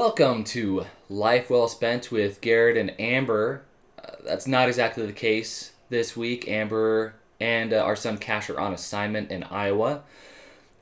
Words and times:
Welcome 0.00 0.44
to 0.44 0.86
Life 1.10 1.50
Well 1.50 1.68
Spent 1.68 2.10
with 2.10 2.40
Garrett 2.40 2.78
and 2.78 2.98
Amber. 2.98 3.64
Uh, 4.02 4.12
that's 4.24 4.46
not 4.46 4.66
exactly 4.66 5.04
the 5.04 5.12
case 5.12 5.72
this 5.90 6.16
week. 6.16 6.48
Amber 6.48 7.16
and 7.38 7.70
uh, 7.74 7.80
our 7.80 7.96
son 7.96 8.16
Cash 8.16 8.48
are 8.48 8.58
on 8.58 8.72
assignment 8.72 9.30
in 9.30 9.42
Iowa. 9.42 10.00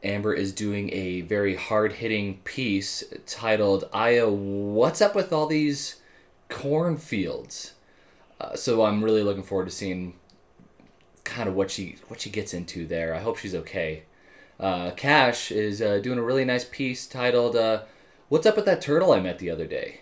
Amber 0.05 0.33
is 0.33 0.53
doing 0.53 0.93
a 0.93 1.23
very 1.23 1.57
hard 1.57 1.95
hitting 1.95 2.37
piece 2.45 3.03
titled 3.27 3.89
Iowa, 3.93 4.33
What's 4.33 5.03
Up 5.03 5.17
with 5.17 5.33
All 5.33 5.47
These 5.47 5.97
Cornfields? 6.49 7.73
Uh, 8.41 8.55
so 8.55 8.85
I'm 8.85 9.03
really 9.03 9.25
looking 9.25 9.43
forward 9.43 9.65
to 9.67 9.73
seeing 9.73 10.15
kind 11.25 11.49
of 11.49 11.57
what 11.57 11.73
she 11.73 11.97
what 12.07 12.21
she 12.21 12.31
gets 12.31 12.55
into 12.55 12.87
there. 12.87 13.17
I 13.17 13.19
hope 13.19 13.39
she's 13.39 13.57
okay. 13.57 14.05
Uh, 14.61 14.93
Cash 14.93 15.51
is 15.51 15.83
uh, 15.83 15.99
doing 15.99 16.21
a 16.21 16.23
really 16.23 16.45
nice 16.45 16.65
piece 16.65 17.05
titled 17.09 17.57
uh, 17.57 17.83
"What's 18.29 18.47
Up 18.47 18.57
with 18.57 18.65
That 18.67 18.81
Turtle 18.81 19.13
I 19.13 19.21
Met 19.21 19.39
the 19.39 19.51
Other 19.51 19.67
Day." 19.67 20.01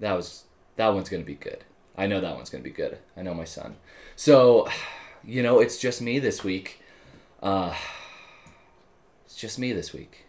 That 0.00 0.14
was 0.14 0.44
that 0.76 0.88
one's 0.88 1.08
gonna 1.08 1.24
be 1.24 1.34
good. 1.34 1.64
I 1.96 2.06
know 2.06 2.20
that 2.20 2.34
one's 2.36 2.50
gonna 2.50 2.64
be 2.64 2.70
good. 2.70 2.98
I 3.16 3.22
know 3.22 3.34
my 3.34 3.44
son. 3.44 3.76
So, 4.16 4.68
you 5.22 5.42
know, 5.42 5.60
it's 5.60 5.78
just 5.78 6.02
me 6.02 6.18
this 6.18 6.42
week. 6.42 6.80
Uh, 7.42 7.74
it's 9.24 9.36
just 9.36 9.58
me 9.58 9.72
this 9.72 9.92
week. 9.92 10.24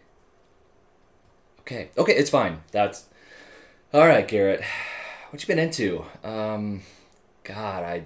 Okay, 1.60 1.90
okay, 1.98 2.12
it's 2.12 2.30
fine. 2.30 2.62
That's 2.70 3.06
all 3.92 4.06
right, 4.06 4.26
Garrett. 4.26 4.62
What 5.30 5.42
you 5.42 5.48
been 5.48 5.58
into? 5.58 6.04
Um, 6.22 6.82
God, 7.42 7.82
I 7.82 8.04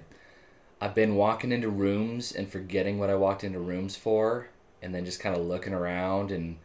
I've 0.79 0.95
been 0.95 1.15
walking 1.15 1.51
into 1.51 1.69
rooms 1.69 2.31
and 2.31 2.51
forgetting 2.51 2.97
what 2.97 3.11
I 3.11 3.15
walked 3.15 3.43
into 3.43 3.59
rooms 3.59 3.95
for, 3.95 4.49
and 4.81 4.95
then 4.95 5.05
just 5.05 5.19
kind 5.19 5.35
of 5.35 5.43
looking 5.45 5.73
around 5.73 6.31
and 6.31 6.57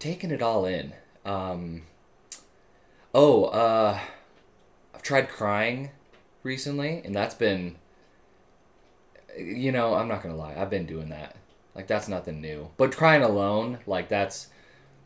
taking 0.00 0.32
it 0.32 0.42
all 0.42 0.64
in. 0.64 0.94
Um, 1.24 1.82
oh, 3.14 3.44
uh, 3.44 4.00
I've 4.92 5.02
tried 5.02 5.28
crying 5.28 5.90
recently, 6.42 7.00
and 7.04 7.14
that's 7.14 7.34
been, 7.36 7.76
you 9.38 9.70
know, 9.70 9.94
I'm 9.94 10.08
not 10.08 10.22
gonna 10.22 10.34
lie, 10.34 10.54
I've 10.56 10.70
been 10.70 10.86
doing 10.86 11.10
that. 11.10 11.36
Like 11.74 11.86
that's 11.86 12.08
nothing 12.08 12.40
new. 12.40 12.70
But 12.76 12.96
crying 12.96 13.22
alone, 13.22 13.78
like 13.86 14.08
that's 14.08 14.48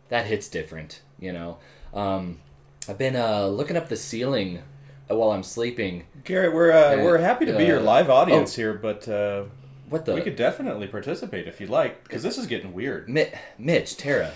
that 0.09 0.25
hits 0.27 0.49
different, 0.49 1.03
you 1.19 1.33
know. 1.33 1.59
Um, 1.93 2.41
I've 2.89 2.99
been 2.99 3.17
uh, 3.17 3.47
looking 3.49 3.77
up 3.77 3.89
the 3.89 3.97
ceiling 3.97 4.63
while 5.09 5.33
I'm 5.33 5.43
sleeping. 5.43 6.05
Garrett, 6.25 6.55
we're 6.55 6.73
uh, 6.73 6.97
Yeah, 6.97 7.05
we're 7.05 7.19
happy 7.19 7.45
to 7.47 7.57
be 7.57 7.67
your 7.67 7.81
uh, 7.81 7.83
live 7.83 8.09
audience 8.09 8.55
here, 8.57 8.75
but 8.75 9.07
uh, 9.09 9.45
What 9.91 10.05
the? 10.07 10.15
we 10.15 10.23
could 10.23 10.37
definitely 10.37 10.87
participate 10.87 11.47
if 11.47 11.61
you'd 11.61 11.71
like, 11.71 12.03
because 12.05 12.23
this 12.23 12.39
is 12.39 12.47
getting 12.47 12.73
weird. 12.73 13.09
Mi- 13.09 13.33
Mitch, 13.59 13.97
Tara, 13.97 14.33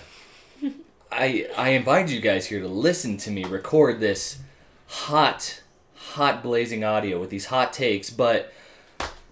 I 1.11 1.47
I 1.57 1.69
invited 1.69 2.11
you 2.11 2.19
guys 2.21 2.47
here 2.47 2.59
to 2.59 2.67
listen 2.67 3.17
to 3.17 3.31
me 3.31 3.43
record 3.45 3.99
this 3.99 4.39
hot, 4.87 5.61
hot 5.95 6.43
blazing 6.43 6.83
audio 6.83 7.19
with 7.19 7.29
these 7.29 7.45
hot 7.47 7.73
takes, 7.73 8.09
but 8.09 8.53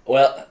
well, 0.05 0.47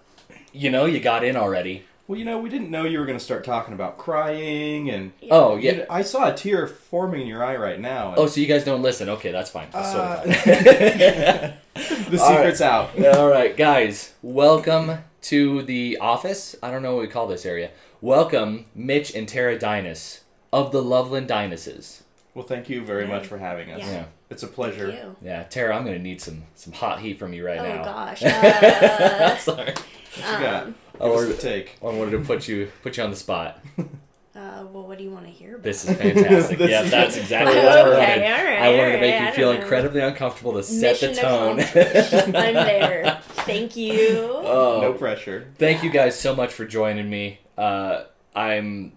you 0.53 0.71
know, 0.71 0.85
you 0.85 1.01
got 1.01 1.25
in 1.25 1.37
already. 1.37 1.85
Well, 2.09 2.17
you 2.17 2.25
know, 2.25 2.39
we 2.39 2.49
didn't 2.49 2.71
know 2.71 2.85
you 2.85 3.01
were 3.01 3.07
going 3.07 3.19
to 3.19 3.25
start 3.25 3.43
talking 3.45 3.75
about 3.75 3.99
crying, 3.99 4.89
and 4.89 5.11
Oh 5.29 5.57
You 5.57 5.63
yeah. 5.71 5.77
know, 5.79 5.87
I 5.91 6.03
saw 6.03 6.29
a 6.33 6.35
tear 6.35 6.69
forming 6.69 7.23
in 7.23 7.27
your 7.27 7.43
eye 7.45 7.57
right 7.57 7.81
now. 7.81 8.11
and- 8.11 8.19
Oh, 8.19 8.29
so 8.29 8.41
you 8.41 8.47
guys 8.47 8.63
don't 8.65 8.81
listen? 8.83 9.09
Okay, 9.09 9.33
that's 9.33 9.51
fine. 9.51 9.67
That's 9.73 9.89
Uh, 9.95 10.17
totally 10.19 10.35
fine. 10.37 11.55
the 12.13 12.19
secret's 12.19 12.61
out. 12.61 12.91
All 13.17 13.29
right, 13.29 13.57
guys, 13.57 14.13
welcome 14.23 14.99
to 15.23 15.63
the 15.65 15.99
office. 16.01 16.55
I 16.63 16.71
don't 16.71 16.83
know 16.85 16.95
what 16.95 17.03
we 17.03 17.09
call 17.09 17.27
this 17.27 17.45
area. 17.45 17.71
Welcome, 18.01 18.67
Mitch 18.73 19.13
and 19.13 19.29
Tara 19.29 19.59
Dinas 19.59 20.21
of 20.53 20.73
the 20.73 20.83
Loveland 20.83 21.29
Dinuses. 21.29 22.03
Well, 22.35 22.45
thank 22.47 22.69
you 22.69 22.85
very 22.85 23.07
much 23.07 23.27
for 23.27 23.39
having 23.39 23.71
us. 23.71 23.81
Yeah. 23.81 23.91
Yeah. 23.93 24.05
It's 24.29 24.43
a 24.43 24.47
pleasure. 24.47 24.91
Thank 24.93 25.03
you. 25.03 25.17
Yeah, 25.23 25.45
Tara, 25.45 25.75
I'm 25.77 25.85
gonna 25.85 25.99
need 25.99 26.21
some 26.21 26.43
some 26.55 26.73
hot 26.73 27.01
heat 27.01 27.19
from 27.19 27.33
you 27.33 27.47
right 27.47 27.59
Oh 27.59 27.63
now. 27.63 27.81
Oh 27.81 27.85
gosh. 27.85 28.23
Uh, 28.25 29.37
Sorry. 29.39 29.73
What 29.73 30.17
you 30.17 30.23
got? 30.23 30.63
Um, 30.67 30.75
Give 30.95 31.03
us 31.03 31.27
we're- 31.27 31.37
take. 31.37 31.77
I 31.83 31.87
wanted 31.87 32.11
to 32.13 32.19
put 32.21 32.49
you 32.49 32.71
put 32.83 32.97
you 32.97 33.03
on 33.05 33.11
the 33.11 33.17
spot. 33.17 33.63
uh, 33.79 34.65
well, 34.71 34.87
what 34.87 34.99
do 34.99 35.05
you 35.05 35.11
want 35.11 35.25
to 35.27 35.31
hear 35.31 35.53
about? 35.53 35.63
This 35.63 35.89
is 35.89 35.97
fantastic. 35.97 36.59
This 36.59 36.71
yeah, 36.71 36.83
is- 36.83 36.91
that's 36.91 37.17
exactly 37.17 37.55
what 37.57 37.65
Okay, 37.65 37.79
I 37.79 37.83
wanted. 37.89 38.25
all 38.25 38.45
right, 38.45 38.63
I 38.63 38.69
wanted 38.77 38.93
to 38.93 39.01
make 39.01 39.15
right, 39.15 39.23
you 39.23 39.29
I 39.29 39.31
feel 39.33 39.49
don't 39.53 39.57
know. 39.57 39.63
incredibly 39.63 40.01
uncomfortable 40.03 40.53
to 40.55 40.63
set 40.63 41.01
Mission 41.03 41.15
the 41.15 41.21
tone. 41.21 41.61
I'm 42.37 42.55
there. 42.55 43.21
Thank 43.47 43.77
you. 43.77 44.29
oh, 44.33 44.81
No 44.83 44.93
pressure. 44.93 45.47
thank 45.57 45.83
you 45.83 45.91
guys 45.91 46.19
so 46.19 46.35
much 46.35 46.53
for 46.53 46.65
joining 46.67 47.09
me. 47.09 47.39
Uh, 47.57 48.05
I'm 48.35 48.93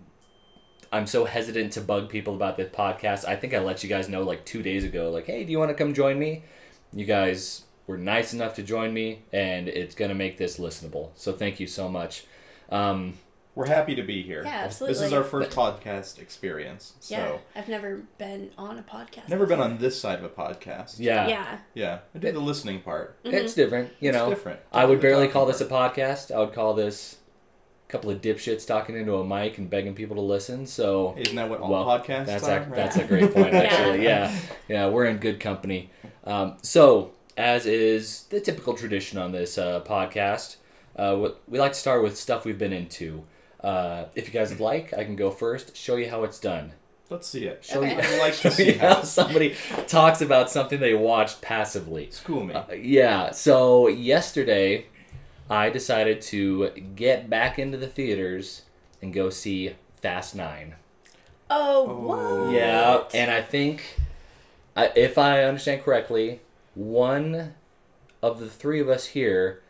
I'm 0.91 1.05
so 1.07 1.25
hesitant 1.25 1.73
to 1.73 1.81
bug 1.81 2.09
people 2.09 2.33
about 2.35 2.57
this 2.57 2.69
podcast. 2.71 3.25
I 3.25 3.35
think 3.35 3.53
I 3.53 3.59
let 3.59 3.83
you 3.83 3.89
guys 3.89 4.09
know 4.09 4.23
like 4.23 4.45
two 4.45 4.63
days 4.63 4.83
ago, 4.83 5.11
like, 5.11 5.25
hey, 5.27 5.43
do 5.43 5.51
you 5.51 5.59
want 5.59 5.69
to 5.69 5.75
come 5.75 5.93
join 5.93 6.17
me? 6.17 6.43
You 6.93 7.05
guys 7.05 7.63
were 7.87 7.97
nice 7.97 8.33
enough 8.33 8.55
to 8.55 8.63
join 8.63 8.93
me, 8.93 9.23
and 9.31 9.67
it's 9.67 9.95
gonna 9.95 10.15
make 10.15 10.37
this 10.37 10.57
listenable. 10.57 11.09
So 11.15 11.31
thank 11.33 11.59
you 11.59 11.67
so 11.67 11.89
much. 11.89 12.25
Um, 12.71 13.13
We're 13.55 13.67
happy 13.67 13.93
to 13.95 14.03
be 14.03 14.21
here. 14.23 14.43
Yeah, 14.45 14.61
absolutely. 14.65 14.93
This 14.95 15.03
is 15.07 15.13
our 15.13 15.23
first 15.23 15.51
podcast 15.51 16.19
experience. 16.19 16.93
So, 16.99 17.15
yeah, 17.15 17.37
I've 17.55 17.67
never 17.67 18.03
been 18.17 18.51
on 18.57 18.77
a 18.79 18.83
podcast. 18.83 19.27
never 19.27 19.45
been 19.45 19.59
on 19.59 19.79
this 19.79 19.99
side 19.99 20.19
of 20.19 20.25
a 20.25 20.29
podcast. 20.29 20.95
yeah, 20.99 21.27
Yeah. 21.27 21.57
Yeah. 21.73 21.99
I 22.15 22.19
do 22.19 22.31
the 22.31 22.39
listening 22.39 22.81
part. 22.81 23.17
it's 23.23 23.53
different. 23.55 23.91
You 23.99 24.09
It's 24.09 24.17
know, 24.17 24.29
different. 24.29 24.59
I 24.71 24.85
would 24.85 25.01
barely 25.01 25.25
talking 25.27 25.33
call 25.33 25.45
this 25.47 25.61
a 25.61 25.65
podcast. 25.65 26.31
I 26.33 26.39
would 26.39 26.53
call 26.53 26.73
this 26.73 27.15
a 27.15 27.18
couple 27.89 28.09
of 28.11 28.21
dipshits 28.21 28.65
talking 28.65 28.95
into 28.95 29.15
a 29.15 29.25
mic 29.25 29.57
and 29.57 29.69
begging 29.69 29.93
people 29.95 30.15
to 30.15 30.21
listen. 30.21 30.65
So 30.65 31.15
Isn't 31.17 31.35
that 31.35 31.49
what 31.49 31.59
all 31.59 31.71
Well, 31.71 31.85
podcasts 31.99 32.27
that's 32.27 32.43
are? 32.47 32.59
ac- 32.61 32.69
right? 32.69 32.75
that's 32.75 32.95
a 32.97 33.03
great 33.03 33.33
point. 33.33 33.53
Actually, 33.53 34.03
yeah, 34.03 34.33
yeah, 34.69 34.87
we're 34.87 35.05
in 35.05 35.17
good 35.17 35.39
company. 35.39 35.89
Um, 36.23 36.57
so, 36.61 37.11
as 37.35 37.65
is 37.65 38.23
the 38.29 38.39
typical 38.39 38.73
tradition 38.75 39.17
on 39.17 39.31
this 39.31 39.57
uh, 39.57 39.81
podcast, 39.81 40.57
uh, 40.95 41.15
what 41.15 41.41
we 41.47 41.59
like 41.59 41.73
to 41.73 41.79
start 41.79 42.03
with 42.03 42.17
stuff 42.17 42.45
we've 42.45 42.57
been 42.59 42.73
into. 42.73 43.23
Uh, 43.61 44.05
if 44.15 44.27
you 44.27 44.33
guys 44.33 44.51
would 44.51 44.59
like, 44.61 44.93
I 44.93 45.03
can 45.03 45.15
go 45.17 45.31
first. 45.31 45.75
Show 45.75 45.95
you 45.97 46.09
how 46.09 46.23
it's 46.23 46.39
done. 46.39 46.73
Let's 47.09 47.27
see 47.27 47.45
it. 47.45 47.65
Show 47.65 47.79
Okay. 47.79 47.91
you, 47.95 47.99
I'd 48.01 48.19
like 48.19 48.33
show 48.33 48.49
to 48.49 48.55
see 48.55 48.67
you 48.73 48.79
how 48.79 48.95
how. 48.95 49.01
somebody 49.01 49.55
talks 49.87 50.21
about 50.21 50.51
something 50.51 50.79
they 50.79 50.93
watched 50.93 51.41
passively. 51.41 52.11
School 52.11 52.43
me. 52.43 52.53
Uh, 52.53 52.71
yeah, 52.73 53.31
so 53.31 53.87
yesterday 53.87 54.85
I 55.49 55.69
decided 55.69 56.21
to 56.23 56.69
get 56.95 57.29
back 57.29 57.57
into 57.57 57.77
the 57.77 57.87
theaters 57.87 58.63
and 59.01 59.13
go 59.13 59.29
see 59.29 59.75
Fast 60.01 60.35
Nine. 60.35 60.75
Oh, 61.49 61.87
Oh. 61.89 62.43
what? 62.45 62.53
Yeah, 62.53 63.03
and 63.13 63.31
I 63.31 63.41
think, 63.41 63.97
I- 64.75 64.91
if 64.95 65.17
I 65.17 65.43
understand 65.43 65.83
correctly, 65.83 66.41
one 66.75 67.55
of 68.21 68.39
the 68.39 68.49
three 68.49 68.79
of 68.79 68.89
us 68.89 69.07
here 69.07 69.61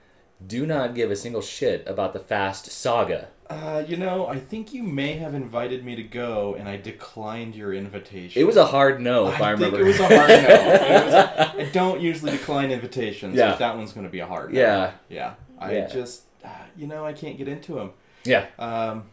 do 0.45 0.65
not 0.65 0.95
give 0.95 1.11
a 1.11 1.15
single 1.15 1.41
shit 1.41 1.83
about 1.87 2.13
the 2.13 2.19
Fast 2.19 2.71
saga. 2.71 3.27
Uh, 3.49 3.83
you 3.87 3.97
know, 3.97 4.27
I 4.27 4.37
think 4.37 4.73
you 4.73 4.83
may 4.83 5.13
have 5.13 5.33
invited 5.33 5.83
me 5.83 5.95
to 5.95 6.03
go, 6.03 6.55
and 6.57 6.69
I 6.69 6.77
declined 6.77 7.55
your 7.55 7.73
invitation. 7.73 8.39
It 8.39 8.45
was 8.45 8.57
a 8.57 8.65
hard 8.67 9.01
no, 9.01 9.27
if 9.29 9.41
I, 9.41 9.53
I 9.53 9.55
think 9.55 9.73
remember. 9.73 9.79
it 9.81 9.83
was 9.87 9.99
a 9.99 10.07
hard 10.07 10.29
no. 10.29 10.35
It 10.95 11.05
was 11.05 11.13
a- 11.13 11.61
I 11.61 11.69
don't 11.73 11.99
usually 11.99 12.31
decline 12.31 12.69
invitations, 12.71 13.35
Yeah. 13.35 13.49
but 13.51 13.59
that 13.59 13.75
one's 13.75 13.91
going 13.91 14.05
to 14.05 14.11
be 14.11 14.19
a 14.19 14.27
hard 14.27 14.53
no. 14.53 14.59
yeah, 14.59 14.91
Yeah. 15.09 15.33
I 15.59 15.73
Yeah. 15.73 15.87
just, 15.87 16.23
uh, 16.43 16.47
you 16.77 16.87
know, 16.87 17.05
I 17.05 17.13
can't 17.13 17.37
get 17.37 17.47
into 17.47 17.73
them. 17.75 17.91
yeah. 18.23 18.45
Um, 18.57 19.09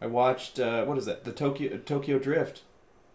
I 0.00 0.06
watched, 0.06 0.58
uh, 0.60 0.84
what 0.84 0.98
is 0.98 1.06
that? 1.06 1.24
The 1.24 1.32
Tokyo 1.32 1.78
Tokyo 1.78 2.18
Drift. 2.18 2.62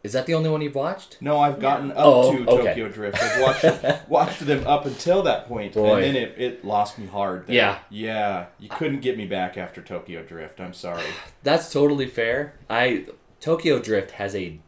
Is 0.01 0.13
that 0.13 0.25
the 0.25 0.33
only 0.33 0.49
one 0.49 0.61
you've 0.61 0.75
watched? 0.75 1.21
No, 1.21 1.39
I've 1.39 1.59
gotten 1.59 1.91
up 1.91 1.97
Oh, 1.99 2.31
to 2.35 2.49
okay. 2.49 2.67
Tokyo 2.67 2.87
Drift. 2.89 3.21
I've 3.21 3.41
watched 3.41 4.09
watched 4.09 4.45
them 4.45 4.65
up 4.65 4.85
until 4.85 5.21
that 5.23 5.45
point, 5.47 5.73
Boy. 5.73 5.95
and 5.95 6.03
then 6.03 6.15
it, 6.15 6.35
it 6.37 6.65
lost 6.65 6.97
me 6.97 7.05
hard. 7.05 7.47
There. 7.47 7.55
Yeah. 7.55 7.79
yeah. 7.89 8.45
You 8.59 8.69
couldn't 8.69 9.01
get 9.01 9.17
me 9.17 9.25
back 9.25 9.57
after 9.57 9.81
Tokyo 9.81 10.23
Drift. 10.23 10.59
I'm 10.61 10.73
sorry. 10.73 11.03
That's 11.43 11.71
totally 11.71 12.07
fair. 12.07 12.53
I 12.69 13.05
Tokyo 13.41 13.79
Drift 13.79 14.11
has 14.11 14.35
a 14.35 14.59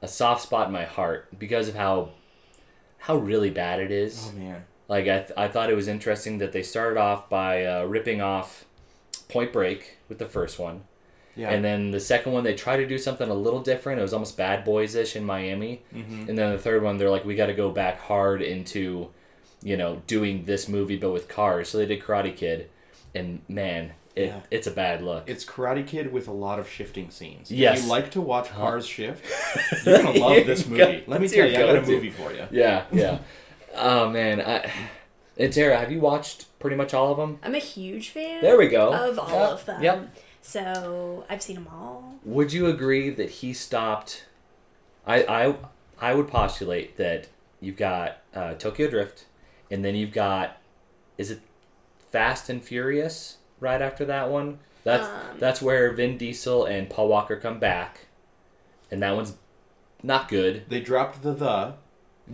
a 0.00 0.06
soft 0.08 0.42
spot 0.42 0.68
in 0.68 0.72
my 0.72 0.84
heart 0.84 1.26
because 1.38 1.68
of 1.68 1.74
how 1.74 2.10
how 2.98 3.16
really 3.16 3.50
bad 3.50 3.80
it 3.80 3.90
is. 3.90 4.30
Oh 4.32 4.38
man. 4.38 4.64
Like 4.88 5.04
I, 5.06 5.18
th- 5.20 5.32
I 5.36 5.48
thought 5.48 5.70
it 5.70 5.74
was 5.76 5.86
interesting 5.88 6.38
that 6.38 6.52
they 6.52 6.62
started 6.62 6.98
off 6.98 7.28
by 7.28 7.64
uh, 7.66 7.84
ripping 7.84 8.20
off 8.22 8.64
Point 9.28 9.52
Break 9.52 9.98
with 10.08 10.18
the 10.18 10.24
first 10.26 10.58
one, 10.58 10.84
Yeah. 11.36 11.50
and 11.50 11.62
then 11.62 11.90
the 11.90 12.00
second 12.00 12.32
one 12.32 12.42
they 12.44 12.54
tried 12.54 12.78
to 12.78 12.86
do 12.86 12.96
something 12.96 13.28
a 13.28 13.34
little 13.34 13.60
different. 13.60 13.98
It 13.98 14.02
was 14.02 14.14
almost 14.14 14.38
Bad 14.38 14.64
Boys 14.64 14.94
ish 14.94 15.14
in 15.14 15.24
Miami, 15.24 15.82
hmm 15.92 16.24
and 16.28 16.38
then 16.38 16.52
the 16.52 16.58
third 16.58 16.82
one 16.82 16.96
they're 16.96 17.10
like, 17.10 17.26
we 17.26 17.34
got 17.34 17.46
to 17.46 17.54
go 17.54 17.70
back 17.70 18.00
hard 18.00 18.40
into, 18.40 19.08
you 19.62 19.76
know, 19.76 20.00
doing 20.06 20.44
this 20.46 20.68
movie 20.68 20.96
but 20.96 21.10
with 21.10 21.28
cars. 21.28 21.68
So 21.68 21.76
they 21.76 21.84
did 21.86 22.00
Karate 22.02 22.34
Kid, 22.34 22.70
and 23.14 23.42
man, 23.46 23.92
it, 24.16 24.28
Yeah. 24.28 24.40
it's 24.50 24.66
a 24.66 24.70
bad 24.72 25.02
look. 25.02 25.28
It's 25.28 25.44
Karate 25.44 25.86
Kid 25.86 26.10
with 26.14 26.28
a 26.28 26.32
lot 26.32 26.58
of 26.58 26.66
shifting 26.66 27.10
scenes. 27.10 27.50
Yes. 27.50 27.78
If 27.80 27.84
you 27.84 27.90
like 27.90 28.10
to 28.12 28.22
watch 28.22 28.48
cars 28.48 28.86
shift, 28.86 29.22
you're 29.84 29.98
gonna 30.02 30.18
love 30.18 30.46
this 30.46 30.66
movie. 30.70 31.04
Let 31.06 31.20
me 31.20 31.28
tell 31.28 31.46
you, 31.46 31.56
I 31.56 31.60
got 31.66 31.76
a 31.76 31.82
movie 31.82 32.08
for 32.10 32.32
you. 32.32 32.46
Yeah, 32.50 32.84
yeah. 32.90 33.18
oh 33.78 34.10
man, 34.10 34.40
I. 34.40 34.70
And 35.40 35.52
Tara, 35.52 35.78
have 35.78 35.92
you 35.92 36.00
watched 36.00 36.46
pretty 36.58 36.74
much 36.76 36.92
all 36.92 37.12
of 37.12 37.16
them? 37.18 37.38
I'm 37.44 37.54
a 37.54 37.58
huge 37.60 38.10
fan 38.10 38.42
There 38.42 38.58
we 38.58 38.66
go. 38.66 38.92
of 38.92 39.18
all 39.20 39.28
Yep, 39.30 39.50
of 39.52 39.66
them. 39.66 39.82
Yep. 39.84 40.16
So 40.42 41.24
I've 41.30 41.42
seen 41.42 41.54
them 41.56 41.68
all. 41.72 42.16
Would 42.24 42.52
you 42.52 42.66
agree 42.66 43.10
that 43.10 43.30
he 43.30 43.52
stopped 43.52 44.24
I 45.06 45.22
I 45.22 45.54
I 46.00 46.14
would 46.14 46.26
postulate 46.28 46.96
that 46.96 47.28
you've 47.60 47.76
got 47.76 48.18
uh, 48.34 48.54
Tokyo 48.54 48.88
Drift, 48.90 49.26
and 49.70 49.84
then 49.84 49.94
you've 49.94 50.12
got 50.12 50.56
is 51.16 51.30
it 51.30 51.40
Fast 52.10 52.48
and 52.48 52.62
Furious 52.62 53.36
right 53.60 53.80
after 53.82 54.04
that 54.06 54.30
one. 54.30 54.58
That's 54.84 55.06
Um. 55.06 55.38
that's 55.38 55.62
where 55.62 55.92
Vin 55.92 56.18
Diesel 56.18 56.64
and 56.64 56.90
Paul 56.90 57.08
Walker 57.08 57.36
come 57.36 57.58
back, 57.60 58.06
and 58.90 59.00
that 59.02 59.14
one's 59.14 59.34
not 60.02 60.28
good. 60.28 60.64
They 60.68 60.80
dropped 60.80 61.22
the 61.22 61.32
the. 61.32 61.74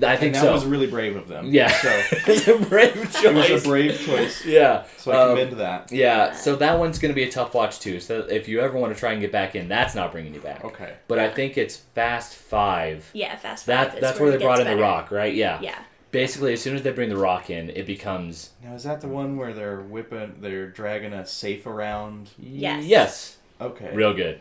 I 0.02 0.16
think 0.16 0.34
and 0.34 0.34
that 0.36 0.40
so. 0.42 0.52
was 0.52 0.64
really 0.64 0.86
brave 0.86 1.14
of 1.16 1.28
them. 1.28 1.52
yeah, 1.52 1.68
So 1.68 1.88
it's 2.32 2.48
a 2.48 2.58
brave 2.58 2.94
choice. 3.12 3.24
it 3.24 3.34
was 3.34 3.64
a 3.64 3.68
brave 3.68 4.00
choice. 4.00 4.44
yeah. 4.46 4.84
So 4.96 5.12
I 5.12 5.16
Um, 5.22 5.36
commend 5.36 5.60
that. 5.60 5.92
Yeah, 5.92 6.32
so 6.32 6.56
that 6.56 6.78
one's 6.78 6.98
going 6.98 7.10
to 7.12 7.14
be 7.14 7.22
a 7.24 7.30
tough 7.30 7.54
watch 7.54 7.78
too. 7.80 8.00
So 8.00 8.20
if 8.28 8.48
you 8.48 8.60
ever 8.60 8.76
want 8.78 8.92
to 8.94 8.98
try 8.98 9.12
and 9.12 9.20
get 9.20 9.30
back 9.32 9.54
in, 9.54 9.68
that's 9.68 9.94
not 9.94 10.10
bringing 10.12 10.34
you 10.34 10.40
back. 10.40 10.64
Okay. 10.64 10.94
But 11.06 11.18
I 11.18 11.28
think 11.30 11.56
it's 11.56 11.76
Fast 11.76 12.34
Five. 12.34 13.08
Yeah, 13.12 13.36
Fast 13.36 13.66
Five 13.66 13.94
is 13.94 14.00
that's 14.00 14.18
where 14.18 14.30
it 14.30 14.38
they 14.38 14.44
brought 14.44 14.58
gets 14.58 14.70
in 14.70 14.76
the. 14.76 14.82
Rock, 14.82 15.10
right? 15.10 15.32
Yeah. 15.34 15.60
Yeah. 15.60 15.78
Basically, 16.10 16.52
as 16.52 16.62
soon 16.62 16.76
as 16.76 16.82
they 16.82 16.92
bring 16.92 17.08
the 17.08 17.16
Rock 17.16 17.50
in, 17.50 17.70
it 17.70 17.86
becomes 17.86 18.50
Now 18.62 18.74
is 18.74 18.84
that 18.84 19.00
the 19.00 19.08
one 19.08 19.36
where 19.36 19.52
they're 19.52 19.80
whipping, 19.80 20.36
they're 20.40 20.68
dragging 20.68 21.12
a 21.12 21.26
safe 21.26 21.66
around? 21.66 22.30
Yes. 22.38 22.84
yes, 22.84 23.36
Okay. 23.60 23.90
real 23.92 24.14
good, 24.14 24.40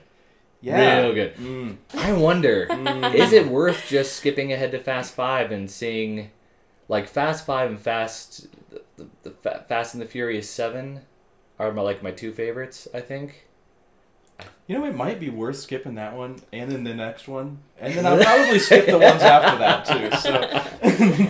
Yeah. 0.64 1.02
real 1.02 1.14
good. 1.14 1.36
Mm. 1.36 1.78
I 1.96 2.14
wonder, 2.14 2.68
Mm. 2.68 3.14
is 3.16 3.34
it 3.34 3.48
worth 3.48 3.88
just 3.88 4.14
skipping 4.16 4.52
ahead 4.54 4.72
to 4.72 4.80
Fast 4.80 5.14
Five 5.14 5.52
and 5.52 5.70
seeing, 5.70 6.32
like 6.88 7.08
Fast 7.08 7.46
Five 7.46 7.70
and 7.70 7.80
Fast, 7.80 8.48
the, 8.70 8.82
the, 9.24 9.34
the 9.44 9.60
Fast 9.68 9.94
and 9.94 10.02
the 10.02 10.08
Furious 10.08 10.50
Seven, 10.50 11.02
are 11.60 11.72
my 11.72 11.82
like 11.82 12.02
my 12.02 12.12
two 12.12 12.32
favorites. 12.32 12.88
I 12.94 13.02
think. 13.02 13.46
You 14.68 14.78
know, 14.80 14.86
it 14.86 14.96
might 14.96 15.20
be 15.20 15.30
worth 15.30 15.58
skipping 15.58 15.96
that 15.96 16.16
one 16.16 16.38
and 16.54 16.72
then 16.72 16.86
the 16.86 16.94
next 16.94 17.28
one, 17.28 17.60
and 17.80 17.94
then 17.94 18.06
I'll 18.06 18.22
probably 18.24 18.60
skip 18.60 18.86
the 18.86 18.98
ones 18.98 19.22
after 19.22 19.58
that 19.60 19.86
too. 19.86 20.18
So 20.18 20.70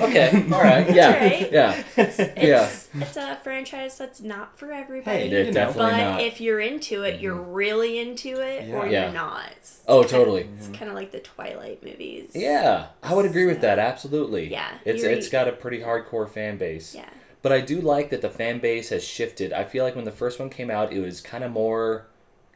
Okay. 0.04 0.46
All 0.52 0.62
right. 0.62 0.94
Yeah. 0.94 1.18
Right. 1.18 1.52
Yeah. 1.52 1.84
It's, 1.98 2.20
Yeah. 2.20 2.70
it's 2.94 3.18
a 3.18 3.38
franchise 3.44 3.98
that's 3.98 4.22
not 4.22 4.58
for 4.58 4.72
everybody. 4.72 5.18
Hey, 5.18 5.30
you 5.30 5.46
know. 5.46 5.52
definitely 5.52 5.92
but 5.92 5.98
not. 5.98 6.22
if 6.22 6.42
you're 6.42 6.60
into 6.60 7.04
it, 7.04 7.22
you're 7.22 7.36
mm-hmm. 7.36 7.52
really 7.52 7.98
into 8.00 8.40
it, 8.40 8.70
or 8.70 8.86
Yeah. 8.86 8.92
Yeah. 8.92 9.04
you're 9.06 9.14
not. 9.14 9.46
It's 9.58 9.82
Oh, 9.88 10.02
kinda- 10.04 10.12
totally. 10.18 10.42
It's 10.56 10.66
mm-hmm. 10.66 10.74
kind 10.76 10.90
of 10.90 10.96
like 10.96 11.12
the 11.12 11.20
Twilight 11.20 11.84
movies. 11.84 12.32
Yeah, 12.36 12.88
I 13.02 13.16
would 13.16 13.26
agree 13.26 13.46
with 13.46 13.62
that. 13.62 13.80
Absolutely. 13.80 14.52
Yeah, 14.52 14.78
It's 14.86 15.02
you're- 15.02 15.16
it's 15.16 15.30
got 15.30 15.48
a 15.48 15.52
pretty 15.54 15.80
hardcore 15.80 16.30
fan 16.30 16.58
base. 16.58 16.94
Yeah. 16.94 17.10
But 17.42 17.52
I 17.52 17.62
do 17.62 17.82
like 17.82 18.10
that 18.12 18.22
the 18.22 18.30
fan 18.30 18.60
base 18.60 18.90
has 18.90 19.04
shifted. 19.04 19.52
I 19.52 19.64
feel 19.66 19.84
like 19.84 19.96
when 19.96 20.06
the 20.06 20.12
first 20.12 20.40
one 20.40 20.50
came 20.50 20.70
out, 20.72 20.94
it 20.94 21.00
was 21.02 21.20
kind 21.20 21.44
of 21.44 21.52
more 21.52 22.08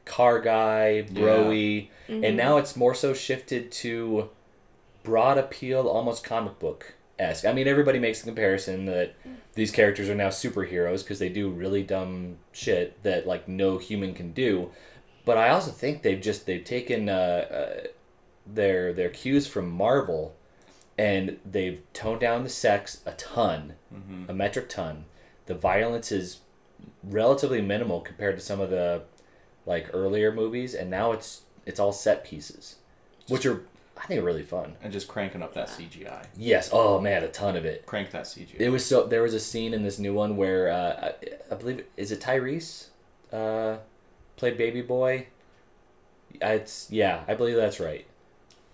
car 0.08 0.40
guy, 0.40 1.06
broy, 1.12 1.90
Mm-hmm. 2.10 2.24
and 2.24 2.38
now 2.38 2.56
it's 2.56 2.78
more 2.78 2.96
so 2.96 3.14
shifted 3.14 3.70
to 3.84 4.30
broad 5.04 5.38
appeal, 5.38 5.88
almost 5.88 6.24
comic 6.24 6.58
book 6.58 6.94
esque. 7.20 7.44
I 7.46 7.52
mean, 7.52 7.68
everybody 7.68 8.00
makes 8.00 8.22
the 8.22 8.28
comparison 8.28 8.86
that 8.86 9.14
these 9.56 9.72
characters 9.72 10.08
are 10.08 10.16
now 10.16 10.30
superheroes 10.30 11.04
because 11.04 11.20
they 11.20 11.28
do 11.28 11.50
really 11.50 11.84
dumb 11.84 12.38
shit 12.54 13.04
that 13.04 13.28
like 13.28 13.50
no 13.50 13.78
human 13.78 14.14
can 14.14 14.32
do. 14.32 14.72
But 15.26 15.38
I 15.38 15.50
also 15.50 15.70
think 15.72 16.02
they've 16.02 16.22
just 16.22 16.46
they've 16.46 16.64
taken 16.64 17.10
uh, 17.10 17.14
uh, 17.52 17.88
their 18.46 18.94
their 18.94 19.10
cues 19.10 19.48
from 19.48 19.70
Marvel, 19.70 20.34
and 20.98 21.40
they've 21.46 21.82
toned 21.92 22.22
down 22.22 22.44
the 22.46 22.50
sex 22.50 23.02
a 23.06 23.12
ton, 23.14 23.74
a 24.30 24.34
metric 24.34 24.70
ton. 24.70 25.04
The 25.48 25.56
violence 25.56 26.10
is 26.14 26.40
relatively 27.04 27.62
minimal 27.62 28.00
compared 28.00 28.38
to 28.38 28.42
some 28.44 28.62
of 28.62 28.70
the 28.70 29.04
like 29.68 29.90
earlier 29.94 30.32
movies, 30.32 30.74
and 30.74 30.90
now 30.90 31.12
it's 31.12 31.42
it's 31.68 31.80
all 31.80 31.92
set 31.94 32.24
pieces, 32.24 32.78
which 33.28 33.46
are 33.46 33.62
I 33.98 34.06
think 34.08 34.22
are 34.22 34.24
really 34.24 34.44
fun. 34.44 34.76
and 34.82 34.92
just 34.94 35.08
cranking 35.08 35.42
up 35.44 35.54
that 35.56 35.68
CGI, 35.70 36.26
Yes. 36.38 36.70
Oh 36.74 37.00
man, 37.02 37.24
a 37.24 37.28
ton 37.28 37.56
of 37.56 37.66
it. 37.66 37.86
crank 37.86 38.10
that 38.12 38.24
CGI. 38.26 38.56
It 38.60 38.70
was 38.70 38.84
so. 38.86 39.06
There 39.06 39.22
was 39.22 39.34
a 39.36 39.40
scene 39.40 39.74
in 39.74 39.84
this 39.84 40.00
new 40.00 40.14
one 40.14 40.38
where 40.38 40.70
uh, 40.72 41.12
I, 41.52 41.54
I 41.54 41.56
believe 41.56 41.84
is 41.98 42.12
it 42.12 42.22
Tyrese, 42.22 42.88
uh, 43.34 43.78
played 44.38 44.58
Baby 44.58 44.82
Boy. 44.82 45.28
Uh, 46.42 46.48
It's 46.48 46.88
yeah, 46.92 47.24
I 47.28 47.34
believe 47.36 47.56
that's 47.58 47.80
right. 47.80 48.06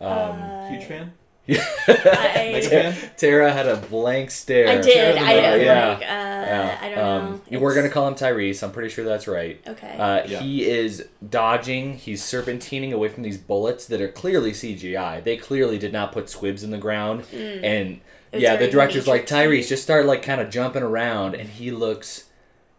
Um, 0.01 0.09
Uh, 0.09 0.69
Huge 0.69 0.83
fan. 0.85 1.13
I, 1.47 2.49
Mega 2.53 2.95
Tara, 3.17 3.51
had 3.51 3.67
a 3.67 3.75
blank 3.77 4.31
stare. 4.31 4.67
I 4.69 4.81
did. 4.81 5.17
I, 5.17 5.33
Yeah. 5.35 5.55
Yeah. 5.55 5.87
like, 5.89 5.97
uh, 6.01 6.05
Yeah. 6.05 6.77
I 6.81 6.89
don't 6.89 6.99
um, 6.99 7.31
know. 7.31 7.41
You 7.49 7.59
were 7.59 7.71
It's- 7.71 7.83
gonna 7.83 7.93
call 7.93 8.07
him 8.07 8.15
Tyrese. 8.15 8.63
I'm 8.63 8.71
pretty 8.71 8.89
sure 8.89 9.03
that's 9.03 9.27
right. 9.27 9.59
Okay. 9.67 9.95
Uh, 9.97 10.23
Yeah. 10.25 10.39
He 10.41 10.65
is 10.69 11.05
dodging. 11.29 11.95
He's 11.97 12.21
serpentining 12.23 12.93
away 12.93 13.09
from 13.09 13.23
these 13.23 13.37
bullets 13.37 13.85
that 13.87 13.99
are 14.01 14.07
clearly 14.07 14.51
CGI. 14.53 15.19
They 15.23 15.35
clearly 15.37 15.77
did 15.77 15.91
not 15.91 16.11
put 16.11 16.29
squibs 16.29 16.63
in 16.63 16.71
the 16.71 16.77
ground. 16.77 17.25
And 17.33 17.95
Mm. 17.97 17.99
It 18.31 18.37
was 18.37 18.43
yeah, 18.43 18.55
the 18.55 18.67
director's 18.67 19.07
like 19.07 19.27
Tyrese, 19.27 19.67
just 19.67 19.83
start 19.83 20.05
like 20.07 20.23
kind 20.23 20.41
of 20.41 20.49
jumping 20.49 20.81
around, 20.81 21.35
and 21.35 21.47
he 21.49 21.69
looks 21.69 22.23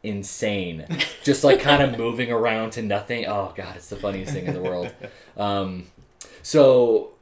insane. 0.02 0.84
just 1.22 1.44
like 1.44 1.61
kind 1.61 1.81
of 1.82 1.96
moving 1.99 2.31
around 2.32 2.70
to 2.72 2.82
nothing. 2.82 3.25
Oh 3.26 3.52
god, 3.55 3.76
it's 3.76 3.88
the 3.88 3.94
funniest 3.96 4.32
thing 4.32 4.46
in 4.46 4.55
the 4.55 4.61
world. 4.62 4.90
Um, 5.37 5.87
so 6.43 7.13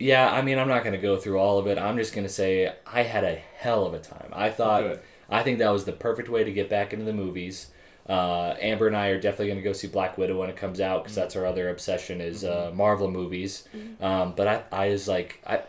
yeah, 0.00 0.28
I 0.30 0.42
mean, 0.42 0.58
I'm 0.58 0.68
not 0.68 0.82
gonna 0.82 0.98
go 0.98 1.16
through 1.16 1.38
all 1.38 1.58
of 1.58 1.66
it. 1.68 1.78
I'm 1.78 1.96
just 1.96 2.12
gonna 2.14 2.28
say 2.28 2.72
I 2.86 3.02
had 3.02 3.22
a 3.22 3.36
hell 3.58 3.86
of 3.86 3.94
a 3.94 4.00
time. 4.00 4.30
I 4.32 4.50
thought. 4.50 4.82
Good. 4.82 5.00
I 5.32 5.44
think 5.44 5.60
that 5.60 5.70
was 5.70 5.84
the 5.84 5.92
perfect 5.92 6.28
way 6.28 6.42
to 6.42 6.50
get 6.52 6.68
back 6.68 6.92
into 6.92 7.04
the 7.04 7.12
movies. 7.12 7.68
Uh, 8.08 8.56
Amber 8.60 8.88
and 8.88 8.96
I 8.96 9.08
are 9.10 9.20
definitely 9.20 9.46
going 9.46 9.58
to 9.58 9.62
go 9.62 9.72
see 9.72 9.86
Black 9.86 10.18
Widow 10.18 10.40
when 10.40 10.50
it 10.50 10.56
comes 10.56 10.80
out 10.80 11.04
because 11.04 11.14
that's 11.14 11.36
our 11.36 11.46
other 11.46 11.68
obsession 11.68 12.20
is 12.20 12.42
uh, 12.42 12.72
Marvel 12.74 13.08
movies. 13.08 13.68
Um, 14.00 14.32
but 14.36 14.48
I, 14.48 14.62
I 14.72 14.88
was 14.88 15.06
like, 15.06 15.40
I, 15.46 15.62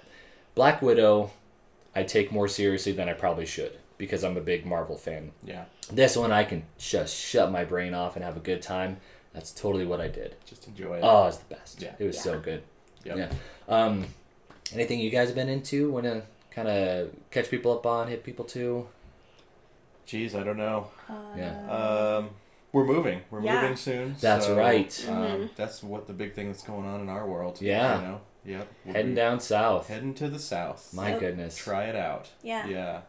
Black 0.56 0.82
Widow, 0.82 1.30
I 1.96 2.02
take 2.02 2.32
more 2.32 2.48
seriously 2.48 2.92
than 2.92 3.08
I 3.08 3.14
probably 3.14 3.46
should 3.46 3.78
because 4.00 4.24
I'm 4.24 4.36
a 4.36 4.42
big 4.42 4.66
Marvel 4.66 4.98
fan. 4.98 5.32
Yeah, 5.44 5.66
This 5.92 6.18
one 6.18 6.32
I 6.32 6.44
can 6.44 6.64
just 6.80 7.16
shut 7.16 7.52
my 7.52 7.64
brain 7.64 7.94
off 7.94 8.16
and 8.16 8.26
have 8.26 8.38
a 8.38 8.40
good 8.42 8.64
time. 8.64 8.98
That's 9.34 9.52
totally 9.52 9.86
what 9.86 10.02
I 10.02 10.08
did. 10.08 10.36
just 10.48 10.68
enjoy 10.68 10.96
it. 10.96 11.02
Oh, 11.04 11.24
it 11.24 11.26
was 11.28 11.38
the 11.38 11.54
best. 11.56 11.80
Yeah. 11.80 11.94
It 12.00 12.06
was 12.06 12.20
so 12.20 12.40
good. 12.40 12.64
Yep. 13.06 13.18
Yeah. 13.18 13.32
Um, 13.70 14.06
anything 14.74 15.00
you 15.00 15.10
guys 15.10 15.28
have 15.30 15.36
been 15.36 15.50
into? 15.50 15.92
Want 15.92 16.06
to 16.06 16.24
kind 16.52 16.68
of 16.68 17.12
catch 17.32 17.50
people 17.50 17.72
up 17.74 17.86
on, 17.86 18.08
hit 18.08 18.24
people 18.24 18.46
to? 18.46 18.88
Jeez, 20.08 20.36
I 20.36 20.44
don't 20.44 20.58
know. 20.58 20.88
Uh, 21.10 21.14
Yeah. 21.38 21.70
Um, 22.18 22.30
we're 22.72 22.86
moving. 22.86 23.22
We're 23.30 23.42
Yeah. 23.42 23.62
moving 23.62 23.78
soon. 23.78 24.16
That's 24.20 24.46
so, 24.48 24.56
right. 24.58 25.06
Um, 25.08 25.16
Mhm. 25.16 25.50
That's 25.56 25.84
what 25.84 26.08
the 26.08 26.14
big 26.14 26.34
thing 26.34 26.48
that's 26.48 26.64
going 26.64 26.86
on 26.86 27.00
in 27.02 27.10
our 27.10 27.26
world. 27.28 27.62
Yeah. 27.62 27.96
You 27.96 28.08
know. 28.08 28.22
Yep. 28.44 28.68
We'll 28.86 28.96
Heading 28.96 29.16
down 29.16 29.40
south. 29.40 29.88
Heading 29.88 30.14
to 30.16 30.28
the 30.28 30.40
south. 30.40 30.94
My 30.94 31.10
Yep. 31.12 31.20
goodness. 31.20 31.56
Try 31.56 31.86
it 31.86 31.96
out. 31.96 32.30
yeah. 32.42 32.66
Yeah. 32.68 33.02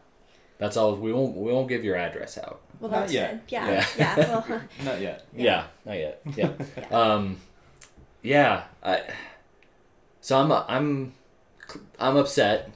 That's 0.59 0.77
all. 0.77 0.95
We 0.95 1.11
won't. 1.11 1.35
We 1.35 1.51
won't 1.51 1.67
give 1.67 1.83
your 1.83 1.95
address 1.97 2.37
out. 2.37 2.61
Well, 2.79 2.91
Not 2.91 2.99
that's 3.01 3.13
yet. 3.13 3.31
good. 3.47 3.51
Yeah. 3.53 3.69
Yeah. 3.71 3.85
Yeah. 3.97 4.15
Well, 4.47 4.61
Not 4.85 5.01
yet. 5.01 5.25
Yeah. 5.35 5.63
Not 5.85 5.97
yet. 5.97 6.21
Yeah. 6.37 6.51
Yeah. 6.77 6.87
um. 6.89 7.37
Yeah. 8.21 8.63
I. 8.83 9.01
So 10.21 10.37
I'm. 10.39 10.51
I'm. 10.51 11.13
I'm 12.03 12.17
upset. 12.17 12.71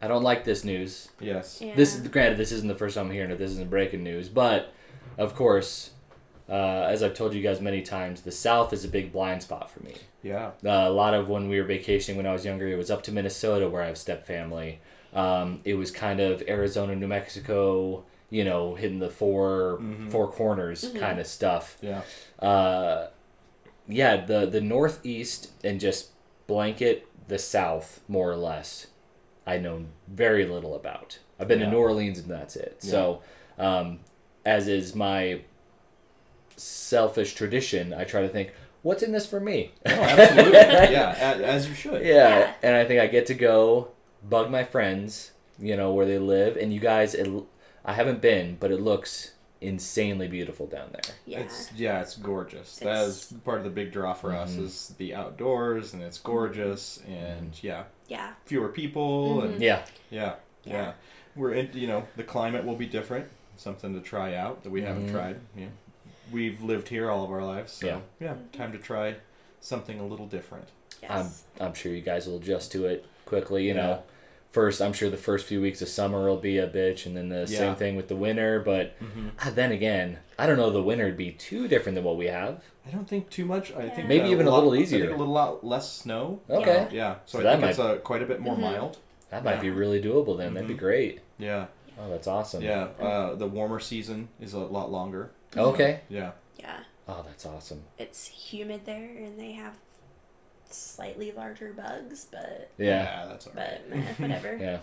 I 0.00 0.08
don't 0.08 0.22
like 0.24 0.44
this 0.44 0.64
news. 0.64 1.08
Yes. 1.20 1.60
yeah. 1.64 1.74
This 1.76 1.96
granted, 1.96 2.36
this 2.38 2.50
isn't 2.52 2.66
the 2.68 2.74
first 2.74 2.96
time 2.96 3.06
I'm 3.06 3.12
hearing 3.12 3.30
it. 3.30 3.38
This 3.38 3.52
isn't 3.52 3.70
breaking 3.70 4.02
news, 4.02 4.28
but 4.28 4.72
of 5.16 5.34
course, 5.36 5.90
uh, 6.48 6.52
as 6.88 7.02
I've 7.02 7.14
told 7.14 7.34
you 7.34 7.42
guys 7.42 7.60
many 7.60 7.82
times, 7.82 8.22
the 8.22 8.32
South 8.32 8.72
is 8.72 8.84
a 8.84 8.88
big 8.88 9.12
blind 9.12 9.42
spot 9.42 9.70
for 9.70 9.80
me. 9.84 9.94
Yeah. 10.22 10.48
Uh, 10.64 10.70
a 10.88 10.90
lot 10.90 11.14
of 11.14 11.28
when 11.28 11.48
we 11.48 11.58
were 11.60 11.66
vacationing 11.66 12.16
when 12.16 12.26
I 12.26 12.32
was 12.32 12.44
younger, 12.44 12.66
it 12.68 12.76
was 12.76 12.90
up 12.90 13.02
to 13.04 13.12
Minnesota 13.12 13.68
where 13.68 13.82
I 13.82 13.86
have 13.86 13.96
step 13.98 14.26
family. 14.26 14.80
Um, 15.14 15.60
it 15.64 15.74
was 15.74 15.90
kind 15.92 16.18
of 16.20 16.42
Arizona, 16.48 16.96
New 16.96 17.06
Mexico, 17.06 18.04
you 18.28 18.44
know, 18.44 18.74
hitting 18.74 18.98
the 18.98 19.10
4 19.10 19.78
Mhm. 19.80 20.10
four 20.10 20.26
corners 20.32 20.90
kind 20.98 21.20
of 21.20 21.26
stuff. 21.26 21.78
Yeah. 21.80 22.00
Uh, 22.40 23.08
yeah, 23.86 24.24
the 24.24 24.46
the 24.46 24.60
Northeast 24.60 25.50
and 25.62 25.78
just 25.80 26.10
blanket 26.46 27.06
the 27.32 27.38
South 27.38 28.00
more 28.08 28.30
or 28.30 28.36
less. 28.36 28.88
I 29.46 29.56
know 29.56 29.86
very 30.06 30.44
little 30.44 30.74
about. 30.74 31.18
I've 31.40 31.48
been 31.48 31.60
Yeah. 31.60 31.64
to 31.64 31.70
New 31.72 31.78
Orleans 31.78 32.18
and 32.18 32.30
that's 32.30 32.56
it. 32.56 32.82
So, 32.82 33.22
um, 33.58 34.00
as 34.44 34.68
is 34.68 34.94
my 34.94 35.40
selfish 36.56 37.34
tradition, 37.34 37.94
I 37.94 38.04
try 38.04 38.20
to 38.20 38.28
think, 38.28 38.52
what's 38.82 39.02
in 39.02 39.12
this 39.12 39.26
for 39.26 39.40
me? 39.40 39.72
Oh, 39.86 39.90
absolutely. 39.90 40.52
yeah. 40.92 41.38
As 41.42 41.68
you 41.68 41.74
should. 41.74 42.02
Yeah, 42.04 42.38
Yeah. 42.38 42.54
and 42.62 42.76
I 42.76 42.84
think 42.84 43.00
I 43.00 43.06
get 43.06 43.24
to 43.26 43.34
go 43.34 43.88
bug 44.22 44.50
my 44.50 44.62
friends, 44.64 45.32
you 45.58 45.74
know, 45.76 45.90
where 45.92 46.06
they 46.06 46.18
live, 46.18 46.56
and 46.56 46.72
you 46.72 46.80
guys. 46.80 47.14
It, 47.14 47.28
I 47.84 47.94
haven't 47.94 48.20
been, 48.20 48.56
but 48.60 48.70
it 48.70 48.80
looks 48.80 49.32
insanely 49.62 50.26
beautiful 50.28 50.66
down 50.66 50.90
there. 50.92 51.14
yeah. 51.26 51.38
It's 51.40 51.72
yeah, 51.74 52.00
it's 52.02 52.16
gorgeous. 52.16 52.76
that 52.78 52.88
It's- 52.88 53.32
is 53.32 53.38
part 53.44 53.58
of 53.58 53.64
the 53.64 53.70
big 53.70 53.92
draw 53.92 54.12
for 54.12 54.32
us 54.34 54.54
Mhm. 54.56 54.64
is 54.64 54.88
the 54.98 55.14
outdoors 55.14 55.94
and 55.94 56.02
it's 56.02 56.18
gorgeous 56.18 57.00
and 57.06 57.52
yeah, 57.62 57.84
yeah. 58.08 58.34
fewer 58.44 58.68
people 58.68 59.42
and 59.42 59.60
Yeah, 59.62 59.84
yeah, 60.10 60.34
yeah, 60.64 60.72
Yeah. 60.72 60.92
We're 61.34 61.52
in, 61.54 61.70
you 61.72 61.86
know, 61.86 62.06
the 62.16 62.24
climate 62.24 62.64
will 62.66 62.76
be 62.76 62.84
different. 62.86 63.26
Something 63.56 63.94
to 63.94 64.00
try 64.00 64.34
out 64.34 64.64
that 64.64 64.70
we 64.70 64.82
haven't 64.82 65.08
Mhm. 65.08 65.12
tried. 65.12 65.40
Yeah. 65.56 65.68
We've 66.30 66.60
lived 66.62 66.88
here 66.88 67.10
all 67.10 67.24
of 67.24 67.30
our 67.30 67.44
lives, 67.44 67.72
so 67.72 67.86
Yeah. 67.86 68.00
yeah, 68.20 68.34
time 68.52 68.72
to 68.72 68.78
try 68.78 69.16
something 69.60 69.98
a 70.00 70.06
little 70.06 70.26
different. 70.26 70.68
Yes. 71.02 71.44
I'm 71.58 71.66
I'm 71.68 71.74
sure 71.74 71.92
you 71.94 72.02
guys 72.02 72.26
will 72.26 72.36
adjust 72.36 72.72
to 72.72 72.86
it 72.86 73.06
quickly. 73.24 73.62
You 73.68 73.74
Yeah. 73.74 73.86
know, 73.86 74.02
first 74.52 74.80
I'm 74.80 74.92
sure 74.92 75.10
the 75.10 75.16
first 75.16 75.46
few 75.46 75.60
weeks 75.60 75.82
of 75.82 75.88
summer 75.88 76.26
will 76.28 76.36
be 76.36 76.58
a 76.58 76.68
bitch, 76.68 77.04
and 77.06 77.16
then 77.16 77.28
the 77.30 77.40
Yeah. 77.48 77.58
same 77.58 77.74
thing 77.74 77.96
with 77.96 78.08
the 78.08 78.16
winter. 78.16 78.60
But 78.60 78.98
Mhm. 79.00 79.30
ah, 79.40 79.50
then 79.54 79.72
again, 79.72 80.18
I 80.38 80.46
don't 80.46 80.56
know 80.56 80.70
the 80.70 80.82
winter 80.82 81.06
would 81.06 81.16
be 81.16 81.32
too 81.32 81.66
different 81.68 81.96
than 81.96 82.04
what 82.04 82.16
we 82.16 82.26
have. 82.26 82.62
I 82.86 82.90
don't 82.90 83.08
think 83.08 83.30
too 83.30 83.44
much. 83.44 83.72
I 83.72 83.88
think 83.88 84.08
Maybe 84.08 84.28
even 84.28 84.46
a 84.46 84.50
lot- 84.50 84.56
little 84.58 84.72
I 84.72 84.76
think 84.76 84.86
easier. 84.86 85.08
a 85.08 85.16
little 85.16 85.26
lot 85.32 85.64
less 85.64 85.90
snow. 85.90 86.40
Okay, 86.50 86.88
Yeah, 86.92 87.16
so, 87.26 87.38
So 87.38 87.40
I 87.40 87.42
that 87.44 87.60
think 87.60 87.70
it's 87.70 87.78
uh, 87.78 87.96
quite 87.96 88.22
a 88.22 88.26
bit 88.26 88.40
more 88.40 88.54
Mhm. 88.56 88.60
mild. 88.60 88.98
that 89.30 89.44
might 89.44 89.60
be 89.62 89.70
really 89.70 90.00
doable 90.02 90.36
then. 90.36 90.52
That'd 90.54 90.68
be 90.68 90.74
Mhm. 90.74 90.78
great. 90.78 91.20
Yeah, 91.38 91.66
Oh, 91.98 92.10
that's 92.10 92.26
awesome. 92.26 92.62
yeah. 92.62 92.88
Uh, 93.00 93.34
the 93.34 93.46
warmer 93.46 93.80
season 93.80 94.28
is 94.40 94.52
a 94.52 94.58
lot 94.58 94.92
longer. 94.92 95.30
Okay. 95.56 96.00
Yeah, 96.10 96.32
Yeah. 96.58 96.80
Oh, 97.08 97.22
that's 97.26 97.44
awesome. 97.46 97.84
It's 97.98 98.26
humid 98.28 98.84
there, 98.84 99.08
and 99.16 99.38
they 99.38 99.52
have 99.52 99.78
slightly 100.72 101.32
larger 101.32 101.72
bugs, 101.72 102.26
but 102.30 102.70
Yeah. 102.78 103.26
that's 103.28 103.46
all 103.46 103.52
right. 103.54 103.80
but 103.90 103.96
eh, 103.98 104.02
whatever. 104.18 104.56
Yeah. 104.56 104.78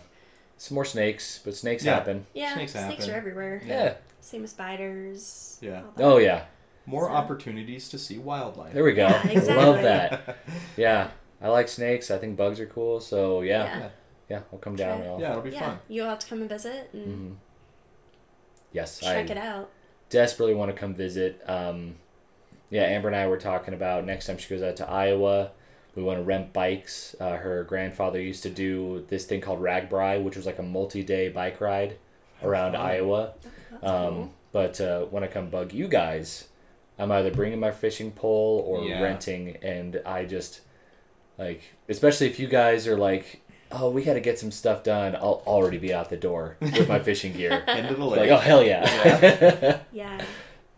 Some 0.57 0.75
more 0.75 0.85
snakes, 0.85 1.39
but 1.43 1.55
snakes 1.55 1.83
Yeah. 1.85 1.95
happen. 1.95 2.25
Yeah, 2.33 2.53
Snakes 2.53 2.73
snakes, 2.73 2.87
happen. 3.05 3.09
are 3.11 3.17
everywhere. 3.17 3.61
Yeah. 3.65 3.93
Same 4.21 4.43
as 4.43 4.51
spiders. 4.51 5.57
Yeah. 5.61 5.83
Oh 5.97 6.17
yeah. 6.17 6.45
More 6.85 7.05
So- 7.07 7.11
opportunities 7.13 7.87
to 7.89 7.97
see 7.99 8.17
wildlife. 8.17 8.73
There 8.73 8.83
we 8.83 8.93
go. 8.93 9.07
Yeah, 9.07 9.27
exactly. 9.29 9.55
Love 9.55 9.81
that. 9.83 10.37
Yeah. 10.75 11.09
I 11.41 11.47
like 11.47 11.69
snakes. 11.69 12.11
I 12.11 12.17
think 12.17 12.35
bugs 12.35 12.59
are 12.59 12.65
cool. 12.65 12.99
So 12.99 13.41
yeah. 13.41 13.63
Yeah. 13.79 13.89
Yeah. 14.29 14.39
I'll 14.51 14.59
come 14.59 14.75
down. 14.75 15.01
Sure. 15.01 15.19
Yeah, 15.19 15.31
it'll 15.31 15.41
be 15.43 15.51
yeah, 15.51 15.59
fun. 15.61 15.79
you'll 15.87 16.09
have 16.09 16.19
to 16.19 16.27
come 16.27 16.41
and 16.41 16.49
visit 16.49 16.89
and 16.93 17.31
Mhm. 17.31 17.35
Yes, 18.71 18.99
check 18.99 19.29
I 19.29 19.31
it 19.31 19.37
out. 19.37 19.69
desperately 20.09 20.53
want 20.53 20.71
to 20.73 20.77
come 20.79 20.93
visit. 20.93 21.41
Um, 21.47 21.95
yeah, 22.69 22.83
Amber 22.83 23.07
and 23.07 23.15
I 23.15 23.27
were 23.27 23.37
talking 23.39 23.73
about 23.73 24.05
next 24.05 24.27
time 24.27 24.37
she 24.37 24.47
goes 24.49 24.61
out 24.61 24.75
to 24.75 24.87
Iowa, 24.87 25.51
we 25.95 26.03
want 26.03 26.19
to 26.19 26.23
rent 26.23 26.53
bikes. 26.53 27.15
Uh, 27.19 27.37
her 27.37 27.63
grandfather 27.63 28.21
used 28.21 28.43
to 28.43 28.49
do 28.49 29.05
this 29.09 29.25
thing 29.25 29.41
called 29.41 29.61
RAGBRAI, 29.61 30.23
which 30.23 30.35
was 30.35 30.45
like 30.45 30.59
a 30.59 30.63
multi-day 30.63 31.29
bike 31.29 31.59
ride 31.59 31.97
around 32.43 32.73
fun. 32.73 32.81
Iowa. 32.81 33.33
Um, 33.81 33.81
cool. 33.81 34.33
But 34.51 34.81
uh, 34.81 35.01
when 35.05 35.23
I 35.23 35.27
come 35.27 35.49
bug 35.49 35.73
you 35.73 35.87
guys, 35.87 36.47
I'm 36.97 37.11
either 37.11 37.31
bringing 37.31 37.59
my 37.59 37.71
fishing 37.71 38.11
pole 38.11 38.63
or 38.67 38.83
Yeah. 38.83 39.01
renting, 39.01 39.57
and 39.61 40.01
I 40.05 40.25
just 40.25 40.61
like, 41.37 41.61
especially 41.87 42.27
if 42.27 42.39
you 42.39 42.47
guys 42.47 42.87
are 42.87 42.97
like, 42.97 43.41
oh, 43.71 43.89
we 43.89 44.03
got 44.03 44.15
to 44.15 44.19
get 44.19 44.39
some 44.39 44.51
stuff 44.51 44.83
done. 44.83 45.15
I'll 45.15 45.43
already 45.45 45.77
be 45.77 45.93
out 45.93 46.09
the 46.09 46.17
door 46.17 46.57
with 46.59 46.89
my 46.89 46.99
fishing 47.09 47.33
gear. 47.33 47.63
End 47.67 47.87
of 47.87 47.97
the 47.97 48.03
like, 48.05 48.21
lake. 48.21 48.31
oh 48.31 48.37
hell 48.37 48.63
yeah! 48.63 49.79
Yeah. 49.91 50.21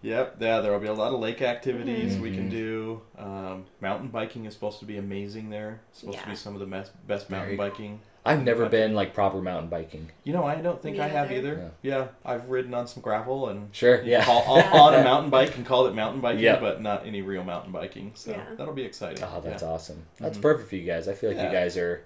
Yep, 0.03 0.38
yeah, 0.39 0.62
there 0.62 0.72
will 0.72 0.79
be 0.79 0.88
a 0.88 0.93
lot 0.93 1.13
of 1.13 1.20
lake 1.20 1.41
activities 1.43 2.17
we 2.17 2.34
can 2.34 2.48
Mhm. 2.48 2.51
do. 2.51 3.01
Um, 3.20 3.65
mountain 3.79 4.08
biking 4.08 4.46
is 4.46 4.53
supposed 4.55 4.79
to 4.79 4.86
be 4.86 4.98
amazing 4.98 5.50
there. 5.51 5.81
It's 5.91 6.00
supposed 6.00 6.20
to 6.20 6.27
be 6.29 6.36
some 6.36 6.53
of 6.55 6.60
the 6.60 6.65
best, 6.65 6.91
best 7.08 7.29
mountain 7.29 7.55
Very- 7.55 7.70
biking. 7.70 8.00
I've 8.24 8.43
never 8.43 8.63
Country. 8.63 8.79
been 8.81 8.93
like 8.96 9.13
proper 9.15 9.41
mountain 9.41 9.70
biking. 9.70 10.12
You 10.24 10.34
know, 10.34 10.43
I 10.43 10.55
don't 10.55 10.79
think 10.81 10.98
Me 10.98 11.03
I 11.03 11.08
have 11.08 11.31
either. 11.31 11.72
Yeah. 11.81 12.08
I've 12.24 12.50
ridden 12.50 12.74
on 12.75 12.88
some 12.88 13.01
gravel 13.01 13.50
and 13.50 13.70
Sure, 13.75 14.01
yeah. 14.03 14.24
call, 14.24 14.43
on, 14.48 14.63
on 14.63 14.93
a 14.93 15.03
mountain 15.03 15.29
bike 15.31 15.55
and 15.58 15.65
called 15.65 15.88
it 15.88 15.96
mountain 15.96 16.22
biking, 16.22 16.43
Yeah. 16.43 16.60
but 16.60 16.81
not 16.81 17.05
any 17.05 17.22
real 17.24 17.43
mountain 17.43 17.72
biking. 17.72 18.12
So 18.15 18.31
Yeah. 18.31 18.43
that'll 18.58 18.74
be 18.75 18.84
exciting. 18.84 19.24
Oh, 19.24 19.41
that's 19.41 19.63
yeah. 19.63 19.70
awesome. 19.70 20.05
That's 20.20 20.38
Mhm. 20.38 20.41
perfect 20.41 20.70
for 20.70 20.75
you 20.75 20.86
guys. 20.86 21.08
I 21.08 21.13
feel 21.13 21.29
like 21.31 21.38
Yeah. 21.38 21.48
you 21.48 21.51
guys 21.51 21.77
are 21.77 22.03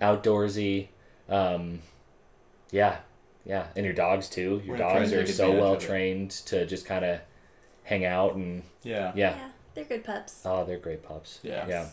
outdoorsy. 0.00 0.88
Um, 1.28 1.80
yeah, 2.70 2.96
yeah, 3.44 3.66
and 3.76 3.84
your 3.84 3.94
dogs 3.94 4.28
too. 4.28 4.62
Your 4.64 4.72
We're 4.76 4.76
dogs 4.78 5.12
are 5.12 5.26
so 5.26 5.52
well 5.52 5.76
trained 5.76 6.30
to 6.46 6.64
just 6.66 6.86
kind 6.86 7.04
of 7.04 7.20
hang 7.88 8.04
out 8.04 8.34
and 8.34 8.62
Yeah. 8.82 9.12
yeah. 9.14 9.48
They're 9.74 9.84
good 9.84 10.04
pups. 10.04 10.42
Oh, 10.44 10.64
they're 10.64 10.78
great 10.78 11.02
pups. 11.02 11.40
Yeah. 11.42 11.66
yeah. 11.68 11.88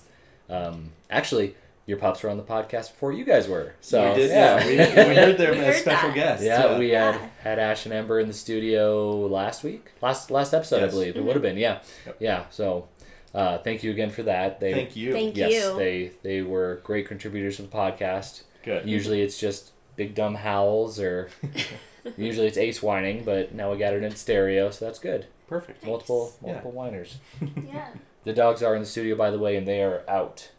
Um, 0.50 0.92
actually, 1.10 1.56
your 1.86 1.98
pups 1.98 2.24
were 2.24 2.30
on 2.30 2.38
the 2.38 2.44
podcast 2.44 2.92
before 2.92 3.12
you 3.14 3.24
guys 3.24 3.48
were. 3.48 3.74
So 3.82 4.10
we 4.14 4.16
did, 4.22 4.30
yeah, 4.32 4.66
yeah. 4.66 4.66
we, 4.66 5.10
we 5.10 5.16
heard 5.16 5.38
them 5.38 5.52
We 5.58 5.60
as 5.60 5.76
heard 5.76 5.82
special 5.82 6.10
that. 6.10 6.16
guests. 6.16 6.44
Yeah, 6.46 6.78
we 6.80 6.90
had 6.90 7.16
Yeah. 7.16 7.30
had 7.44 7.60
Ash 7.60 7.86
and 7.86 7.94
Ember 7.94 8.20
in 8.20 8.28
the 8.28 8.34
studio 8.34 9.12
last 9.28 9.64
week, 9.64 9.92
last 10.02 10.32
last 10.32 10.54
episode, 10.54 10.84
I 10.84 10.88
believe 10.88 11.16
it 11.16 11.20
Mhm. 11.22 11.26
would 11.26 11.36
have 11.36 11.44
been. 11.44 11.58
Yeah, 11.58 11.80
Yep. 12.08 12.16
yeah. 12.20 12.44
So, 12.50 12.88
uh, 13.36 13.60
thank 13.60 13.84
you 13.84 13.92
again 13.92 14.10
for 14.10 14.24
that. 14.24 14.60
They, 14.60 14.74
Thank 14.74 14.96
you. 14.96 15.12
Thank 15.14 15.38
yes, 15.38 15.52
you. 15.54 15.78
they 15.78 16.12
they 16.24 16.42
were 16.42 16.82
great 16.84 17.08
contributors 17.08 17.58
to 17.58 17.62
the 17.64 17.68
podcast. 17.68 18.44
Good. 18.64 18.88
Usually 18.90 19.22
it's 19.22 19.40
just 19.40 19.72
big 19.96 20.16
dumb 20.16 20.36
howls, 20.36 21.00
or 21.00 21.30
usually 22.18 22.48
it's 22.48 22.58
Ace 22.58 22.82
whining, 22.82 23.24
but 23.24 23.54
now 23.54 23.72
we 23.72 23.78
got 23.78 23.94
it 23.94 24.04
in 24.04 24.16
stereo, 24.16 24.72
so 24.72 24.86
that's 24.86 25.00
good. 25.00 25.28
Perfect. 25.48 25.84
Nice. 25.84 25.90
Multiple 25.90 26.34
Yeah. 26.42 26.48
multiple 26.48 26.72
whiners. 26.72 27.18
yeah. 27.68 27.90
The 28.24 28.34
dogs 28.34 28.64
are 28.64 28.74
in 28.76 28.82
the 28.82 28.88
studio, 28.88 29.16
by 29.16 29.30
the 29.32 29.38
way, 29.40 29.56
and 29.56 29.68
they 29.68 29.82
are 29.84 30.04
out. 30.08 30.50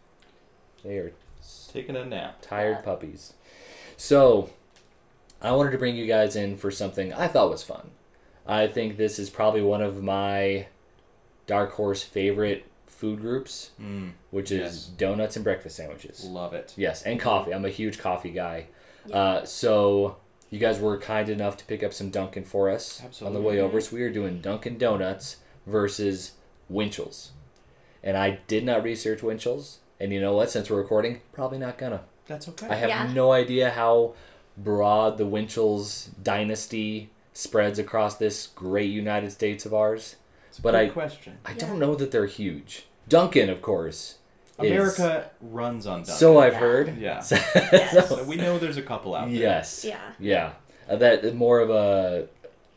They 0.85 0.99
are 0.99 1.13
Taking 1.73 1.97
a 1.97 2.05
nap. 2.05 2.39
tired 2.41 2.77
Yeah. 2.79 2.83
puppies. 2.83 3.35
So, 3.97 4.51
I 5.43 5.53
wanted 5.53 5.71
to 5.73 5.79
bring 5.79 5.97
you 5.97 6.07
guys 6.07 6.37
in 6.37 6.57
for 6.57 6.71
something 6.71 7.13
I 7.13 7.29
thought 7.29 7.51
was 7.51 7.63
fun. 7.63 7.91
I 8.47 8.67
think 8.69 8.97
this 8.97 9.19
is 9.19 9.29
probably 9.31 9.63
one 9.63 9.83
of 9.83 10.03
my 10.03 10.67
dark 11.47 11.73
horse 11.73 12.03
favorite 12.03 12.65
food 12.87 13.21
groups, 13.21 13.71
Mm, 13.81 14.13
which 14.31 14.51
is 14.51 14.61
Yes. 14.61 14.85
donuts 14.97 15.37
and 15.37 15.45
breakfast 15.45 15.77
sandwiches. 15.77 16.25
love 16.25 16.55
it. 16.55 16.73
Yes, 16.77 17.03
and 17.03 17.21
coffee. 17.21 17.53
I'm 17.53 17.65
a 17.65 17.69
huge 17.71 17.99
coffee 17.99 18.31
guy. 18.31 18.67
Yeah. 19.07 19.17
Uh, 19.19 19.45
so, 19.45 20.17
you 20.51 20.59
guys 20.59 20.79
were 20.81 20.97
kind 20.99 21.29
enough 21.29 21.57
to 21.59 21.65
pick 21.65 21.83
up 21.83 21.93
some 21.93 22.11
Dunkin' 22.11 22.45
for 22.45 22.71
us 22.71 23.03
on 23.23 23.35
the 23.35 23.41
way 23.41 23.61
over. 23.61 23.81
So, 23.81 23.97
we 23.97 24.03
are 24.03 24.11
doing 24.11 24.41
Dunkin' 24.41 24.79
Donuts 24.79 25.37
versus 25.67 26.33
Winchell's. 26.69 27.33
And 28.03 28.17
I 28.17 28.39
did 28.47 28.65
not 28.65 28.85
research 28.85 29.23
Winchell's. 29.23 29.79
And 29.99 30.13
you 30.13 30.21
know 30.21 30.35
what? 30.35 30.51
Since 30.51 30.71
we're 30.71 30.77
recording, 30.79 31.21
probably 31.33 31.59
not 31.59 31.79
gonna. 31.79 32.03
That's 32.27 32.49
okay. 32.51 32.69
I 32.69 32.75
have 32.77 32.89
Yeah. 32.89 33.13
no 33.13 33.33
idea 33.33 33.71
how 33.71 34.15
broad 34.57 35.19
the 35.19 35.27
Winchell's 35.27 36.11
dynasty 36.23 37.11
spreads 37.33 37.79
across 37.79 38.17
this 38.17 38.47
great 38.49 38.91
United 38.91 39.31
States 39.33 39.67
of 39.67 39.75
ours. 39.75 40.17
It's 40.49 40.59
a 40.59 40.63
but 40.63 40.73
good 40.73 40.81
I- 40.81 40.89
question. 40.89 41.39
I 41.45 41.53
Yeah. 41.53 41.59
don't 41.59 41.79
know 41.79 41.95
that 41.95 42.11
they're 42.11 42.27
huge. 42.27 42.87
Dunkin', 43.09 43.49
of 43.51 43.63
course. 43.63 44.17
Is- 44.65 44.71
America 44.71 45.31
runs 45.41 45.87
on 45.87 45.99
Dunkin'. 46.01 46.15
So 46.15 46.39
I've 46.39 46.55
Yeah. 46.55 46.59
heard. 46.59 46.99
Yeah. 46.99 47.21
So- 47.23 47.37
Yes. 47.55 48.09
So 48.09 48.25
we 48.25 48.37
know 48.37 48.59
there's 48.59 48.77
a 48.77 48.83
couple 48.83 49.15
out 49.15 49.27
there. 49.27 49.35
yes. 49.37 49.85
Yeah. 49.85 50.01
Yeah. 50.19 50.53
Uh, 50.89 50.97
that 50.97 51.35
more 51.35 51.61
of 51.61 51.71
a, 51.71 52.29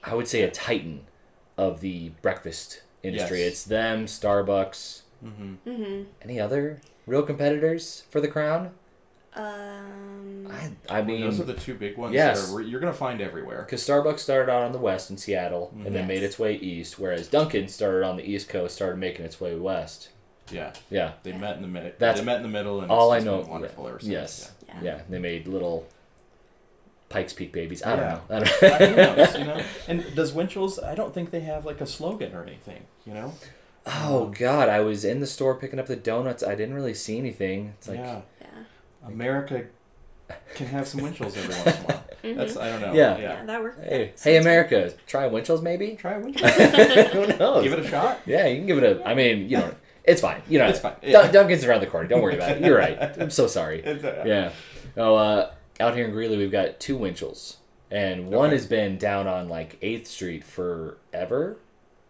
I 0.04 0.16
would 0.16 0.28
say 0.28 0.42
a 0.42 0.50
titan 0.52 1.02
of 1.58 1.82
the 1.82 2.10
breakfast 2.22 2.82
industry. 3.04 3.40
Yes. 3.40 3.48
It's 3.52 3.64
them, 3.66 4.06
Starbucks. 4.06 5.02
Mm-hmm. 5.24 5.70
Mm-hmm. 5.70 6.04
Any 6.22 6.40
other 6.40 6.82
real 7.06 7.22
competitors 7.24 8.04
for 8.10 8.20
the 8.22 8.28
crown? 8.28 8.72
Um. 9.34 10.48
I, 10.90 10.98
I 11.00 11.02
mean, 11.04 11.22
those 11.22 11.40
are 11.40 11.44
the 11.44 11.54
two 11.54 11.76
big 11.76 11.96
ones 11.98 12.14
yes. 12.16 12.48
that 12.50 12.56
are, 12.56 12.62
you're 12.62 12.80
going 12.80 12.92
to 12.92 12.98
find 12.98 13.22
everywhere. 13.22 13.62
Because 13.62 13.86
Starbucks 13.86 14.20
started 14.20 14.52
out 14.52 14.64
on 14.64 14.72
the 14.72 14.80
west 14.80 15.12
in 15.12 15.18
Seattle 15.18 15.72
and 15.76 15.86
then 15.88 15.94
Yes. 15.94 16.08
made 16.08 16.24
its 16.24 16.40
way 16.40 16.56
east, 16.56 16.98
whereas 16.98 17.28
Dunkin' 17.28 17.68
started 17.68 18.04
on 18.04 18.18
the 18.18 18.24
east 18.28 18.50
coast, 18.50 18.76
started 18.76 18.98
making 18.98 19.26
its 19.26 19.40
way 19.40 19.56
west. 19.56 20.10
Yeah, 20.52 20.74
Yeah, 20.90 21.14
they 21.24 21.32
met 21.34 21.56
in 21.56 21.62
the 21.62 21.68
middle. 21.68 21.92
That's 21.98 22.20
they 22.20 22.26
met 22.26 22.38
in 22.38 22.44
the 22.44 22.50
middle, 22.50 22.82
and 22.82 22.92
all 22.92 23.12
it's 23.14 23.24
I 23.24 23.26
just 23.26 23.26
know. 23.26 23.42
been 23.44 23.52
Wonderful 23.52 23.88
ever 23.88 24.00
since. 24.00 24.12
Yes, 24.12 24.52
Yeah. 24.68 24.80
yeah. 24.82 25.02
They 25.10 25.20
made 25.20 25.48
little 25.48 25.88
Pikes 27.10 27.34
Peak 27.34 27.52
babies. 27.52 27.84
I 27.84 27.96
don't 27.96 28.00
Yeah. 28.06 28.12
know. 28.12 28.22
I 28.38 28.40
Yeah. 28.40 28.78
don't 28.78 28.90
Who 28.90 28.96
knows, 29.16 29.38
you 29.40 29.44
know? 29.46 29.62
And 29.88 30.16
does 30.16 30.34
Winchell's? 30.34 30.80
I 30.80 30.96
don't 30.96 31.14
think 31.14 31.32
they 31.32 31.42
have 31.42 31.66
like 31.66 31.82
a 31.82 31.86
slogan 31.88 32.34
or 32.36 32.44
anything. 32.44 32.84
You 33.06 33.14
know? 33.14 33.34
oh 33.86 34.26
um, 34.26 34.32
God, 34.34 34.70
I 34.70 34.82
was 34.82 35.04
in 35.06 35.20
the 35.20 35.26
store 35.28 35.56
picking 35.56 35.80
up 35.80 35.88
the 35.88 35.96
donuts. 35.96 36.44
I 36.44 36.54
didn't 36.56 36.76
really 36.76 36.94
see 36.94 37.18
anything. 37.18 37.74
It's 37.78 37.88
like, 37.88 37.98
yeah, 38.00 38.22
Yeah. 38.42 38.48
America 39.08 39.66
can 40.54 40.68
have 40.68 40.88
some 40.88 41.02
Winchell's 41.02 41.36
every 41.38 41.56
once 41.56 41.66
in 41.66 41.74
a 41.74 41.88
while. 41.88 42.04
That's 42.36 42.58
I 42.58 42.70
don't 42.70 42.82
know. 42.82 42.94
Yeah. 42.94 43.18
yeah. 43.18 43.22
yeah. 43.22 43.46
that 43.46 43.62
worked. 43.64 43.84
hey, 43.84 44.14
hey, 44.22 44.38
America, 44.38 44.94
try 45.08 45.26
Winchell's 45.28 45.62
maybe. 45.64 45.96
Try 45.96 46.14
a 46.16 46.20
Winchell's. 46.20 46.52
Who 47.14 47.26
knows? 47.38 47.64
Give 47.64 47.74
it 47.74 47.80
a 47.80 47.88
shot. 47.88 48.20
yeah, 48.28 48.46
you 48.46 48.58
can 48.58 48.68
give 48.68 48.78
it 48.78 48.84
a. 48.84 49.08
I 49.08 49.16
mean, 49.16 49.50
you 49.50 49.58
know, 49.58 49.74
it's 50.04 50.22
fine. 50.22 50.42
You 50.50 50.60
know, 50.60 50.68
It's 50.68 50.80
fine. 50.80 50.96
Dun- 51.10 51.32
Dunkin's 51.32 51.64
around 51.66 51.82
the 51.82 51.88
corner. 51.88 52.08
Don't 52.08 52.22
worry 52.22 52.36
about 52.36 52.52
it. 52.58 52.64
You're 52.64 52.78
right. 52.78 52.98
I'm 53.20 53.30
so 53.30 53.48
sorry. 53.48 53.84
Uh, 53.86 54.24
Yeah. 54.26 54.52
Oh, 54.98 55.16
uh, 55.16 55.52
out 55.80 55.96
here 55.96 56.06
in 56.06 56.12
Greeley, 56.12 56.38
we've 56.38 56.52
got 56.52 56.80
two 56.80 56.98
Winchells, 56.98 57.58
and 57.92 58.28
one 58.28 58.48
Okay. 58.48 58.56
has 58.56 58.66
been 58.66 58.98
down 58.98 59.28
on 59.28 59.48
like 59.50 59.78
Eighth 59.82 60.08
Street 60.08 60.44
forever, 60.44 61.58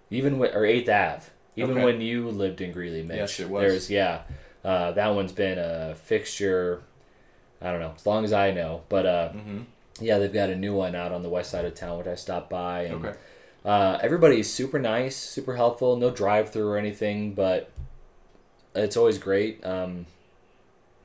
even 0.09 0.39
when 0.39 0.53
or 0.55 0.65
Eighth 0.65 0.89
Ave, 0.89 1.25
even 1.55 1.71
Okay. 1.77 1.83
when 1.85 2.01
you 2.01 2.29
lived 2.29 2.61
in 2.61 2.71
Greeley, 2.71 3.03
Mitch. 3.03 3.17
Yes, 3.17 3.39
it 3.39 3.49
was. 3.49 3.61
There's 3.61 3.91
yeah, 3.91 4.21
uh, 4.63 4.91
that 4.93 5.09
one's 5.13 5.31
been 5.33 5.57
a 5.59 5.95
fixture. 5.95 6.81
I 7.61 7.71
don't 7.71 7.81
know 7.81 7.93
as 7.95 8.05
long 8.05 8.23
as 8.23 8.31
I 8.33 8.51
know, 8.51 8.81
but 8.89 9.05
uh, 9.05 9.29
Mm-hmm. 9.35 9.59
yeah, 9.99 10.17
they've 10.17 10.33
got 10.33 10.49
a 10.49 10.55
new 10.55 10.73
one 10.73 10.95
out 10.95 11.11
on 11.11 11.21
the 11.21 11.29
west 11.29 11.51
side 11.51 11.65
of 11.65 11.75
town, 11.75 11.97
which 11.97 12.07
I 12.07 12.15
stopped 12.15 12.49
by, 12.49 12.83
and 12.83 13.05
Okay. 13.05 13.17
uh, 13.65 13.99
everybody's 14.01 14.51
super 14.51 14.79
nice, 14.79 15.15
super 15.17 15.57
helpful. 15.57 15.97
No 15.97 16.09
drive-through 16.09 16.67
or 16.69 16.77
anything, 16.77 17.33
but 17.33 17.69
it's 18.83 18.97
always 18.97 19.17
great. 19.17 19.65
Um, 19.65 20.05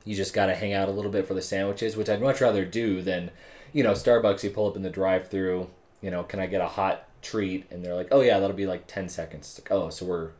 you 0.03 0.15
just 0.15 0.33
got 0.33 0.47
to 0.47 0.55
hang 0.55 0.73
out 0.73 0.87
a 0.87 0.91
little 0.91 1.11
bit 1.11 1.27
for 1.27 1.33
the 1.33 1.41
sandwiches, 1.41 1.95
which 1.97 2.09
I'd 2.09 2.21
much 2.21 2.41
rather 2.41 2.65
do 2.65 3.01
than, 3.01 3.31
you 3.73 3.83
know, 3.83 3.91
Starbucks. 3.91 4.43
You 4.43 4.49
pull 4.51 4.67
up 4.67 4.75
in 4.75 4.83
the 4.83 4.89
drive-through. 4.89 5.69
You 6.01 6.11
know, 6.11 6.23
can 6.23 6.39
I 6.39 6.45
get 6.45 6.61
a 6.61 6.67
hot 6.67 7.07
treat? 7.21 7.65
And 7.71 7.83
they're 7.83 7.95
like, 7.95 8.09
oh 8.11 8.21
yeah, 8.21 8.39
that'll 8.39 8.55
be 8.55 8.67
like 8.67 8.85
ten 8.87 9.09
seconds. 9.09 9.59
Like, 9.59 9.71
oh, 9.71 9.89
so 9.89 10.05
we're 10.05 10.31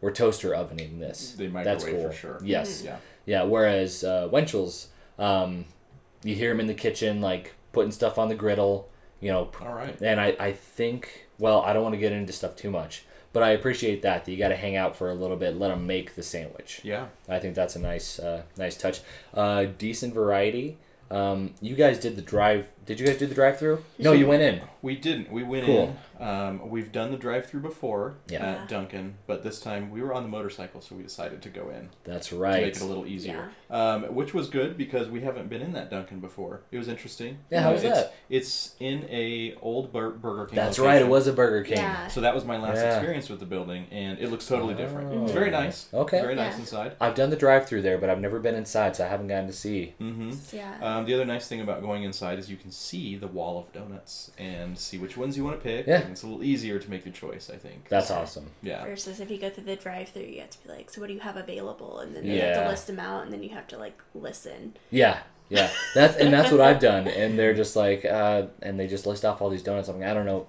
we're 0.00 0.10
toaster 0.10 0.54
ovening 0.54 0.98
this. 0.98 1.32
They 1.32 1.46
That's 1.46 1.84
cool. 1.84 2.08
for 2.10 2.12
sure. 2.12 2.40
Yes. 2.42 2.82
Yeah. 2.84 2.96
Yeah. 3.24 3.42
Whereas 3.44 4.02
uh, 4.02 4.28
Winchell's, 4.32 4.88
um, 5.18 5.66
you 6.24 6.34
hear 6.34 6.50
him 6.50 6.58
in 6.60 6.66
the 6.66 6.74
kitchen 6.74 7.20
like 7.20 7.54
putting 7.72 7.92
stuff 7.92 8.18
on 8.18 8.28
the 8.28 8.34
griddle. 8.34 8.88
You 9.20 9.30
know, 9.30 9.50
All 9.60 9.72
right. 9.72 9.96
and 10.02 10.20
I, 10.20 10.34
I 10.40 10.50
think 10.52 11.28
well 11.38 11.60
I 11.60 11.72
don't 11.72 11.84
want 11.84 11.94
to 11.94 12.00
get 12.00 12.10
into 12.10 12.32
stuff 12.32 12.56
too 12.56 12.72
much, 12.72 13.04
but 13.32 13.42
I 13.42 13.50
appreciate 13.50 14.02
that 14.02 14.24
that 14.24 14.30
you 14.30 14.38
got 14.38 14.48
to 14.48 14.56
hang 14.56 14.76
out 14.76 14.96
for 14.96 15.10
a 15.10 15.14
little 15.14 15.36
bit, 15.36 15.58
let 15.58 15.68
them 15.68 15.86
make 15.86 16.14
the 16.14 16.22
sandwich. 16.22 16.80
Yeah. 16.82 17.06
I 17.28 17.38
think 17.38 17.54
that's 17.54 17.76
a 17.76 17.80
nice 17.80 18.18
uh, 18.18 18.42
nice 18.56 18.76
touch. 18.76 19.00
Uh, 19.34 19.66
decent 19.78 20.14
variety. 20.14 20.78
Um, 21.10 21.54
you 21.60 21.74
guys 21.74 21.98
did 21.98 22.16
the 22.16 22.22
drive. 22.22 22.68
Did 22.84 22.98
you 22.98 23.06
guys 23.06 23.18
do 23.18 23.26
the 23.26 23.34
drive 23.34 23.58
through? 23.58 23.84
No, 23.98 24.12
you 24.12 24.26
went 24.26 24.42
in. 24.42 24.60
We 24.82 24.96
didn't. 24.96 25.30
We 25.30 25.44
went 25.44 25.66
Cool. 25.66 25.96
in. 26.18 26.26
Um, 26.26 26.68
we've 26.68 26.90
done 26.92 27.10
the 27.12 27.16
drive-through 27.16 27.60
before 27.60 28.14
Yeah. 28.28 28.44
at 28.44 28.68
Dunkin', 28.68 29.14
but 29.26 29.42
this 29.44 29.60
time 29.60 29.90
we 29.90 30.02
were 30.02 30.12
on 30.12 30.22
the 30.24 30.28
motorcycle, 30.28 30.80
so 30.80 30.94
we 30.96 31.02
decided 31.02 31.42
to 31.42 31.48
go 31.48 31.68
in 31.68 31.88
That's 32.04 32.28
to 32.28 32.36
right. 32.36 32.62
make 32.62 32.76
it 32.76 32.80
a 32.80 32.84
little 32.84 33.06
easier. 33.06 33.50
Um, 33.70 34.04
which 34.14 34.34
was 34.34 34.48
good 34.48 34.76
because 34.76 35.08
we 35.08 35.20
haven't 35.20 35.48
been 35.48 35.62
in 35.62 35.72
that 35.72 35.90
Dunkin' 35.90 36.20
before. 36.20 36.62
It 36.72 36.78
was 36.78 36.88
interesting. 36.88 37.38
Yeah, 37.50 37.62
how 37.62 37.70
Uh, 37.70 37.72
was 37.74 37.84
it's, 37.84 37.94
that? 37.98 38.14
It's 38.28 38.74
in 38.80 39.04
a 39.10 39.54
old 39.62 39.92
Bur- 39.92 40.10
Burger 40.10 40.46
King. 40.46 40.56
That's 40.56 40.78
location. 40.78 40.84
right. 40.94 41.02
It 41.02 41.08
was 41.08 41.26
a 41.28 41.32
Burger 41.32 41.62
King. 41.62 41.78
Yeah. 41.78 42.08
So 42.08 42.20
that 42.20 42.34
was 42.34 42.44
my 42.44 42.56
last 42.58 42.78
Yeah. 42.78 42.96
experience 42.96 43.28
with 43.28 43.38
the 43.40 43.46
building, 43.46 43.86
and 43.92 44.18
it 44.18 44.30
looks 44.30 44.46
totally 44.46 44.74
different. 44.74 45.12
It's 45.22 45.30
Oh. 45.30 45.34
very 45.34 45.50
nice. 45.50 45.88
Okay. 45.94 46.20
Very 46.20 46.34
nice 46.34 46.54
Yeah. 46.54 46.60
inside. 46.60 46.92
I've 47.00 47.14
done 47.14 47.30
the 47.30 47.36
drive 47.36 47.66
through 47.66 47.82
there, 47.82 47.98
but 47.98 48.10
I've 48.10 48.20
never 48.20 48.38
been 48.40 48.54
inside, 48.56 48.96
so 48.96 49.04
I 49.04 49.08
haven't 49.08 49.28
gotten 49.28 49.46
to 49.46 49.52
see. 49.52 49.94
Mm-hmm. 50.00 50.32
Yeah. 50.56 50.74
Um, 50.82 51.04
the 51.06 51.14
other 51.14 51.24
nice 51.24 51.46
thing 51.46 51.60
about 51.60 51.82
going 51.82 52.02
inside 52.04 52.38
is 52.40 52.50
you 52.50 52.56
can 52.56 52.71
see 52.72 53.16
the 53.16 53.26
wall 53.26 53.58
of 53.58 53.72
donuts 53.72 54.30
and 54.38 54.78
see 54.78 54.98
which 54.98 55.16
ones 55.16 55.36
you 55.36 55.44
want 55.44 55.58
to 55.58 55.62
pick. 55.62 55.86
Yeah. 55.86 56.00
And 56.00 56.12
it's 56.12 56.22
a 56.22 56.26
little 56.26 56.42
easier 56.42 56.78
to 56.78 56.90
make 56.90 57.04
your 57.04 57.14
choice, 57.14 57.50
I 57.52 57.56
think. 57.56 57.88
That's 57.88 58.10
awesome. 58.10 58.50
Yeah. 58.62 58.84
Versus 58.84 59.20
if 59.20 59.30
you 59.30 59.38
go 59.38 59.50
through 59.50 59.64
the 59.64 59.76
drive-through, 59.76 60.22
you 60.22 60.40
have 60.40 60.50
to 60.50 60.62
be 60.62 60.68
like, 60.70 60.90
so 60.90 61.00
what 61.00 61.08
do 61.08 61.12
you 61.14 61.20
have 61.20 61.36
available? 61.36 61.98
And 62.00 62.14
then 62.16 62.26
they 62.26 62.38
have 62.38 62.64
to 62.64 62.68
list 62.68 62.86
them 62.86 62.98
out, 63.00 63.24
and 63.24 63.32
then 63.32 63.42
you 63.42 63.50
have 63.50 63.66
to 63.68 63.78
like 63.78 64.00
listen. 64.14 64.74
Yeah, 64.90 65.18
yeah. 65.48 65.70
That's 65.94 66.16
and 66.16 66.32
that's 66.32 66.50
what 66.50 66.60
I've 66.60 66.80
done. 66.90 67.08
And 67.08 67.38
they're 67.38 67.54
just 67.54 67.76
like, 67.76 68.04
uh, 68.04 68.46
and 68.62 68.78
they 68.80 68.86
just 68.86 69.06
list 69.06 69.24
off 69.24 69.40
all 69.42 69.50
these 69.50 69.62
donuts. 69.62 69.88
I'm 69.88 70.00
like, 70.00 70.08
I 70.08 70.14
don't 70.14 70.26
know, 70.26 70.46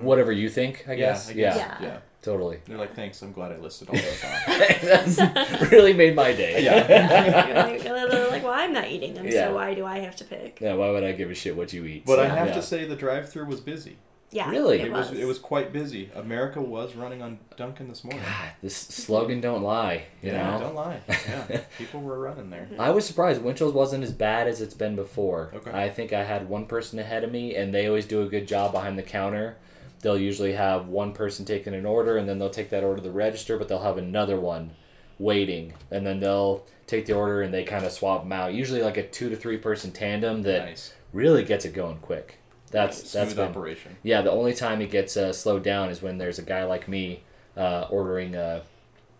whatever 0.00 0.32
you 0.32 0.48
think. 0.48 0.84
I 0.88 0.94
guess. 0.94 1.30
Mm. 1.30 1.36
Yeah, 1.36 1.52
I 1.52 1.56
Yeah, 1.56 1.68
guess. 1.68 1.80
Yeah. 1.80 1.86
yeah. 1.88 1.98
Totally. 2.22 2.60
They're 2.66 2.78
like, 2.78 2.94
thanks, 2.94 3.20
I'm 3.22 3.32
glad 3.32 3.50
I 3.52 3.56
listed 3.56 3.88
all 3.88 3.96
those 3.96 4.24
on. 4.24 4.30
that's 5.18 5.72
really 5.72 5.92
made 5.92 6.14
my 6.14 6.32
day. 6.32 6.62
Yeah. 6.64 7.76
You're 7.82 7.94
like, 7.96 8.10
they're 8.10 8.30
like, 8.30 8.44
well, 8.44 8.52
I'm 8.52 8.72
not 8.72 8.88
eating 8.88 9.14
them, 9.14 9.26
Yeah. 9.26 9.48
so 9.48 9.54
why 9.56 9.74
do 9.74 9.84
I 9.84 9.98
have 9.98 10.14
to 10.16 10.24
pick? 10.24 10.60
Yeah, 10.60 10.74
why 10.74 10.90
would 10.90 11.02
I 11.02 11.12
give 11.12 11.30
a 11.30 11.34
shit 11.34 11.56
what 11.56 11.72
you 11.72 11.84
eat? 11.84 12.06
But 12.06 12.20
I 12.20 12.28
So, 12.28 12.34
have 12.36 12.48
yeah. 12.48 12.54
to 12.54 12.62
say 12.62 12.84
the 12.84 12.94
drive 12.96 13.28
through 13.28 13.46
was 13.46 13.60
busy. 13.60 13.96
Yeah, 14.30 14.48
Really? 14.50 14.80
it, 14.80 14.86
It 14.86 14.92
was. 14.92 15.12
it 15.12 15.24
was 15.26 15.38
quite 15.38 15.72
busy. 15.74 16.10
America 16.14 16.58
was 16.62 16.94
running 16.96 17.20
on 17.22 17.38
Dunkin' 17.56 17.88
this 17.88 18.02
morning. 18.02 18.22
God, 18.22 18.50
this 18.62 18.74
slogan 18.74 19.40
don't 19.42 19.62
lie. 19.62 20.04
You 20.22 20.30
yeah, 20.32 20.52
know. 20.52 20.60
don't 20.60 20.74
lie. 20.74 21.00
Yeah, 21.08 21.60
people 21.76 22.00
were 22.00 22.18
running 22.18 22.48
there. 22.50 22.62
Mm-hmm. 22.70 22.80
I 22.80 22.90
was 22.90 23.04
surprised. 23.04 23.42
Winchell's 23.42 23.74
wasn't 23.74 24.04
as 24.04 24.12
bad 24.12 24.46
as 24.48 24.62
it's 24.62 24.72
been 24.74 24.96
before. 24.96 25.50
Okay. 25.54 25.70
I 25.72 25.90
think 25.90 26.12
I 26.14 26.22
had 26.24 26.48
one 26.48 26.64
person 26.66 26.98
ahead 26.98 27.24
of 27.24 27.30
me, 27.32 27.54
and 27.56 27.74
they 27.74 27.86
always 27.88 28.06
do 28.06 28.22
a 28.22 28.26
good 28.26 28.48
job 28.48 28.72
behind 28.72 28.96
the 28.96 29.02
counter. 29.02 29.56
They'll 30.02 30.18
usually 30.18 30.52
have 30.52 30.88
one 30.88 31.12
person 31.12 31.44
taking 31.44 31.74
an 31.74 31.86
order, 31.86 32.16
and 32.18 32.28
then 32.28 32.38
they'll 32.38 32.50
take 32.50 32.70
that 32.70 32.84
order 32.84 32.96
to 32.96 33.02
the 33.02 33.10
register, 33.10 33.56
but 33.56 33.68
they'll 33.68 33.82
have 33.82 33.98
another 33.98 34.38
one 34.38 34.72
waiting, 35.18 35.72
and 35.90 36.06
then 36.06 36.20
they'll 36.20 36.64
take 36.86 37.06
the 37.06 37.12
order 37.14 37.40
and 37.42 37.54
they 37.54 37.62
kind 37.64 37.84
of 37.86 37.92
swap 37.92 38.22
them 38.24 38.32
out. 38.32 38.52
Usually, 38.52 38.82
like 38.82 38.96
a 38.96 39.06
two 39.06 39.28
to 39.30 39.36
three 39.36 39.56
person 39.56 39.92
tandem 39.92 40.42
that 40.42 40.66
Nice, 40.66 40.92
really 41.12 41.44
gets 41.44 41.64
it 41.64 41.72
going 41.72 41.98
quick. 41.98 42.38
That's 42.70 43.12
that's 43.12 43.32
smooth 43.32 43.36
been, 43.36 43.48
operation. 43.48 43.96
yeah. 44.02 44.22
The 44.22 44.30
only 44.32 44.54
time 44.54 44.80
it 44.80 44.90
gets 44.90 45.16
uh, 45.16 45.32
slowed 45.32 45.62
down 45.62 45.90
is 45.90 46.02
when 46.02 46.18
there's 46.18 46.38
a 46.38 46.42
guy 46.42 46.64
like 46.64 46.88
me 46.88 47.22
uh, 47.56 47.86
ordering 47.90 48.34
a 48.34 48.62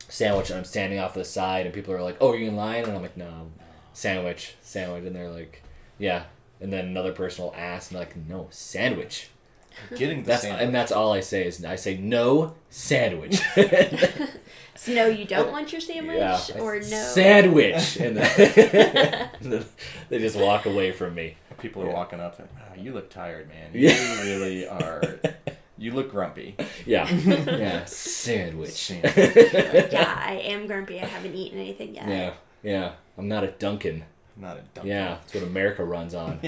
sandwich 0.08 0.50
and 0.50 0.58
I'm 0.58 0.64
standing 0.64 0.98
off 0.98 1.14
the 1.14 1.24
side 1.24 1.66
and 1.66 1.74
people 1.74 1.94
are 1.94 2.02
like, 2.02 2.16
"Oh, 2.20 2.30
are 2.32 2.36
you 2.36 2.48
in 2.48 2.56
line?" 2.56 2.84
And 2.84 2.92
I'm 2.94 3.02
like, 3.02 3.16
"No, 3.16 3.50
sandwich, 3.92 4.54
sandwich." 4.62 5.04
And 5.04 5.14
they're 5.14 5.30
like, 5.30 5.62
"Yeah." 5.98 6.24
And 6.60 6.72
then 6.72 6.86
another 6.86 7.12
person 7.12 7.44
will 7.44 7.54
ask 7.56 7.90
and 7.90 8.00
like, 8.00 8.16
"No, 8.16 8.48
sandwich." 8.50 9.28
Getting 9.96 10.22
the 10.22 10.28
That's 10.28 10.42
sandwich. 10.42 10.62
and 10.62 10.74
that's 10.74 10.92
all 10.92 11.12
I 11.12 11.20
say 11.20 11.46
is 11.46 11.64
I 11.64 11.76
say 11.76 11.96
no 11.96 12.54
sandwich. 12.70 13.40
So 14.74 14.94
no, 14.94 15.06
you 15.06 15.26
don't 15.26 15.52
want 15.52 15.70
your 15.70 15.82
sandwich, 15.82 16.16
yeah, 16.16 16.40
or 16.58 16.76
no 16.76 16.80
sandwich, 16.80 17.96
and 17.98 18.16
then, 18.16 19.30
and 19.40 19.52
then 19.52 19.64
they 20.08 20.18
just 20.18 20.34
walk 20.34 20.64
away 20.66 20.90
from 20.92 21.14
me. 21.14 21.36
People 21.58 21.82
are 21.82 21.88
Yeah. 21.88 21.92
walking 21.92 22.20
up 22.20 22.38
and, 22.38 22.48
oh, 22.58 22.80
you 22.80 22.92
look 22.92 23.10
tired, 23.10 23.48
man. 23.48 23.70
You 23.74 23.90
Yeah. 23.90 24.22
really 24.22 24.66
are. 24.66 25.20
You 25.76 25.92
look 25.92 26.10
grumpy. 26.10 26.56
Yeah, 26.86 27.08
yeah, 27.12 27.84
sandwich. 27.84 28.70
Sandwich. 28.70 29.14
yeah, 29.92 30.14
I 30.26 30.40
am 30.44 30.66
grumpy. 30.66 30.98
I 31.00 31.04
haven't 31.04 31.34
eaten 31.34 31.58
anything 31.60 31.94
yet. 31.94 32.08
Yeah, 32.08 32.32
yeah. 32.62 32.92
I'm 33.18 33.28
not 33.28 33.44
a 33.44 33.48
Duncan. 33.48 34.04
Not 34.36 34.56
a 34.56 34.62
dump. 34.74 34.86
Yeah, 34.86 35.18
that's 35.20 35.34
what 35.34 35.44
America 35.44 35.84
runs 35.84 36.14
on. 36.14 36.40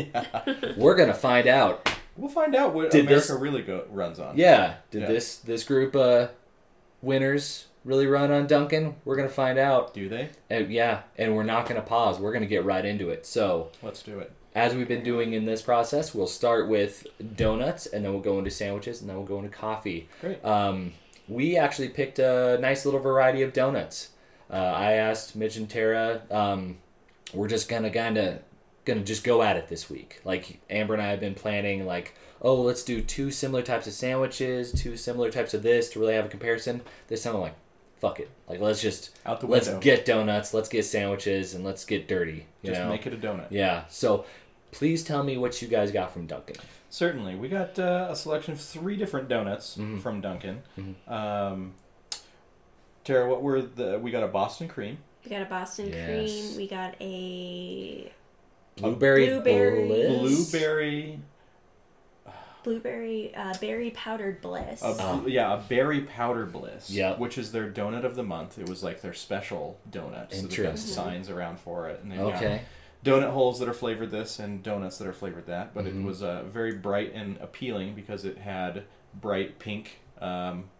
We're 0.77 0.97
gonna 0.97 1.15
find 1.15 1.47
out. 1.47 1.89
We'll 2.17 2.31
find 2.31 2.55
out 2.55 2.75
what 2.75 2.91
Did 2.91 3.07
America 3.07 3.29
this- 3.29 3.41
really 3.41 3.63
go, 3.63 3.85
runs 3.91 4.19
on. 4.21 4.37
Yeah, 4.37 4.75
did 4.91 5.03
Yeah. 5.03 5.09
this 5.09 5.37
this 5.37 5.65
group 5.65 5.95
uh 5.97 6.29
winners 7.03 7.67
really 7.85 8.07
run 8.07 8.31
on 8.31 8.47
Dunkin'? 8.47 8.97
We're 9.05 9.17
gonna 9.17 9.29
find 9.29 9.59
out. 9.59 9.93
Do 9.95 10.09
they? 10.09 10.31
And 10.49 10.71
yeah, 10.73 11.03
and 11.19 11.35
we're 11.37 11.43
not 11.45 11.69
gonna 11.69 11.83
pause. 11.83 12.19
We're 12.19 12.33
gonna 12.33 12.47
get 12.47 12.65
right 12.65 12.85
into 12.85 13.11
it. 13.11 13.27
So 13.27 13.71
Let's 13.83 14.03
do 14.03 14.19
it. 14.21 14.33
as 14.55 14.75
we've 14.75 14.89
been 14.89 15.03
doing 15.05 15.33
in 15.33 15.45
this 15.45 15.63
process, 15.63 16.15
we'll 16.15 16.27
start 16.27 16.69
with 16.69 17.07
donuts, 17.37 17.87
and 17.87 18.05
then 18.05 18.13
we'll 18.13 18.23
go 18.23 18.39
into 18.39 18.51
sandwiches, 18.51 19.01
and 19.01 19.09
then 19.11 19.17
we'll 19.17 19.27
go 19.27 19.39
into 19.39 19.51
coffee. 19.51 20.09
Great. 20.21 20.43
Um, 20.45 20.93
we 21.29 21.57
actually 21.57 21.89
picked 21.89 22.19
a 22.19 22.59
nice 22.61 22.85
little 22.85 23.01
variety 23.01 23.43
of 23.43 23.53
donuts. 23.53 24.11
Uh, 24.51 24.57
I 24.57 24.93
asked 24.93 25.35
Mitch 25.35 25.57
and 25.57 25.69
Tara. 25.69 26.23
Um, 26.31 26.79
we're 27.33 27.49
just 27.49 27.69
gonna 27.69 27.91
kind 27.91 28.17
of 28.17 28.39
gonna 28.85 29.01
just 29.03 29.25
go 29.25 29.43
at 29.43 29.57
it 29.57 29.69
this 29.69 29.89
week. 29.91 30.21
Like 30.25 30.61
Amber 30.71 30.95
and 30.95 31.03
I 31.03 31.07
have 31.11 31.21
been 31.21 31.35
planning, 31.35 31.87
like, 31.87 32.15
oh, 32.43 32.61
let's 32.61 32.83
do 32.83 33.01
two 33.01 33.31
similar 33.31 33.63
types 33.63 33.87
of 33.87 33.93
sandwiches, 33.95 34.73
two 34.73 34.97
similar 34.97 35.31
types 35.31 35.55
of 35.55 35.63
this 35.63 35.89
to 35.91 36.01
really 36.01 36.15
have 36.15 36.27
a 36.27 36.29
comparison. 36.29 36.83
This 37.09 37.23
time 37.23 37.35
I'm 37.37 37.41
like, 37.41 37.55
fuck 37.99 38.21
it. 38.21 38.31
Like 38.49 38.61
let's 38.61 38.83
just 38.83 39.19
Out 39.25 39.41
the 39.41 39.47
let's 39.47 39.69
get 39.79 40.05
donuts, 40.05 40.53
let's 40.53 40.69
get 40.69 40.85
sandwiches, 40.85 41.55
and 41.55 41.65
let's 41.65 41.85
get 41.85 42.07
dirty. 42.09 42.47
You 42.63 42.71
Just 42.71 42.81
know? 42.83 42.89
make 42.91 43.07
it 43.07 43.15
a 43.15 43.17
donut. 43.17 43.47
Yeah. 43.51 43.85
So 43.89 44.27
please 44.73 45.03
tell 45.05 45.23
me 45.23 45.39
what 45.39 45.63
you 45.63 45.69
guys 45.69 45.91
got 45.93 46.13
from 46.13 46.27
Dunkin'. 46.27 46.57
Certainly. 46.91 47.35
We 47.37 47.49
got 47.49 47.79
uh, 47.79 48.09
a 48.11 48.15
selection 48.17 48.53
of 48.53 48.61
three 48.61 48.97
different 48.97 49.29
donuts 49.29 49.77
Mhm. 49.79 50.01
from 50.03 50.21
Dunkin'. 50.21 50.63
Mhm. 50.79 51.11
Um, 51.11 51.75
Tara, 53.05 53.29
what 53.29 53.43
were 53.43 53.61
the? 53.63 53.99
We 53.99 54.11
got 54.11 54.23
a 54.23 54.29
Boston 54.29 54.69
cream. 54.69 54.99
We 55.25 55.31
got 55.31 55.43
a 55.43 55.47
Boston 55.47 55.89
Yes. 55.91 56.07
cream. 56.07 56.57
We 56.57 56.69
got 56.69 56.95
a 57.01 58.13
Blueberry, 58.77 59.27
blueberry- 59.29 59.87
bliss? 59.87 60.51
Blueberry. 60.51 61.21
blueberry 62.63 63.35
uh, 63.35 63.55
berry 63.61 63.91
powdered 63.91 64.41
bliss. 64.41 64.83
A, 64.83 64.97
Oh. 64.99 65.25
Yeah, 65.27 65.55
a 65.55 65.59
berry 65.59 66.01
powder 66.01 66.47
bliss. 66.47 66.91
Yep. 66.91 67.19
Which 67.19 67.37
is 67.37 67.53
their 67.53 67.71
donut 67.71 68.05
of 68.05 68.17
the 68.17 68.23
month. 68.23 68.59
It 68.59 68.69
was 68.69 68.83
like 68.83 69.03
their 69.03 69.13
special 69.13 69.79
donut. 69.91 70.33
So 70.35 70.47
they've 70.47 70.63
got 70.65 70.79
signs 70.79 71.29
around 71.29 71.61
for 71.61 71.89
it. 71.91 72.01
And 72.03 72.11
they've 72.13 72.21
Okay. 72.21 72.63
donut 73.05 73.31
holes 73.33 73.59
that 73.61 73.69
are 73.69 73.75
flavored 73.75 74.11
this 74.11 74.39
and 74.39 74.63
donuts 74.63 74.97
that 74.99 75.07
are 75.07 75.13
flavored 75.13 75.47
that. 75.47 75.75
But 75.75 75.85
Mhm. 75.85 76.01
it 76.03 76.07
was 76.07 76.23
uh, 76.23 76.45
very 76.45 76.73
bright 76.73 77.13
and 77.15 77.37
appealing 77.43 77.95
because 77.95 78.25
it 78.25 78.39
had 78.39 78.85
bright 79.15 79.59
pink 79.59 80.01
um, 80.23 80.71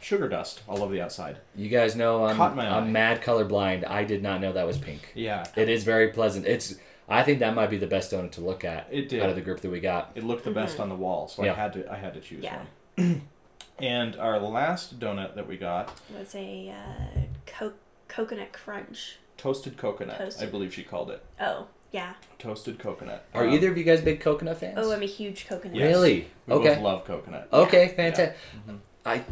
sugar 0.00 0.28
dust 0.28 0.60
all 0.68 0.82
over 0.82 0.92
the 0.92 1.00
outside. 1.00 1.38
You 1.54 1.70
guys 1.70 1.96
know 1.96 2.26
I'm, 2.26 2.36
Caught 2.36 2.54
my 2.56 2.66
eye. 2.68 2.76
I'm 2.76 2.92
mad 2.92 3.22
colorblind. 3.22 3.88
I 3.88 4.04
did 4.04 4.22
not 4.22 4.42
know 4.42 4.52
that 4.52 4.66
was 4.66 4.76
pink. 4.76 5.12
Yeah. 5.14 5.46
It 5.56 5.70
is 5.70 5.84
very 5.84 6.08
pleasant. 6.08 6.44
It's 6.44 6.74
I 7.08 7.22
think 7.22 7.38
that 7.38 7.54
might 7.54 7.70
be 7.70 7.78
the 7.78 7.86
best 7.86 8.12
donut 8.12 8.32
to 8.32 8.40
look 8.42 8.64
at 8.64 8.86
It 8.90 9.08
did. 9.08 9.22
out 9.22 9.30
of 9.30 9.34
the 9.34 9.40
group 9.40 9.60
that 9.60 9.70
we 9.70 9.80
got. 9.80 10.10
It 10.14 10.24
looked 10.24 10.44
the 10.44 10.50
best 10.50 10.78
on 10.78 10.88
the 10.90 10.94
wall, 10.94 11.26
so 11.28 11.42
Yeah. 11.44 11.52
I 11.52 11.56
had 11.56 11.72
to 11.74 11.90
I 11.92 11.96
had 11.96 12.14
to 12.14 12.20
choose 12.20 12.44
Yeah. 12.44 12.62
one. 12.96 13.22
and 13.78 14.16
our 14.16 14.38
last 14.38 14.98
donut 15.00 15.34
that 15.34 15.46
we 15.46 15.56
got, 15.56 15.98
was 16.16 16.34
a 16.34 16.70
uh, 16.70 17.20
co- 17.46 17.72
coconut 18.08 18.52
crunch. 18.52 19.16
toasted 19.36 19.76
coconut. 19.76 20.18
Toasted. 20.18 20.48
I 20.48 20.50
believe 20.50 20.74
she 20.74 20.82
called 20.82 21.10
it 21.10 21.22
Oh 21.40 21.68
yeah. 21.92 22.14
toasted 22.38 22.78
coconut. 22.78 23.24
Are 23.34 23.44
Um, 23.46 23.54
either 23.54 23.70
of 23.70 23.78
you 23.78 23.84
guys 23.84 24.00
big 24.02 24.20
coconut 24.20 24.58
fans? 24.58 24.76
Oh, 24.78 24.92
I'm 24.92 25.02
a 25.02 25.06
huge 25.06 25.46
coconut. 25.46 25.76
Yes. 25.76 25.88
Really? 25.88 26.28
We 26.46 26.54
okay. 26.54 26.74
both 26.74 26.82
love 26.82 27.04
coconut. 27.06 27.48
Okay, 27.52 27.88
fantastic. 27.88 28.36
Mhm. 28.68 28.78
I 29.06 29.22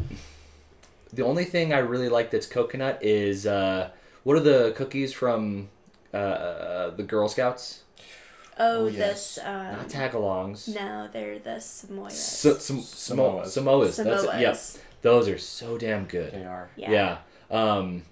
the 1.13 1.23
only 1.23 1.45
thing 1.45 1.73
I 1.73 1.77
really 1.79 2.09
like 2.09 2.31
that's 2.31 2.47
coconut 2.47 2.99
is 3.03 3.45
uh, 3.45 3.89
what 4.23 4.35
are 4.35 4.39
the 4.41 4.73
cookies 4.75 5.13
from 5.13 5.69
uh, 6.13 6.89
the 6.91 7.03
Girl 7.03 7.27
Scouts? 7.27 7.83
Oh, 8.59 8.85
Oh, 8.85 8.87
yes. 8.87 9.35
this. 9.35 9.45
Um, 9.45 9.71
Not 9.73 9.87
tagalongs. 9.89 10.67
no, 10.73 11.07
they're 11.11 11.37
the 11.39 11.51
Samoyeds. 11.59 12.11
So, 12.11 12.57
some 12.57 12.79
Samoas. 12.79 13.45
Samoas. 13.47 13.87
Samoas. 13.99 14.03
That's 14.03 14.25
Samoas. 14.25 14.35
it. 14.35 14.41
Yep. 14.41 14.59
Those 15.03 15.27
are 15.29 15.37
so 15.37 15.77
damn 15.77 16.05
good. 16.05 16.33
They 16.33 16.43
are. 16.45 16.69
Yeah. 16.75 16.91
Yeah. 16.91 17.17
Um, 17.51 18.03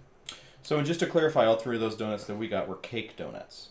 So 0.61 0.81
just 0.83 0.99
to 0.99 1.07
clarify, 1.07 1.45
all 1.45 1.55
three 1.57 1.75
of 1.75 1.81
those 1.81 1.95
donuts 1.95 2.25
that 2.25 2.35
we 2.35 2.47
got 2.47 2.67
were 2.67 2.75
cake 2.75 3.15
donuts. 3.17 3.69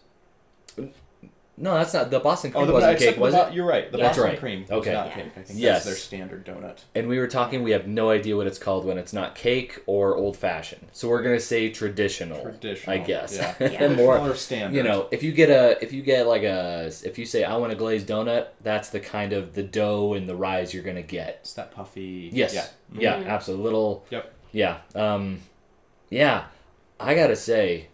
No, 1.57 1.75
that's 1.75 1.95
not 1.95 2.11
the 2.11 2.19
Boston 2.19 2.51
cream 2.51 2.65
Oh, 2.65 2.67
the, 2.67 2.73
wasn't 2.73 2.93
except 2.95 3.13
cake, 3.13 3.21
was 3.21 3.33
the 3.33 3.47
it? 3.47 3.55
You're 3.55 3.65
right. 3.65 3.91
The 3.93 3.99
Yeah. 3.99 4.05
That's 4.05 4.19
Boston 4.19 4.33
right. 4.33 4.41
cream 4.41 4.61
was 4.63 4.71
Okay. 4.73 4.93
not 4.93 5.07
Yeah. 5.07 5.15
cake. 5.15 5.25
I 5.37 5.41
think 5.43 5.59
Yes. 5.61 5.85
that's 5.85 5.87
their 5.87 5.95
standard 5.95 6.45
donut. 6.45 6.79
And 6.97 7.07
we 7.09 7.19
were 7.21 7.29
talking. 7.29 7.63
We 7.63 7.71
have 7.71 7.87
no 7.87 8.11
idea 8.11 8.37
what 8.37 8.49
it's 8.49 8.59
called 8.59 8.85
when 8.85 8.99
it's 8.99 9.13
not 9.13 9.37
cake 9.37 9.81
or 9.87 10.17
old 10.17 10.37
fashioned. 10.37 10.89
So 10.93 11.09
we're 11.09 11.23
gonna 11.23 11.39
say 11.39 11.71
traditional. 11.71 12.43
Traditional. 12.43 12.95
I 12.95 12.99
guess. 12.99 13.37
Yeah. 13.37 13.55
Yeah. 13.61 13.89
More. 13.89 14.15
Traditional 14.17 14.31
or 14.31 14.35
standard. 14.35 14.77
You 14.77 14.83
know, 14.83 15.07
if 15.13 15.23
you 15.23 15.31
get 15.31 15.49
a, 15.51 15.81
if 15.81 15.93
you 15.93 16.03
get 16.03 16.27
like 16.27 16.43
a, 16.43 16.91
if 17.05 17.19
you 17.19 17.25
say 17.25 17.45
I 17.45 17.57
want 17.57 17.73
a 17.73 17.77
glazed 17.77 18.09
donut, 18.09 18.49
that's 18.63 18.89
the 18.89 18.99
kind 19.01 19.33
of 19.33 19.55
the 19.55 19.63
dough 19.63 20.15
and 20.15 20.29
the 20.29 20.35
rise 20.35 20.75
you're 20.75 20.83
gonna 20.83 21.03
get. 21.03 21.39
it's 21.43 21.53
that 21.53 21.71
puffy. 21.71 22.31
Yes. 22.33 22.53
Yeah. 22.53 22.67
Yeah. 22.99 23.23
Mhm. 23.23 23.27
Absolutely. 23.29 23.65
Little. 23.65 24.05
Yep. 24.11 24.33
Yeah. 24.51 24.77
Um, 24.97 25.41
yeah. 26.11 26.45
I 26.99 27.15
gotta 27.15 27.37
say, 27.37 27.87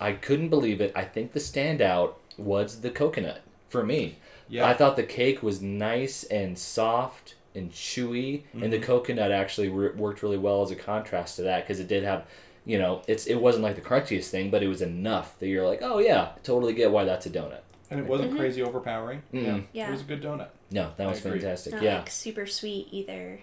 I 0.00 0.12
couldn't 0.12 0.48
believe 0.48 0.80
it. 0.80 0.92
I 0.94 1.04
think 1.04 1.32
the 1.32 1.40
standout 1.40 2.12
was 2.40 2.80
the 2.80 2.90
coconut 2.90 3.42
for 3.68 3.84
me. 3.84 4.16
Yeah. 4.48 4.66
I 4.66 4.74
thought 4.74 4.96
the 4.96 5.02
cake 5.04 5.42
was 5.42 5.62
nice 5.62 6.24
and 6.24 6.58
soft 6.58 7.34
and 7.54 7.70
chewy, 7.72 8.42
and 8.52 8.72
the 8.72 8.78
Mhm. 8.78 8.82
coconut 8.82 9.30
actually 9.32 9.68
re- 9.68 9.90
worked 9.90 10.22
really 10.22 10.38
well 10.38 10.62
as 10.62 10.70
a 10.70 10.76
contrast 10.76 11.36
to 11.36 11.42
that 11.42 11.64
because 11.64 11.80
it 11.80 11.86
did 11.88 12.02
have, 12.04 12.26
you 12.64 12.78
know, 12.78 13.02
it's 13.08 13.26
it 13.26 13.36
wasn't 13.36 13.62
like 13.64 13.74
the 13.76 13.80
crunchiest 13.80 14.28
thing, 14.30 14.50
but 14.50 14.62
it 14.62 14.68
was 14.68 14.82
enough 14.82 15.38
that 15.38 15.48
you're 15.48 15.66
like, 15.66 15.80
oh 15.82 15.98
yeah, 15.98 16.30
totally 16.42 16.72
get 16.72 16.90
why 16.90 17.04
that's 17.04 17.26
a 17.26 17.30
donut. 17.30 17.60
and 17.92 17.98
it 17.98 18.06
wasn't 18.06 18.32
Mhm. 18.32 18.36
crazy 18.36 18.62
overpowering. 18.62 19.20
Mm. 19.34 19.44
Yeah. 19.44 19.60
Yeah. 19.72 19.88
It 19.88 19.92
was 19.92 20.00
a 20.02 20.04
good 20.04 20.22
donut. 20.22 20.46
No, 20.70 20.90
that 20.96 21.08
I 21.08 21.10
was 21.10 21.18
agree. 21.24 21.40
fantastic. 21.40 21.72
Not 21.72 21.82
yeah, 21.82 21.96
like 21.98 22.10
super 22.10 22.46
sweet 22.46 22.86
either. 22.92 23.40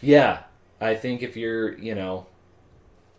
yeah. 0.00 0.44
I 0.80 0.94
think 0.94 1.20
if 1.24 1.36
you're, 1.36 1.76
you 1.76 1.96
know, 1.96 2.26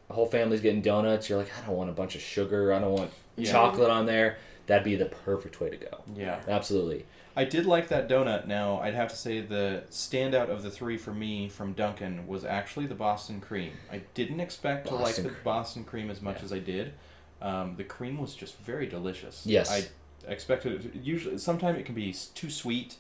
a 0.10 0.13
whole 0.13 0.26
family's 0.26 0.62
getting 0.62 0.82
donuts, 0.82 1.28
you're 1.30 1.38
like, 1.38 1.52
I 1.62 1.65
don't 1.68 1.76
want 1.76 1.89
a 1.89 1.94
bunch 1.94 2.15
of 2.15 2.22
sugar, 2.22 2.72
I 2.74 2.80
don't 2.80 2.94
want 2.94 3.12
Yeah. 3.36 3.52
chocolate 3.52 3.89
on 3.89 4.06
there. 4.06 4.38
That'd 4.69 4.86
be 4.86 4.95
the 4.95 5.05
perfect 5.05 5.60
way 5.60 5.69
to 5.69 5.75
go. 5.77 6.01
Yeah. 6.15 6.39
Absolutely. 6.47 7.05
I 7.36 7.43
did 7.43 7.65
like 7.65 7.88
that 7.89 8.08
donut. 8.08 8.47
Now, 8.47 8.79
I'd 8.79 8.93
have 8.93 9.10
to 9.10 9.15
say 9.15 9.41
the 9.41 9.84
standout 9.89 10.49
of 10.49 10.63
the 10.63 10.69
three 10.71 10.97
for 10.97 11.13
me 11.13 11.49
from 11.49 11.73
Dunkin' 11.73 12.27
was 12.27 12.45
actually 12.45 12.86
the 12.86 12.95
Boston 12.95 13.41
cream. 13.41 13.73
I 13.91 14.01
didn't 14.13 14.39
expect 14.39 14.88
to 14.88 14.93
like 14.95 15.03
Boston 15.05 15.23
the 15.25 15.29
cream. 15.32 15.43
Boston 15.43 15.84
cream 15.84 16.10
as 16.10 16.21
much 16.21 16.38
Yeah. 16.38 16.45
as 16.45 16.53
I 16.53 16.60
did. 16.60 16.93
Um, 17.41 17.75
the 17.77 17.84
cream 17.84 18.17
was 18.19 18.36
just 18.36 18.58
very 18.60 18.86
delicious. 18.88 19.43
Yes. 19.45 19.71
I 19.71 19.88
expected 20.32 20.86
it. 20.86 20.95
Usually, 21.03 21.38
sometimes 21.38 21.79
it 21.79 21.86
can 21.86 21.95
be 21.95 22.13
too 22.36 22.49
sweet, 22.49 22.95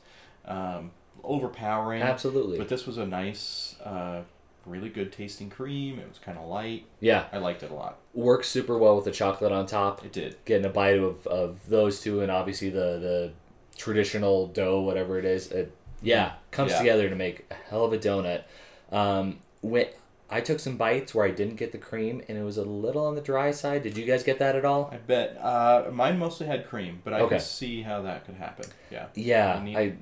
um, 0.45 0.91
overpowering. 1.23 2.01
Absolutely. 2.01 2.57
But 2.57 2.69
this 2.69 2.85
was 2.87 2.97
a 2.97 3.05
nice, 3.05 3.75
uh, 3.83 4.21
really 4.65 4.89
good 4.89 5.11
tasting 5.11 5.49
cream. 5.49 5.99
It 5.99 6.07
was 6.07 6.19
kind 6.19 6.37
of 6.37 6.47
light. 6.47 6.85
yeah, 6.99 7.25
I 7.31 7.37
liked 7.37 7.63
it 7.63 7.71
a 7.71 7.73
lot. 7.73 7.97
works 8.13 8.47
super 8.47 8.77
well 8.77 8.95
with 8.95 9.05
the 9.05 9.11
chocolate 9.11 9.51
on 9.51 9.65
top. 9.65 10.03
It 10.05 10.11
did. 10.11 10.35
getting 10.45 10.65
a 10.65 10.69
bite 10.69 10.97
of, 10.97 11.25
of 11.27 11.67
those 11.69 12.01
two 12.01 12.21
and 12.21 12.31
obviously 12.31 12.69
the 12.69 12.99
the 12.99 13.31
traditional 13.77 14.47
dough 14.47 14.81
whatever 14.81 15.17
it 15.17 15.23
is 15.25 15.51
it 15.51 15.73
yeah 16.01 16.33
comes 16.51 16.71
Yeah. 16.71 16.79
together 16.79 17.09
to 17.09 17.15
make 17.15 17.45
a 17.49 17.53
hell 17.69 17.85
of 17.85 17.93
a 17.93 17.97
donut 17.97 18.43
um 18.91 19.39
when 19.61 19.85
i 20.29 20.41
took 20.41 20.59
some 20.59 20.75
bites 20.75 21.15
where 21.15 21.25
i 21.25 21.31
didn't 21.31 21.55
get 21.55 21.71
the 21.71 21.77
cream 21.77 22.21
and 22.27 22.37
it 22.37 22.43
was 22.43 22.57
a 22.57 22.63
little 22.63 23.05
on 23.05 23.15
the 23.15 23.21
dry 23.21 23.51
side 23.51 23.83
did 23.83 23.97
you 23.97 24.05
guys 24.05 24.21
get 24.23 24.37
that 24.39 24.55
at 24.57 24.65
all 24.65 24.89
I 24.91 24.97
bet. 24.97 25.37
Uh, 25.41 25.85
mine 25.93 26.19
mostly 26.19 26.45
had 26.47 26.67
cream, 26.67 26.99
but 27.05 27.13
I 27.13 27.21
Okay. 27.21 27.35
could 27.37 27.41
see 27.41 27.81
how 27.83 28.01
that 28.01 28.25
could 28.25 28.35
happen. 28.35 28.65
Yeah. 28.91 29.05
yeah 29.15 29.57
You 29.59 29.63
need- 29.63 29.77
i 29.77 29.93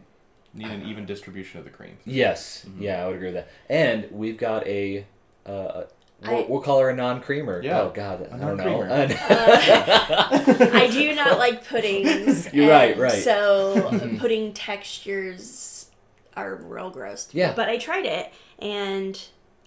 Need 0.57 0.71
an 0.71 0.83
even 0.89 1.05
distribution 1.05 1.59
of 1.59 1.65
the 1.65 1.71
cream. 1.71 1.97
yes 2.05 2.65
Mhm. 2.67 2.81
yeah 2.81 3.03
i 3.03 3.07
would 3.07 3.15
agree 3.15 3.27
with 3.27 3.35
that 3.35 3.47
and 3.69 4.07
we've 4.11 4.37
got 4.37 4.65
a 4.67 5.05
uh 5.45 5.83
we'll, 6.23 6.31
I- 6.43 6.45
we'll 6.49 6.61
call 6.61 6.79
her 6.79 6.89
a 6.89 6.95
non-creamer 6.95 7.61
Yeah, 7.63 7.81
oh 7.81 7.91
god 7.93 8.21
a 8.21 8.33
i 8.33 8.37
don't 8.37 8.57
know 8.57 8.81
non-creamer. 8.83 9.17
I 10.73 10.89
do 10.91 11.13
not 11.15 11.37
like 11.37 11.67
puddings. 11.67 12.51
You're 12.53 12.69
right, 12.69 12.97
right. 12.97 13.11
So 13.23 14.15
pudding 14.19 14.53
textures 14.53 15.89
are 16.35 16.55
real 16.55 16.89
gross. 16.89 17.29
Yeah. 17.31 17.53
But 17.55 17.69
I 17.69 17.77
tried 17.77 18.05
it 18.05 18.31
and 18.59 19.19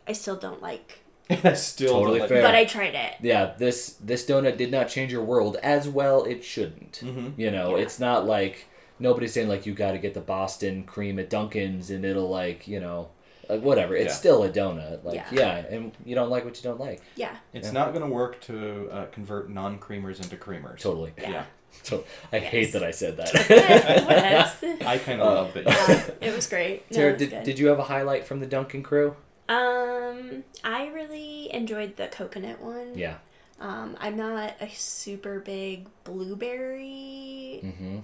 I 0.07 0.12
still 0.12 0.37
don't 0.37 0.61
like. 0.62 1.00
I 1.31 1.53
still 1.55 1.94
Totally 1.94 2.18
don't 2.18 2.29
fair. 2.29 2.42
But 2.42 2.55
I 2.57 2.64
tried 2.64 2.94
it. 2.94 3.14
yeah 3.20 3.55
this 3.57 3.90
this 4.00 4.26
donut 4.26 4.57
did 4.57 4.70
not 4.72 4.88
change 4.88 5.12
your 5.12 5.22
world 5.22 5.57
as 5.62 5.88
well 5.88 6.24
it 6.24 6.42
shouldn't 6.42 6.96
hmm 6.96 7.29
You 7.37 7.50
know, 7.53 7.76
Yeah. 7.76 7.83
it's 7.85 8.00
not 8.00 8.26
like 8.26 8.66
nobody's 9.00 9.32
saying 9.32 9.48
like 9.48 9.66
you 9.66 9.74
got 9.74 9.92
to 9.92 9.98
get 9.98 10.14
the 10.14 10.20
Boston 10.20 10.84
cream 10.84 11.18
at 11.18 11.28
Dunkin's 11.30 11.90
and 11.90 12.04
it'll 12.04 12.28
like 12.28 12.68
you 12.68 12.78
know, 12.80 13.08
like 13.48 13.62
whatever. 13.62 13.96
It's 13.96 14.12
Yeah. 14.14 14.18
still 14.18 14.42
a 14.44 14.48
donut. 14.50 15.02
Like 15.04 15.16
Yeah. 15.16 15.26
yeah. 15.32 15.56
and 15.74 15.92
you 16.04 16.14
don't 16.14 16.30
like 16.30 16.44
what 16.44 16.56
you 16.56 16.62
don't 16.62 16.78
like. 16.78 17.02
Yeah. 17.16 17.34
It's 17.52 17.66
Yeah. 17.68 17.72
not 17.72 17.92
going 17.92 18.04
to 18.06 18.12
work 18.14 18.40
to 18.42 18.88
uh, 18.92 19.06
convert 19.06 19.50
non-creamers 19.50 20.22
into 20.22 20.36
creamers. 20.36 20.78
Totally. 20.80 21.12
Yeah. 21.18 21.30
Yeah. 21.30 21.44
So 21.84 22.02
I 22.32 22.38
Yes. 22.38 22.50
hate 22.50 22.72
that 22.72 22.82
I 22.82 22.90
said 22.90 23.16
that. 23.18 23.32
Yes. 23.48 24.62
I 24.84 24.98
kind 24.98 25.20
of 25.20 25.26
Uh, 25.28 25.34
love 25.34 25.56
it. 25.56 25.66
Yeah, 25.68 26.28
it 26.28 26.34
was 26.34 26.48
great. 26.48 26.90
No, 26.90 26.96
Sarah, 26.96 27.12
was 27.12 27.20
did, 27.28 27.42
did 27.44 27.58
you 27.60 27.68
have 27.68 27.78
a 27.78 27.84
highlight 27.84 28.26
from 28.26 28.40
the 28.40 28.46
Dunkin' 28.46 28.82
crew? 28.82 29.14
Um, 29.48 30.42
I 30.64 30.88
really 30.88 31.52
enjoyed 31.54 31.96
the 31.96 32.08
coconut 32.08 32.60
one. 32.60 32.98
Yeah. 32.98 33.18
Um, 33.60 33.96
I'm 34.00 34.16
not 34.16 34.54
a 34.60 34.68
super 34.70 35.38
big 35.38 35.86
blueberry 36.02 37.60
Mm-hmm. 37.64 37.98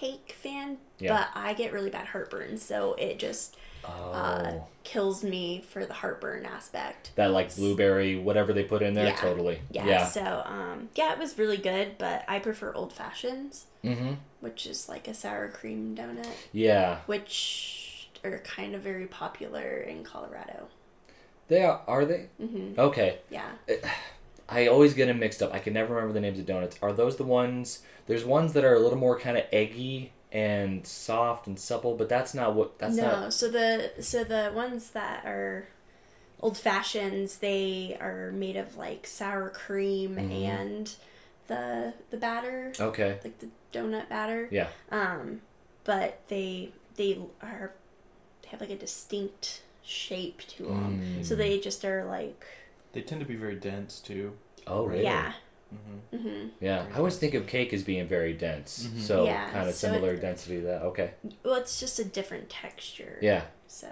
Cake 0.00 0.34
fan, 0.40 0.78
Yeah. 0.98 1.14
but 1.14 1.28
I 1.40 1.52
get 1.54 1.72
really 1.72 1.90
bad 1.90 2.06
heartburn, 2.08 2.56
so 2.58 2.94
it 2.94 3.18
just 3.18 3.56
Oh, 3.84 4.12
uh, 4.12 4.60
kills 4.84 5.22
me 5.24 5.62
for 5.66 5.86
the 5.86 5.94
heartburn 5.94 6.44
aspect. 6.44 7.12
that 7.16 7.30
like 7.30 7.54
blueberry, 7.56 8.16
whatever 8.16 8.52
they 8.52 8.62
put 8.64 8.82
in 8.82 8.94
there. 8.94 9.06
Yeah. 9.06 9.16
Totally. 9.16 9.60
Yeah, 9.70 9.86
Yeah. 9.86 10.04
So, 10.06 10.42
um, 10.44 10.88
yeah, 10.94 11.12
it 11.12 11.18
was 11.18 11.38
really 11.38 11.56
good, 11.56 11.96
but 11.98 12.24
I 12.28 12.38
prefer 12.38 12.72
old 12.74 12.92
fashions, 12.92 13.66
Mm-hmm. 13.84 14.14
which 14.40 14.66
is 14.66 14.88
like 14.88 15.08
a 15.08 15.14
sour 15.14 15.48
cream 15.48 15.94
donut, 15.96 16.26
Yeah. 16.52 16.98
which 17.06 18.08
are 18.22 18.38
kind 18.40 18.74
of 18.74 18.82
very 18.82 19.06
popular 19.06 19.78
in 19.78 20.04
Colorado. 20.04 20.68
They 21.48 21.62
are. 21.62 21.80
Are 21.86 22.04
they? 22.04 22.28
hmm 22.38 22.74
Okay. 22.78 23.18
Yeah. 23.30 23.52
I 24.50 24.66
always 24.66 24.94
get 24.94 25.06
them 25.06 25.18
mixed 25.20 25.42
up. 25.42 25.54
I 25.54 25.58
can 25.60 25.72
never 25.74 25.94
remember 25.94 26.12
the 26.12 26.20
names 26.20 26.38
of 26.38 26.46
donuts. 26.46 26.76
Are 26.82 26.92
those 26.92 27.16
the 27.16 27.24
ones? 27.24 27.80
There's 28.06 28.24
ones 28.24 28.52
that 28.54 28.64
are 28.64 28.74
a 28.74 28.80
little 28.80 28.98
more 28.98 29.18
kind 29.18 29.36
of 29.36 29.44
eggy 29.52 30.12
and 30.32 30.86
soft 30.86 31.46
and 31.46 31.58
supple, 31.58 31.94
but 31.96 32.08
that's 32.08 32.34
not 32.34 32.54
what. 32.54 32.78
That's 32.78 32.96
no, 32.96 33.02
not. 33.22 33.32
so 33.32 33.48
the 33.48 33.92
so 34.00 34.24
the 34.24 34.50
ones 34.54 34.90
that 34.90 35.24
are 35.24 35.68
old 36.40 36.56
fashions, 36.58 37.38
they 37.38 37.96
are 38.00 38.32
made 38.32 38.56
of 38.56 38.76
like 38.76 39.06
sour 39.06 39.50
cream 39.50 40.16
Mhm. 40.16 40.30
and 40.48 40.94
the 41.46 41.94
the 42.10 42.16
batter, 42.16 42.72
Okay. 42.80 43.18
like 43.22 43.38
the 43.38 43.48
donut 43.72 44.08
batter. 44.08 44.48
Yeah. 44.50 44.68
Um, 44.90 45.42
but 45.84 46.20
they 46.28 46.70
they 46.96 47.18
are 47.42 47.72
they 48.42 48.48
have 48.48 48.60
like 48.60 48.70
a 48.70 48.76
distinct 48.76 49.62
shape 49.82 50.40
to 50.48 50.64
them. 50.64 51.02
Mm. 51.20 51.24
So 51.24 51.34
they 51.34 51.58
just 51.60 51.84
are 51.84 52.04
like 52.04 52.44
They 52.92 53.02
tend 53.02 53.20
to 53.20 53.26
be 53.26 53.36
very 53.36 53.56
dense 53.56 54.00
too. 54.00 54.36
Oh 54.66 54.84
really? 54.84 55.04
yeah. 55.04 55.32
hmm 55.70 56.16
hmm 56.16 56.46
Yeah. 56.60 56.86
I 56.92 56.98
always 56.98 57.16
think 57.16 57.34
of 57.34 57.46
cake 57.46 57.72
as 57.72 57.82
being 57.82 58.06
very 58.08 58.32
dense. 58.32 58.86
Mhm. 58.86 59.00
So 59.00 59.24
Yeah, 59.24 59.48
kind 59.50 59.68
of 59.68 59.74
so 59.74 59.88
similar 59.88 60.14
it- 60.14 60.20
density 60.20 60.56
to 60.56 60.62
that. 60.66 60.82
Okay. 60.82 61.12
Well, 61.44 61.54
it's 61.54 61.78
just 61.78 61.98
a 61.98 62.04
different 62.04 62.50
texture. 62.50 63.18
Yeah. 63.22 63.42
So 63.68 63.88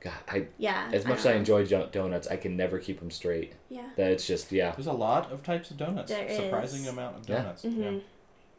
God, 0.00 0.12
I 0.28 0.46
yeah. 0.58 0.90
as 0.92 1.04
much 1.06 1.18
as 1.20 1.26
I 1.26 1.32
um, 1.32 1.38
enjoy 1.38 1.64
donuts, 1.66 2.26
I 2.28 2.36
can 2.36 2.56
never 2.56 2.78
keep 2.78 2.98
them 3.00 3.10
straight. 3.10 3.54
Yeah. 3.68 3.88
That 3.96 4.10
it's 4.12 4.26
just 4.26 4.50
yeah. 4.52 4.72
There's 4.72 4.86
a 4.86 4.92
lot 4.92 5.30
of 5.32 5.42
types 5.42 5.70
of 5.70 5.76
donuts. 5.76 6.10
There 6.10 6.28
Surprising 6.34 6.82
is. 6.82 6.88
amount 6.88 7.18
of 7.18 7.28
Yeah. 7.28 7.36
donuts. 7.42 7.62
hmm 7.62 7.82
Yeah. 7.82 7.98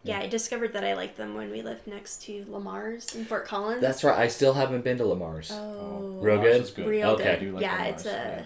Yeah, 0.06 0.20
I 0.20 0.28
discovered 0.28 0.74
that 0.74 0.84
I 0.84 0.96
liked 0.96 1.16
them 1.16 1.34
when 1.34 1.50
we 1.50 1.62
lived 1.62 1.88
next 1.88 2.24
to 2.24 2.46
Lamar's 2.50 3.16
in 3.16 3.24
Fort 3.24 3.46
Collins. 3.48 3.80
That's 3.80 4.04
right. 4.04 4.20
I 4.20 4.28
still 4.28 4.54
haven't 4.54 4.84
been 4.84 4.98
to 4.98 5.06
Lamar's. 5.06 5.50
oh, 5.54 6.18
Real 6.22 6.36
Lamar's 6.36 6.52
good? 6.58 6.62
is 6.62 6.72
good. 6.72 6.88
real 6.88 7.10
Okay. 7.12 7.24
I 7.32 7.36
good. 7.36 7.46
do 7.46 7.52
like 7.54 7.62
yeah, 7.62 7.78
Lamar's, 7.78 7.94
it's 7.94 8.06
a 8.06 8.10
yeah. 8.10 8.46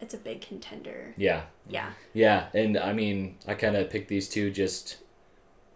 It's 0.00 0.14
a 0.14 0.18
big 0.18 0.40
contender. 0.40 1.14
Yeah. 1.16 1.42
Yeah, 1.68 1.90
Yeah, 2.14 2.46
and 2.54 2.78
I 2.78 2.92
mean, 2.92 3.36
I 3.46 3.54
kind 3.54 3.76
of 3.76 3.90
picked 3.90 4.08
these 4.08 4.28
two 4.28 4.50
just 4.50 4.96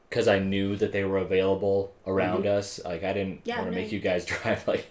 because 0.09 0.27
I 0.29 0.39
knew 0.39 0.77
that 0.77 0.93
they 0.93 1.05
were 1.05 1.19
available 1.19 1.93
around 2.07 2.47
us. 2.47 2.81
Like, 2.85 3.03
I 3.05 3.13
didn't 3.13 3.41
Mm-hmm. 3.45 3.49
Yeah, 3.49 3.57
want 3.59 3.71
to 3.73 3.77
no, 3.77 3.83
make 3.83 3.93
you- 3.93 3.99
you 3.99 4.05
guys 4.05 4.25
drive 4.33 4.67
like 4.69 4.87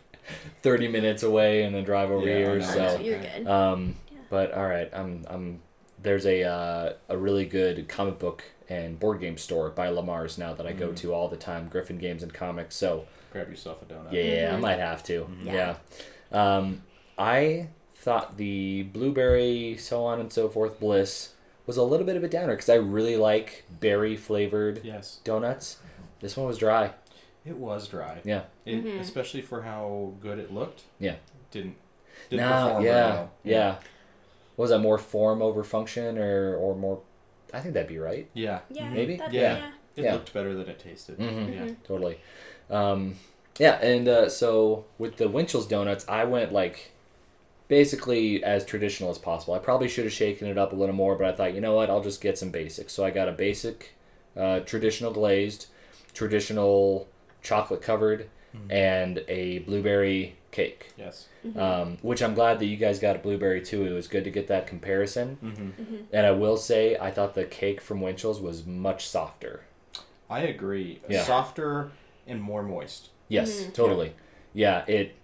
thirty 0.62 0.88
minutes 0.88 1.24
away 1.24 1.64
and 1.64 1.74
then 1.76 1.84
drive 1.84 2.12
over 2.12 2.28
Yeah, 2.28 2.38
here. 2.38 2.60
no, 2.60 2.66
so, 2.66 2.98
no, 2.98 3.00
you're 3.04 3.20
good. 3.20 3.48
um, 3.48 3.96
Yeah. 4.12 4.18
but 4.30 4.52
all 4.54 4.68
right, 4.68 4.90
I'm 4.94 5.26
I'm 5.28 5.62
there's 6.02 6.26
a 6.26 6.44
uh, 6.44 6.94
a 7.10 7.18
really 7.18 7.46
good 7.46 7.88
comic 7.88 8.20
book 8.20 8.44
and 8.70 9.00
board 9.00 9.20
game 9.20 9.38
store 9.38 9.70
by 9.70 9.90
Lamar's 9.90 10.38
now 10.38 10.54
that 10.54 10.66
I 10.68 10.74
go 10.74 10.90
Mhm. 10.90 10.96
to 10.98 11.14
all 11.14 11.28
the 11.28 11.38
time. 11.38 11.68
Griffin 11.70 11.98
Games 11.98 12.22
and 12.24 12.34
Comics. 12.34 12.76
So 12.76 13.06
Grab 13.32 13.50
yourself 13.50 13.82
a 13.82 13.86
donut. 13.86 14.12
yeah, 14.14 14.52
I 14.54 14.58
Mhm. 14.58 14.62
might 14.62 14.80
have 14.80 15.04
to. 15.06 15.22
Mhm. 15.26 15.46
Yeah. 15.46 15.76
Yeah. 16.32 16.58
Um, 16.58 16.84
I 17.18 17.68
thought 18.02 18.38
the 18.38 18.84
blueberry, 18.84 19.78
so 19.78 20.04
on 20.04 20.20
and 20.20 20.34
so 20.34 20.50
forth, 20.50 20.80
bliss 20.80 21.34
was 21.68 21.78
a 21.78 21.84
little 21.84 22.06
bit 22.06 22.16
of 22.18 22.24
a 22.24 22.28
downer 22.28 22.54
because 22.56 22.70
I 22.70 22.76
really 22.76 23.16
like 23.16 23.64
berry 23.70 24.18
flavored 24.18 24.82
Yes. 24.84 25.20
donuts. 25.24 25.78
This 26.20 26.36
one 26.36 26.48
was 26.48 26.58
dry. 26.58 26.94
It 27.46 27.58
was 27.58 27.88
dry. 27.88 28.22
Yeah. 28.24 28.44
It, 28.66 28.84
Mhm. 28.84 29.00
Especially 29.00 29.42
for 29.42 29.62
how 29.62 30.14
good 30.20 30.40
it 30.40 30.52
looked. 30.54 30.84
Yeah. 31.00 31.16
Didn't. 31.52 31.76
Didn't 32.30 32.46
No, 32.50 32.52
perform 32.68 32.86
yeah, 32.86 33.10
well. 33.14 33.32
yeah. 33.44 33.76
Was 34.58 34.70
that 34.72 34.80
more 34.80 34.98
form 34.98 35.42
over 35.42 35.64
function 35.64 36.18
or 36.18 36.56
or 36.56 36.76
more? 36.76 37.02
I 37.54 37.60
think 37.60 37.74
that'd 37.74 37.90
be 37.90 37.98
right. 38.00 38.28
Yeah. 38.34 38.60
Yeah, 38.70 38.90
Maybe? 38.90 39.16
Yeah. 39.16 39.30
yeah. 39.32 39.72
It 39.96 40.04
Yeah. 40.06 40.14
looked 40.14 40.34
better 40.34 40.54
than 40.56 40.70
it 40.70 40.80
tasted. 40.80 41.18
Mhm. 41.18 41.54
Yeah. 41.70 41.74
totally. 41.84 42.20
Um, 42.70 43.16
yeah, 43.60 43.80
and 43.82 44.08
uh, 44.08 44.30
so 44.30 44.86
with 44.98 45.18
the 45.18 45.28
Winchell's 45.28 45.68
donuts, 45.68 46.06
I 46.08 46.24
went 46.26 46.52
like 46.54 46.92
basically 47.72 48.44
as 48.44 48.66
traditional 48.66 49.10
as 49.10 49.18
possible. 49.18 49.54
I 49.54 49.60
probably 49.60 49.88
should 49.88 50.04
have 50.04 50.12
shaken 50.12 50.46
it 50.46 50.58
up 50.58 50.74
a 50.74 50.76
little 50.76 50.94
more, 50.94 51.16
but 51.16 51.26
I 51.26 51.32
thought, 51.32 51.56
you 51.56 51.62
know 51.62 51.74
what, 51.74 51.90
I'll 51.90 52.04
just 52.04 52.20
get 52.20 52.38
some 52.38 52.50
basics. 52.50 52.92
So 52.92 53.06
I 53.06 53.12
got 53.12 53.30
a 53.30 53.32
basic, 53.32 53.96
uh, 54.36 54.60
traditional 54.60 55.14
glazed, 55.14 55.68
traditional 56.14 57.08
chocolate 57.42 57.82
covered, 57.82 58.30
and 58.70 59.24
a 59.30 59.60
blueberry 59.60 60.36
cake. 60.52 60.92
Yes. 60.98 61.30
Um, 61.56 61.98
which 62.02 62.22
I'm 62.22 62.34
glad 62.34 62.60
that 62.60 62.66
you 62.66 62.76
guys 62.76 63.00
got 63.00 63.16
a 63.16 63.20
blueberry 63.20 63.62
too. 63.62 63.86
It 63.86 63.94
was 63.94 64.10
good 64.10 64.26
to 64.26 64.32
get 64.32 64.48
that 64.48 64.68
comparison. 64.68 65.38
Mm-hmm. 65.42 65.96
And 66.12 66.26
I 66.26 66.32
will 66.32 66.58
say, 66.58 66.98
I 66.98 67.10
thought 67.10 67.36
the 67.36 67.46
cake 67.46 67.80
from 67.80 68.02
Winchell's 68.02 68.42
was 68.42 68.66
much 68.66 69.08
softer. 69.08 69.64
I 70.30 70.42
agree. 70.42 71.00
Yeah. 71.08 71.24
Softer 71.24 71.92
and 72.28 72.42
more 72.42 72.64
moist. 72.64 73.12
Yes, 73.30 73.68
totally. 73.74 74.12
Yeah, 74.54 74.84
it, 74.88 75.16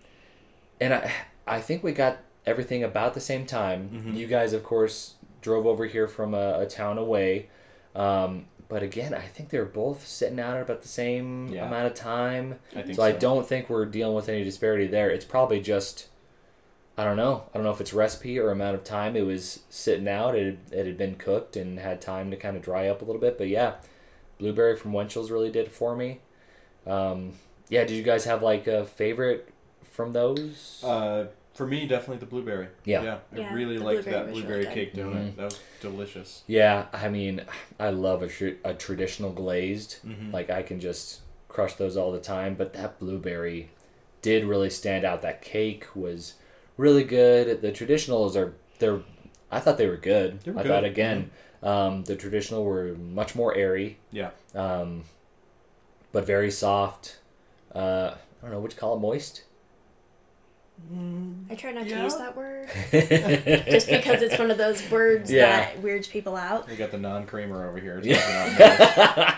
and 0.79 0.93
I, 0.93 1.11
I 1.45 1.59
think 1.59 1.83
we 1.83 1.91
got 1.91 2.19
everything 2.47 2.83
about 2.83 3.13
the 3.13 3.19
same 3.21 3.45
time. 3.45 3.89
Mhm. 3.93 4.15
You 4.17 4.25
guys, 4.27 4.53
of 4.53 4.63
course, 4.63 5.15
drove 5.41 5.67
over 5.67 5.85
here 5.85 6.07
from 6.07 6.33
a, 6.33 6.59
a 6.61 6.65
town 6.65 6.97
away, 6.97 7.47
um, 7.95 8.45
but 8.69 8.81
again, 8.83 9.13
I 9.13 9.21
think 9.21 9.49
they're 9.49 9.65
both 9.65 10.05
sitting 10.07 10.39
out 10.39 10.57
at 10.57 10.63
about 10.63 10.81
the 10.81 10.87
same 10.87 11.47
Yeah. 11.49 11.67
amount 11.67 11.87
of 11.87 11.93
time. 11.93 12.59
I 12.75 12.81
think 12.81 12.95
So 12.95 13.03
I 13.03 13.11
don't 13.11 13.47
think 13.47 13.69
we're 13.69 13.85
dealing 13.85 14.15
with 14.15 14.27
any 14.29 14.43
disparity 14.43 14.87
there. 14.87 15.09
It's 15.09 15.23
probably 15.25 15.61
just, 15.61 16.07
I 16.97 17.05
don't 17.05 17.15
know. 17.15 17.43
I 17.53 17.57
don't 17.57 17.63
know 17.63 17.71
if 17.71 17.79
it's 17.79 17.93
recipe 17.93 18.37
or 18.39 18.49
amount 18.51 18.75
of 18.75 18.83
time 18.83 19.15
it 19.15 19.25
was 19.25 19.61
sitting 19.69 20.07
out. 20.07 20.35
It 20.35 20.45
had, 20.71 20.79
it 20.79 20.85
had 20.87 20.97
been 20.97 21.15
cooked 21.15 21.55
and 21.55 21.79
had 21.79 22.01
time 22.01 22.29
to 22.31 22.35
kind 22.37 22.57
of 22.57 22.61
dry 22.63 22.87
up 22.87 23.01
a 23.01 23.05
little 23.05 23.21
bit. 23.21 23.37
But 23.37 23.47
yeah, 23.47 23.75
blueberry 24.37 24.75
from 24.75 24.91
Winchell's 24.93 25.31
really 25.31 25.51
did 25.51 25.71
for 25.71 25.95
me. 25.95 26.19
Um, 26.85 27.33
yeah, 27.69 27.83
did 27.85 27.91
you 27.95 28.03
guys 28.03 28.25
have 28.25 28.41
like 28.43 28.67
a 28.67 28.85
favorite 28.85 29.47
from 29.83 30.11
those? 30.13 30.81
Uh, 30.83 31.27
for 31.57 31.65
me, 31.67 31.87
definitely 31.87 32.17
the 32.17 32.25
blueberry. 32.27 32.67
Yeah. 32.85 33.01
Yeah. 33.03 33.17
I 33.33 33.39
Yeah, 33.39 33.53
really 33.53 33.77
the 33.77 33.83
liked 33.83 34.03
blueberry 34.03 34.25
that 34.25 34.31
blueberry 34.33 34.59
really 34.61 34.73
cake 34.73 34.93
good. 34.93 35.05
donut. 35.05 35.15
Mhm. 35.33 35.35
That 35.37 35.43
was 35.45 35.59
delicious. 35.81 36.43
yeah, 36.47 36.85
I 36.93 37.09
mean, 37.09 37.43
I 37.79 37.89
love 37.89 38.21
a, 38.23 38.27
tr- 38.27 38.59
a 38.63 38.73
traditional 38.75 39.31
glazed. 39.31 39.97
Mhm. 40.05 40.31
Like 40.31 40.49
I 40.49 40.61
can 40.61 40.79
just 40.79 41.21
crush 41.49 41.73
those 41.73 41.97
all 41.97 42.11
the 42.11 42.19
time. 42.19 42.53
But 42.55 42.73
that 42.73 42.99
blueberry 42.99 43.69
did 44.21 44.45
really 44.45 44.69
stand 44.69 45.03
out. 45.03 45.21
That 45.23 45.41
cake 45.41 45.87
was 45.95 46.35
really 46.77 47.03
good. 47.03 47.61
The 47.61 47.71
traditionals 47.71 48.35
are 48.35 48.53
they're. 48.79 49.01
I 49.51 49.59
thought 49.59 49.77
they 49.79 49.87
were 49.87 49.97
good. 49.97 50.41
They 50.41 50.51
were 50.51 50.59
I 50.59 50.63
good, 50.63 50.69
Mm-hmm. 50.69 50.75
thought 50.75 50.83
again, 50.83 51.31
um, 51.63 52.03
the 52.03 52.15
traditional 52.15 52.63
were 52.65 52.93
much 52.95 53.33
more 53.33 53.55
airy, 53.55 53.97
Yeah. 54.11 54.29
um, 54.53 55.05
but 56.11 56.25
very 56.25 56.51
soft. 56.51 57.17
Uh, 57.73 58.13
I 58.15 58.41
don't 58.43 58.51
know. 58.51 58.59
Would 58.59 58.73
you 58.73 58.77
call 58.77 58.95
it 58.95 58.99
moist? 58.99 59.43
I 61.49 61.55
try 61.55 61.71
not 61.71 61.87
to 61.87 61.89
use 62.03 62.15
that 62.17 62.35
word 62.37 62.69
just 62.91 63.87
because 63.89 64.21
it's 64.21 64.37
one 64.39 64.51
of 64.51 64.57
those 64.57 64.89
words 64.89 65.31
Yeah. 65.31 65.47
that 65.59 65.81
weirds 65.81 66.07
people 66.07 66.35
out. 66.35 66.69
We 66.69 66.75
got 66.75 66.91
the 66.91 66.97
non-creamer 66.97 67.67
over 67.67 67.79
here. 67.79 67.99
Yeah. 68.03 68.57
definitely 68.57 69.13
not 69.15 69.37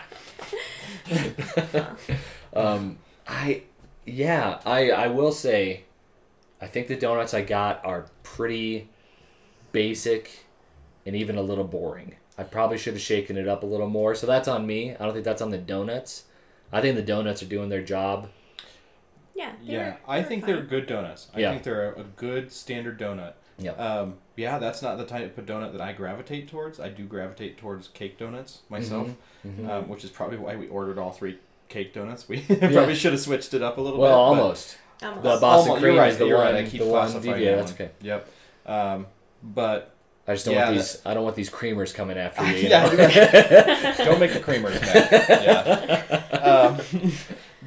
moist. 1.10 2.21
um, 2.54 2.97
I 3.28 3.63
yeah, 4.06 4.60
I 4.65 4.91
I 4.91 5.08
will 5.08 5.32
say, 5.32 5.84
I 6.62 6.67
think 6.67 6.88
the 6.88 6.95
donuts 6.95 7.34
I 7.34 7.41
got 7.41 7.84
are 7.86 8.06
pretty 8.23 8.89
basic, 9.71 10.45
and 11.06 11.15
even 11.15 11.38
a 11.38 11.41
little 11.41 11.63
boring. 11.63 12.15
I 12.38 12.43
probably 12.43 12.78
should 12.78 12.93
have 12.93 13.02
shaken 13.02 13.38
it 13.38 13.47
up 13.47 13.63
a 13.63 13.65
little 13.65 13.89
more. 13.89 14.15
So 14.15 14.25
that's 14.28 14.47
on 14.47 14.65
me. 14.65 14.95
I 14.95 15.04
don't 15.06 15.13
think 15.13 15.25
that's 15.25 15.41
on 15.41 15.49
the 15.52 15.58
donuts. 15.58 16.23
I 16.71 16.82
think 16.82 16.95
the 16.95 17.02
donuts 17.02 17.41
are 17.43 17.47
doing 17.47 17.69
their 17.69 17.84
job. 17.84 18.30
Yeah. 19.39 19.52
they 19.65 19.73
yeah, 19.73 19.86
were- 19.88 19.97
I 20.08 20.17
were 20.19 20.23
think 20.25 20.43
fine. 20.45 20.54
they're 20.54 20.63
good 20.63 20.86
donuts. 20.88 21.28
I 21.34 21.39
Yeah. 21.39 21.52
think 21.52 21.63
they're 21.63 21.93
a, 21.93 22.02
a 22.02 22.04
good 22.04 22.52
standard 22.52 22.99
donut. 22.99 23.34
Yeah. 23.58 23.71
Um, 23.71 24.15
yeah, 24.36 24.58
that's 24.60 24.82
not 24.82 24.97
the 24.97 25.06
type 25.06 25.38
of 25.38 25.45
donut 25.45 25.71
that 25.73 25.82
I 25.82 25.91
gravitate 25.93 26.47
towards. 26.49 26.80
I 26.80 26.89
do 26.89 27.04
gravitate 27.06 27.58
towards 27.58 27.88
cake 27.89 28.17
donuts 28.17 28.60
myself, 28.69 29.10
Mhm. 29.45 29.69
Um, 29.69 29.88
which 29.89 30.04
is 30.04 30.10
probably 30.10 30.38
why 30.38 30.56
we 30.56 30.67
ordered 30.67 30.97
all 30.97 31.12
three 31.12 31.39
cake 31.69 31.93
donuts. 31.93 32.25
We 32.30 32.41
probably 32.41 32.95
should 32.95 33.12
have 33.13 33.21
switched 33.21 33.54
it 33.54 33.62
up 33.62 33.78
a 33.78 33.82
little 33.82 33.99
Well, 33.99 34.10
bit. 34.32 34.38
but- 34.38 34.41
almost. 34.43 34.78
Almost. 35.02 35.23
The 35.23 35.30
Boston 35.30 35.43
Almost, 35.43 35.82
cream 35.82 35.93
you're 35.93 36.02
right, 36.04 36.12
is 36.12 36.17
the 36.17 36.25
one. 36.25 36.34
right, 36.36 36.56
I 36.56 36.63
keep 36.65 36.82
the 36.82 36.88
one 36.88 37.10
classifying 37.10 37.41
yeah, 37.41 37.52
that 37.52 37.58
that's 37.58 37.71
okay. 37.71 37.89
Yep. 38.02 38.30
Um, 38.65 39.08
but 39.41 39.93
I 40.28 40.34
just 40.34 40.45
don't 40.45 40.56
Yeah, 40.56 40.63
want 40.65 40.75
that- 40.75 40.82
these. 40.82 41.02
I 41.06 41.13
don't 41.13 41.23
want 41.23 41.36
these 41.38 41.49
creamers 41.49 41.93
coming 41.95 42.17
after 42.17 42.45
you. 42.52 42.58
you 42.63 42.67
yeah, 42.69 43.95
don't 44.06 44.19
make 44.19 44.34
the 44.34 44.39
creamers 44.41 44.80
mad. 44.82 46.19
Yeah. 46.34 46.38
Um, 46.38 47.12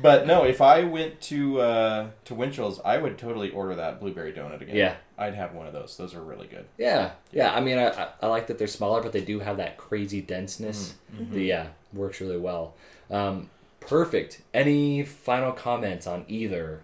but 0.01 0.27
no, 0.27 0.45
if 0.45 0.61
I 0.61 0.85
went 0.85 1.21
to 1.23 1.61
uh, 1.61 2.07
to 2.25 2.35
Winchell's, 2.35 2.81
I 2.85 2.99
would 2.99 3.19
totally 3.19 3.51
order 3.51 3.75
that 3.75 4.01
blueberry 4.01 4.33
donut 4.33 4.61
again. 4.61 4.77
Yeah. 4.77 4.95
I'd 5.19 5.35
have 5.35 5.55
one 5.55 5.67
of 5.67 5.73
those. 5.73 5.97
Those 5.97 6.15
are 6.15 6.23
really 6.23 6.47
good. 6.49 6.65
Yeah, 6.79 7.13
yeah. 7.31 7.55
I 7.55 7.61
mean, 7.61 7.79
I, 7.79 7.89
I- 7.91 8.09
I 8.23 8.27
like 8.27 8.47
that 8.49 8.59
they're 8.59 8.67
smaller, 8.67 9.03
but 9.03 9.13
they 9.13 9.21
do 9.21 9.41
have 9.41 9.57
that 9.59 9.77
crazy 9.77 10.21
denseness. 10.21 10.95
Mm-hmm. 11.15 11.35
The, 11.35 11.45
yeah, 11.45 11.67
works 11.93 12.21
really 12.21 12.39
well. 12.39 12.75
Um, 13.11 13.51
perfect. 13.81 14.41
Any 14.55 15.05
final 15.05 15.53
comments 15.53 16.07
on 16.07 16.25
either, 16.29 16.83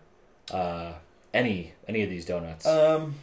uh, 0.52 0.92
any 1.34 1.72
any 1.88 2.02
of 2.02 2.10
these 2.10 2.24
donuts? 2.26 2.66
Um, 2.66 3.14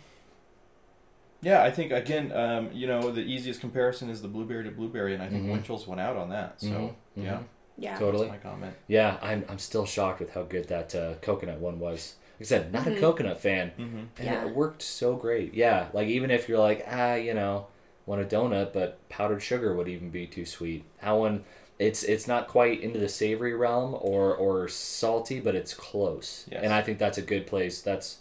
yeah, 1.41 1.61
I 1.63 1.69
think 1.71 1.91
again, 1.91 2.31
um, 2.31 2.69
you 2.73 2.87
know, 2.87 3.11
the 3.11 3.21
easiest 3.21 3.61
comparison 3.61 4.09
is 4.09 4.21
the 4.21 4.27
blueberry 4.27 4.63
to 4.63 4.71
blueberry, 4.71 5.13
and 5.13 5.21
I 5.21 5.29
think 5.29 5.43
Mhm. 5.45 5.51
Winchell's 5.51 5.85
went 5.87 6.01
out 6.01 6.17
on 6.17 6.29
that. 6.29 6.59
So 6.59 6.67
Mhm, 6.67 6.93
yeah, 7.15 7.31
mhm. 7.37 7.43
Yeah. 7.77 7.97
totally. 7.97 8.27
that's 8.27 8.43
my 8.43 8.49
comment. 8.51 8.73
Yeah, 8.88 9.17
I'm 9.21 9.45
I'm 9.49 9.59
still 9.59 9.85
shocked 9.85 10.19
with 10.19 10.33
how 10.33 10.43
good 10.43 10.67
that 10.69 10.93
uh, 10.95 11.13
coconut 11.21 11.59
one 11.59 11.79
was. 11.79 12.15
Like 12.39 12.41
I 12.41 12.43
said, 12.45 12.73
not 12.73 12.85
a 12.88 12.91
Mhm. 12.91 12.99
coconut 12.99 13.39
fan, 13.39 13.71
Mm-hmm. 13.79 13.97
and 14.17 14.25
Yeah. 14.25 14.45
it 14.45 14.53
worked 14.55 14.81
so 14.81 15.15
great. 15.15 15.53
Yeah, 15.53 15.88
like 15.93 16.07
even 16.07 16.31
if 16.31 16.49
you're 16.49 16.59
like 16.59 16.85
ah, 16.89 17.15
you 17.15 17.33
know, 17.33 17.67
want 18.05 18.21
a 18.21 18.25
donut, 18.25 18.73
but 18.73 18.97
powdered 19.09 19.41
sugar 19.41 19.73
would 19.73 19.88
even 19.88 20.09
be 20.09 20.27
too 20.27 20.45
sweet. 20.45 20.83
How 20.99 21.19
one, 21.19 21.43
it's 21.79 22.03
it's 22.03 22.27
not 22.27 22.47
quite 22.47 22.81
into 22.81 22.99
the 22.99 23.07
savory 23.09 23.53
realm 23.53 23.95
or 23.99 24.35
or 24.35 24.67
salty, 24.67 25.39
but 25.39 25.55
it's 25.55 25.73
close. 25.73 26.45
Yes. 26.51 26.61
And 26.63 26.73
I 26.73 26.81
think 26.81 26.99
that's 26.99 27.17
a 27.17 27.21
good 27.21 27.47
place. 27.47 27.81
That's 27.81 28.17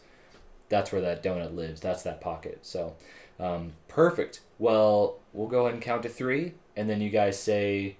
that's 0.68 0.92
where 0.92 1.00
that 1.02 1.22
donut 1.22 1.54
lives. 1.54 1.80
That's 1.80 2.02
that 2.04 2.20
pocket. 2.20 2.60
So, 2.62 2.94
um, 3.38 3.72
perfect. 3.88 4.40
Well, 4.58 5.18
we'll 5.32 5.48
go 5.48 5.62
ahead 5.62 5.74
and 5.74 5.82
count 5.82 6.02
to 6.04 6.08
three, 6.08 6.54
and 6.76 6.88
then 6.88 7.00
you 7.00 7.10
guys 7.10 7.38
say 7.38 7.96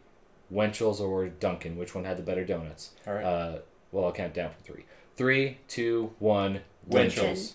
Winchell's 0.51 1.01
or 1.01 1.27
Dunkin', 1.29 1.77
Which 1.77 1.95
one 1.95 2.05
had 2.05 2.17
the 2.17 2.23
better 2.23 2.45
donuts? 2.45 2.91
All 3.07 3.15
right. 3.15 3.25
Uh, 3.25 3.59
well, 3.93 4.05
I'll 4.07 4.13
count 4.13 4.35
down 4.35 4.51
from 4.51 4.63
three. 4.63 4.85
Three, 5.17 5.59
two, 5.69 6.13
one. 6.19 6.61
Winchell's. 6.87 7.25
Winchell's. 7.27 7.55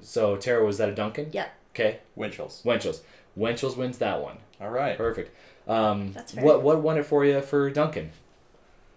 So 0.00 0.36
Tara, 0.36 0.64
was 0.64 0.78
that 0.78 0.88
a 0.88 0.94
Dunkin'? 0.94 1.30
Yep. 1.32 1.50
Okay. 1.74 1.98
Winchell's. 2.16 2.62
Winchell's. 2.64 3.02
Winchell's 3.36 3.76
wins 3.76 3.98
that 3.98 4.22
one. 4.22 4.38
All 4.60 4.70
right. 4.70 4.96
Perfect. 4.96 5.34
Um, 5.66 6.12
That's 6.12 6.32
fair. 6.32 6.44
what 6.44 6.62
what 6.62 6.80
won 6.80 6.98
it 6.98 7.04
for 7.06 7.24
you 7.24 7.40
for 7.40 7.68
Dunkin'? 7.70 8.10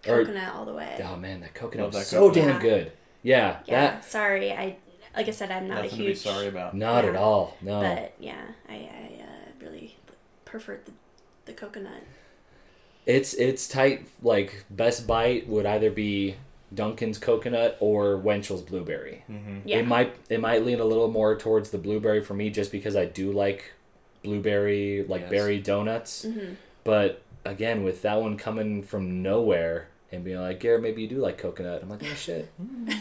Or- 0.08 0.24
Coconut 0.26 0.54
all 0.56 0.66
the 0.66 0.74
way. 0.74 1.00
Oh 1.04 1.16
man, 1.16 1.42
that 1.42 1.54
coconut 1.54 1.86
Love 1.88 1.94
was 1.94 2.04
that 2.04 2.10
so 2.10 2.28
coconut. 2.30 2.46
damn 2.48 2.56
Yeah. 2.56 2.60
good. 2.62 2.92
Yeah, 3.24 3.60
Yeah. 3.68 4.00
Sorry, 4.02 4.52
I 4.52 4.78
like 5.16 5.28
I 5.28 5.32
said, 5.32 5.52
I'm 5.52 5.68
not 5.68 5.76
Nothing 5.84 5.88
a 5.88 5.92
to 5.92 5.98
be 5.98 6.04
huge. 6.06 6.18
sorry 6.20 6.48
about. 6.48 6.72
that 6.72 6.78
not 6.78 7.06
at 7.06 7.16
all. 7.16 7.56
No. 7.62 7.82
But 7.82 8.14
yeah, 8.20 8.42
I, 8.70 8.74
I 8.74 9.22
uh, 9.24 9.52
really 9.66 9.98
preferred 10.46 10.86
the, 10.86 10.92
the 11.46 11.54
coconut. 11.54 12.02
It's 13.06 13.34
it's 13.34 13.68
tight. 13.68 14.08
Like 14.22 14.66
best 14.70 15.08
bite 15.08 15.48
would 15.48 15.66
either 15.66 15.90
be 15.92 16.36
Dunkin's 16.74 17.18
coconut 17.18 17.78
or 17.80 18.18
Winchell's 18.18 18.62
blueberry. 18.62 19.24
Mm-hmm. 19.30 19.58
Yeah. 19.68 19.78
It 19.80 19.88
might 19.88 20.16
it 20.30 20.40
might 20.40 20.64
lean 20.66 20.80
a 20.80 20.86
little 20.86 21.10
more 21.10 21.36
towards 21.38 21.72
the 21.72 21.78
blueberry 21.78 22.22
for 22.24 22.34
me, 22.34 22.50
just 22.50 22.72
because 22.72 22.96
I 22.96 23.06
do 23.06 23.32
like 23.32 23.74
blueberry 24.24 25.04
like 25.08 25.22
Yes. 25.22 25.30
berry 25.30 25.60
donuts. 25.60 26.24
hmm 26.24 26.54
But 26.84 27.22
again, 27.44 27.84
with 27.84 28.02
that 28.04 28.22
one 28.22 28.38
coming 28.38 28.84
from 28.84 29.22
nowhere 29.24 29.88
and 30.12 30.24
being 30.26 30.40
like, 30.40 30.60
Garrett, 30.60 30.82
maybe 30.82 31.02
you 31.02 31.08
do 31.08 31.18
like 31.20 31.38
coconut. 31.38 31.82
I'm 31.82 31.90
like, 31.90 32.02
oh 32.04 32.14
shit. 32.16 32.52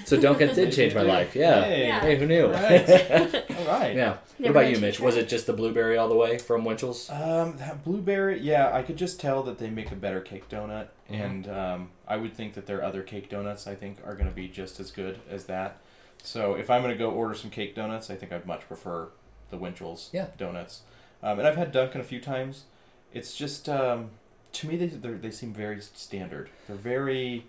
So 0.04 0.20
Dunkin' 0.20 0.54
did 0.54 0.72
change 0.72 0.94
my 0.94 1.02
life. 1.02 1.34
Yeah. 1.34 1.64
Hey. 1.64 1.86
Yeah. 1.88 2.00
Hey, 2.00 2.16
who 2.16 2.26
knew? 2.26 2.46
Right. 2.46 2.88
All 3.58 3.64
right. 3.66 3.94
yeah. 3.96 4.18
What 4.38 4.50
about 4.50 4.70
you, 4.70 4.78
Mitch? 4.78 4.96
try. 4.98 5.06
Was 5.06 5.16
it 5.16 5.28
just 5.28 5.46
the 5.46 5.52
blueberry 5.52 5.96
all 5.98 6.08
the 6.08 6.14
way 6.14 6.38
from 6.38 6.64
Winchell's? 6.64 7.10
Um, 7.10 7.56
that 7.58 7.84
blueberry, 7.84 8.40
yeah, 8.40 8.70
I 8.74 8.82
could 8.82 8.96
just 8.96 9.20
tell 9.20 9.42
that 9.42 9.58
they 9.58 9.68
make 9.70 9.90
a 9.92 9.96
better 9.96 10.20
cake 10.20 10.48
donut, 10.48 10.86
Mhm. 11.10 11.20
and 11.24 11.48
um, 11.48 11.90
I 12.08 12.16
would 12.16 12.34
think 12.34 12.54
that 12.54 12.66
their 12.66 12.82
other 12.82 13.02
cake 13.02 13.28
donuts, 13.28 13.66
I 13.66 13.74
think, 13.74 13.98
are 14.06 14.14
going 14.14 14.28
to 14.28 14.34
be 14.34 14.48
just 14.48 14.80
as 14.80 14.90
good 14.90 15.18
as 15.28 15.44
that. 15.44 15.78
So 16.22 16.54
if 16.54 16.70
I'm 16.70 16.80
going 16.82 16.94
to 16.94 16.98
go 16.98 17.10
order 17.10 17.34
some 17.34 17.50
cake 17.50 17.74
donuts, 17.74 18.08
I 18.10 18.14
think 18.16 18.32
I'd 18.32 18.46
much 18.46 18.66
prefer 18.68 19.08
the 19.50 19.56
Winchell's 19.58 20.10
Yeah. 20.12 20.26
donuts. 20.38 20.82
Um, 21.22 21.38
and 21.38 21.46
I've 21.48 21.56
had 21.56 21.72
Dunkin' 21.72 22.00
a 22.00 22.04
few 22.04 22.20
times. 22.20 22.64
It's 23.12 23.34
just 23.34 23.68
um, 23.68 24.10
to 24.52 24.66
me 24.66 24.76
they 24.76 24.86
they're- 24.86 25.30
seem 25.32 25.52
very 25.52 25.80
standard. 25.80 26.50
They're 26.66 26.76
very 26.76 27.46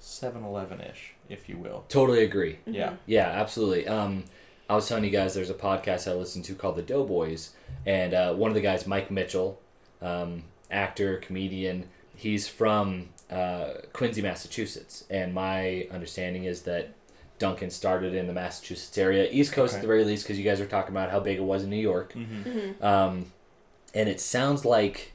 7-Eleven 0.00 0.80
ish, 0.80 1.14
if 1.28 1.48
you 1.48 1.56
will. 1.56 1.84
Totally 1.88 2.22
agree. 2.22 2.54
Mm-hmm. 2.60 2.74
Yeah. 2.74 2.94
Yeah, 3.06 3.28
absolutely. 3.28 3.88
Um, 3.88 4.24
I 4.68 4.74
was 4.74 4.88
telling 4.88 5.04
you 5.04 5.10
guys 5.10 5.34
there's 5.34 5.50
a 5.50 5.54
podcast 5.54 6.10
I 6.10 6.14
listen 6.14 6.42
to 6.42 6.54
called 6.54 6.76
The 6.76 6.82
Doughboys, 6.82 7.52
and 7.84 8.14
uh, 8.14 8.34
one 8.34 8.50
of 8.50 8.54
the 8.54 8.60
guys, 8.60 8.86
Mike 8.86 9.10
Mitchell, 9.10 9.60
um, 10.02 10.44
actor, 10.70 11.16
comedian, 11.18 11.86
he's 12.14 12.48
from 12.48 13.08
uh, 13.30 13.74
Quincy, 13.92 14.22
Massachusetts, 14.22 15.04
and 15.10 15.34
my 15.34 15.86
understanding 15.90 16.44
is 16.44 16.62
that 16.62 16.94
Dunkin' 17.38 17.70
started 17.70 18.14
in 18.14 18.26
the 18.26 18.32
Massachusetts 18.32 18.96
area, 18.96 19.28
East 19.30 19.52
Coast 19.52 19.74
at 19.74 19.80
the 19.82 19.86
very 19.86 20.04
least, 20.04 20.24
because 20.24 20.38
you 20.38 20.44
guys 20.44 20.58
were 20.58 20.66
talking 20.66 20.90
about 20.92 21.10
how 21.10 21.20
big 21.20 21.38
it 21.38 21.42
was 21.42 21.64
in 21.64 21.70
New 21.70 21.76
York. 21.76 22.14
Mm-hmm. 22.14 22.82
Um, 22.84 23.32
and 23.94 24.08
it 24.08 24.20
sounds 24.20 24.64
like 24.64 25.12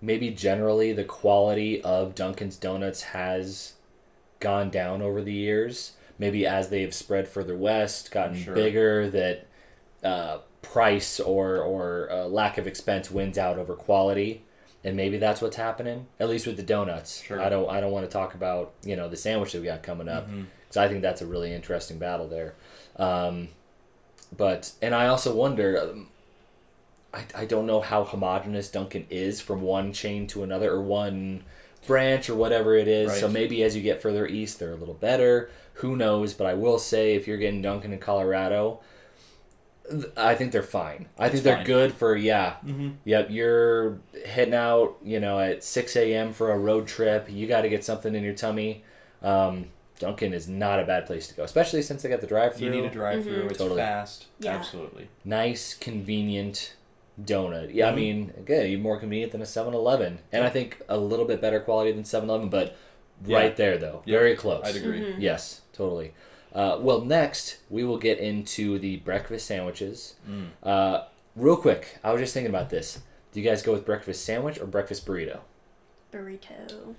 maybe 0.00 0.30
generally 0.30 0.92
the 0.92 1.04
quality 1.04 1.82
of 1.82 2.14
Dunkin's 2.14 2.56
Donuts 2.56 3.02
has 3.02 3.74
gone 4.40 4.70
down 4.70 5.02
over 5.02 5.20
the 5.22 5.32
years. 5.32 5.92
Maybe 6.18 6.46
as 6.46 6.68
they've 6.68 6.94
spread 6.94 7.28
further 7.28 7.56
west, 7.56 8.10
gotten 8.10 8.36
Sure. 8.36 8.54
bigger, 8.54 9.08
that 9.10 9.46
uh, 10.04 10.38
price 10.62 11.18
or 11.20 11.58
or 11.58 12.08
uh, 12.10 12.24
lack 12.26 12.58
of 12.58 12.66
expense 12.66 13.10
wins 13.10 13.38
out 13.38 13.58
over 13.58 13.74
quality, 13.74 14.42
and 14.84 14.96
maybe 14.96 15.16
that's 15.16 15.40
what's 15.40 15.56
happening. 15.56 16.06
At 16.18 16.28
least 16.28 16.46
with 16.46 16.56
the 16.56 16.62
donuts. 16.62 17.22
Sure. 17.22 17.40
I 17.40 17.48
don't 17.48 17.70
I 17.70 17.80
don't 17.80 17.92
want 17.92 18.04
to 18.06 18.12
talk 18.12 18.34
about 18.34 18.72
you 18.84 18.96
know 18.96 19.08
the 19.08 19.16
sandwich 19.16 19.52
that 19.52 19.60
we 19.60 19.66
got 19.66 19.82
coming 19.82 20.08
up 20.08 20.28
because 20.28 20.76
I 20.76 20.88
think 20.88 21.00
that's 21.02 21.22
a 21.22 21.26
really 21.26 21.54
interesting 21.54 21.98
battle 21.98 22.28
there. 22.28 22.54
Um, 22.96 23.48
but 24.36 24.72
and 24.82 24.94
I 24.94 25.06
also 25.06 25.34
wonder. 25.34 25.78
Um, 25.80 26.08
I, 27.12 27.24
I 27.34 27.44
don't 27.44 27.66
know 27.66 27.80
how 27.80 28.04
homogenous 28.04 28.70
Dunkin' 28.70 29.06
is 29.10 29.40
from 29.40 29.62
one 29.62 29.92
chain 29.92 30.26
to 30.28 30.42
another 30.42 30.70
or 30.72 30.80
one 30.82 31.42
branch 31.86 32.30
or 32.30 32.34
whatever 32.36 32.76
it 32.76 32.86
is. 32.88 33.18
So 33.18 33.28
maybe 33.28 33.62
as 33.62 33.74
you 33.76 33.82
get 33.82 34.00
further 34.02 34.26
east, 34.26 34.58
they're 34.58 34.72
a 34.72 34.76
little 34.76 34.94
better. 34.94 35.50
Who 35.74 35.96
knows? 35.96 36.34
But 36.34 36.46
I 36.46 36.54
will 36.54 36.78
say, 36.78 37.14
if 37.14 37.26
you're 37.26 37.38
getting 37.38 37.62
Dunkin' 37.62 37.92
in 37.92 37.98
Colorado, 37.98 38.80
I 40.16 40.36
think 40.36 40.52
they're 40.52 40.62
fine. 40.62 41.06
I 41.18 41.24
It's 41.26 41.32
think 41.32 41.44
they're 41.44 41.56
fine. 41.56 41.66
good 41.66 41.94
for 41.94 42.14
yeah. 42.16 42.56
Mm-hmm. 42.64 42.90
Yep, 43.04 43.28
you're 43.30 43.98
heading 44.24 44.54
out, 44.54 44.96
you 45.02 45.18
know, 45.18 45.40
at 45.40 45.64
6 45.64 45.96
a.m. 45.96 46.32
for 46.32 46.52
a 46.52 46.58
road 46.58 46.86
trip. 46.86 47.26
You 47.28 47.48
got 47.48 47.62
to 47.62 47.68
get 47.68 47.84
something 47.84 48.14
in 48.14 48.22
your 48.22 48.34
tummy. 48.34 48.84
Um, 49.20 49.66
Dunkin' 49.98 50.32
is 50.32 50.48
not 50.48 50.78
a 50.80 50.84
bad 50.84 51.06
place 51.06 51.26
to 51.28 51.34
go, 51.34 51.42
especially 51.42 51.82
since 51.82 52.02
they 52.02 52.08
got 52.08 52.20
the 52.20 52.26
drive-through. 52.28 52.66
You 52.66 52.72
need 52.72 52.84
a 52.84 52.90
drive 52.90 53.24
through. 53.24 53.48
It's 53.48 53.58
Totally. 53.58 53.80
fast. 53.80 54.26
Yeah. 54.38 54.52
Absolutely. 54.52 55.08
nice, 55.24 55.74
convenient 55.74 56.74
donut. 57.24 57.74
Yeah, 57.74 57.88
I 57.88 57.92
Mhm. 57.92 57.96
mean, 57.96 58.32
again, 58.38 58.66
even 58.66 58.82
more 58.82 58.98
convenient 58.98 59.32
than 59.32 59.42
a 59.42 59.46
7-Eleven, 59.46 60.20
and 60.32 60.44
I 60.44 60.48
think 60.50 60.80
a 60.88 60.96
little 60.98 61.24
bit 61.24 61.40
better 61.40 61.60
quality 61.60 61.92
than 61.92 62.04
7-Eleven, 62.04 62.48
but 62.48 62.76
right 63.26 63.56
there 63.56 63.76
though, 63.76 64.02
Yeah, 64.06 64.18
very 64.18 64.34
close. 64.36 64.62
I'd 64.64 64.76
agree. 64.76 65.00
Mhm. 65.00 65.16
Yes, 65.18 65.60
totally. 65.72 66.12
Uh, 66.54 66.78
well, 66.80 67.00
next 67.02 67.58
we 67.68 67.84
will 67.84 67.98
get 67.98 68.18
into 68.18 68.78
the 68.78 68.96
breakfast 68.98 69.46
sandwiches. 69.46 70.14
Mm. 70.28 70.48
Uh, 70.62 71.04
real 71.36 71.56
quick, 71.56 71.98
I 72.02 72.12
was 72.12 72.20
just 72.20 72.34
thinking 72.34 72.50
about 72.50 72.70
this. 72.70 73.00
Do 73.32 73.40
you 73.40 73.48
guys 73.48 73.62
go 73.62 73.72
with 73.72 73.84
breakfast 73.86 74.24
sandwich 74.24 74.58
or 74.60 74.66
breakfast 74.66 75.06
burrito? 75.06 75.40
Burrito. 76.12 76.94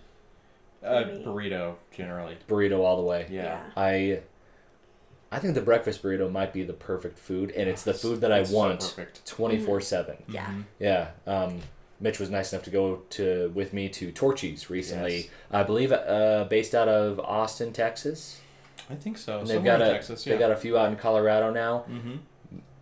Uh, 0.84 1.04
burrito 1.04 1.76
generally. 1.96 2.38
Burrito 2.48 2.80
all 2.80 2.96
the 2.98 3.04
way. 3.04 3.28
Yeah. 3.30 3.64
I 3.76 4.22
I 5.32 5.39
think 5.39 5.56
the 5.56 5.62
breakfast 5.62 6.04
burrito 6.04 6.30
might 6.32 6.52
be 6.52 6.63
the 6.63 6.74
perfect 6.74 7.17
food, 7.17 7.52
and 7.52 7.70
it's 7.70 7.84
the 7.84 7.94
food 7.94 8.20
that 8.22 8.32
I 8.34 8.39
It's 8.39 8.50
so 8.50 8.58
want 8.58 8.80
perfect. 8.82 9.26
twenty 9.26 9.60
four 9.60 9.80
seven. 9.80 10.17
Yeah. 10.28 10.46
Mhm. 10.48 10.63
Yeah. 10.80 11.08
Um, 11.26 11.62
Mitch 12.00 12.20
was 12.20 12.30
nice 12.30 12.52
enough 12.52 12.63
to 12.65 12.70
go 12.72 13.04
to 13.12 13.52
with 13.54 13.74
me 13.74 13.88
to 13.89 14.12
Torchy's 14.12 14.70
recently. 14.70 15.15
Yes. 15.17 15.28
I 15.52 15.63
believe 15.63 15.91
uh, 15.91 16.46
based 16.50 16.74
out 16.76 16.88
of 16.89 17.20
Austin, 17.20 17.72
Texas. 17.74 18.41
I 18.89 18.96
think 18.96 19.17
so. 19.17 19.39
And 19.39 19.48
they've 19.48 19.56
Somewhere 19.58 19.78
got 19.78 19.82
in 19.86 19.89
a 19.89 19.94
Texas. 19.94 20.26
Yeah. 20.26 20.34
they 20.34 20.39
got 20.39 20.52
a 20.52 20.56
few 20.58 20.78
out 20.78 20.89
in 20.89 20.96
Colorado 20.98 21.52
now. 21.52 21.86
mm-hmm. 21.89 22.15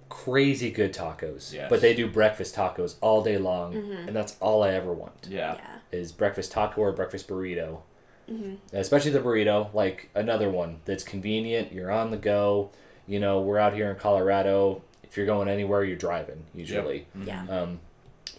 Crazy 0.08 0.72
good 0.72 0.92
tacos. 0.94 1.54
Yes. 1.54 1.68
But 1.70 1.82
they 1.82 1.94
do 1.94 2.10
breakfast 2.10 2.56
tacos 2.56 2.96
all 3.00 3.22
day 3.22 3.38
long, 3.38 3.74
Mhm. 3.74 4.08
and 4.08 4.16
that's 4.16 4.36
all 4.40 4.64
I 4.64 4.72
ever 4.72 4.92
want 4.92 5.28
Yeah. 5.30 5.56
Yeah. 5.56 5.78
is 6.00 6.12
breakfast 6.12 6.52
taco 6.52 6.82
or 6.82 6.92
breakfast 6.92 7.28
burrito. 7.28 7.82
Hmm 8.30 8.56
especially 8.74 9.12
the 9.12 9.20
burrito 9.20 9.74
like 9.74 10.10
another 10.16 10.50
one 10.50 10.80
that's 10.86 11.04
convenient 11.04 11.72
you're 11.74 11.92
on 11.92 12.12
the 12.12 12.18
go 12.18 12.70
you 13.08 13.20
know 13.20 13.42
we're 13.42 13.58
out 13.58 13.74
here 13.74 13.90
in 13.90 13.96
colorado 13.98 14.82
if 15.04 15.18
you're 15.18 15.26
going 15.26 15.48
anywhere 15.50 15.84
you're 15.84 15.98
driving 15.98 16.44
usually 16.54 17.08
Mhm. 17.18 17.28
Yeah. 17.28 17.46
um, 17.50 17.80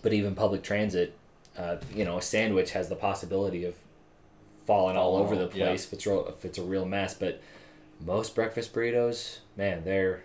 but 0.02 0.12
even 0.12 0.34
public 0.34 0.62
transit 0.62 1.14
uh, 1.58 1.76
you 1.94 2.04
know 2.04 2.18
a 2.18 2.22
sandwich 2.22 2.70
has 2.72 2.88
the 2.88 2.96
possibility 2.96 3.64
of 3.64 3.74
falling 4.66 4.96
all 4.96 5.16
over 5.16 5.34
the 5.34 5.46
off, 5.46 5.54
yeah. 5.56 5.66
place 5.66 5.84
if 5.86 5.92
it's 5.94 6.06
real, 6.06 6.26
if 6.28 6.44
it's 6.44 6.58
a 6.58 6.62
real 6.62 6.84
mess 6.86 7.12
but 7.14 7.40
most 8.00 8.34
breakfast 8.34 8.72
burritos 8.72 9.38
man 9.56 9.82
they're 9.84 10.22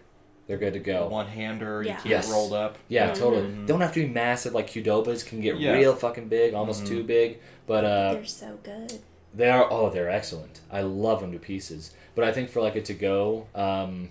they're 0.48 0.60
good 0.60 0.74
to 0.74 0.80
go 0.80 1.08
One 1.08 1.26
hander. 1.26 1.82
You 1.82 1.90
Yeah. 1.90 1.96
keep 1.98 2.12
Yes. 2.12 2.30
it 2.30 2.32
rolled 2.32 2.54
up. 2.54 2.78
yeah, 2.88 3.12
totally. 3.16 3.42
Mhm. 3.48 3.66
Don't 3.66 3.82
have 3.82 3.92
to 3.96 4.02
be 4.06 4.14
massive 4.14 4.54
like 4.54 4.70
Qdoba's 4.70 5.24
can 5.24 5.42
get 5.42 5.58
Yeah. 5.58 5.72
real 5.74 5.96
fucking 5.96 6.28
big, 6.28 6.54
almost 6.54 6.84
Mhm. 6.84 6.88
too 6.88 7.04
big. 7.04 7.40
But 7.66 7.84
uh, 7.84 8.14
They're 8.14 8.26
so 8.26 8.60
good. 8.62 9.00
They 9.36 9.50
are 9.50 9.68
oh, 9.72 9.90
they're 9.90 10.10
excellent. 10.10 10.62
I 10.72 10.82
love 10.82 11.22
them 11.22 11.32
to 11.34 11.40
pieces. 11.40 11.94
But 12.16 12.24
I 12.24 12.32
think 12.32 12.50
for 12.50 12.62
like 12.62 12.76
a 12.76 12.82
to 12.82 12.94
go, 12.94 13.48
um, 13.54 14.10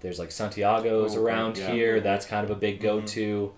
there's 0.00 0.18
like 0.18 0.30
Santiago's 0.30 1.16
Oh, 1.16 1.22
around 1.22 1.58
yeah. 1.58 1.70
here. 1.72 2.00
That's 2.00 2.24
kind 2.26 2.44
of 2.44 2.50
a 2.50 2.54
big 2.58 2.80
go 2.80 3.00
to. 3.02 3.52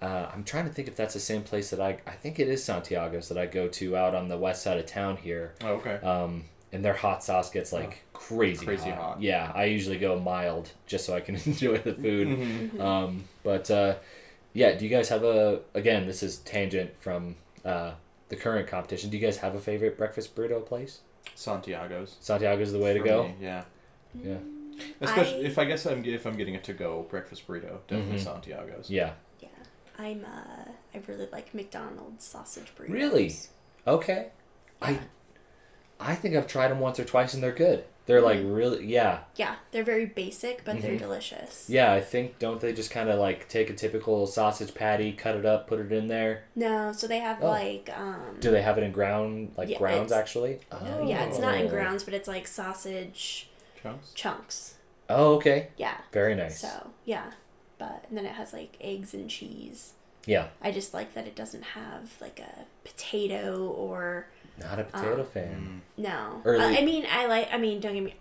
Uh, 0.00 0.28
I'm 0.34 0.42
trying 0.42 0.64
to 0.66 0.72
think 0.72 0.88
if 0.88 0.96
that's 0.96 1.14
the 1.14 1.20
same 1.20 1.42
place 1.42 1.70
that 1.70 1.80
I 1.80 1.98
I 2.06 2.12
think 2.12 2.40
it 2.40 2.48
is 2.48 2.64
Santiago's 2.64 3.28
that 3.28 3.38
I 3.38 3.46
go 3.46 3.68
to 3.68 3.96
out 3.96 4.14
on 4.14 4.28
the 4.28 4.38
west 4.38 4.62
side 4.62 4.78
of 4.78 4.86
town 4.86 5.16
here. 5.18 5.54
Oh, 5.62 5.74
okay. 5.74 5.94
Um, 6.04 6.44
and 6.72 6.82
their 6.84 6.94
hot 6.94 7.22
sauce 7.22 7.50
gets 7.50 7.70
like 7.72 8.02
crazy, 8.14 8.62
Oh, 8.62 8.66
Crazy 8.66 8.90
hot. 8.90 8.98
hot. 8.98 9.22
Yeah, 9.22 9.52
I 9.54 9.64
usually 9.66 9.98
go 9.98 10.18
mild 10.18 10.72
just 10.86 11.04
so 11.04 11.14
I 11.14 11.20
can 11.20 11.34
enjoy 11.46 11.76
the 11.78 11.94
food. 11.94 12.28
Mhm. 12.28 12.80
Um, 12.80 13.24
but 13.44 13.70
uh, 13.70 13.96
yeah, 14.54 14.72
do 14.72 14.84
you 14.84 14.90
guys 14.90 15.08
have 15.10 15.22
a 15.22 15.60
again? 15.74 16.06
This 16.06 16.22
is 16.22 16.38
tangent 16.38 16.90
from 17.00 17.36
uh, 17.64 17.92
the 18.32 18.36
current 18.38 18.66
competition. 18.66 19.10
Do 19.10 19.18
you 19.18 19.22
guys 19.22 19.36
have 19.36 19.54
a 19.54 19.60
favorite 19.60 19.98
breakfast 19.98 20.34
burrito 20.34 20.64
place? 20.64 21.00
Santiago's. 21.34 22.16
Santiago's 22.20 22.72
the 22.72 22.78
way 22.78 22.94
to 22.94 23.00
for 23.00 23.04
go. 23.04 23.22
me, 23.24 23.34
Yeah. 23.40 23.64
Yeah. 24.14 24.38
Especially 25.02 25.44
I- 25.44 25.48
if 25.48 25.58
I 25.58 25.64
guess 25.66 25.84
I'm 25.86 26.02
if 26.06 26.26
I'm 26.26 26.34
getting 26.36 26.56
a 26.56 26.60
to 26.62 26.72
go 26.72 27.02
breakfast 27.10 27.46
burrito, 27.46 27.80
definitely 27.88 28.16
Mhm. 28.18 28.24
Santiago's. 28.24 28.88
Yeah. 28.88 29.12
Yeah. 29.40 29.48
I'm 29.98 30.24
uh 30.24 30.64
I 30.94 30.98
really 31.06 31.28
like 31.30 31.52
McDonald's 31.52 32.24
sausage 32.24 32.72
burritos. 32.74 32.88
Really? 32.88 33.32
Okay. 33.86 34.28
I 34.80 34.92
Yeah. 34.92 34.98
I 36.04 36.14
think 36.14 36.34
I've 36.36 36.46
tried 36.46 36.68
them 36.68 36.80
once 36.80 36.98
or 37.00 37.04
twice 37.04 37.34
and 37.34 37.42
they're 37.42 37.52
good. 37.52 37.84
They're 38.06 38.20
like 38.20 38.40
really 38.42 38.84
yeah 38.86 39.20
Yeah, 39.36 39.54
they're 39.70 39.84
very 39.84 40.06
basic, 40.06 40.64
but 40.64 40.82
they're 40.82 40.96
Mhm. 40.96 40.98
delicious. 40.98 41.66
yeah. 41.68 41.92
I 41.92 42.00
think 42.00 42.38
don't 42.40 42.60
they 42.60 42.72
just 42.72 42.90
kind 42.90 43.08
of 43.08 43.18
like 43.20 43.48
take 43.48 43.70
a 43.70 43.74
typical 43.74 44.26
sausage 44.26 44.74
patty, 44.74 45.12
cut 45.12 45.36
it 45.36 45.46
up, 45.46 45.68
put 45.68 45.78
it 45.78 45.92
in 45.92 46.08
there. 46.08 46.42
No, 46.56 46.90
so 46.92 47.06
they 47.06 47.20
have 47.20 47.38
Oh. 47.42 47.48
like 47.48 47.88
um 47.96 48.38
Do 48.40 48.50
they 48.50 48.62
have 48.62 48.76
it 48.76 48.82
in 48.84 48.90
ground 48.92 49.52
like 49.56 49.68
Yeah, 49.68 49.78
grounds 49.78 50.10
actually? 50.10 50.58
no, 50.72 51.04
yeah, 51.08 51.24
it's 51.26 51.38
not 51.38 51.54
in 51.56 51.66
Oh. 51.66 51.70
grounds, 51.70 52.02
but 52.02 52.12
it's 52.14 52.26
like 52.28 52.48
sausage 52.48 53.48
Chunks. 53.80 54.12
chunks. 54.14 54.74
Oh 55.08 55.34
okay. 55.36 55.68
Yeah. 55.76 55.98
Very 56.12 56.34
nice. 56.34 56.60
So 56.60 56.90
yeah, 57.04 57.30
but 57.78 58.04
and 58.08 58.18
then 58.18 58.26
it 58.26 58.32
has 58.32 58.52
like 58.52 58.76
eggs 58.80 59.14
and 59.14 59.30
cheese. 59.30 59.92
Yeah. 60.26 60.48
I 60.60 60.72
just 60.72 60.92
like 60.92 61.14
that 61.14 61.26
it 61.28 61.36
doesn't 61.36 61.62
have 61.62 62.14
like 62.20 62.40
a 62.40 62.64
potato 62.84 63.64
or 63.68 64.26
Not 64.58 64.78
a 64.78 64.84
potato 64.84 65.20
Um, 65.20 65.26
fan. 65.26 65.82
no. 65.96 66.42
Early- 66.44 66.64
Uh, 66.64 66.80
I 66.80 66.84
mean, 66.84 67.06
I 67.10 67.26
like. 67.26 67.48
I 67.52 67.58
mean, 67.58 67.80
don't 67.80 67.94
get 67.94 68.02
me. 68.02 68.14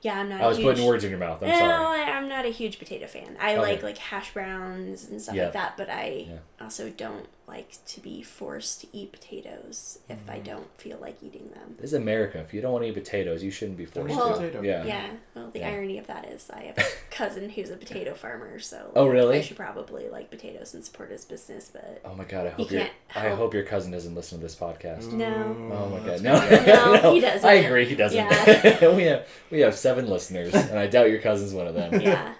Yeah, 0.00 0.18
I'm 0.18 0.28
not. 0.28 0.40
I 0.40 0.44
a 0.44 0.48
was 0.48 0.58
huge, 0.58 0.66
putting 0.66 0.86
words 0.86 1.04
in 1.04 1.10
your 1.10 1.18
mouth. 1.20 1.42
I'm 1.42 1.48
no, 1.48 1.58
sorry. 1.58 2.00
I, 2.00 2.10
I'm 2.16 2.28
not 2.28 2.44
a 2.44 2.48
huge 2.48 2.78
potato 2.78 3.06
fan. 3.06 3.36
I 3.40 3.52
Okay. 3.52 3.60
like 3.60 3.82
like 3.82 3.98
hash 3.98 4.32
browns 4.34 5.08
and 5.08 5.20
stuff 5.22 5.34
Yeah. 5.34 5.44
like 5.44 5.52
that, 5.52 5.76
but 5.76 5.88
I 5.90 6.26
Yeah. 6.28 6.38
also 6.60 6.90
don't 6.90 7.26
like 7.48 7.84
to 7.86 8.00
be 8.00 8.22
forced 8.22 8.80
to 8.80 8.86
eat 8.92 9.12
potatoes 9.12 9.98
if 10.08 10.18
I 10.28 10.38
Mm. 10.38 10.44
don't 10.44 10.66
feel 10.78 10.96
like 10.98 11.16
eating 11.22 11.50
them. 11.50 11.74
This 11.78 11.90
is 11.90 11.94
America. 11.94 12.38
If 12.38 12.54
you 12.54 12.60
don't 12.60 12.72
want 12.72 12.84
to 12.84 12.88
eat 12.90 12.94
potatoes, 12.94 13.42
you 13.42 13.50
shouldn't 13.50 13.76
be 13.76 13.84
Don't 13.84 14.06
forced 14.06 14.14
eat 14.14 14.16
Well, 14.16 14.28
to. 14.28 14.38
potato. 14.38 14.62
Yeah. 14.62 14.84
Yeah. 14.84 15.06
Well, 15.34 15.50
the 15.50 15.58
Yeah. 15.58 15.68
irony 15.70 15.98
of 15.98 16.06
that 16.06 16.26
is 16.28 16.48
I 16.50 16.62
have 16.62 16.78
a 16.78 16.84
cousin 17.10 17.50
who's 17.50 17.68
a 17.70 17.76
potato 17.76 18.14
farmer, 18.14 18.58
so 18.58 18.92
Oh, 18.94 19.06
really? 19.06 19.38
I 19.38 19.40
should 19.42 19.56
probably 19.56 20.08
like 20.08 20.30
potatoes 20.30 20.72
and 20.72 20.84
support 20.84 21.10
his 21.10 21.24
business, 21.24 21.68
but 21.72 22.00
Oh 22.04 22.14
my 22.14 22.24
god! 22.24 22.46
I 22.46 22.50
He 22.50 22.62
hope 22.62 22.70
your 22.72 22.80
can't 22.80 22.92
I 23.14 23.28
hope 23.30 23.52
your 23.54 23.64
cousin 23.64 23.90
doesn't 23.92 24.14
listen 24.14 24.38
to 24.38 24.42
this 24.42 24.54
podcast. 24.56 25.12
No. 25.12 25.56
Oh 25.72 25.88
my 25.88 25.98
god! 25.98 26.20
that's 26.20 26.22
No. 26.22 26.92
No, 27.02 27.14
he 27.14 27.20
doesn't. 27.28 27.48
I 27.48 27.54
agree. 27.54 27.86
He 27.86 27.94
doesn't. 27.96 28.16
Yeah. 28.16 28.88
we 28.94 29.02
have 29.04 29.28
we 29.50 29.60
have 29.60 29.74
seven 29.74 30.08
listeners, 30.08 30.54
and 30.54 30.78
I 30.78 30.86
doubt 30.86 31.10
your 31.10 31.20
cousin's 31.20 31.52
one 31.52 31.66
of 31.66 31.74
them. 31.74 32.00
yeah, 32.00 32.34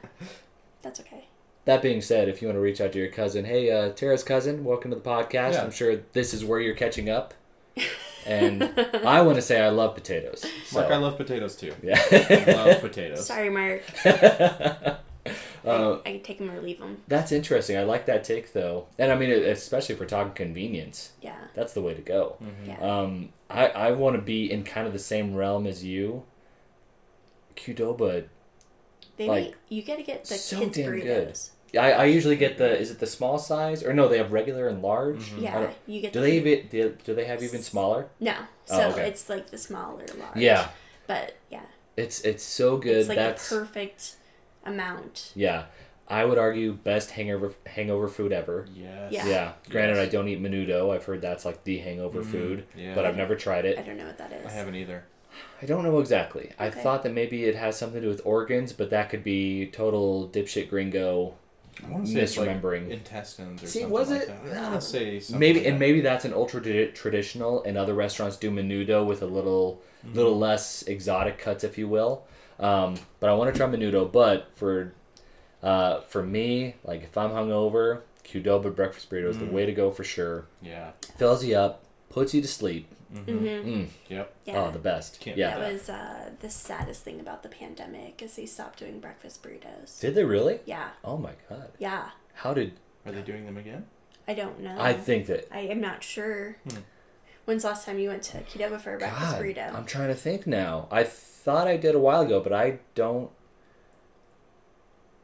that's 0.80 1.00
okay. 1.00 1.26
That 1.64 1.80
being 1.80 2.00
said, 2.00 2.28
if 2.28 2.42
you 2.42 2.48
want 2.48 2.56
to 2.56 2.60
reach 2.60 2.80
out 2.80 2.92
to 2.92 2.98
your 2.98 3.08
cousin, 3.08 3.44
hey, 3.44 3.70
uh, 3.70 3.90
Tara's 3.90 4.24
cousin, 4.24 4.64
welcome 4.64 4.90
to 4.90 4.96
the 4.96 5.02
podcast. 5.02 5.52
Yeah. 5.52 5.62
I'm 5.62 5.70
sure 5.70 5.96
this 6.12 6.34
is 6.34 6.44
where 6.44 6.60
you're 6.60 6.74
catching 6.74 7.08
up. 7.08 7.34
And 8.26 8.64
I 9.04 9.22
want 9.22 9.36
to 9.36 9.42
say 9.42 9.60
I 9.60 9.68
love 9.68 9.94
potatoes. 9.94 10.44
So, 10.66 10.80
Mark, 10.80 10.92
I 10.92 10.96
love 10.96 11.16
potatoes 11.16 11.54
too. 11.56 11.72
yeah. 11.82 12.00
I 12.10 12.52
love 12.52 12.80
potatoes. 12.80 13.26
Sorry, 13.26 13.50
Mark. 13.50 13.82
Uh, 15.64 16.00
I, 16.04 16.08
I 16.08 16.12
can 16.14 16.22
take 16.24 16.38
them 16.38 16.50
or 16.50 16.60
leave 16.60 16.80
them. 16.80 17.00
That's 17.06 17.30
interesting. 17.30 17.76
I 17.78 17.84
like 17.84 18.06
that 18.06 18.24
take 18.24 18.52
though, 18.52 18.88
and 18.98 19.12
I 19.12 19.14
mean, 19.16 19.30
especially 19.30 19.92
if 19.94 20.00
we're 20.00 20.08
talking 20.08 20.32
convenience, 20.32 21.12
Yeah, 21.20 21.36
that's 21.54 21.72
the 21.72 21.80
way 21.80 21.94
to 21.94 22.02
go. 22.02 22.36
Mhm. 22.42 22.66
yeah. 22.66 22.80
Um, 22.80 23.28
I 23.48 23.68
I 23.68 23.90
want 23.92 24.16
to 24.16 24.20
be 24.22 24.50
in 24.50 24.64
kind 24.64 24.88
of 24.88 24.92
the 24.92 24.98
same 24.98 25.36
realm 25.36 25.68
as 25.68 25.84
you. 25.84 26.24
Qdoba, 27.54 28.24
They 29.16 29.28
like, 29.28 29.44
make, 29.44 29.55
you 29.68 29.82
gotta 29.82 30.03
get 30.03 30.24
the 30.24 30.34
so 30.34 30.59
kids 30.59 30.76
damn 30.76 30.90
burritos. 30.92 31.50
good. 31.72 31.78
I, 31.80 31.92
I 31.92 32.05
usually 32.05 32.36
get 32.36 32.59
the 32.59 32.78
is 32.78 32.90
it 32.90 32.98
the 32.98 33.07
small 33.07 33.38
size 33.38 33.82
or 33.82 33.94
no 33.94 34.07
they 34.09 34.18
have 34.18 34.30
regular 34.32 34.68
and 34.68 34.82
large. 34.82 35.30
Mhm. 35.32 35.42
Yeah, 35.42 35.61
don't- 35.61 35.74
you 35.86 36.00
get. 36.03 36.12
Do 36.12 36.20
the, 36.20 36.26
they 36.26 36.36
even 36.36 36.68
do, 36.68 36.96
do 37.05 37.14
they 37.14 37.24
have 37.24 37.42
even 37.42 37.62
smaller? 37.62 38.09
No, 38.20 38.34
Oh, 38.70 38.76
so 38.78 38.88
okay. 38.90 39.09
it's 39.09 39.28
like 39.28 39.50
the 39.50 39.57
smaller 39.59 40.05
large. 40.18 40.36
Yeah, 40.36 40.68
but 41.07 41.36
yeah, 41.50 41.62
it's 41.96 42.20
it's 42.22 42.44
so 42.44 42.76
good. 42.76 42.98
it's 42.98 43.09
like 43.09 43.16
That's 43.16 43.48
the 43.48 43.57
perfect 43.61 44.16
amount. 44.64 45.32
yeah. 45.34 45.64
I 46.09 46.26
would 46.26 46.36
argue 46.36 46.74
best 46.74 47.12
hangover 47.12 47.55
hangover 47.64 48.07
food 48.07 48.32
ever. 48.32 48.66
Yes. 48.74 49.12
Yeah. 49.12 49.26
Yeah. 49.26 49.53
Granted, 49.70 49.96
Yes. 49.96 50.09
I 50.09 50.11
don't 50.11 50.28
eat 50.28 50.42
menudo. 50.42 50.94
I've 50.94 51.05
heard 51.05 51.22
that's 51.22 51.46
like 51.46 51.64
the 51.64 51.78
hangover 51.78 52.20
Mm, 52.22 52.26
food, 52.30 52.64
yeah. 52.76 52.94
but 52.94 53.07
I've 53.07 53.16
never 53.16 53.34
tried 53.34 53.64
it. 53.64 53.78
I 53.78 53.82
don't 53.82 53.96
know 53.96 54.07
what 54.07 54.18
that 54.18 54.30
is. 54.32 54.44
I 54.44 54.50
haven't 54.50 54.74
either. 54.74 55.05
I 55.61 55.66
don't 55.66 55.85
know 55.85 55.99
exactly. 56.01 56.51
I 56.59 56.70
thought 56.70 57.03
that 57.05 57.12
maybe 57.12 57.45
it 57.45 57.55
has 57.55 57.78
something 57.78 58.01
to 58.01 58.07
do 58.07 58.11
with 58.11 58.20
organs, 58.24 58.72
but 58.72 58.91
that 58.91 59.11
could 59.11 59.22
be 59.24 59.66
total 59.66 60.28
dipshit 60.28 60.68
gringo. 60.68 61.35
I 61.85 61.89
want 61.89 62.07
to 62.07 62.12
say 62.12 62.20
it's 62.20 62.37
like 62.37 62.49
Misremembering. 62.49 62.91
intestines 62.91 63.62
or 63.62 63.66
See, 63.66 63.80
something 63.80 63.91
was 63.99 64.11
like 64.11 64.22
it? 64.22 64.28
that. 64.45 64.57
I 64.59 64.68
want 64.70 64.80
to 64.83 64.87
say 64.87 65.20
something 65.20 65.41
maybe 65.41 65.61
like 65.61 65.66
and 65.68 65.76
that. 65.76 65.80
maybe 65.80 66.01
that's 66.01 66.24
an 66.24 66.35
ultra 66.35 66.87
traditional, 66.93 67.62
and 67.64 67.78
other 67.78 67.95
restaurants 67.95 68.37
do 68.37 68.51
menudo 68.51 69.07
with 69.07 69.22
a 69.22 69.26
little 69.26 69.80
Mm-hmm. 70.05 70.16
little 70.16 70.37
less 70.37 70.83
exotic 70.83 71.39
cuts, 71.39 71.62
if 71.62 71.78
you 71.78 71.87
will. 71.87 72.24
Um, 72.59 72.97
but 73.20 73.30
I 73.30 73.35
want 73.35 73.55
to 73.55 73.57
try 73.57 73.68
menudo. 73.68 74.11
But 74.11 74.51
for 74.57 74.93
uh, 75.62 76.01
for 76.01 76.24
me, 76.24 76.74
like 76.83 77.05
if 77.05 77.16
I'm 77.16 77.30
hungover, 77.30 78.01
Qdoba 78.24 78.74
breakfast 78.74 79.09
burrito 79.11 79.28
is 79.28 79.39
the 79.39 79.45
Mm. 79.45 79.53
way 79.53 79.64
to 79.66 79.72
go 79.72 79.93
for 79.93 80.03
sure. 80.03 80.47
Yeah. 80.61 80.91
Fills 81.16 81.45
you 81.45 81.55
up, 81.57 81.85
puts 82.11 82.35
you 82.35 82.43
to 82.43 82.49
sleep. 82.49 82.89
Mm-hmm. 83.14 83.38
hmm 83.38 83.46
Mm. 83.46 83.88
Yep. 84.08 84.34
Yeah. 84.46 84.58
Oh, 84.64 84.70
the 84.70 84.78
best. 84.78 85.20
Can't 85.20 85.36
yeah. 85.36 85.58
That 85.58 85.72
was 85.72 85.88
uh, 85.88 86.30
the 86.40 86.48
saddest 86.50 87.02
thing 87.04 87.20
about 87.20 87.42
the 87.42 87.48
pandemic 87.48 88.22
is 88.22 88.36
they 88.36 88.46
stopped 88.46 88.78
doing 88.78 89.00
breakfast 89.00 89.42
burritos. 89.42 90.00
Did 90.00 90.14
they 90.14 90.24
really? 90.24 90.60
Yeah, 90.64 90.90
Oh 91.04 91.16
my 91.18 91.32
god. 91.48 91.70
yeah. 91.78 92.10
How 92.34 92.54
did 92.54 92.72
Are 93.04 93.12
they 93.12 93.22
doing 93.22 93.44
them 93.44 93.56
again? 93.58 93.84
I 94.26 94.34
don't 94.34 94.60
know. 94.60 94.76
I 94.80 94.92
think 94.94 95.26
that? 95.26 95.48
I 95.52 95.60
am 95.60 95.80
not 95.80 96.02
sure. 96.02 96.56
Hmm. 96.68 96.78
When's 97.44 97.62
the 97.62 97.68
last 97.70 97.84
time 97.84 97.98
you 97.98 98.08
went 98.08 98.22
to 98.24 98.38
Qdoba 98.42 98.80
for 98.80 98.94
a 98.94 98.98
breakfast 98.98 99.32
God, 99.32 99.42
burrito? 99.42 99.74
I'm 99.74 99.84
trying 99.84 100.08
to 100.08 100.14
think 100.14 100.46
now. 100.46 100.86
I 100.90 101.02
thought 101.02 101.66
I 101.66 101.76
did 101.76 101.94
a 101.94 101.98
while 101.98 102.22
ago, 102.22 102.40
but 102.40 102.52
I 102.52 102.78
don't. 102.94 103.30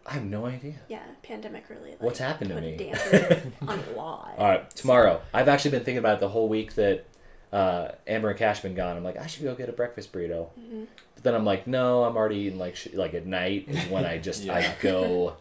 I 0.04 0.14
have 0.14 0.24
no 0.24 0.46
idea. 0.46 0.76
Yeah, 0.88 1.02
pandemic 1.22 1.68
really. 1.68 1.90
Like, 1.90 2.02
What's 2.02 2.18
happened 2.18 2.48
to 2.50 2.54
put 2.56 2.64
me? 2.64 2.76
damper 2.76 3.52
on 3.68 3.78
a 3.78 3.96
lot. 3.96 4.34
All 4.38 4.48
right, 4.48 4.70
tomorrow. 4.70 5.20
I've 5.34 5.48
actually 5.48 5.72
been 5.72 5.84
thinking 5.84 5.98
about 5.98 6.14
it 6.14 6.20
the 6.20 6.30
whole 6.30 6.48
week 6.48 6.74
that 6.76 7.04
uh, 7.52 7.88
Amber 8.06 8.30
and 8.30 8.38
Cash 8.38 8.60
been 8.60 8.74
gone. 8.74 8.96
I'm 8.96 9.04
like, 9.04 9.16
I 9.18 9.26
should 9.26 9.42
go 9.44 9.54
get 9.54 9.68
a 9.68 9.72
breakfast 9.72 10.12
burrito. 10.12 10.48
Mhm. 10.58 10.86
But 11.14 11.24
then 11.24 11.34
I'm 11.34 11.44
like, 11.44 11.66
no, 11.66 12.04
I'm 12.04 12.16
already 12.16 12.36
eating 12.36 12.58
like 12.58 12.76
sh- 12.76 12.88
like 12.94 13.14
at 13.14 13.26
night 13.26 13.66
is 13.68 13.88
when 13.90 14.04
I 14.04 14.18
just 14.18 14.48
I 14.48 14.74
go 14.80 15.36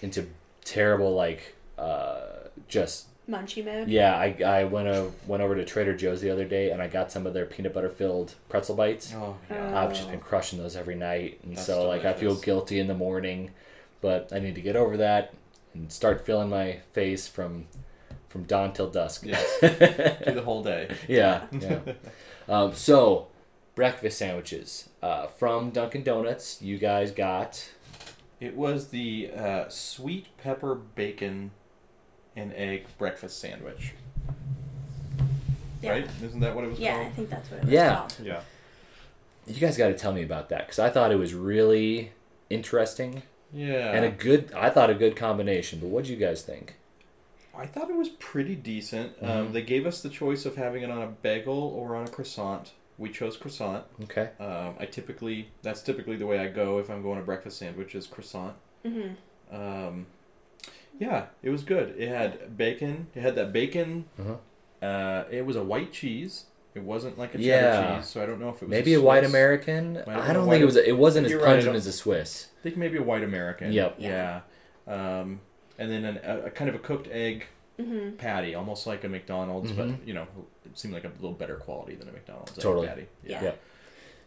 into 0.00 0.26
terrible 0.64 1.14
like 1.14 1.54
uh, 1.78 2.20
just 2.68 3.06
Munchy 3.28 3.64
mode. 3.64 3.88
yeah. 3.88 4.16
I, 4.16 4.36
I 4.44 4.64
went 4.64 4.88
o- 4.88 5.12
went 5.26 5.42
over 5.42 5.54
to 5.54 5.64
Trader 5.64 5.94
Joe's 5.96 6.20
the 6.20 6.30
other 6.30 6.44
day 6.46 6.70
and 6.70 6.80
I 6.82 6.88
got 6.88 7.12
some 7.12 7.26
of 7.26 7.34
their 7.34 7.46
peanut 7.46 7.72
butter 7.74 7.88
filled 7.90 8.34
pretzel 8.48 8.74
bites. 8.74 9.12
Oh 9.14 9.36
yeah. 9.50 9.78
I've 9.80 9.92
just 9.94 10.10
been 10.10 10.20
crushing 10.20 10.58
those 10.58 10.74
every 10.76 10.94
night, 10.96 11.38
and 11.42 11.56
That's 11.56 11.66
so 11.66 11.86
like 11.88 12.04
I 12.04 12.14
feel 12.14 12.34
guilty 12.34 12.80
in 12.80 12.86
the 12.88 12.94
morning, 12.94 13.50
but 14.00 14.30
I 14.32 14.38
need 14.40 14.54
to 14.56 14.60
get 14.62 14.76
over 14.76 14.96
that 14.98 15.34
and 15.74 15.92
start 15.92 16.24
filling 16.26 16.48
my 16.48 16.80
face 16.92 17.28
from 17.28 17.66
from 18.28 18.44
dawn 18.44 18.72
till 18.72 18.88
dusk. 18.90 19.24
Yes. 19.24 19.58
Do 19.60 20.32
the 20.34 20.42
whole 20.44 20.62
day. 20.62 20.94
yeah, 21.08 21.46
yeah. 21.52 21.80
um, 22.48 22.74
so 22.74 23.28
breakfast 23.74 24.18
sandwiches 24.18 24.88
uh, 25.02 25.26
from 25.28 25.70
Dunkin' 25.70 26.02
Donuts. 26.02 26.60
You 26.62 26.78
guys 26.78 27.10
got 27.10 27.70
It 28.40 28.56
was 28.56 28.88
the 28.88 29.30
uh, 29.36 29.68
sweet 29.68 30.26
pepper 30.38 30.74
bacon 30.74 31.52
and 32.36 32.52
egg 32.54 32.86
breakfast 32.98 33.38
sandwich. 33.40 33.94
Yeah. 35.80 35.90
Right? 35.92 36.08
Isn't 36.22 36.40
that 36.40 36.54
what 36.54 36.64
it 36.64 36.70
was 36.70 36.80
Yeah, 36.80 36.98
I 36.98 37.10
think 37.10 37.30
that's 37.30 37.50
what 37.50 37.58
it 37.58 37.64
was 37.64 37.72
Yeah. 37.72 37.94
called. 37.96 38.16
Yeah. 38.22 38.40
you 39.46 39.60
guys 39.60 39.76
got 39.76 39.88
to 39.88 39.94
tell 39.94 40.12
me 40.12 40.22
about 40.22 40.48
that 40.50 40.66
because 40.66 40.78
I 40.78 40.90
thought 40.90 41.12
it 41.12 41.16
was 41.18 41.34
really 41.34 42.12
interesting 42.50 43.22
Yeah. 43.52 43.92
and 43.92 44.04
a 44.04 44.10
good. 44.10 44.52
I 44.54 44.70
thought 44.70 44.90
a 44.90 44.94
good 44.94 45.14
combination. 45.16 45.78
But 45.78 45.88
what 45.88 46.04
do 46.04 46.10
you 46.10 46.16
guys 46.16 46.42
think? 46.42 46.74
I 47.58 47.66
thought 47.66 47.90
it 47.90 47.96
was 47.96 48.08
pretty 48.08 48.54
decent. 48.54 49.20
Mhm. 49.20 49.28
Um, 49.28 49.52
they 49.52 49.62
gave 49.62 49.84
us 49.86 50.00
the 50.00 50.08
choice 50.08 50.46
of 50.46 50.56
having 50.56 50.82
it 50.82 50.90
on 50.90 51.02
a 51.02 51.08
bagel 51.08 51.58
or 51.58 51.96
on 51.96 52.04
a 52.06 52.08
croissant. 52.08 52.72
We 52.96 53.10
chose 53.10 53.36
croissant. 53.36 53.84
Okay. 54.04 54.30
Um, 54.40 54.74
I 54.78 54.86
typically 54.86 55.50
that's 55.62 55.82
typically 55.82 56.16
the 56.16 56.26
way 56.26 56.38
I 56.38 56.48
go 56.48 56.78
if 56.78 56.88
I'm 56.90 57.02
going 57.02 57.18
to 57.18 57.24
breakfast 57.24 57.58
sandwich 57.58 57.94
is 57.94 58.06
croissant. 58.06 58.54
Mm-hmm. 58.84 59.54
Um, 59.54 60.06
yeah, 60.98 61.26
it 61.42 61.50
was 61.50 61.62
good. 61.62 61.94
It 61.98 62.08
had 62.08 62.56
bacon. 62.56 63.08
It 63.14 63.22
had 63.22 63.34
that 63.36 63.52
bacon. 63.52 64.06
Uh-huh. 64.18 64.86
Uh, 64.86 65.24
it 65.30 65.44
was 65.46 65.56
a 65.56 65.62
white 65.62 65.92
cheese. 65.92 66.46
It 66.74 66.82
wasn't 66.82 67.18
like 67.18 67.34
a 67.34 67.38
cheddar 67.38 67.46
Yeah. 67.48 67.96
cheese, 67.98 68.06
so 68.08 68.22
I 68.22 68.26
don't 68.26 68.40
know 68.40 68.50
if 68.50 68.56
it 68.56 68.62
was 68.62 68.70
Maybe 68.70 68.94
a 68.94 69.00
white 69.00 69.24
American. 69.24 69.96
I 70.06 70.32
don't 70.32 70.48
think 70.48 70.62
it 70.62 70.66
was. 70.66 70.76
It 70.76 70.96
wasn't 70.96 71.26
as 71.26 71.32
You're 71.32 71.40
right, 71.40 71.46
pungent 71.46 71.66
don't- 71.66 71.76
as 71.76 71.86
a 71.86 71.92
Swiss. 71.92 72.48
I 72.58 72.62
think 72.62 72.76
maybe 72.76 72.98
a 72.98 73.02
white 73.02 73.24
American. 73.24 73.72
Yep. 73.72 73.96
Yeah. 73.98 74.40
Um, 74.86 75.40
and 75.78 75.90
then 75.90 76.04
an, 76.04 76.20
a, 76.24 76.46
a 76.46 76.50
kind 76.50 76.68
of 76.68 76.74
a 76.74 76.78
cooked 76.78 77.08
egg 77.10 77.46
hmm 77.80 78.10
patty, 78.18 78.54
almost 78.56 78.86
like 78.88 79.04
a 79.04 79.08
McDonald's, 79.08 79.70
Mhm. 79.70 79.76
but 79.76 80.06
you 80.08 80.12
know, 80.14 80.26
it 80.66 80.76
seemed 80.76 80.92
like 80.94 81.04
a 81.04 81.12
little 81.20 81.32
better 81.32 81.54
quality 81.56 81.94
than 81.94 82.08
a 82.08 82.12
McDonald's 82.12 82.52
egg 82.52 82.58
Totally. 82.58 82.86
patty. 82.88 83.06
Yeah. 83.24 83.42
Yeah. 83.44 83.52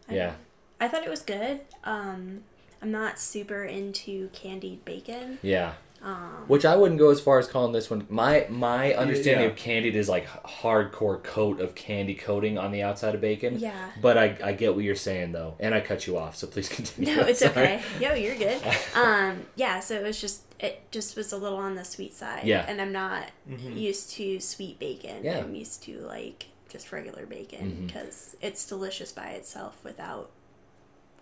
I, 0.08 0.14
Yeah. 0.14 0.32
I 0.80 0.88
thought 0.88 1.04
it 1.04 1.10
was 1.10 1.20
good. 1.22 1.60
Um, 1.84 2.44
I'm 2.80 2.90
not 2.90 3.18
super 3.18 3.62
into 3.64 4.28
candied 4.32 4.84
bacon. 4.84 5.38
Yeah. 5.42 5.74
Um, 6.02 6.46
Which 6.48 6.64
I 6.64 6.74
wouldn't 6.74 6.98
go 6.98 7.10
as 7.10 7.20
far 7.20 7.38
as 7.38 7.46
calling 7.46 7.70
this 7.72 7.88
one. 7.88 8.06
My 8.10 8.46
my 8.48 8.92
understanding 8.94 9.44
yeah. 9.44 9.50
of 9.50 9.56
candied 9.56 9.94
is 9.94 10.08
like 10.08 10.26
hardcore 10.26 11.22
coat 11.22 11.60
of 11.60 11.76
candy 11.76 12.14
coating 12.16 12.58
on 12.58 12.72
the 12.72 12.82
outside 12.82 13.14
of 13.14 13.20
bacon. 13.20 13.58
yeah. 13.60 13.90
But 14.00 14.18
I, 14.18 14.36
I 14.42 14.52
get 14.52 14.74
what 14.74 14.82
you're 14.82 14.96
saying 14.96 15.30
though, 15.30 15.54
and 15.60 15.74
I 15.76 15.80
cut 15.80 16.06
you 16.08 16.18
off, 16.18 16.34
so 16.36 16.48
please 16.48 16.68
continue. 16.76 17.14
No, 17.14 17.22
it's 17.22 17.38
Sorry. 17.38 17.50
okay. 17.52 17.82
Yo, 18.00 18.14
you're 18.14 18.34
good. 18.36 18.60
Um, 18.96 19.42
yeah, 19.54 19.78
so 19.78 19.94
it 19.94 20.02
was 20.02 20.20
just 20.20 20.42
it 20.62 20.90
just 20.90 21.16
was 21.16 21.32
a 21.32 21.36
little 21.36 21.58
on 21.58 21.74
the 21.74 21.84
sweet 21.84 22.14
side. 22.14 22.44
Yeah. 22.44 22.64
And 22.66 22.80
I'm 22.80 22.92
not 22.92 23.24
Mhm. 23.50 23.78
used 23.78 24.12
to 24.12 24.40
sweet 24.40 24.78
bacon. 24.78 25.22
Yeah. 25.24 25.38
I'm 25.40 25.54
used 25.54 25.82
to 25.82 25.98
like 25.98 26.46
just 26.70 26.90
regular 26.92 27.26
bacon 27.26 27.84
because 27.86 28.36
it's 28.40 28.64
delicious 28.66 29.12
by 29.12 29.30
itself 29.32 29.76
without 29.84 30.30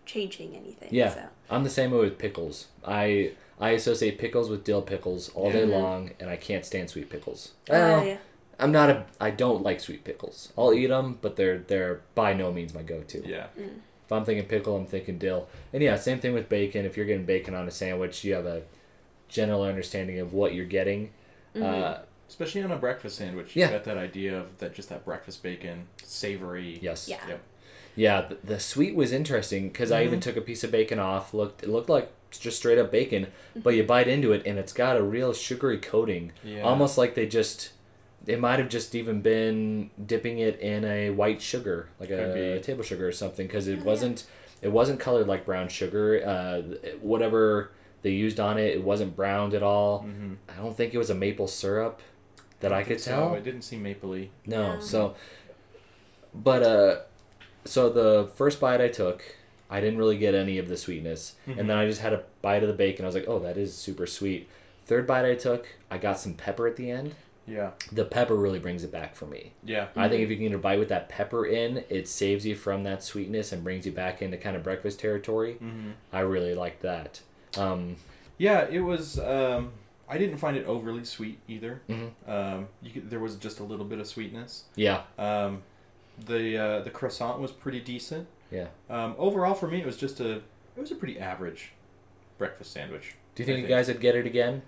changing 0.06 0.54
anything. 0.56 0.88
Yeah. 0.92 1.14
So 1.14 1.22
I'm 1.48 1.64
the 1.64 1.70
same 1.70 1.90
way 1.92 1.98
with 2.00 2.18
pickles. 2.18 2.68
I 2.84 3.32
I 3.60 3.70
associate 3.70 4.18
pickles 4.18 4.48
with 4.48 4.64
dill 4.64 4.80
pickles 4.82 5.28
all 5.30 5.52
day 5.52 5.66
Yeah. 5.66 5.76
long, 5.78 6.12
and 6.18 6.30
I 6.30 6.36
can't 6.36 6.64
stand 6.64 6.88
sweet 6.88 7.10
pickles. 7.10 7.52
Uh, 7.68 7.72
Well, 7.74 8.06
yeah. 8.06 8.16
I'm 8.58 8.72
not 8.72 8.88
a. 8.90 9.06
I 9.20 9.30
don't 9.30 9.62
like 9.62 9.80
sweet 9.80 10.02
pickles. 10.04 10.52
I'll 10.56 10.72
eat 10.72 10.86
them, 10.88 11.18
but 11.20 11.36
they're 11.36 11.58
they're 11.58 12.00
by 12.14 12.32
no 12.34 12.52
means 12.52 12.72
my 12.74 12.82
go-to. 12.82 13.22
Yeah. 13.26 13.46
If 13.56 14.12
I'm 14.12 14.24
thinking 14.24 14.46
pickle, 14.48 14.76
I'm 14.76 14.86
thinking 14.86 15.18
dill. 15.18 15.46
And 15.72 15.82
yeah, 15.82 15.96
same 15.96 16.18
thing 16.20 16.32
with 16.34 16.48
bacon. 16.48 16.84
If 16.84 16.96
you're 16.96 17.06
getting 17.06 17.24
bacon 17.26 17.54
on 17.54 17.68
a 17.68 17.70
sandwich, 17.70 18.24
you 18.24 18.34
have 18.34 18.46
a 18.46 18.62
general 19.30 19.62
understanding 19.62 20.18
of 20.18 20.32
what 20.32 20.54
you're 20.54 20.66
getting. 20.66 21.10
Uh, 21.60 21.98
Especially 22.28 22.62
on 22.62 22.70
a 22.70 22.76
breakfast 22.76 23.16
sandwich. 23.16 23.56
Yeah. 23.56 23.66
You 23.66 23.72
got 23.72 23.84
that 23.84 23.96
idea 23.96 24.38
of 24.38 24.58
that 24.58 24.74
just 24.74 24.88
that 24.90 25.04
breakfast 25.04 25.42
bacon, 25.42 25.88
savory. 26.02 26.78
yes. 26.80 27.08
Yeah. 27.08 27.18
Yep. 27.28 27.40
Yeah, 27.96 28.20
the, 28.22 28.38
the 28.44 28.60
sweet 28.60 28.94
was 28.94 29.10
interesting 29.12 29.68
because 29.68 29.90
I 29.90 30.04
even 30.04 30.20
took 30.20 30.36
a 30.36 30.40
piece 30.40 30.62
of 30.62 30.70
bacon 30.70 30.98
off. 31.00 31.34
looked 31.34 31.62
It 31.64 31.68
looked 31.68 31.88
like 31.88 32.12
just 32.30 32.58
straight 32.58 32.78
up 32.78 32.92
bacon, 32.92 33.26
but 33.56 33.74
you 33.74 33.82
bite 33.82 34.06
into 34.06 34.32
it 34.32 34.46
and 34.46 34.58
it's 34.58 34.72
got 34.72 34.96
a 34.96 35.02
real 35.02 35.32
sugary 35.32 35.78
coating, 35.78 36.32
Yeah. 36.44 36.62
almost 36.62 36.96
like 36.98 37.14
they 37.14 37.26
just. 37.26 37.70
It 38.26 38.38
might 38.38 38.58
have 38.58 38.68
just 38.68 38.94
even 38.94 39.22
been 39.22 39.90
dipping 40.06 40.38
it 40.38 40.60
in 40.60 40.84
a 40.84 41.08
white 41.10 41.40
sugar, 41.40 41.88
like 41.98 42.10
Could 42.10 42.18
a 42.36 42.60
table 42.60 42.82
sugar 42.84 43.08
or 43.08 43.12
something, 43.12 43.46
because 43.46 43.66
it 43.66 43.78
yeah. 43.78 43.84
wasn't. 43.84 44.24
It 44.62 44.70
wasn't 44.70 45.00
colored 45.00 45.26
like 45.26 45.44
brown 45.46 45.68
sugar. 45.68 46.22
Uh, 46.24 46.60
whatever 47.00 47.72
they 48.02 48.10
used 48.10 48.40
on 48.40 48.58
it, 48.58 48.74
it 48.76 48.82
wasn't 48.84 49.14
browned 49.16 49.54
at 49.54 49.62
all. 49.62 50.00
Mm-hmm. 50.04 50.34
I 50.48 50.54
don't 50.56 50.76
think 50.76 50.94
it 50.94 50.98
was 50.98 51.10
a 51.10 51.14
maple 51.14 51.46
syrup 51.46 52.00
that 52.60 52.72
I, 52.72 52.82
could 52.82 52.98
tell. 52.98 53.34
it 53.34 53.44
didn't 53.44 53.62
seem 53.62 53.82
mapley. 53.84 54.28
No, 54.46 54.74
No. 54.74 54.80
so, 54.80 55.14
but 56.34 56.62
uh, 56.62 56.96
so 57.64 57.88
the 57.90 58.30
first 58.34 58.60
bite 58.60 58.80
I 58.80 58.88
took, 58.88 59.22
I 59.70 59.80
didn't 59.80 59.98
really 59.98 60.18
get 60.18 60.34
any 60.34 60.58
of 60.58 60.68
the 60.68 60.76
sweetness, 60.76 61.36
Mhm. 61.46 61.58
and 61.58 61.70
then 61.70 61.76
I 61.76 61.86
just 61.86 62.00
had 62.00 62.12
a 62.12 62.24
bite 62.42 62.62
of 62.62 62.68
the 62.68 62.74
bacon. 62.74 63.04
I 63.04 63.08
was 63.08 63.14
like, 63.14 63.28
oh, 63.28 63.38
that 63.40 63.56
is 63.56 63.74
super 63.74 64.06
sweet. 64.06 64.48
Third 64.84 65.06
bite 65.06 65.24
I 65.24 65.34
took, 65.34 65.68
I 65.90 65.98
got 65.98 66.18
some 66.18 66.34
pepper 66.34 66.66
at 66.66 66.76
the 66.76 66.90
end. 66.90 67.14
Yeah. 67.46 67.70
The 67.90 68.04
pepper 68.04 68.36
really 68.36 68.58
brings 68.58 68.84
it 68.84 68.92
back 68.92 69.16
for 69.16 69.26
me. 69.26 69.52
Yeah. 69.64 69.88
I 69.96 70.08
think 70.08 70.22
if 70.22 70.30
you 70.30 70.36
can 70.36 70.46
get 70.46 70.54
a 70.54 70.58
bite 70.58 70.78
with 70.78 70.88
that 70.90 71.08
pepper 71.08 71.44
in, 71.46 71.84
it 71.88 72.06
saves 72.06 72.46
you 72.46 72.54
from 72.54 72.84
that 72.84 73.02
sweetness 73.02 73.50
and 73.52 73.64
brings 73.64 73.86
you 73.86 73.92
back 73.92 74.22
into 74.22 74.36
kind 74.36 74.56
of 74.56 74.62
breakfast 74.62 75.00
territory. 75.00 75.54
Mm-hmm. 75.54 75.90
I 76.12 76.20
really 76.20 76.54
like 76.54 76.80
that. 76.80 77.20
Um, 77.58 77.96
Yeah, 78.38 78.66
it 78.70 78.80
was. 78.80 79.18
Um, 79.18 79.72
I 80.08 80.18
didn't 80.18 80.38
find 80.38 80.56
it 80.56 80.66
overly 80.66 81.04
sweet 81.04 81.38
either. 81.46 81.82
mhm. 81.88 82.10
Um, 82.26 82.68
you 82.82 82.90
could, 82.90 83.10
there 83.10 83.20
was 83.20 83.36
just 83.36 83.60
a 83.60 83.64
little 83.64 83.84
bit 83.84 83.98
of 84.00 84.06
sweetness. 84.08 84.64
Yeah, 84.74 85.02
Um, 85.18 85.62
the 86.26 86.56
uh, 86.58 86.80
the 86.80 86.90
croissant 86.90 87.40
was 87.40 87.52
pretty 87.52 87.80
decent. 87.80 88.26
yeah. 88.50 88.66
Um, 88.88 89.14
overall, 89.18 89.54
for 89.54 89.68
me, 89.68 89.80
it 89.80 89.86
was 89.86 89.96
just 89.96 90.20
a 90.20 90.36
it 90.76 90.80
was 90.80 90.90
a 90.90 90.94
pretty 90.96 91.18
average 91.18 91.72
breakfast 92.38 92.72
sandwich. 92.72 93.14
Do 93.34 93.42
you 93.42 93.46
think 93.46 93.58
I 93.58 93.62
you 93.62 93.68
guys 93.68 93.88
would 93.88 94.00
get 94.00 94.16
it 94.16 94.26
again? 94.26 94.62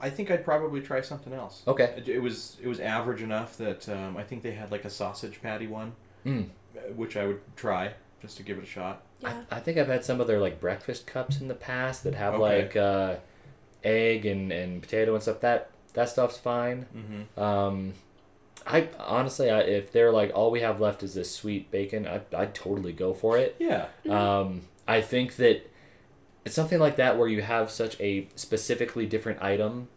I 0.00 0.10
think 0.10 0.30
I'd 0.32 0.44
probably 0.44 0.80
try 0.80 1.00
something 1.00 1.32
else. 1.32 1.62
Okay. 1.68 1.94
It, 1.96 2.08
it 2.08 2.18
was 2.18 2.56
it 2.60 2.66
was 2.66 2.80
average 2.80 3.22
enough 3.22 3.56
that 3.58 3.88
um, 3.88 4.16
I 4.16 4.24
think 4.24 4.42
they 4.42 4.52
had 4.52 4.70
like 4.72 4.84
a 4.84 4.90
sausage 4.90 5.40
patty 5.42 5.66
one, 5.68 5.92
Mm. 6.26 6.48
which 6.96 7.16
I 7.16 7.26
would 7.26 7.40
try 7.56 7.94
just 8.22 8.36
to 8.38 8.42
give 8.42 8.56
it 8.56 8.64
a 8.64 8.66
shot. 8.66 9.02
Yeah. 9.20 9.42
I, 9.50 9.56
I 9.56 9.60
think 9.60 9.76
I've 9.76 9.88
had 9.88 10.04
some 10.04 10.20
of 10.20 10.26
their 10.26 10.38
like 10.40 10.60
breakfast 10.60 11.06
cups 11.06 11.40
in 11.40 11.48
the 11.48 11.54
past 11.54 12.04
that 12.04 12.14
have 12.14 12.34
Okay. 12.34 12.42
like 12.62 12.76
uh, 12.76 13.16
egg 13.84 14.24
and, 14.24 14.50
and 14.52 14.80
potato 14.80 15.12
and 15.14 15.22
stuff. 15.22 15.40
That 15.40 15.70
that 15.94 16.08
stuff's 16.08 16.38
fine. 16.38 16.86
Mm-hmm. 16.96 17.40
Um, 17.40 17.92
I 18.66 18.88
honestly, 18.98 19.50
I, 19.50 19.60
if 19.60 19.92
they're 19.92 20.12
like 20.12 20.30
all 20.34 20.50
we 20.50 20.60
have 20.60 20.80
left 20.80 21.02
is 21.02 21.14
this 21.14 21.34
sweet 21.34 21.70
bacon, 21.70 22.06
I 22.06 22.20
I'd 22.34 22.54
totally 22.54 22.92
go 22.92 23.12
for 23.12 23.36
it. 23.36 23.56
Yeah. 23.58 23.86
Um, 24.08 24.62
I 24.88 25.00
think 25.00 25.36
that 25.36 25.68
it's 26.44 26.54
something 26.54 26.78
like 26.78 26.96
that 26.96 27.18
where 27.18 27.28
you 27.28 27.42
have 27.42 27.70
such 27.70 28.00
a 28.00 28.28
specifically 28.36 29.06
different 29.06 29.42
item, 29.42 29.88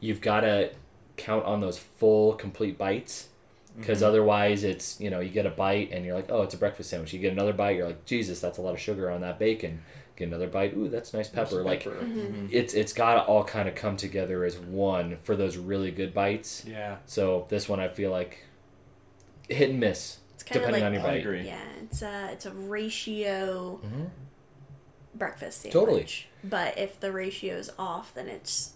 you've 0.00 0.20
got 0.20 0.40
to 0.40 0.70
count 1.16 1.44
on 1.44 1.60
those 1.60 1.78
full 1.78 2.34
complete 2.34 2.76
bites 2.76 3.28
because 3.76 4.00
Mhm. 4.02 4.06
otherwise 4.06 4.62
it's 4.64 5.00
you 5.00 5.10
know 5.10 5.20
you 5.20 5.30
get 5.30 5.46
a 5.46 5.50
bite 5.50 5.90
and 5.92 6.04
you're 6.04 6.14
like 6.14 6.26
oh 6.30 6.42
it's 6.42 6.54
a 6.54 6.56
breakfast 6.56 6.90
sandwich 6.90 7.12
you 7.12 7.18
get 7.18 7.32
another 7.32 7.52
bite 7.52 7.76
you're 7.76 7.86
like 7.86 8.04
jesus 8.04 8.40
that's 8.40 8.58
a 8.58 8.62
lot 8.62 8.72
of 8.74 8.80
sugar 8.80 9.10
on 9.10 9.20
that 9.20 9.38
bacon 9.38 9.82
get 10.16 10.28
another 10.28 10.46
bite 10.46 10.74
ooh 10.76 10.88
that's 10.88 11.12
nice 11.12 11.28
pepper 11.28 11.62
like 11.62 11.82
Mhm. 11.84 12.48
it's 12.52 12.72
it's 12.74 12.92
got 12.92 13.14
to 13.14 13.22
all 13.22 13.42
kind 13.42 13.68
of 13.68 13.74
come 13.74 13.96
together 13.96 14.44
as 14.44 14.56
one 14.58 15.16
for 15.24 15.34
those 15.34 15.56
really 15.56 15.90
good 15.90 16.14
bites 16.14 16.64
Yeah. 16.66 16.98
so 17.06 17.46
this 17.48 17.68
one 17.68 17.80
i 17.80 17.88
feel 17.88 18.10
like 18.12 18.44
hit 19.48 19.70
and 19.70 19.80
miss 19.80 20.18
It's 20.34 20.42
kind 20.44 20.56
of 20.56 20.62
depending 20.70 20.82
like 20.82 20.86
on 20.86 20.94
your 20.94 21.02
I 21.02 21.06
bite 21.16 21.20
agree. 21.26 21.42
yeah, 21.46 21.64
it's 21.82 22.00
a 22.02 22.28
it's 22.32 22.46
a 22.46 22.52
ratio 22.52 23.80
Mhm. 23.84 24.10
breakfast 25.14 25.62
sandwich. 25.62 25.72
Totally. 25.72 26.06
But 26.42 26.78
if 26.78 26.98
the 27.00 27.12
ratio 27.12 27.56
is 27.56 27.70
off, 27.78 28.12
then 28.14 28.28
it's 28.28 28.73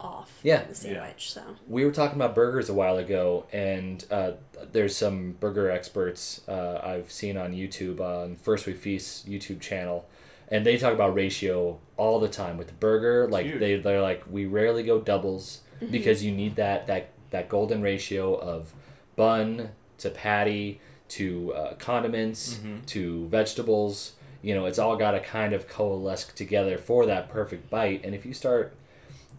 off. 0.00 0.40
Yeah. 0.42 0.62
in 0.62 0.68
the 0.68 0.74
sandwich. 0.74 1.30
So 1.32 1.42
we 1.68 1.84
were 1.84 1.92
talking 1.92 2.16
about 2.16 2.34
burgers 2.34 2.68
a 2.68 2.74
while 2.74 2.96
ago, 2.96 3.46
and 3.52 4.04
uh, 4.10 4.32
there's 4.72 4.96
some 4.96 5.32
burger 5.40 5.70
experts 5.70 6.40
uh, 6.48 6.80
I've 6.82 7.10
seen 7.12 7.36
on 7.36 7.52
YouTube 7.52 8.00
on 8.00 8.36
First 8.36 8.66
We 8.66 8.72
Feast 8.72 9.28
YouTube 9.30 9.60
channel, 9.60 10.08
and 10.48 10.64
they 10.66 10.76
talk 10.78 10.92
about 10.94 11.14
ratio 11.14 11.78
all 11.96 12.18
the 12.18 12.28
time 12.28 12.56
with 12.56 12.68
the 12.68 12.72
burger. 12.74 13.28
Like 13.28 13.46
huge. 13.46 13.60
they 13.60 13.76
they're 13.76 14.00
like 14.00 14.24
we 14.30 14.46
rarely 14.46 14.82
go 14.82 15.00
doubles 15.00 15.60
because 15.90 16.24
you 16.24 16.32
need 16.32 16.56
that 16.56 16.86
that 16.88 17.10
that 17.30 17.48
golden 17.48 17.80
ratio 17.82 18.34
of 18.34 18.72
bun 19.16 19.70
to 19.98 20.10
patty 20.10 20.80
to 21.08 21.52
uh, 21.54 21.74
condiments 21.74 22.54
Mhm. 22.62 22.86
to 22.86 23.28
vegetables. 23.28 24.12
You 24.42 24.54
know, 24.54 24.64
it's 24.66 24.78
all 24.78 24.96
got 24.96 25.10
to 25.12 25.20
kind 25.20 25.52
of 25.52 25.68
coalesce 25.68 26.24
together 26.34 26.78
for 26.78 27.04
that 27.06 27.28
perfect 27.28 27.68
bite. 27.68 28.00
And 28.04 28.14
if 28.14 28.24
you 28.24 28.32
start 28.32 28.72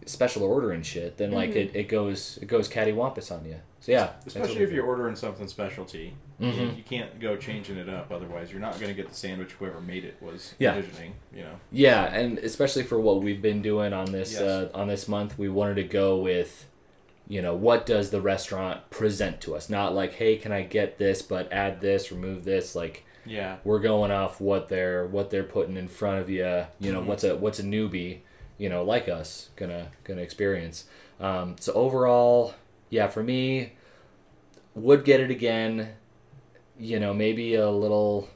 special 0.06 0.42
ordering 0.42 0.82
shit, 0.82 1.16
then 1.16 1.30
like 1.32 1.50
it, 1.50 1.74
it 1.74 1.88
goes 1.88 2.38
it 2.42 2.46
goes 2.46 2.68
cattywampus 2.68 3.30
on 3.30 3.44
you. 3.44 3.56
So 3.80 3.90
yeah, 3.92 4.10
Especially 4.26 4.62
if 4.62 4.70
you're 4.70 4.86
ordering 4.86 5.16
something 5.16 5.48
specialty, 5.48 6.14
you, 6.38 6.52
Mhm. 6.52 6.76
you 6.76 6.82
can't 6.84 7.18
go 7.18 7.36
changing 7.36 7.76
it 7.78 7.88
up. 7.88 8.12
Otherwise, 8.12 8.52
you're 8.52 8.60
not 8.60 8.74
going 8.74 8.86
to 8.88 8.94
get 8.94 9.08
the 9.08 9.14
sandwich 9.14 9.52
whoever 9.52 9.80
made 9.80 10.04
it 10.04 10.16
was 10.20 10.54
Yeah. 10.60 10.76
envisioning. 10.76 11.14
You 11.34 11.42
know. 11.42 11.54
Yeah, 11.72 12.04
and 12.14 12.38
especially 12.38 12.84
for 12.84 13.00
what 13.00 13.22
we've 13.22 13.42
been 13.42 13.60
doing 13.60 13.92
on 13.92 14.12
this 14.12 14.34
Yes. 14.34 14.40
uh, 14.42 14.68
on 14.72 14.86
this 14.86 15.08
month, 15.08 15.36
we 15.36 15.48
wanted 15.48 15.74
to 15.76 15.82
go 15.84 16.16
with, 16.16 16.68
you 17.26 17.42
know, 17.42 17.56
what 17.56 17.84
does 17.84 18.10
the 18.10 18.20
restaurant 18.20 18.88
present 18.90 19.40
to 19.42 19.56
us? 19.56 19.68
Not 19.68 19.94
like, 19.96 20.14
hey, 20.14 20.36
can 20.36 20.52
I 20.52 20.62
get 20.62 20.98
this, 20.98 21.20
but 21.20 21.52
add 21.52 21.80
this, 21.80 22.12
remove 22.12 22.44
this. 22.44 22.76
Like 22.76 23.04
Yeah. 23.26 23.56
we're 23.64 23.80
going 23.80 24.12
off 24.12 24.40
what 24.40 24.68
they're 24.68 25.06
what 25.06 25.30
they're 25.30 25.42
putting 25.42 25.76
in 25.76 25.88
front 25.88 26.20
of 26.20 26.30
you. 26.30 26.66
You 26.78 26.92
know, 26.92 27.00
Mhm. 27.02 27.06
what's 27.06 27.24
a 27.24 27.34
what's 27.36 27.58
a 27.58 27.64
newbie, 27.64 28.18
you 28.62 28.68
know, 28.68 28.84
like 28.84 29.08
us 29.08 29.50
gonna 29.56 29.88
gonna 30.04 30.22
experience. 30.22 30.84
Um, 31.18 31.56
so 31.58 31.72
overall, 31.72 32.54
yeah, 32.90 33.08
for 33.08 33.22
me, 33.22 33.72
would 34.74 35.04
get 35.04 35.18
it 35.20 35.30
again. 35.32 35.88
You 36.78 37.00
know, 37.00 37.12
maybe 37.12 37.54
a 37.56 37.70
little. 37.70 38.28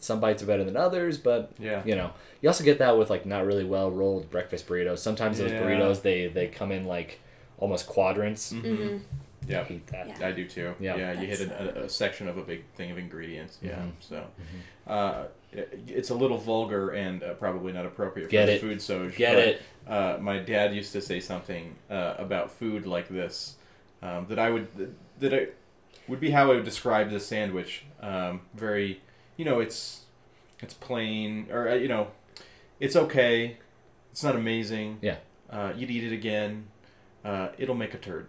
Some 0.00 0.20
bites 0.20 0.42
are 0.42 0.46
better 0.46 0.64
than 0.64 0.76
others, 0.76 1.18
but 1.18 1.52
Yeah. 1.58 1.82
you 1.84 1.96
know 1.96 2.12
you 2.40 2.48
also 2.48 2.62
get 2.64 2.78
that 2.78 2.96
with 2.96 3.10
like 3.10 3.26
not 3.26 3.44
really 3.44 3.64
well 3.64 3.90
rolled 3.90 4.30
breakfast 4.30 4.68
burritos 4.68 4.98
sometimes 4.98 5.38
those 5.38 5.50
Yeah. 5.50 5.60
burritos 5.60 6.02
they 6.02 6.28
they 6.28 6.46
come 6.46 6.70
in 6.70 6.84
like 6.84 7.18
almost 7.58 7.88
quadrants 7.88 8.52
Mhm. 8.52 9.00
I 9.48 9.52
Yeah. 9.52 9.64
hate 9.64 9.86
that 9.88 10.08
Yeah. 10.20 10.26
I 10.28 10.32
do 10.32 10.46
too. 10.46 10.74
Yeah. 10.80 10.96
Yeah, 10.96 11.20
you 11.20 11.26
hit 11.26 11.40
a, 11.40 11.80
a, 11.80 11.84
a 11.84 11.88
section 11.88 12.28
of 12.28 12.36
a 12.38 12.42
big 12.42 12.64
thing 12.76 12.90
of 12.90 12.98
ingredients. 12.98 13.58
Yeah, 13.62 13.76
Mhm. 13.76 13.90
so 14.00 14.26
uh, 14.86 15.24
it- 15.52 15.78
it's 15.86 16.10
a 16.10 16.14
little 16.14 16.38
vulgar 16.38 16.90
and 16.90 17.22
uh, 17.22 17.34
probably 17.34 17.72
not 17.72 17.86
appropriate 17.86 18.30
Get 18.30 18.46
for 18.46 18.50
it. 18.52 18.54
the 18.54 18.60
food 18.60 18.82
so 18.82 19.08
get 19.10 19.38
it 19.38 19.62
Uh, 19.86 20.18
my 20.20 20.38
dad 20.38 20.74
used 20.74 20.92
to 20.92 21.00
say 21.00 21.18
something 21.20 21.76
uh, 21.90 22.14
about 22.18 22.50
food 22.50 22.86
like 22.86 23.08
this 23.08 23.56
um, 24.02 24.26
that 24.28 24.38
I 24.38 24.50
would 24.50 24.68
that 25.18 25.32
I 25.34 25.48
would 26.06 26.20
be 26.20 26.30
how 26.30 26.50
I 26.52 26.54
would 26.56 26.64
describe 26.64 27.10
this 27.10 27.26
sandwich. 27.26 27.84
Um, 28.00 28.42
very, 28.54 29.00
you 29.36 29.44
know, 29.44 29.60
it's 29.60 30.04
it's 30.60 30.74
plain 30.74 31.48
or 31.50 31.68
uh, 31.68 31.74
you 31.74 31.88
know, 31.88 32.08
it's 32.80 32.96
okay. 32.96 33.56
It's 34.12 34.22
not 34.22 34.36
amazing. 34.36 34.98
Yeah. 35.02 35.16
Uh, 35.50 35.72
you'd 35.76 35.90
eat 35.90 36.04
it 36.04 36.12
again. 36.12 36.66
Uh, 37.24 37.48
it'll 37.58 37.74
make 37.74 37.94
a 37.94 37.98
turd. 37.98 38.28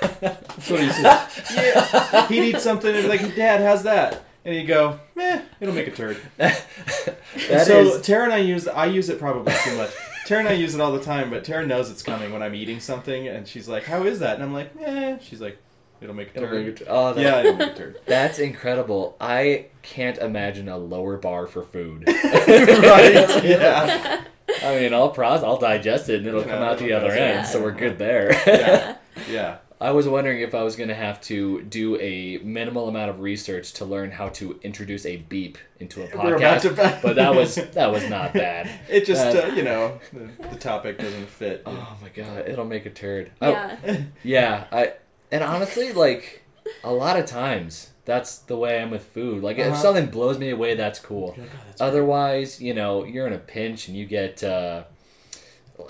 That's 0.00 0.70
what 0.70 0.80
he 0.80 0.90
said. 0.90 1.28
yeah. 1.54 2.28
He'd 2.28 2.42
eat 2.54 2.60
something 2.60 2.94
and 2.94 3.02
be 3.04 3.08
like, 3.08 3.34
Dad, 3.36 3.60
how's 3.60 3.82
that? 3.84 4.24
And 4.44 4.54
he'd 4.54 4.64
go, 4.66 4.98
eh, 5.18 5.42
it'll 5.60 5.74
make 5.74 5.86
a 5.88 5.90
turd. 5.90 6.16
that 6.36 7.66
so 7.66 7.80
is- 7.80 8.00
Tara 8.02 8.24
and 8.24 8.32
I 8.32 8.38
use 8.38 8.66
I 8.66 8.86
use 8.86 9.08
it 9.08 9.18
probably 9.18 9.52
too 9.64 9.76
much. 9.76 9.90
Tara 10.26 10.40
and 10.40 10.48
I 10.48 10.52
use 10.52 10.74
it 10.74 10.80
all 10.80 10.92
the 10.92 11.02
time, 11.02 11.28
but 11.30 11.44
Tara 11.44 11.66
knows 11.66 11.90
it's 11.90 12.02
coming 12.02 12.32
when 12.32 12.42
I'm 12.42 12.54
eating 12.54 12.80
something, 12.80 13.26
and 13.28 13.46
she's 13.48 13.68
like, 13.68 13.84
"How 13.84 14.04
is 14.04 14.20
that?" 14.20 14.34
And 14.34 14.42
I'm 14.44 14.52
like, 14.54 14.70
"Eh." 14.80 15.18
She's 15.20 15.40
like, 15.40 15.58
"It'll 16.00 16.14
make 16.14 16.28
a 16.34 16.36
It'll 16.38 16.48
turd." 16.48 16.66
make 16.66 16.80
it- 16.80 16.86
oh, 16.88 17.12
that- 17.12 17.20
yeah, 17.20 17.40
it'll 17.40 17.56
make 17.56 17.72
a 17.72 17.74
turd. 17.74 18.00
that's 18.06 18.38
incredible 18.38 19.16
i 19.20 19.66
can't 19.82 20.18
imagine 20.18 20.68
a 20.68 20.76
lower 20.78 21.16
bar 21.18 21.46
for 21.46 21.62
food 21.62 22.04
right? 22.06 23.44
Yeah. 23.44 24.24
i 24.62 24.78
mean 24.78 24.92
i'll 24.94 25.10
process 25.10 25.44
i'll 25.44 25.58
digest 25.58 26.08
it 26.08 26.18
and 26.18 26.26
it'll 26.26 26.42
come 26.42 26.62
out 26.62 26.78
the 26.78 26.92
other 26.92 27.08
Yeah. 27.08 27.14
end 27.38 27.46
so 27.46 27.62
we're 27.62 27.70
good 27.72 27.98
there 27.98 28.32
Yeah. 28.46 28.96
Yeah. 29.30 29.56
I 29.80 29.92
was 29.92 30.06
wondering 30.06 30.40
if 30.40 30.54
I 30.54 30.62
was 30.62 30.76
going 30.76 30.90
to 30.90 30.94
have 30.94 31.20
to 31.22 31.62
do 31.62 31.98
a 32.00 32.38
minimal 32.44 32.88
amount 32.88 33.08
of 33.10 33.20
research 33.20 33.72
to 33.74 33.84
learn 33.86 34.10
how 34.10 34.28
to 34.30 34.60
introduce 34.62 35.06
a 35.06 35.16
beep 35.16 35.56
into 35.78 36.02
a 36.02 36.08
podcast, 36.16 36.62
to- 36.62 37.00
but 37.02 37.16
that 37.16 37.34
was 37.34 37.54
that 37.72 37.90
was 37.90 38.08
not 38.08 38.34
bad. 38.34 38.68
It 38.90 39.06
just 39.06 39.34
Uh, 39.34 39.40
uh, 39.40 39.54
you 39.54 39.62
know 39.62 39.98
the, 40.12 40.48
the 40.48 40.56
topic 40.56 40.98
doesn't 40.98 41.28
fit. 41.28 41.62
Oh 41.64 41.96
my 42.02 42.08
god, 42.10 42.46
it'll 42.48 42.66
make 42.66 42.84
a 42.86 42.90
turd. 42.90 43.30
I- 43.40 43.50
yeah. 43.50 44.02
yeah. 44.22 44.64
I 44.70 44.92
and 45.32 45.42
honestly, 45.42 45.92
like 45.92 46.44
a 46.84 46.92
lot 46.92 47.18
of 47.18 47.24
times, 47.26 47.90
that's 48.04 48.36
the 48.38 48.56
way 48.56 48.82
I'm 48.82 48.90
with 48.90 49.04
food. 49.06 49.42
Like 49.42 49.58
if 49.58 49.68
Uh-huh. 49.72 49.76
something 49.82 50.06
blows 50.06 50.38
me 50.38 50.50
away, 50.50 50.74
that's 50.74 50.98
cool. 51.00 51.32
You're 51.36 51.46
like, 51.46 51.54
"Oh, 51.54 51.62
that's 51.68 51.80
Otherwise, 51.80 52.60
you 52.60 52.74
know, 52.74 53.04
you're 53.04 53.26
in 53.26 53.32
a 53.32 53.38
pinch 53.38 53.88
and 53.88 53.96
you 53.96 54.04
get 54.06 54.44
uh, 54.44 54.84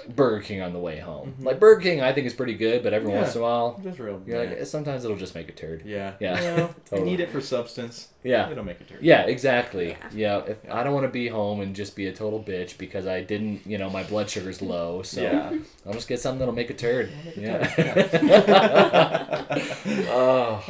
Burger 0.09 0.41
King 0.43 0.62
on 0.62 0.72
the 0.72 0.78
way 0.78 0.99
home. 0.99 1.34
Mhm. 1.41 1.45
Like 1.45 1.61
Burger 1.61 1.80
King, 1.80 2.01
I 2.01 2.12
think 2.12 2.26
is 2.26 2.34
pretty 2.34 2.55
good, 2.55 2.82
but 2.82 2.93
every 2.93 3.11
Yeah. 3.11 3.20
once 3.22 3.34
in 3.34 3.41
a 3.41 3.45
while, 3.45 3.80
just 3.82 3.99
real. 3.99 4.20
you're 4.26 4.43
yeah. 4.45 4.51
like 4.57 4.66
sometimes 4.66 5.05
it'll 5.05 5.16
just 5.16 5.34
make 5.34 5.49
a 5.49 5.53
turd. 5.53 5.82
yeah. 5.84 6.12
Yeah. 6.20 6.41
You, 6.41 6.57
know, 6.57 6.74
you 6.99 7.05
need 7.05 7.20
it 7.20 7.30
for 7.30 7.41
substance. 7.41 8.09
Yeah. 8.22 8.51
It'll 8.51 8.64
make 8.64 8.80
a 8.80 8.84
turd. 8.84 8.99
Yeah, 9.03 9.22
exactly. 9.22 9.88
Yeah. 9.91 9.97
Yeah. 10.12 10.43
if 10.53 10.59
I 10.70 10.82
don't 10.84 10.93
want 10.95 11.05
to 11.07 11.11
be 11.12 11.28
home 11.28 11.61
and 11.61 11.74
just 11.74 11.97
be 11.97 12.07
a 12.07 12.12
total 12.12 12.43
bitch 12.43 12.76
because 12.78 13.07
I 13.07 13.20
didn't, 13.22 13.66
you 13.66 13.78
know, 13.78 13.88
my 13.91 14.03
blood 14.03 14.28
sugar's 14.28 14.61
low, 14.61 15.03
so 15.03 15.22
Yeah. 15.22 15.53
I'll 15.86 15.93
just 15.95 16.09
get 16.09 16.20
something 16.20 16.38
that'll 16.41 16.55
make 16.55 16.70
a 16.70 16.74
turd. 16.74 17.11
make 17.24 17.36
a 17.36 17.41
Yeah. 17.41 17.66
turd, 17.66 18.11
oh, 20.11 20.64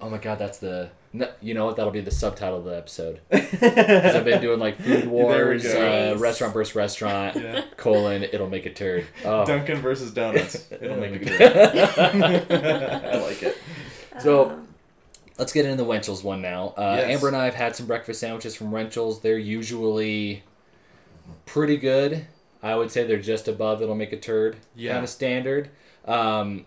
oh 0.00 0.10
my 0.10 0.18
god, 0.18 0.38
that's 0.38 0.58
the. 0.58 0.90
No, 1.16 1.30
you 1.40 1.54
know 1.54 1.64
what? 1.66 1.76
That'll 1.76 1.92
be 1.92 2.00
the 2.00 2.10
subtitle 2.10 2.58
of 2.58 2.64
the 2.64 2.76
episode. 2.76 3.20
Because 3.30 4.16
I've 4.16 4.24
been 4.24 4.40
doing 4.42 4.58
like 4.58 4.76
food 4.80 5.06
wars, 5.08 5.64
uh, 5.64 6.16
restaurant 6.18 6.52
versus 6.52 6.74
restaurant, 6.74 7.36
Yeah. 7.36 7.62
colon. 7.76 8.24
It'll 8.24 8.48
make 8.50 8.66
a 8.66 8.72
turd. 8.72 9.06
Oh. 9.24 9.46
Dunkin' 9.46 9.76
versus 9.78 10.10
donuts. 10.12 10.70
It'll 10.80 10.96
make 10.98 11.22
a 11.22 11.24
turd. 11.24 11.42
I 11.56 13.18
like 13.18 13.42
it. 13.42 13.56
So- 14.20 14.50
Um, 14.50 14.68
Let's 15.36 15.52
get 15.52 15.64
into 15.64 15.76
the 15.82 15.84
Winchell's 15.88 16.22
one 16.22 16.40
now. 16.42 16.74
Uh, 16.76 16.96
Yes. 17.00 17.10
Amber 17.10 17.26
and 17.28 17.36
I 17.36 17.46
have 17.46 17.54
had 17.54 17.74
some 17.74 17.86
breakfast 17.86 18.20
sandwiches 18.20 18.54
from 18.54 18.70
Winchell's. 18.70 19.20
They're 19.20 19.36
usually 19.36 20.44
pretty 21.44 21.76
good. 21.76 22.26
I 22.62 22.76
would 22.76 22.92
say 22.92 23.02
they're 23.04 23.18
just 23.18 23.48
above 23.48 23.82
it'll 23.82 23.96
make 23.96 24.12
a 24.12 24.16
turd 24.16 24.56
Yeah. 24.76 24.92
kind 24.92 25.02
of 25.04 25.10
standard. 25.10 25.70
Um, 26.04 26.66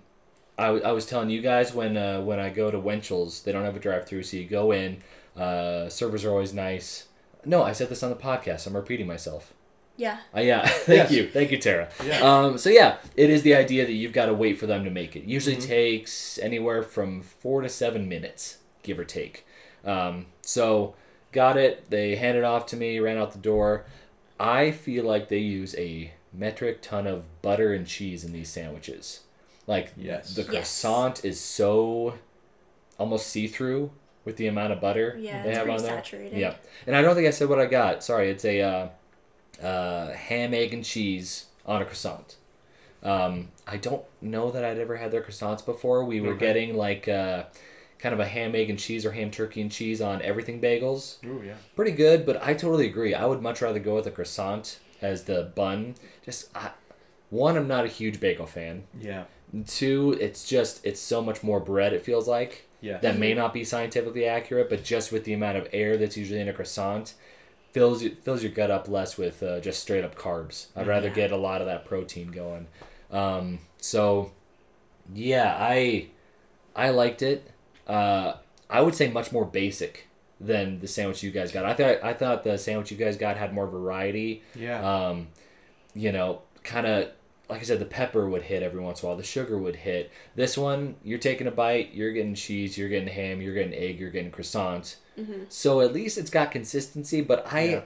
I, 0.57 0.65
w- 0.67 0.83
I 0.83 0.91
was 0.91 1.05
telling 1.05 1.29
you 1.29 1.41
guys 1.41 1.73
when 1.73 1.97
uh, 1.97 2.21
when 2.21 2.39
I 2.39 2.49
go 2.49 2.71
to 2.71 2.79
Winchell's, 2.79 3.43
they 3.43 3.51
don't 3.51 3.63
have 3.65 3.75
a 3.75 3.79
drive 3.79 4.05
through, 4.05 4.23
so 4.23 4.37
you 4.37 4.45
go 4.45 4.71
in. 4.71 4.97
Uh, 5.35 5.87
servers 5.89 6.25
are 6.25 6.31
always 6.31 6.53
nice. 6.53 7.07
No, 7.45 7.63
I 7.63 7.71
said 7.73 7.89
this 7.89 8.01
on 8.03 8.09
the 8.09 8.15
podcast. 8.15 8.65
I'm 8.67 8.75
repeating 8.75 9.05
myself. 9.07 9.53
yeah. 9.97 10.19
Uh, 10.35 10.39
yeah, 10.41 10.67
thank 10.67 10.97
Yes. 10.97 11.11
you, 11.11 11.29
thank 11.29 11.51
you, 11.51 11.57
Tara. 11.59 11.89
Yeah. 12.05 12.19
Um, 12.21 12.57
so 12.57 12.69
yeah, 12.69 12.97
it 13.15 13.29
is 13.29 13.43
the 13.43 13.55
idea 13.55 13.85
that 13.85 13.93
you've 13.93 14.13
got 14.13 14.25
to 14.27 14.33
wait 14.33 14.59
for 14.59 14.65
them 14.67 14.83
to 14.83 14.89
make 14.89 15.15
it. 15.15 15.23
Usually 15.25 15.55
Mhm. 15.57 15.65
takes 15.67 16.37
anywhere 16.39 16.81
from 16.83 17.21
four 17.21 17.61
to 17.61 17.69
seven 17.69 18.09
minutes, 18.09 18.57
give 18.83 18.97
or 18.99 19.05
take. 19.05 19.45
Um, 19.85 20.25
so 20.41 20.95
got 21.31 21.55
it. 21.57 21.89
They 21.91 22.15
handed 22.15 22.39
it 22.39 22.45
off 22.45 22.65
to 22.67 22.75
me. 22.75 22.99
Ran 22.99 23.17
out 23.17 23.31
the 23.31 23.37
door. 23.37 23.85
I 24.39 24.71
feel 24.71 25.05
like 25.05 25.29
they 25.29 25.37
use 25.39 25.75
a 25.77 26.13
metric 26.33 26.81
ton 26.81 27.05
of 27.07 27.41
butter 27.41 27.73
and 27.73 27.85
cheese 27.87 28.23
in 28.23 28.33
these 28.33 28.49
sandwiches. 28.49 29.21
Like 29.67 29.91
Yes. 29.97 30.33
the 30.33 30.41
Yes. 30.43 30.49
croissant 30.49 31.23
is 31.25 31.39
so 31.39 32.15
almost 32.97 33.27
see 33.27 33.47
through 33.47 33.91
with 34.25 34.37
the 34.37 34.47
amount 34.47 34.73
of 34.73 34.81
butter 34.81 35.15
Yeah, 35.19 35.43
they 35.43 35.49
it's 35.49 35.57
have 35.59 35.69
on 35.69 35.77
there. 35.83 35.97
saturated. 35.97 36.37
Yeah, 36.37 36.55
and 36.87 36.95
I 36.95 37.01
don't 37.01 37.15
think 37.15 37.27
I 37.27 37.31
said 37.31 37.49
what 37.49 37.59
I 37.59 37.65
got. 37.65 38.03
Sorry, 38.03 38.29
it's 38.29 38.45
a 38.45 38.61
uh, 38.61 38.87
uh, 39.65 40.13
ham, 40.13 40.53
egg, 40.53 40.73
and 40.73 40.83
cheese 40.83 41.45
on 41.65 41.81
a 41.81 41.85
croissant. 41.85 42.37
Um, 43.03 43.49
I 43.67 43.77
don't 43.77 44.03
know 44.21 44.49
that 44.51 44.63
I'd 44.65 44.79
ever 44.79 44.97
had 44.97 45.11
their 45.11 45.21
croissants 45.21 45.63
before. 45.65 46.03
We 46.03 46.19
were 46.21 46.31
Okay. 46.31 46.47
getting 46.47 46.75
like 46.75 47.07
uh, 47.07 47.43
kind 47.99 48.13
of 48.13 48.19
a 48.19 48.25
ham, 48.25 48.55
egg, 48.55 48.69
and 48.69 48.79
cheese 48.79 49.05
or 49.05 49.11
ham, 49.11 49.31
turkey, 49.31 49.61
and 49.61 49.71
cheese 49.71 50.01
on 50.01 50.21
everything 50.21 50.59
bagels. 50.61 51.23
Ooh, 51.25 51.43
yeah. 51.45 51.55
Pretty 51.75 51.91
good, 51.91 52.25
but 52.25 52.41
I 52.41 52.53
totally 52.53 52.87
agree. 52.87 53.13
I 53.13 53.25
would 53.25 53.41
much 53.41 53.61
rather 53.61 53.79
go 53.79 53.95
with 53.95 54.07
a 54.07 54.11
croissant 54.11 54.79
as 55.01 55.25
the 55.25 55.51
bun. 55.55 55.95
Just 56.25 56.49
I, 56.55 56.71
one, 57.29 57.55
I'm 57.57 57.67
not 57.67 57.85
a 57.85 57.89
huge 57.89 58.19
bagel 58.19 58.45
fan. 58.47 58.83
Yeah. 58.99 59.25
Two, 59.65 60.17
it's 60.19 60.47
just 60.47 60.85
it's 60.85 60.99
so 60.99 61.21
much 61.21 61.41
more 61.43 61.59
bread. 61.59 61.93
It 61.93 62.03
feels 62.03 62.27
like 62.27 62.65
Yeah. 62.81 62.97
that 62.97 63.17
may 63.17 63.33
not 63.33 63.53
be 63.53 63.63
scientifically 63.63 64.25
accurate, 64.25 64.69
but 64.69 64.83
just 64.83 65.11
with 65.11 65.23
the 65.23 65.33
amount 65.33 65.57
of 65.57 65.67
air 65.71 65.95
that's 65.97 66.17
usually 66.17 66.41
in 66.41 66.47
a 66.49 66.53
croissant, 66.53 67.13
fills 67.71 68.03
you, 68.03 68.09
fills 68.11 68.43
your 68.43 68.51
gut 68.51 68.69
up 68.69 68.87
less 68.89 69.17
with 69.17 69.41
uh, 69.41 69.59
just 69.61 69.81
straight 69.81 70.03
up 70.03 70.15
carbs. 70.15 70.67
I'd 70.75 70.85
rather 70.87 71.07
Yeah. 71.07 71.13
get 71.13 71.31
a 71.31 71.37
lot 71.37 71.61
of 71.61 71.67
that 71.67 71.85
protein 71.85 72.27
going. 72.31 72.67
Um, 73.09 73.59
so, 73.79 74.31
yeah, 75.13 75.55
I 75.59 76.07
I 76.75 76.89
liked 76.89 77.21
it. 77.21 77.49
Uh, 77.87 78.33
I 78.69 78.81
would 78.81 78.95
say 78.95 79.09
much 79.09 79.31
more 79.31 79.45
basic 79.45 80.07
than 80.41 80.79
the 80.79 80.87
sandwich 80.87 81.23
you 81.23 81.31
guys 81.31 81.51
got. 81.53 81.65
I 81.65 81.73
thought 81.73 82.03
I 82.03 82.13
thought 82.13 82.43
the 82.43 82.57
sandwich 82.57 82.91
you 82.91 82.97
guys 82.97 83.15
got 83.15 83.37
had 83.37 83.53
more 83.53 83.65
variety. 83.67 84.43
yeah. 84.55 85.07
Um, 85.07 85.29
you 85.95 86.11
know, 86.11 86.41
kind 86.63 86.85
of 86.85 87.09
like 87.49 87.61
I 87.61 87.63
said, 87.63 87.79
the 87.79 87.85
pepper 87.85 88.27
would 88.29 88.43
hit 88.43 88.61
every 88.63 88.81
once 88.81 89.01
in 89.01 89.05
a 89.05 89.09
while. 89.09 89.17
The 89.17 89.23
sugar 89.23 89.57
would 89.57 89.77
hit. 89.77 90.11
This 90.35 90.57
one, 90.57 90.95
you're 91.03 91.17
taking 91.19 91.47
a 91.47 91.51
bite, 91.51 91.93
you're 91.93 92.11
getting 92.11 92.35
cheese, 92.35 92.77
you're 92.77 92.89
getting 92.89 93.07
ham, 93.07 93.41
you're 93.41 93.53
getting 93.53 93.73
egg, 93.73 93.99
you're 93.99 94.11
getting 94.11 94.31
croissant. 94.31 94.97
Mm-hmm. 95.17 95.43
So 95.49 95.79
at 95.81 95.93
least 95.93 96.17
it's 96.17 96.29
got 96.29 96.51
consistency. 96.51 97.21
But 97.21 97.51
I, 97.53 97.63
Yeah. 97.69 97.81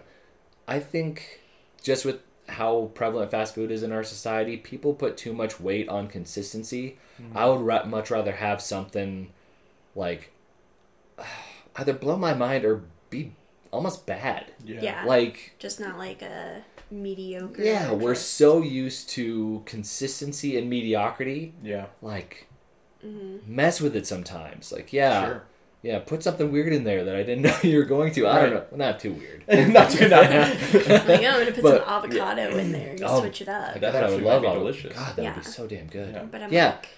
I 0.68 0.80
think 0.80 1.41
just 1.84 2.05
with 2.05 2.22
how 2.49 2.91
prevalent 2.95 3.30
fast 3.32 3.53
food 3.55 3.72
is 3.72 3.84
in 3.84 3.91
our 3.91 4.03
society, 4.03 4.57
people 4.57 4.93
put 4.93 5.16
too 5.16 5.32
much 5.34 5.59
weight 5.59 5.88
on 5.89 6.07
consistency. 6.07 6.97
Mm-hmm. 7.22 7.38
I 7.38 7.45
would 7.45 7.62
ra- 7.62 7.86
much 7.86 8.09
rather 8.09 8.32
have 8.34 8.62
something 8.62 9.30
like 9.95 10.32
either 11.76 11.93
blow 11.93 12.18
my 12.18 12.34
mind 12.34 12.66
or 12.66 12.84
be 13.09 13.34
almost 13.72 14.05
bad. 14.05 14.51
yeah. 14.66 14.82
Yeah. 14.82 15.03
Like 15.05 15.53
Just 15.59 15.80
not 15.80 15.97
like 15.97 16.22
a 16.22 16.64
mediocre. 16.92 17.64
yeah, 17.64 17.89
or 17.89 17.96
we're 17.96 18.16
so 18.16 18.62
used 18.62 19.10
to 19.12 19.64
consistency 19.66 20.58
and 20.58 20.70
mediocrity. 20.70 21.54
Yeah. 21.64 21.88
Like, 22.02 22.48
Mm-hmm. 23.06 23.56
mess 23.56 23.82
with 23.82 23.96
it 23.96 24.06
sometimes. 24.06 24.72
Like, 24.72 24.94
yeah, 24.94 25.26
Sure. 25.26 25.44
yeah, 25.82 25.98
put 26.00 26.22
something 26.22 26.52
weird 26.52 26.72
in 26.72 26.84
there 26.84 27.04
that 27.04 27.16
I 27.16 27.24
didn't 27.24 27.42
know 27.46 27.58
you 27.64 27.80
were 27.80 27.86
going 27.86 28.14
to. 28.14 28.28
I 28.28 28.42
don't 28.42 28.50
know, 28.52 28.60
Right. 28.60 28.78
not 28.78 29.00
too 29.00 29.14
weird. 29.14 29.44
not 29.74 29.89
too 29.89 30.08
not. 30.08 30.30
like, 30.30 30.32
oh, 30.32 31.14
I'm 31.16 31.39
gonna 31.39 31.46
put 31.52 31.64
But, 31.64 31.80
some 31.80 31.89
avocado 31.89 32.56
in 32.60 32.72
there. 32.72 32.94
You 32.96 33.06
Oh, 33.06 33.22
switch 33.22 33.42
it 33.42 33.50
up. 33.50 33.80
That's 33.80 33.96
what 33.96 34.04
I 34.04 34.10
would 34.12 34.22
love. 34.22 34.42
be 34.44 34.48
delicious. 34.50 34.94
God, 34.96 35.16
that 35.16 35.36
would 35.36 35.44
be 35.44 35.50
so 35.50 35.66
damn 35.66 35.88
good. 35.88 36.14
Yeah. 36.14 36.24
But 36.26 36.42
I'm 36.44 36.54
Yeah. 36.54 36.76
like, 36.76 36.89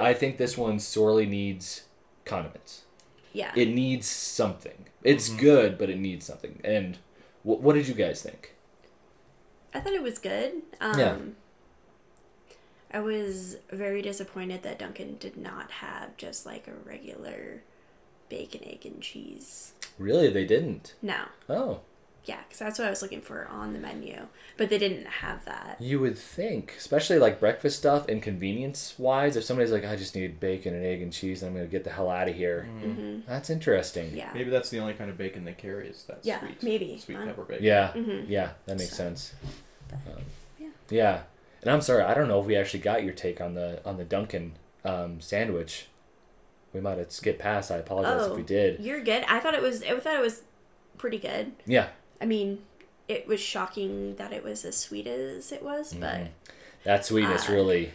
I, 0.00 0.08
I 0.10 0.14
think 0.14 0.38
this 0.38 0.56
one 0.56 0.78
sorely 0.78 1.26
needs 1.26 1.82
condiments. 2.24 2.84
yeah. 3.34 3.52
It 3.54 3.68
needs 3.68 4.06
something. 4.06 4.86
It's 5.04 5.28
Mhm. 5.28 5.38
good, 5.40 5.78
but 5.78 5.90
it 5.90 5.98
needs 5.98 6.24
something. 6.24 6.58
And 6.64 6.96
wh- 7.42 7.60
what 7.62 7.74
did 7.74 7.86
you 7.86 7.92
guys 7.94 8.22
think? 8.22 8.54
I 9.74 9.80
thought 9.80 9.92
it 9.92 10.02
was 10.02 10.18
good. 10.18 10.62
Um, 10.80 10.98
Yeah. 10.98 11.16
I 12.92 13.00
was 13.00 13.56
very 13.70 14.00
disappointed 14.00 14.62
that 14.62 14.78
Dunkin' 14.78 15.18
did 15.18 15.36
not 15.36 15.70
have 15.72 16.16
just 16.16 16.46
like 16.46 16.66
a 16.66 16.88
regular 16.88 17.62
bacon, 18.30 18.62
egg, 18.64 18.86
and 18.86 19.02
cheese. 19.02 19.72
Really, 19.98 20.30
they 20.30 20.46
didn't. 20.46 20.94
No. 21.02 21.24
Oh, 21.50 21.80
Yeah, 22.24 22.40
because 22.46 22.58
that's 22.58 22.78
what 22.78 22.86
I 22.86 22.90
was 22.90 23.00
looking 23.00 23.22
for 23.22 23.46
on 23.48 23.72
the 23.72 23.78
menu. 23.78 24.26
But 24.58 24.68
they 24.68 24.76
didn't 24.78 25.06
have 25.06 25.44
that. 25.46 25.76
you 25.80 25.98
would 26.00 26.18
think, 26.18 26.74
especially 26.76 27.18
like 27.18 27.40
breakfast 27.40 27.78
stuff 27.78 28.06
and 28.08 28.22
convenience 28.22 28.94
wise, 28.98 29.36
if 29.36 29.44
somebody's 29.44 29.72
like, 29.72 29.84
I 29.86 29.96
just 29.96 30.14
need 30.14 30.38
bacon 30.40 30.74
and 30.74 30.84
egg 30.84 31.00
and 31.00 31.10
cheese, 31.12 31.42
and 31.42 31.50
I'm 31.50 31.56
gonna 31.56 31.68
get 31.68 31.84
the 31.84 31.90
hell 31.90 32.10
out 32.10 32.28
of 32.28 32.34
here. 32.34 32.64
hmm 32.64 33.20
That's 33.26 33.48
interesting. 33.48 34.14
Yeah. 34.14 34.30
Maybe 34.34 34.50
that's 34.50 34.68
the 34.68 34.78
only 34.80 34.92
kind 34.94 35.08
of 35.10 35.16
bacon 35.16 35.44
they 35.44 35.52
carry 35.54 35.88
is 35.88 36.04
that 36.04 36.18
Yeah, 36.22 36.40
sweet, 36.40 36.62
maybe. 36.62 36.98
sweet 36.98 37.16
I- 37.16 37.26
pepper 37.26 37.44
bacon. 37.44 37.64
Yeah, 37.64 37.92
Mhm. 37.94 38.26
yeah, 38.28 38.50
that 38.66 38.76
makes 38.78 38.90
So, 38.90 38.96
sense. 38.96 39.32
but, 39.88 40.12
Um, 40.12 40.22
yeah. 40.58 40.68
yeah, 40.90 41.22
and 41.62 41.70
I'm 41.70 41.80
sorry, 41.80 42.02
I 42.02 42.12
don't 42.14 42.28
know 42.28 42.40
if 42.40 42.46
we 42.46 42.56
actually 42.56 42.80
got 42.80 43.04
your 43.04 43.14
take 43.14 43.40
on 43.40 43.54
the 43.54 43.80
on 43.86 43.96
the 43.96 44.04
Dunkin' 44.04 44.52
um, 44.84 45.20
sandwich. 45.20 45.86
We 46.74 46.80
might 46.80 46.98
have 46.98 47.10
skipped 47.10 47.38
past. 47.38 47.70
I 47.70 47.76
apologize 47.78 48.26
if 48.26 48.32
Oh. 48.32 48.36
we 48.36 48.42
did. 48.42 48.80
You're 48.80 49.00
good. 49.00 49.24
I 49.28 49.40
thought 49.40 49.54
it 49.54 49.62
was. 49.62 49.82
I 49.82 49.98
thought 49.98 50.14
it 50.16 50.20
was 50.22 50.42
pretty 50.98 51.18
good. 51.18 51.52
Yeah, 51.66 51.88
I 52.20 52.26
mean, 52.26 52.62
it 53.06 53.26
was 53.26 53.40
shocking 53.40 54.16
that 54.16 54.32
it 54.32 54.42
was 54.44 54.64
as 54.64 54.76
sweet 54.76 55.06
as 55.06 55.52
it 55.52 55.62
was, 55.62 55.94
but 55.94 56.14
Mhm. 56.16 56.28
that 56.84 57.04
sweetness 57.06 57.48
Uh, 57.48 57.52
really 57.52 57.92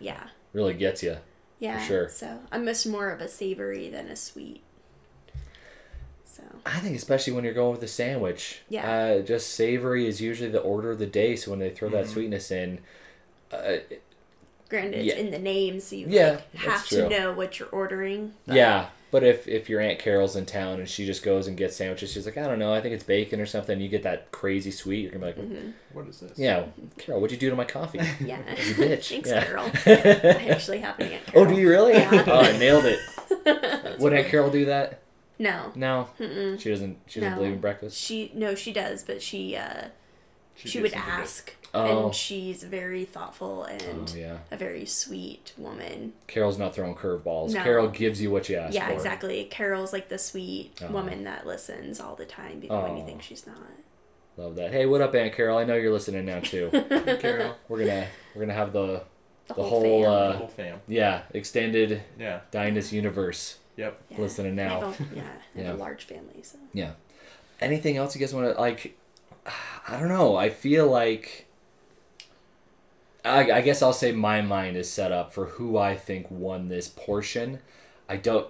yeah, 0.00 0.28
really 0.52 0.74
gets 0.74 1.02
you. 1.02 1.18
yeah. 1.58 1.78
sure. 1.86 2.08
So 2.08 2.40
I'm 2.52 2.64
just 2.66 2.86
more 2.86 3.10
of 3.10 3.20
a 3.20 3.28
savory 3.28 3.88
than 3.88 4.08
a 4.08 4.16
sweet. 4.16 4.62
So 6.24 6.42
I 6.66 6.80
think 6.80 6.96
especially 6.96 7.32
when 7.32 7.44
you're 7.44 7.54
going 7.54 7.72
with 7.72 7.82
a 7.82 7.88
sandwich. 7.88 8.60
Yeah. 8.68 8.90
Uh, 8.90 9.20
just 9.22 9.50
savory 9.50 10.06
is 10.06 10.20
usually 10.20 10.50
the 10.50 10.60
order 10.60 10.90
of 10.90 10.98
the 10.98 11.06
day. 11.06 11.36
So 11.36 11.50
when 11.52 11.60
they 11.60 11.70
throw 11.70 11.88
that 11.90 12.06
Mhm. 12.06 12.12
sweetness 12.12 12.50
in, 12.50 12.80
uh, 13.52 13.76
granted, 14.68 15.06
it's 15.06 15.14
in 15.16 15.30
the 15.30 15.38
name, 15.38 15.78
so 15.80 15.94
you 15.96 16.06
Yeah, 16.08 16.30
like, 16.32 16.54
have 16.54 16.88
to 16.88 17.08
know 17.08 17.32
what 17.32 17.58
you're 17.60 17.68
ordering. 17.68 18.34
but- 18.46 18.56
yeah. 18.56 18.88
But 19.14 19.22
if 19.22 19.46
if 19.46 19.68
your 19.68 19.80
aunt 19.80 20.00
Carol's 20.00 20.34
in 20.34 20.44
town 20.44 20.80
and 20.80 20.88
she 20.88 21.06
just 21.06 21.22
goes 21.22 21.46
and 21.46 21.56
gets 21.56 21.76
sandwiches, 21.76 22.10
she's 22.12 22.26
like, 22.26 22.36
I 22.36 22.48
don't 22.48 22.58
know, 22.58 22.74
I 22.74 22.80
think 22.80 22.94
it's 22.96 23.04
bacon 23.04 23.40
or 23.40 23.46
something. 23.46 23.80
You 23.80 23.88
get 23.88 24.02
that 24.02 24.32
crazy 24.32 24.72
sweet. 24.72 25.02
You're 25.02 25.12
gonna 25.12 25.32
be 25.32 25.40
like, 25.40 25.50
Mhm. 25.50 25.72
What 25.92 26.08
is 26.08 26.18
this? 26.18 26.36
yeah, 26.36 26.64
Carol, 26.98 27.20
what'd 27.20 27.30
you 27.32 27.38
do 27.38 27.48
to 27.48 27.54
my 27.54 27.64
coffee? 27.64 28.00
Yeah. 28.20 28.38
You 28.48 28.74
bitch. 28.74 29.10
Thanks, 29.10 29.30
Yeah. 29.30 29.44
Carol. 29.44 29.70
I 29.86 30.48
actually 30.50 30.80
have 30.80 30.98
an 30.98 31.12
Aunt 31.12 31.22
oh, 31.36 31.46
do 31.46 31.54
you 31.54 31.68
really? 31.68 31.92
Yeah. 31.92 32.24
oh, 32.26 32.40
I 32.40 32.58
nailed 32.58 32.86
it. 32.86 34.00
Would 34.00 34.12
Aunt 34.12 34.26
Carol 34.26 34.50
do 34.50 34.64
that? 34.64 35.00
No. 35.38 35.70
No, 35.76 36.08
Mm-mm. 36.18 36.58
she 36.60 36.70
doesn't. 36.70 36.98
She 37.06 37.20
doesn't 37.20 37.34
No. 37.34 37.38
believe 37.38 37.52
in 37.54 37.60
breakfast. 37.60 37.96
She 37.96 38.32
no, 38.34 38.56
she 38.56 38.72
does, 38.72 39.04
but 39.04 39.22
she 39.22 39.54
uh, 39.56 39.90
she, 40.54 40.68
gives 40.68 40.82
would 40.82 40.92
ask, 40.94 41.54
Oh. 41.76 42.06
and 42.06 42.14
she's 42.14 42.62
very 42.62 43.04
thoughtful 43.04 43.64
and 43.64 44.12
Oh 44.14 44.16
yeah, 44.16 44.38
a 44.52 44.56
very 44.56 44.86
sweet 44.86 45.52
woman. 45.58 46.12
Carol's 46.28 46.56
not 46.58 46.74
throwing 46.74 46.94
curveballs. 46.94 47.52
No. 47.52 47.62
Carol 47.64 47.88
gives 47.88 48.20
you 48.22 48.30
what 48.30 48.48
you 48.48 48.56
ask 48.56 48.74
yeah, 48.74 48.86
for. 48.86 48.92
exactly. 48.94 49.44
Carol's 49.46 49.92
like 49.92 50.08
the 50.08 50.18
sweet 50.18 50.78
Oh. 50.82 50.92
woman 50.92 51.24
that 51.24 51.46
listens 51.46 51.98
all 52.00 52.14
the 52.14 52.26
time, 52.26 52.60
even 52.62 52.80
when 52.80 52.96
you 52.96 53.02
Oh. 53.02 53.06
think 53.06 53.22
she's 53.22 53.44
not. 53.46 53.56
Love 54.36 54.54
that. 54.56 54.70
Hey, 54.72 54.86
what 54.86 55.00
up, 55.00 55.14
Aunt 55.14 55.32
Carol? 55.34 55.58
I 55.58 55.64
know 55.64 55.74
you're 55.74 55.92
listening 55.92 56.24
now 56.26 56.40
too. 56.40 56.70
Carol. 57.20 57.56
We're 57.68 57.78
gonna 57.80 58.06
we're 58.34 58.42
gonna 58.42 58.52
have 58.54 58.72
the 58.72 59.02
The, 59.46 59.54
The 59.54 59.62
whole, 59.62 59.80
whole, 59.80 60.02
fam. 60.04 60.12
uh, 60.12 60.32
the 60.32 60.38
whole 60.38 60.48
fam. 60.48 60.80
yeah 60.88 61.22
extended 61.34 62.02
Yeah. 62.18 62.40
Dinus 62.50 62.92
universe 62.92 63.58
Yep. 63.76 64.00
Yeah. 64.10 64.18
listening 64.20 64.52
I 64.58 64.64
now. 64.64 64.80
have 64.92 65.00
a, 65.00 65.14
yeah, 65.16 65.22
I 65.22 65.58
have 65.58 65.66
Yeah. 65.66 65.72
a 65.72 65.74
large 65.74 66.04
family, 66.04 66.42
so 66.42 66.58
Yeah. 66.72 66.92
Anything 67.60 67.96
else 67.96 68.14
you 68.14 68.20
guys 68.20 68.32
want 68.32 68.54
to 68.54 68.60
like? 68.60 68.96
I 69.86 69.98
don't 69.98 70.08
know. 70.08 70.36
I 70.36 70.50
feel 70.50 70.86
like. 70.90 71.46
I, 73.24 73.50
I 73.50 73.60
guess 73.62 73.80
I'll 73.80 73.92
say 73.94 74.12
my 74.12 74.42
mind 74.42 74.76
is 74.76 74.90
set 74.90 75.10
up 75.10 75.32
for 75.32 75.46
who 75.46 75.78
I 75.78 75.96
think 75.96 76.30
won 76.30 76.68
this 76.68 76.88
portion. 76.88 77.60
I 78.08 78.16
don't. 78.16 78.48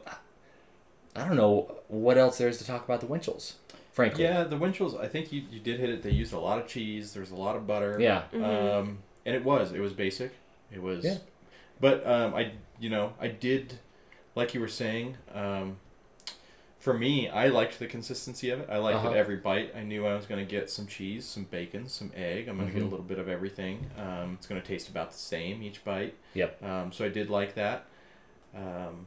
I 1.16 1.26
don't 1.26 1.36
know 1.36 1.76
what 1.88 2.18
else 2.18 2.38
there 2.38 2.48
is 2.48 2.58
to 2.58 2.66
talk 2.66 2.84
about 2.84 3.00
the 3.00 3.06
Winchells. 3.06 3.56
Frankly. 3.92 4.24
Yeah, 4.24 4.42
the 4.42 4.56
Winchells. 4.56 4.96
I 4.96 5.06
think 5.06 5.30
you, 5.32 5.44
you 5.48 5.60
did 5.60 5.78
hit 5.78 5.88
it. 5.90 6.02
They 6.02 6.10
used 6.10 6.32
a 6.32 6.38
lot 6.40 6.58
of 6.58 6.66
cheese. 6.66 7.14
There's 7.14 7.30
a 7.30 7.36
lot 7.36 7.54
of 7.54 7.66
butter. 7.68 7.96
Yeah. 8.00 8.24
Mhm. 8.32 8.44
Um, 8.80 8.98
and 9.24 9.36
it 9.36 9.44
was 9.44 9.72
it 9.72 9.78
was 9.80 9.92
basic. 9.92 10.32
It 10.72 10.82
was. 10.82 11.04
Yeah. 11.04 11.18
But 11.80 12.04
um, 12.06 12.34
I 12.34 12.52
you 12.80 12.90
know 12.90 13.12
I 13.20 13.28
did, 13.28 13.78
like 14.34 14.54
you 14.54 14.60
were 14.60 14.66
saying. 14.68 15.16
Um, 15.32 15.76
for 16.84 16.92
me, 16.92 17.30
I 17.30 17.48
liked 17.48 17.78
the 17.78 17.86
consistency 17.86 18.50
of 18.50 18.60
it. 18.60 18.68
I 18.70 18.76
liked 18.76 18.98
Uh-huh. 18.98 19.08
that 19.08 19.16
every 19.16 19.36
bite, 19.36 19.74
I 19.74 19.82
knew 19.82 20.06
I 20.06 20.14
was 20.14 20.26
going 20.26 20.44
to 20.44 20.50
get 20.50 20.68
some 20.68 20.86
cheese, 20.86 21.24
some 21.24 21.44
bacon, 21.44 21.88
some 21.88 22.12
egg. 22.14 22.46
I'm 22.46 22.58
going 22.58 22.68
to 22.68 22.74
get 22.74 22.82
Mhm. 22.82 22.88
a 22.88 22.90
little 22.90 23.06
bit 23.06 23.18
of 23.18 23.26
everything. 23.26 23.86
Um, 23.96 24.34
it's 24.34 24.46
going 24.46 24.60
to 24.60 24.66
taste 24.66 24.90
about 24.90 25.10
the 25.12 25.16
same 25.16 25.62
each 25.62 25.82
bite. 25.82 26.12
Yep. 26.34 26.62
Um, 26.62 26.92
so 26.92 27.06
I 27.06 27.08
did 27.08 27.30
like 27.30 27.54
that. 27.54 27.86
Um, 28.54 29.06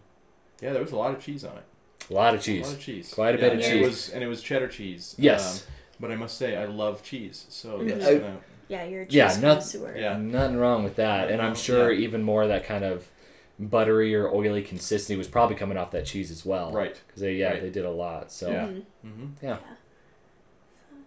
yeah, 0.60 0.74
there 0.74 0.82
was 0.82 0.92
a 0.92 0.96
lot 0.96 1.14
of 1.14 1.24
cheese 1.24 1.44
on 1.46 1.56
it. 1.58 1.64
A 2.10 2.14
lot 2.16 2.34
of 2.34 2.40
A 2.40 2.44
cheese. 2.44 2.66
lot 2.66 2.74
of 2.74 2.80
cheese. 2.82 3.14
Quite 3.14 3.36
a 3.36 3.38
Yeah, 3.38 3.42
bit 3.42 3.48
of 3.54 3.54
and 3.60 3.62
cheese. 3.64 3.74
It 3.74 3.86
was, 3.86 4.10
and 4.10 4.24
it 4.24 4.28
was 4.28 4.42
cheddar 4.42 4.68
cheese. 4.70 5.14
Yes. 5.20 5.68
Um, 5.68 5.74
but 6.00 6.12
I 6.12 6.16
must 6.16 6.36
say, 6.36 6.58
I 6.58 6.66
love 6.66 7.04
cheese. 7.04 7.46
So 7.50 7.78
Mhm. 7.78 7.90
that's 7.90 8.08
Uh, 8.08 8.14
gonna, 8.16 8.38
yeah, 8.70 8.86
you're 8.86 9.02
a 9.04 9.06
cheese 9.06 9.14
Yeah, 9.14 9.38
not- 9.40 9.76
Yeah. 9.96 10.18
Nothing 10.18 10.58
wrong 10.58 10.84
with 10.84 10.96
that. 10.96 11.30
And 11.30 11.44
I'm 11.44 11.54
sure 11.54 11.92
yeah. 11.92 12.06
even 12.06 12.24
more 12.24 12.42
of 12.42 12.50
that 12.50 12.64
kind 12.66 12.84
of 12.84 13.08
buttery 13.60 14.14
or 14.16 14.28
oily 14.30 14.62
consistency 14.62 15.16
was 15.16 15.28
probably 15.28 15.56
coming 15.56 15.78
off 15.78 15.92
that 15.92 16.06
cheese 16.06 16.30
as 16.32 16.46
well. 16.46 16.72
right. 16.72 17.00
Because 17.08 17.22
they, 17.22 17.34
yeah, 17.36 17.50
Right. 17.54 17.62
they 17.62 17.70
did 17.70 17.86
a 17.86 17.92
lot. 17.92 18.32
So 18.32 18.52
Yeah. 18.52 18.66
Mhm. 18.68 18.84
hmm 19.02 19.26
Yeah. 19.42 19.58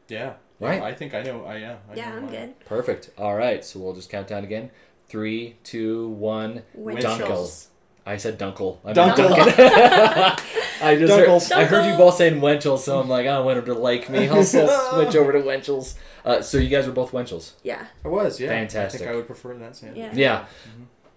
Yeah. 0.09 0.33
Right. 0.59 0.83
I 0.83 0.93
think 0.95 1.15
I 1.15 1.23
know. 1.23 1.45
I 1.45 1.57
yeah. 1.57 1.77
I 1.91 1.95
Yeah, 1.95 2.11
know 2.11 2.17
I'm 2.17 2.23
mine. 2.25 2.31
good. 2.33 2.61
Perfect. 2.67 3.11
All 3.17 3.35
right, 3.37 3.65
so 3.65 3.79
we'll 3.81 3.95
just 3.95 4.11
count 4.11 4.29
down 4.29 4.45
again. 4.45 4.71
Three, 5.09 5.57
two, 5.65 6.09
one. 6.11 6.63
Dunkel. 6.77 7.67
I 8.07 8.17
said 8.17 8.39
Dunkel. 8.39 8.79
I 8.85 8.93
meant 8.93 9.17
Dunkel. 9.17 9.37
I 10.83 10.97
just 10.99 11.13
Dunkels. 11.13 11.51
heard, 11.51 11.59
I 11.59 11.65
heard 11.65 11.91
you 11.91 11.97
both 11.97 12.15
saying 12.17 12.41
Winchell, 12.41 12.79
so 12.79 12.99
I'm 13.01 13.09
like, 13.09 13.23
I 13.27 13.35
don't 13.35 13.45
want 13.45 13.59
him 13.59 13.65
to 13.67 13.75
like 13.75 14.09
me. 14.11 14.29
I'll 14.29 14.43
switch 14.45 15.15
over 15.17 15.33
to 15.33 15.41
Winchell's. 15.41 15.97
Uh, 16.25 16.43
so 16.43 16.59
you 16.59 16.69
guys 16.69 16.87
were 16.87 16.93
both 16.93 17.13
Winchell's. 17.13 17.55
Yeah. 17.63 17.87
I 18.05 18.09
was. 18.09 18.41
Yeah. 18.41 18.49
Fantastic. 18.49 19.01
I 19.03 19.05
think 19.05 19.13
I 19.15 19.17
would 19.17 19.27
prefer 19.27 19.55
that 19.55 19.77
sandwich. 19.77 19.99
Yeah. 19.99 20.13
Yeah. 20.15 20.45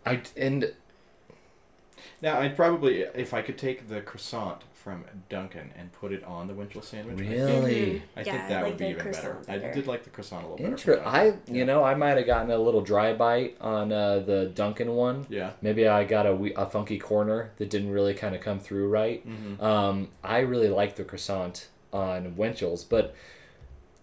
I 0.05 0.21
and 0.37 0.73
Now 2.23 2.39
I'd 2.39 2.55
probably, 2.55 3.01
if 3.01 3.33
I 3.33 3.41
could 3.41 3.57
take 3.57 3.89
the 3.89 3.99
croissant 4.01 4.61
from 4.73 5.03
Dunkin' 5.29 5.71
and 5.77 5.91
put 5.93 6.11
it 6.11 6.23
on 6.23 6.47
the 6.47 6.53
Winchell 6.53 6.81
sandwich. 6.81 7.15
I 7.15 7.29
think- 7.29 7.31
really 7.65 8.01
I 8.17 8.19
Yeah, 8.21 8.23
think 8.23 8.43
I 8.43 8.47
that 8.49 8.61
like 8.63 8.71
would 8.71 8.77
be 8.77 8.83
the 8.85 8.89
even 8.91 9.05
better. 9.05 9.11
croissant 9.29 9.49
I 9.49 9.57
better. 9.59 9.73
did 9.73 9.87
like 9.87 10.03
the 10.03 10.09
croissant 10.09 10.43
a 10.45 10.47
little 10.49 10.57
better. 10.57 10.69
Inter- 10.71 10.97
from 11.03 11.07
I 11.15 11.23
Dunkin'. 11.31 11.55
you 11.55 11.65
know 11.65 11.83
I 11.83 11.95
might 11.95 12.17
have 12.17 12.25
gotten 12.25 12.49
a 12.51 12.57
little 12.57 12.81
dry 12.81 13.13
bite 13.13 13.55
on 13.61 13.91
uh, 13.91 14.19
the 14.19 14.45
Dunkin' 14.55 14.91
one. 14.95 15.25
Yeah. 15.29 15.51
Maybe 15.61 15.87
I 15.87 16.03
got 16.05 16.25
a, 16.25 16.33
we- 16.35 16.53
a 16.55 16.65
funky 16.65 16.97
corner 16.97 17.51
that 17.57 17.69
didn't 17.69 17.91
really 17.91 18.13
kind 18.13 18.35
of 18.35 18.41
come 18.41 18.59
through 18.59 18.87
right. 18.89 19.25
Mm-hmm. 19.27 19.63
Um, 19.63 20.09
I 20.23 20.39
really 20.39 20.69
like 20.69 20.95
the 20.95 21.03
croissant 21.03 21.67
on 21.93 22.35
Winchell's, 22.35 22.83
but 22.83 23.13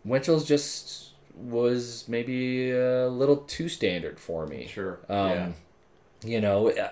Winchell's 0.04 0.46
just 0.46 1.08
was 1.36 2.04
maybe 2.08 2.70
a 2.70 3.08
little 3.08 3.36
too 3.38 3.68
standard 3.68 4.18
for 4.20 4.46
me. 4.46 4.66
Sure. 4.66 4.98
Um, 5.08 5.28
yeah. 5.30 5.48
You 6.22 6.40
know, 6.40 6.68
uh, 6.70 6.90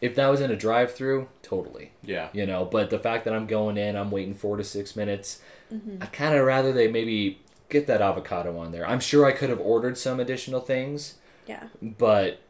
if 0.00 0.14
that 0.16 0.28
was 0.28 0.40
in 0.40 0.50
a 0.50 0.56
drive-through, 0.56 1.28
totally. 1.42 1.92
Yeah. 2.02 2.28
You 2.32 2.46
know, 2.46 2.64
but 2.64 2.90
the 2.90 2.98
fact 2.98 3.24
that 3.24 3.34
I'm 3.34 3.46
going 3.46 3.76
in, 3.78 3.96
I'm 3.96 4.10
waiting 4.10 4.34
four 4.34 4.56
to 4.56 4.64
six 4.64 4.94
minutes. 4.96 5.40
Mm-hmm. 5.72 6.02
I 6.02 6.06
kind 6.06 6.34
of 6.36 6.44
rather 6.46 6.72
they 6.72 6.88
maybe 6.88 7.40
get 7.68 7.86
that 7.88 8.00
avocado 8.02 8.56
on 8.58 8.72
there. 8.72 8.86
I'm 8.86 9.00
sure 9.00 9.24
I 9.26 9.32
could 9.32 9.50
have 9.50 9.60
ordered 9.60 9.96
some 9.98 10.20
additional 10.20 10.60
things, 10.60 11.14
Yeah. 11.46 11.64
but 11.80 12.40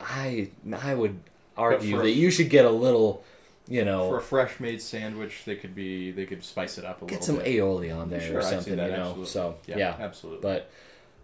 I 0.00 0.50
I 0.82 0.94
would 0.94 1.20
argue 1.56 1.96
for- 1.96 2.02
that 2.02 2.10
you 2.12 2.30
should 2.30 2.50
get 2.50 2.64
a 2.64 2.70
little, 2.70 3.24
you 3.68 3.84
know, 3.84 4.08
For 4.10 4.18
a 4.18 4.22
fresh 4.22 4.60
made 4.60 4.80
sandwich, 4.82 5.42
they 5.46 5.56
could 5.56 5.74
be 5.74 6.10
they 6.10 6.26
could 6.26 6.44
spice 6.44 6.78
it 6.78 6.84
up 6.84 7.00
a 7.00 7.04
little. 7.04 7.16
get 7.16 7.24
some 7.24 7.36
bit. 7.36 7.46
aioli 7.46 7.96
on 7.96 8.10
there 8.10 8.20
Sure, 8.20 8.36
or 8.36 8.40
I'd 8.40 8.44
see 8.44 8.50
something, 8.56 8.76
that, 8.76 8.90
you 8.90 8.96
know. 8.96 9.02
absolutely. 9.02 9.26
So 9.26 9.54
yeah, 9.66 9.78
yeah, 9.78 9.96
absolutely. 9.98 10.42
but 10.42 10.70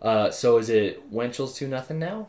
uh, 0.02 0.30
so 0.30 0.56
is 0.58 0.70
it 0.70 1.12
Winchell's 1.12 1.54
two 1.56 1.68
nothing 1.68 1.98
now? 1.98 2.28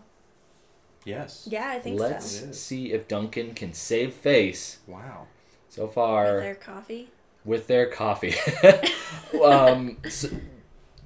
Yes. 1.05 1.47
Yeah, 1.49 1.69
I 1.69 1.79
think 1.79 1.97
so. 1.99 2.05
Let's 2.05 2.25
so. 2.31 2.45
It 2.45 2.49
is. 2.51 2.61
see 2.61 2.91
if 2.93 3.07
Dunkin' 3.07 3.53
can 3.55 3.73
save 3.73 4.13
face 4.13 4.79
Wow. 4.87 5.27
so 5.69 5.85
With 5.85 5.93
far 5.93 6.39
their 6.41 6.55
coffee. 6.55 7.09
with 7.45 7.67
their 7.67 7.87
coffee. 7.87 8.35
um, 9.43 9.97
so, 10.09 10.29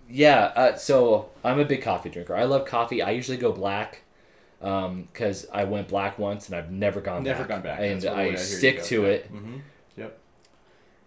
yeah, 0.10 0.52
uh, 0.56 0.76
so 0.76 1.30
I'm 1.44 1.60
a 1.60 1.66
big 1.66 1.82
coffee 1.82 2.10
drinker. 2.10 2.36
I 2.36 2.44
love 2.44 2.66
coffee. 2.66 3.02
I 3.02 3.12
usually 3.12 3.38
go 3.38 3.52
black 3.52 4.02
because 4.60 5.48
I 5.54 5.64
went 5.66 5.88
black 5.88 6.18
once 6.20 6.48
and 6.48 6.56
I've 6.56 6.72
never 6.72 7.00
gone 7.02 7.24
Never 7.24 7.40
back. 7.40 7.48
gone 7.50 7.62
back. 7.62 7.80
And 7.82 8.06
I 8.06 8.30
I 8.32 8.36
stick 8.36 8.84
to 8.86 9.06
it. 9.06 9.32
Mm-hmm. 9.32 9.58
Yep. 9.98 10.20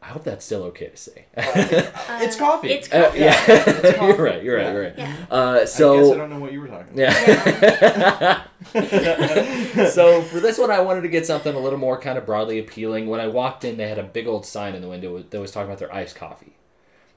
I 0.01 0.07
hope 0.07 0.23
that's 0.25 0.45
still 0.45 0.63
okay 0.65 0.87
to 0.89 0.97
say. 0.97 1.27
it's 1.37 2.37
coffee. 2.37 2.71
It's 2.71 2.91
Uh, 2.93 3.07
coffee. 3.07 3.19
yeah, 3.19 3.45
It's 3.49 3.97
coffee. 3.99 4.07
you're 4.17 4.25
right. 4.25 4.43
You're 4.43 4.57
right. 4.57 4.65
Yeah. 4.67 4.73
You're 4.73 4.83
right. 4.83 4.95
Yeah. 4.99 5.17
Uh, 5.31 5.53
I 5.55 5.59
guess 5.65 5.81
I 5.81 5.87
don't 6.17 6.31
know 6.31 6.39
what 6.39 6.53
you 6.53 6.61
were 6.61 6.69
talking 6.69 6.93
about. 7.03 8.47
yeah. 8.75 9.89
so 9.91 10.23
for 10.23 10.41
this 10.41 10.59
one, 10.59 10.71
I 10.71 10.81
wanted 10.81 11.03
to 11.03 11.09
get 11.09 11.27
something 11.27 11.55
a 11.55 11.59
little 11.59 11.79
more 11.79 11.99
kind 12.01 12.17
of 12.19 12.27
broadly 12.27 12.59
appealing. 12.59 13.09
When 13.09 13.21
I 13.21 13.27
walked 13.27 13.65
in, 13.65 13.77
they 13.77 13.89
had 13.89 13.99
a 13.99 14.03
big 14.03 14.27
old 14.27 14.47
sign 14.47 14.75
in 14.75 14.83
the 14.83 14.89
window 14.89 15.23
that 15.23 15.41
was 15.41 15.51
talking 15.51 15.67
about 15.69 15.79
their 15.79 15.93
iced 15.95 16.17
coffee, 16.17 16.57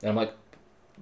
and 0.01 0.09
I'm 0.09 0.15
like, 0.15 0.33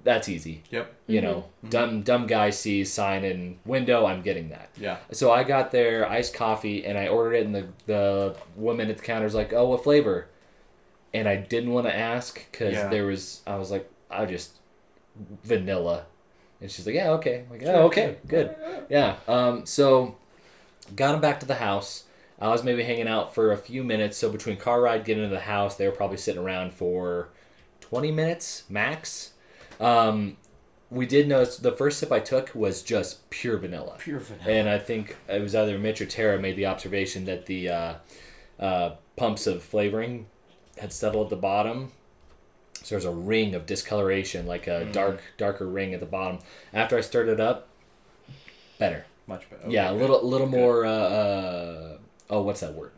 "That's 0.04 0.28
easy." 0.28 0.62
Yep. 0.70 0.92
You 1.06 1.20
know, 1.22 1.46
dumb 1.68 2.02
dumb 2.02 2.26
guy 2.26 2.50
sees 2.50 2.92
sign 2.92 3.24
in 3.24 3.58
window. 3.64 4.06
I'm 4.06 4.22
getting 4.22 4.50
that. 4.50 4.68
Yeah. 4.76 4.98
So 5.12 5.32
I 5.32 5.44
got 5.44 5.70
their 5.72 6.08
iced 6.08 6.34
coffee 6.34 6.84
and 6.84 6.98
I 6.98 7.08
ordered 7.08 7.34
it, 7.34 7.46
and 7.46 7.54
the 7.54 7.66
the 7.86 8.36
woman 8.54 8.90
at 8.90 8.98
the 8.98 9.02
counter 9.02 9.24
was 9.24 9.34
like, 9.34 9.52
"Oh, 9.52 9.68
what 9.70 9.82
flavor?" 9.82 10.28
And 11.12 11.28
I 11.28 11.36
didn't 11.36 11.70
want 11.72 11.86
to 11.86 11.94
ask 11.96 12.44
because 12.50 12.74
Yeah. 12.74 12.88
there 12.88 13.06
was 13.06 13.40
I 13.46 13.56
was 13.56 13.70
like, 13.70 13.88
"I 14.10 14.26
just 14.26 14.52
vanilla," 15.44 16.06
and 16.60 16.70
she's 16.70 16.86
like, 16.86 16.94
"Yeah, 16.94 17.10
okay." 17.12 17.44
I'm 17.44 17.50
like, 17.50 17.66
"Oh, 17.66 17.86
okay, 17.86 18.16
good." 18.26 18.54
Yeah. 18.88 19.16
Um. 19.26 19.66
So 19.66 20.16
got 20.94 21.14
him 21.14 21.20
back 21.20 21.40
to 21.40 21.46
the 21.46 21.56
house. 21.56 22.04
I 22.40 22.48
was 22.48 22.64
maybe 22.64 22.82
hanging 22.84 23.08
out 23.08 23.34
for 23.34 23.52
a 23.52 23.56
few 23.58 23.84
minutes. 23.84 24.16
So 24.16 24.30
between 24.30 24.56
car 24.56 24.80
ride, 24.80 25.04
getting 25.04 25.24
into 25.24 25.34
the 25.34 25.42
house, 25.42 25.76
they 25.76 25.86
were 25.86 25.92
probably 25.94 26.16
sitting 26.16 26.42
around 26.42 26.72
for 26.72 27.28
twenty 27.80 28.12
minutes 28.12 28.64
max. 28.68 29.32
Um, 29.80 30.36
we 30.90 31.06
did 31.06 31.28
notice 31.28 31.56
the 31.56 31.72
first 31.72 31.98
sip 31.98 32.10
I 32.12 32.20
took 32.20 32.54
was 32.54 32.82
just 32.82 33.28
pure 33.30 33.56
vanilla. 33.58 33.96
Pure 33.98 34.20
vanilla. 34.20 34.50
And 34.50 34.68
I 34.68 34.78
think 34.78 35.16
it 35.28 35.40
was 35.40 35.54
either 35.54 35.78
Mitch 35.78 36.00
or 36.00 36.06
Tara 36.06 36.38
made 36.38 36.56
the 36.56 36.66
observation 36.66 37.24
that 37.26 37.46
the 37.46 37.68
uh, 37.68 37.94
uh, 38.58 38.94
pumps 39.16 39.46
of 39.46 39.62
flavoring 39.62 40.26
had 40.80 40.92
settled 40.92 41.26
at 41.26 41.30
the 41.30 41.36
bottom. 41.36 41.92
So 42.82 42.94
there's 42.94 43.04
a 43.04 43.10
ring 43.10 43.54
of 43.54 43.66
discoloration, 43.66 44.46
like 44.46 44.66
a 44.66 44.86
Mm. 44.86 44.92
dark, 44.92 45.20
darker 45.36 45.66
ring 45.66 45.92
at 45.94 46.00
the 46.00 46.06
bottom. 46.06 46.38
After 46.72 46.96
I 46.96 47.02
stirred 47.02 47.28
it 47.28 47.38
up, 47.40 47.68
better. 48.78 49.04
Much 49.26 49.48
better. 49.50 49.62
yeah, 49.68 49.88
a 49.90 49.92
Okay, 49.92 50.00
little, 50.00 50.22
little 50.26 50.46
good. 50.48 50.56
more. 50.58 50.84
Uh, 50.86 50.90
uh, 50.90 51.98
oh, 52.30 52.42
what's 52.42 52.60
that 52.60 52.74
word? 52.74 52.92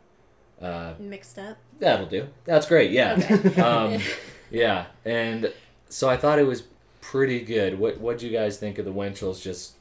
Uh, 0.61 0.93
Mixed 0.97 1.37
up. 1.37 1.57
that'll 1.79 2.05
do. 2.07 2.29
That's 2.45 2.65
great. 2.65 2.91
Yeah. 2.91 3.19
Okay. 3.29 3.61
um, 3.61 4.01
yeah, 4.49 4.85
and 5.03 5.51
so 5.89 6.09
I 6.09 6.15
thought 6.17 6.39
it 6.39 6.47
was 6.47 6.63
pretty 7.01 7.41
good. 7.41 7.77
What 7.77 7.99
What 7.99 8.17
do 8.19 8.25
you 8.27 8.31
guys 8.31 8.57
think 8.57 8.79
of 8.79 8.85
the 8.85 8.93
Winchell's? 8.93 9.41
Just 9.43 9.73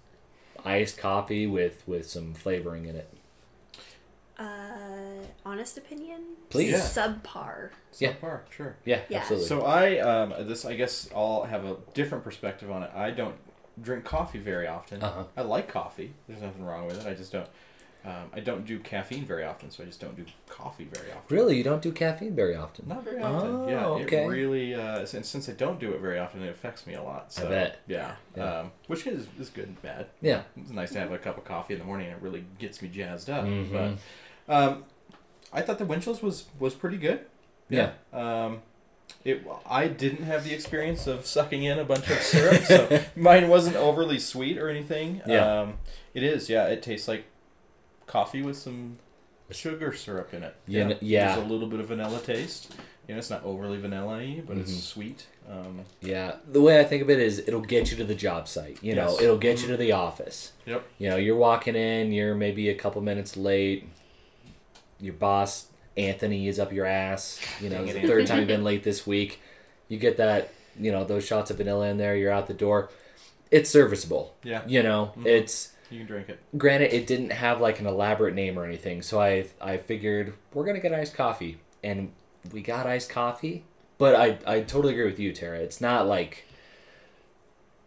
iced 0.64 0.98
coffee 0.98 1.46
with 1.46 1.84
with 1.86 2.10
some 2.10 2.34
flavoring 2.34 2.86
in 2.86 2.96
it. 2.96 3.08
Uh, 4.38 4.81
honest 5.44 5.76
opinion? 5.78 6.22
Please. 6.50 6.72
Yeah. 6.72 6.78
Subpar. 6.80 7.70
Yeah. 7.98 8.12
Subpar, 8.14 8.40
sure. 8.50 8.76
Yeah, 8.84 9.00
Yeah. 9.08 9.18
absolutely. 9.18 9.48
So 9.48 9.62
I 9.62 9.98
um 9.98 10.34
this 10.46 10.64
I 10.64 10.74
guess 10.74 11.08
I'll 11.14 11.44
have 11.44 11.64
a 11.64 11.76
different 11.94 12.24
perspective 12.24 12.70
on 12.70 12.82
it. 12.82 12.90
I 12.94 13.10
don't 13.10 13.36
drink 13.80 14.04
coffee 14.04 14.38
very 14.38 14.66
often. 14.66 15.02
Uh-huh. 15.02 15.24
I 15.36 15.42
like 15.42 15.68
coffee. 15.68 16.12
There's 16.28 16.42
nothing 16.42 16.64
wrong 16.64 16.86
with 16.86 17.04
it. 17.04 17.08
I 17.10 17.14
just 17.14 17.32
don't. 17.32 17.48
Um, 18.04 18.30
I 18.34 18.40
don't 18.40 18.66
do 18.66 18.80
caffeine 18.80 19.24
very 19.24 19.44
often, 19.44 19.70
so 19.70 19.84
I 19.84 19.86
just 19.86 20.00
don't 20.00 20.16
do 20.16 20.24
coffee 20.48 20.88
very 20.92 21.12
often. 21.12 21.36
really, 21.36 21.56
you 21.56 21.62
don't 21.62 21.80
do 21.80 21.92
caffeine 21.92 22.34
very 22.34 22.56
often. 22.56 22.88
Not 22.88 23.04
very 23.04 23.22
often. 23.22 23.48
Oh, 23.50 23.68
yeah, 23.68 23.86
okay. 23.86 24.24
it 24.24 24.26
really. 24.26 24.74
Uh, 24.74 25.06
since, 25.06 25.28
since 25.28 25.48
I 25.48 25.52
don't 25.52 25.78
do 25.78 25.92
it 25.92 26.00
very 26.00 26.18
often, 26.18 26.42
it 26.42 26.48
affects 26.48 26.84
me 26.84 26.94
a 26.94 27.02
lot. 27.02 27.32
So, 27.32 27.48
bet. 27.48 27.78
Yeah. 27.86 28.16
Yeah. 28.36 28.58
Um, 28.62 28.72
which 28.88 29.06
is 29.06 29.28
is 29.38 29.50
good 29.50 29.68
and 29.68 29.80
bad. 29.82 30.06
Yeah. 30.20 30.42
It's 30.56 30.70
nice 30.72 30.90
to 30.94 30.98
have 30.98 31.12
a 31.12 31.18
cup 31.18 31.38
of 31.38 31.44
coffee 31.44 31.74
in 31.74 31.78
the 31.78 31.86
morning. 31.86 32.08
and 32.08 32.16
It 32.16 32.22
really 32.22 32.44
gets 32.58 32.82
me 32.82 32.88
jazzed 32.88 33.30
up. 33.30 33.44
Mhm. 33.44 33.98
But 34.48 34.52
um, 34.52 34.84
I 35.52 35.62
thought 35.62 35.78
the 35.78 35.84
Winchell's 35.84 36.22
was 36.22 36.46
was 36.58 36.74
pretty 36.74 36.96
good. 36.96 37.20
Yeah. 37.68 37.92
Um, 38.12 38.62
it 39.24 39.46
I 39.68 39.88
didn't 39.88 40.24
have 40.24 40.44
the 40.44 40.52
experience 40.54 41.06
of 41.06 41.26
sucking 41.26 41.62
in 41.64 41.78
a 41.78 41.84
bunch 41.84 42.08
of 42.10 42.18
syrup, 42.22 42.62
so 42.64 43.00
mine 43.16 43.48
wasn't 43.48 43.76
overly 43.76 44.18
sweet 44.18 44.58
or 44.58 44.68
anything. 44.68 45.20
Yeah. 45.26 45.60
Um, 45.60 45.74
it 46.14 46.22
is. 46.22 46.48
Yeah. 46.48 46.66
It 46.66 46.82
tastes 46.82 47.08
like 47.08 47.24
coffee 48.06 48.42
with 48.42 48.56
some 48.56 48.98
sugar 49.50 49.92
syrup 49.92 50.32
in 50.32 50.42
it. 50.42 50.54
You 50.66 50.84
kn- 50.86 50.98
yeah. 51.00 51.34
There's 51.36 51.46
a 51.46 51.50
little 51.50 51.68
bit 51.68 51.80
of 51.80 51.88
vanilla 51.88 52.20
taste. 52.20 52.74
You 53.08 53.14
know, 53.14 53.18
it's 53.18 53.30
not 53.30 53.42
overly 53.44 53.78
vanilla-y, 53.78 54.42
but 54.46 54.56
Mhm. 54.56 54.60
it's 54.60 54.82
sweet. 54.84 55.26
Um, 55.50 55.80
Yeah, 56.00 56.36
the 56.50 56.60
way 56.60 56.78
I 56.78 56.84
think 56.84 57.02
of 57.02 57.10
it 57.10 57.18
is 57.18 57.40
it'll 57.40 57.60
get 57.60 57.90
you 57.90 57.96
to 57.96 58.04
the 58.04 58.14
job 58.14 58.46
site. 58.48 58.78
You 58.80 58.94
know, 58.94 59.18
it'll 59.20 59.38
get 59.38 59.58
you 59.60 59.64
Mhm. 59.66 59.72
to 59.72 59.76
the 59.76 59.92
office. 59.92 60.52
Yep. 60.66 60.84
You 60.98 61.10
know, 61.10 61.16
you're 61.16 61.36
walking 61.36 61.74
in, 61.74 62.12
you're 62.12 62.34
maybe 62.36 62.68
a 62.68 62.74
couple 62.76 63.02
minutes 63.02 63.36
late. 63.36 63.88
Your 65.02 65.12
boss 65.14 65.66
Anthony 65.96 66.48
is 66.48 66.58
up 66.58 66.72
your 66.72 66.86
ass. 66.86 67.38
You 67.60 67.68
know, 67.68 67.82
it's 67.84 67.92
the 67.92 68.06
third 68.06 68.26
time 68.26 68.38
you've 68.38 68.48
been 68.48 68.64
late 68.64 68.82
this 68.82 69.06
week. 69.06 69.40
You 69.88 69.98
get 69.98 70.16
that, 70.16 70.50
you 70.80 70.90
know, 70.90 71.04
those 71.04 71.26
shots 71.26 71.50
of 71.50 71.58
vanilla 71.58 71.88
in 71.88 71.98
there. 71.98 72.16
You're 72.16 72.32
out 72.32 72.46
the 72.46 72.54
door. 72.54 72.88
It's 73.50 73.68
serviceable. 73.68 74.34
yeah. 74.42 74.62
You 74.66 74.82
know, 74.82 75.12
Mhm. 75.18 75.26
it's 75.26 75.72
You 75.90 75.98
can 75.98 76.06
drink 76.06 76.28
it. 76.30 76.38
granted 76.56 76.94
it 76.94 77.06
didn't 77.06 77.32
have 77.32 77.60
like 77.60 77.78
an 77.78 77.86
elaborate 77.86 78.34
name 78.34 78.58
or 78.58 78.64
anything 78.64 79.02
so 79.02 79.20
i 79.20 79.44
i 79.60 79.76
figured 79.76 80.32
we're 80.54 80.64
gonna 80.64 80.80
get 80.80 80.94
iced 80.94 81.12
coffee 81.14 81.58
and 81.84 82.10
we 82.50 82.62
got 82.62 82.86
iced 82.86 83.10
coffee 83.10 83.62
but 83.98 84.14
i 84.14 84.38
i 84.46 84.60
totally 84.60 84.94
agree 84.94 85.04
with 85.04 85.18
you 85.20 85.34
tara 85.34 85.58
it's 85.58 85.82
not 85.82 86.06
like 86.06 86.46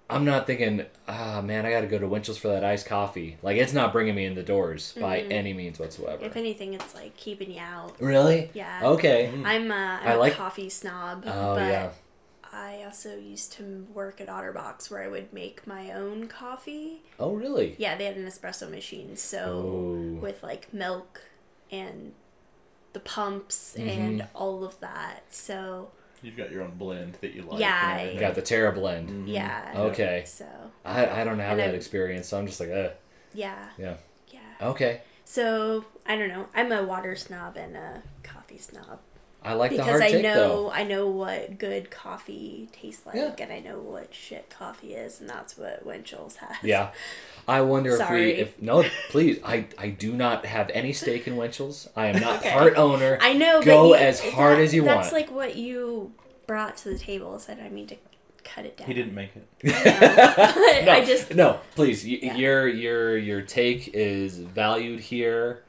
i'm 0.10 0.24
not 0.26 0.46
thinking 0.46 0.86
ah 1.08 1.42
man 1.42 1.66
i 1.66 1.72
gotta 1.72 1.88
go 1.88 1.98
to 1.98 2.08
winchell's 2.08 2.38
for 2.38 2.48
that 2.50 2.64
iced 2.64 2.86
coffee 2.86 3.38
like 3.42 3.58
it's 3.58 3.74
not 3.74 3.92
bringing 3.92 4.14
me 4.16 4.26
in 4.26 4.36
the 4.36 4.44
doors 4.44 4.94
by 5.00 5.20
Mhm. 5.22 5.32
any 5.32 5.54
means 5.54 5.80
whatsoever 5.80 6.24
If 6.24 6.36
anything, 6.38 6.74
it's 6.76 6.94
like 6.94 7.16
keeping 7.18 7.52
you 7.52 7.60
out. 7.60 8.00
really 8.00 8.50
Yeah. 8.54 8.82
okay 8.84 9.32
Mm. 9.34 9.46
I'm, 9.46 9.72
uh, 9.72 9.76
I'm 9.76 10.08
I 10.08 10.16
like- 10.16 10.34
a 10.34 10.36
coffee 10.36 10.70
snob, 10.70 11.24
oh 11.26 11.56
but 11.56 11.68
yeah 11.72 11.90
I 12.54 12.84
also 12.86 13.18
used 13.18 13.52
to 13.54 13.86
work 13.94 14.22
at 14.22 14.28
Otterbox 14.30 14.90
where 14.90 15.04
I 15.04 15.10
would 15.10 15.34
make 15.34 15.68
my 15.68 15.92
own 15.92 16.28
coffee. 16.28 17.02
oh 17.20 17.34
really 17.34 17.76
Yeah, 17.78 17.98
they 17.98 18.06
had 18.06 18.16
an 18.16 18.26
espresso 18.28 18.70
machine, 18.70 19.16
so 19.18 19.40
oh 20.18 20.20
with 20.22 20.42
like 20.44 20.74
milk 20.74 21.22
and 21.72 22.14
the 22.94 23.00
pumps 23.02 23.76
Mhm. 23.78 23.88
and 23.98 24.28
all 24.34 24.64
of 24.64 24.80
that. 24.80 25.24
So 25.34 25.90
You've 26.26 26.36
got 26.38 26.52
your 26.52 26.64
own 26.64 26.72
blend 26.78 27.18
that 27.22 27.34
you 27.34 27.44
like. 27.44 27.60
Yeah, 27.60 27.98
and 28.00 28.10
I- 28.10 28.14
You 28.14 28.20
got 28.20 28.36
the 28.36 28.42
Terra 28.42 28.72
blend. 28.72 29.10
Mhm. 29.10 29.24
Yeah. 29.28 29.74
Okay. 29.76 30.24
So 30.26 30.46
I, 30.84 31.22
I 31.22 31.24
don't 31.24 31.40
have 31.40 31.52
And 31.52 31.60
that 31.60 31.68
I'm- 31.68 31.76
experience, 31.76 32.28
so 32.28 32.38
I'm 32.40 32.48
just 32.48 32.60
like, 32.60 32.70
uh, 32.72 32.90
yeah, 33.34 33.70
yeah. 33.78 33.96
yeah. 34.30 34.40
Okay. 34.70 35.02
So 35.24 35.86
I 36.06 36.16
don't 36.18 36.30
know. 36.30 36.48
I'm 36.56 36.72
a 36.72 36.84
water 36.84 37.16
snob 37.16 37.58
and 37.58 37.76
a 37.78 38.02
coffee 38.24 38.58
snob 38.58 39.00
I 39.46 39.54
like 39.54 39.72
the 39.72 39.78
because 39.78 39.90
hard 39.92 40.02
I 40.02 40.12
take 40.12 40.24
know 40.24 40.36
though. 40.64 40.72
I 40.72 40.84
know 40.84 41.08
what 41.08 41.58
good 41.60 41.92
coffee 41.92 42.68
tastes 42.74 43.06
like, 43.06 43.16
Yeah. 43.16 43.36
and 43.40 43.52
I 43.54 43.60
know 43.60 43.80
what 43.80 44.14
shit 44.14 44.50
coffee 44.50 44.94
is, 44.96 45.22
and 45.22 45.30
that's 45.30 45.58
what 45.58 45.86
Winchell's 45.86 46.38
has. 46.38 46.58
Yeah. 46.64 46.92
I 47.48 47.62
wonder 47.62 47.92
if 47.96 48.10
we 48.10 48.32
if 48.32 48.60
no 48.62 48.84
please 49.12 49.40
I 49.46 49.68
I 49.78 49.90
do 49.90 50.14
not 50.14 50.46
have 50.48 50.72
any 50.74 50.94
stake 50.94 51.28
in 51.28 51.38
Winchell's. 51.38 51.88
I 51.96 52.08
am 52.08 52.20
not 52.20 52.40
Okay. 52.40 52.52
part 52.52 52.76
owner. 52.76 53.20
I 53.22 53.34
know. 53.34 53.62
Go 53.62 53.90
but 53.92 54.00
you- 54.00 54.06
as 54.08 54.20
hard 54.20 54.58
that- 54.58 54.64
as 54.64 54.74
you 54.74 54.82
That's 54.84 54.96
want. 54.96 55.04
That's 55.04 55.14
like 55.14 55.32
what 55.32 55.56
you 55.56 56.12
brought 56.48 56.78
to 56.78 56.90
the 56.90 56.98
table. 56.98 57.38
So 57.40 57.54
I 57.54 57.56
didn't 57.56 57.74
mean 57.74 57.88
to 57.88 57.96
cut 58.44 58.66
it 58.66 58.78
down. 58.78 58.88
He 58.88 58.94
didn't 58.94 59.14
make 59.14 59.32
it. 59.36 59.48
But 59.84 60.86
no, 60.86 60.92
I 60.92 61.06
just 61.06 61.34
no, 61.36 61.60
please. 61.76 62.04
Y- 62.04 62.20
Yeah. 62.22 62.36
Your 62.36 62.68
your 62.68 63.18
your 63.18 63.42
take 63.42 63.90
is 63.94 64.38
valued 64.40 65.00
here, 65.02 65.64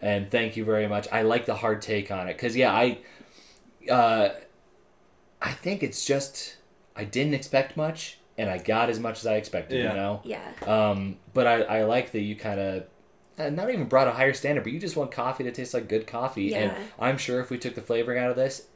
and 0.00 0.30
thank 0.30 0.56
you 0.56 0.64
very 0.64 0.86
much. 0.86 1.08
I 1.10 1.22
like 1.22 1.46
the 1.46 1.54
hard 1.56 1.82
take 1.82 2.10
on 2.12 2.28
it 2.28 2.34
because 2.34 2.54
yeah, 2.56 2.72
I, 2.72 2.98
uh, 3.90 4.30
I 5.42 5.52
think 5.52 5.82
it's 5.82 6.04
just 6.04 6.56
I 6.94 7.04
didn't 7.04 7.34
expect 7.34 7.76
much, 7.76 8.18
and 8.38 8.48
I 8.50 8.58
got 8.58 8.88
as 8.90 8.98
much 9.00 9.18
as 9.20 9.26
I 9.26 9.36
expected. 9.36 9.82
Yeah. 9.82 9.90
You 9.90 9.96
know, 9.96 10.20
yeah. 10.24 10.52
um, 10.66 11.18
but 11.34 11.46
I 11.46 11.62
I 11.62 11.84
like 11.84 12.12
that 12.12 12.20
you 12.20 12.36
kind 12.36 12.60
of. 12.60 12.84
Uh, 13.38 13.50
not 13.50 13.68
even 13.68 13.84
brought 13.84 14.08
a 14.08 14.12
higher 14.12 14.32
standard, 14.32 14.64
but 14.64 14.72
you 14.72 14.80
just 14.80 14.96
want 14.96 15.12
coffee 15.12 15.44
to 15.44 15.52
taste 15.52 15.74
like 15.74 15.88
good 15.90 16.06
coffee. 16.06 16.54
And 16.54 16.72
Yeah. 16.72 16.78
I'm 16.98 17.18
sure 17.18 17.38
if 17.38 17.50
we 17.50 17.58
took 17.58 17.74
the 17.74 17.82
flavoring 17.82 18.18
out 18.18 18.30
of 18.30 18.36
this, 18.36 18.68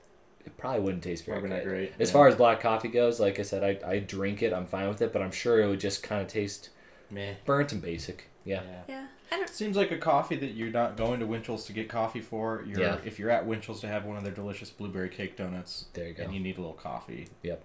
it 0.45 0.55
probably 0.59 0.81
wouldn't 0.83 1.03
taste 1.03 1.25
very 1.25 1.41
Probably 1.41 1.57
good. 1.61 1.67
great, 1.67 1.93
As 1.99 2.11
yeah. 2.11 2.13
far 2.13 2.29
as 2.29 2.35
black 2.35 2.61
coffee 2.61 2.89
goes, 2.89 3.19
like 3.19 3.39
I 3.39 3.43
said, 3.43 3.65
I, 3.83 3.91
I 3.91 3.99
drink 4.01 4.43
it. 4.43 4.53
I'm 4.53 4.67
fine 4.67 4.87
with 4.89 5.01
it, 5.01 5.15
but 5.15 5.23
I'm 5.23 5.31
sure 5.31 5.63
it 5.63 5.67
would 5.67 5.81
just 5.81 6.03
kind 6.03 6.21
of 6.21 6.29
taste 6.29 6.69
Meh. 7.11 7.37
burnt 7.47 7.73
and 7.73 7.81
basic. 7.81 8.29
Yeah. 8.45 8.61
Yeah. 8.65 8.83
I 8.89 8.93
don't. 8.93 9.09
Seems 9.47 9.76
like 9.76 9.91
a 9.91 9.99
coffee 9.99 10.37
that 10.37 10.53
you're 10.53 10.70
not 10.70 10.97
going 10.97 11.20
to 11.20 11.26
Winchell's 11.26 11.64
to 11.66 11.72
get 11.72 11.89
coffee 11.89 12.20
for. 12.20 12.64
You're 12.66 12.81
Yeah. 12.81 12.99
if 13.05 13.18
you're 13.18 13.31
at 13.31 13.47
Winchell's 13.47 13.81
to 13.83 13.89
have 13.89 14.05
one 14.05 14.16
of 14.16 14.24
their 14.24 14.33
delicious 14.33 14.70
blueberry 14.70 15.09
cake 15.09 15.37
donuts. 15.37 15.87
There 15.93 16.07
you 16.09 16.14
go. 16.14 16.22
And 16.24 16.35
you 16.35 16.41
need 16.41 16.57
a 16.57 16.61
little 16.61 16.74
coffee, 16.74 17.28
Yep. 17.43 17.62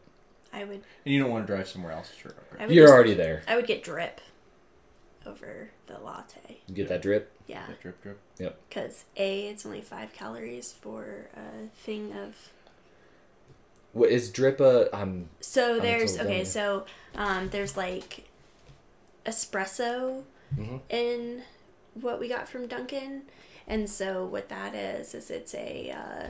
I 0.53 0.63
would. 0.63 0.83
and 1.05 1.13
you 1.13 1.19
don't 1.21 1.31
want 1.31 1.47
to 1.47 1.53
drive 1.53 1.67
somewhere 1.67 1.91
else. 1.93 2.11
Sure. 2.15 2.33
You're 2.69 2.85
just- 2.85 2.93
already 2.93 3.13
there. 3.13 3.43
I 3.47 3.55
would 3.55 3.67
get 3.67 3.83
drip 3.83 4.21
over 5.25 5.69
the 5.87 5.97
latte. 5.99 6.61
You 6.67 6.75
get 6.75 6.87
that 6.89 7.01
drip. 7.01 7.31
Yeah. 7.47 7.65
Yeah, 7.69 7.75
drip 7.81 8.01
drip. 8.03 8.19
Because 8.69 9.05
A, 9.17 9.47
it's 9.47 9.65
only 9.65 9.81
five 9.81 10.11
calories 10.13 10.73
for 10.73 11.29
a 11.35 11.67
thing 11.75 12.13
of. 12.13 12.51
What 13.93 14.09
is 14.09 14.29
drip? 14.31 14.59
A 14.59 14.89
I'm 14.93 15.29
So 15.39 15.75
I'm 15.77 15.81
there's 15.81 16.19
okay. 16.19 16.43
So 16.43 16.85
um, 17.15 17.49
there's 17.49 17.77
like 17.77 18.25
espresso 19.25 20.23
Mhm. 20.57 20.81
in 20.89 21.43
what 21.99 22.19
we 22.19 22.27
got 22.27 22.47
from 22.47 22.67
Dunkin'. 22.67 23.23
and 23.67 23.89
so 23.89 24.25
what 24.25 24.49
that 24.49 24.75
is 24.75 25.13
is 25.15 25.29
it's 25.31 25.53
a 25.55 25.91
uh, 25.91 26.27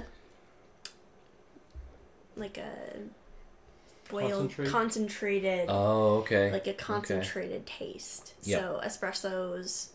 like 2.36 2.58
a 2.58 2.70
boiled 4.10 4.32
Concentrate? 4.32 4.70
concentrated 4.70 5.66
oh 5.70 6.18
okay. 6.20 6.52
like 6.52 6.68
a 6.68 6.74
concentrated 6.74 7.66
taste. 7.66 8.34
Yep. 8.44 8.62
So 8.62 8.82
espresso's 8.86 9.90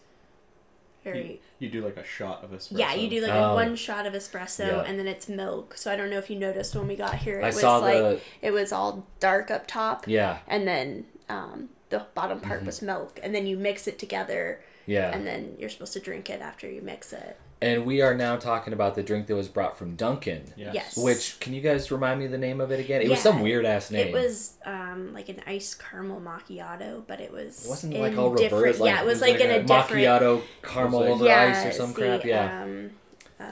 very 1.04 1.40
You 1.58 1.68
do 1.70 1.82
like 1.84 1.96
a 1.96 2.04
shot 2.04 2.42
of 2.44 2.50
espresso. 2.50 2.78
Yeah, 2.78 2.94
you 2.94 3.08
do 3.08 3.20
like 3.22 3.32
Oh. 3.32 3.52
a 3.52 3.54
one 3.54 3.76
shot 3.76 4.06
of 4.06 4.12
espresso 4.14 4.66
Yeah. 4.66 4.82
and 4.82 4.98
then 4.98 5.06
it's 5.06 5.28
milk. 5.28 5.74
So 5.76 5.90
I 5.92 5.96
don't 5.96 6.10
know 6.10 6.18
if 6.18 6.28
you 6.28 6.36
noticed 6.36 6.74
when 6.74 6.88
we 6.88 6.96
got 6.96 7.16
here, 7.16 7.40
it 7.40 7.44
I 7.44 7.46
was 7.46 7.60
saw 7.60 7.78
like 7.78 7.94
the 7.94 8.20
it 8.42 8.50
was 8.52 8.72
all 8.72 9.06
dark 9.20 9.50
up 9.50 9.66
top, 9.66 10.06
yeah 10.08 10.38
and 10.48 10.66
then 10.66 11.06
um, 11.28 11.68
the 11.90 12.06
bottom 12.14 12.40
part 12.40 12.64
was 12.64 12.82
milk, 12.82 13.20
and 13.22 13.32
then 13.34 13.46
you 13.46 13.56
mix 13.56 13.86
it 13.86 13.98
together, 13.98 14.60
yeah. 14.90 15.10
and 15.14 15.26
then 15.26 15.54
you're 15.58 15.68
supposed 15.68 15.92
to 15.94 16.00
drink 16.00 16.28
it 16.30 16.40
after 16.40 16.68
you 16.70 16.82
mix 16.82 17.12
it. 17.12 17.38
And 17.62 17.84
we 17.84 18.00
are 18.00 18.14
now 18.14 18.36
talking 18.36 18.72
about 18.72 18.94
the 18.94 19.02
drink 19.02 19.26
that 19.26 19.34
was 19.34 19.48
brought 19.48 19.76
from 19.76 19.94
Dunkin'. 19.94 20.44
Yes. 20.56 20.74
Yes. 20.74 20.96
Which 20.96 21.38
can 21.40 21.52
you 21.52 21.60
guys 21.60 21.90
remind 21.90 22.18
me 22.18 22.26
the 22.26 22.38
name 22.38 22.58
of 22.58 22.72
it 22.72 22.80
again? 22.80 23.02
It 23.02 23.10
was 23.10 23.20
some 23.20 23.40
weird 23.42 23.66
ass 23.66 23.90
name. 23.90 24.08
It 24.08 24.12
was 24.14 24.54
um, 24.64 25.12
like 25.12 25.28
an 25.28 25.42
iced 25.46 25.78
caramel 25.78 26.20
macchiato, 26.22 27.02
but 27.06 27.20
it 27.20 27.30
was 27.30 27.66
wasn't 27.68 27.92
in 27.94 28.00
like 28.00 28.16
all 28.16 28.34
different. 28.34 28.64
reversed. 28.64 28.80
Like, 28.80 28.94
yeah, 28.94 29.02
it 29.02 29.04
was, 29.04 29.20
it 29.20 29.26
was 29.26 29.30
like, 29.32 29.40
like 29.40 29.40
in 29.42 29.50
a 29.50 29.58
a 29.58 29.62
different. 29.62 30.04
macchiato 30.06 30.42
caramel 30.62 31.02
It 31.02 31.10
was 31.10 31.14
over 31.16 31.24
like- 31.26 31.36
ice 31.38 31.64
or 31.64 31.68
it's 31.68 31.76
some 31.76 31.92
the, 31.92 32.00
crap. 32.00 32.24
Yeah, 32.24 32.62
Um, 32.62 32.90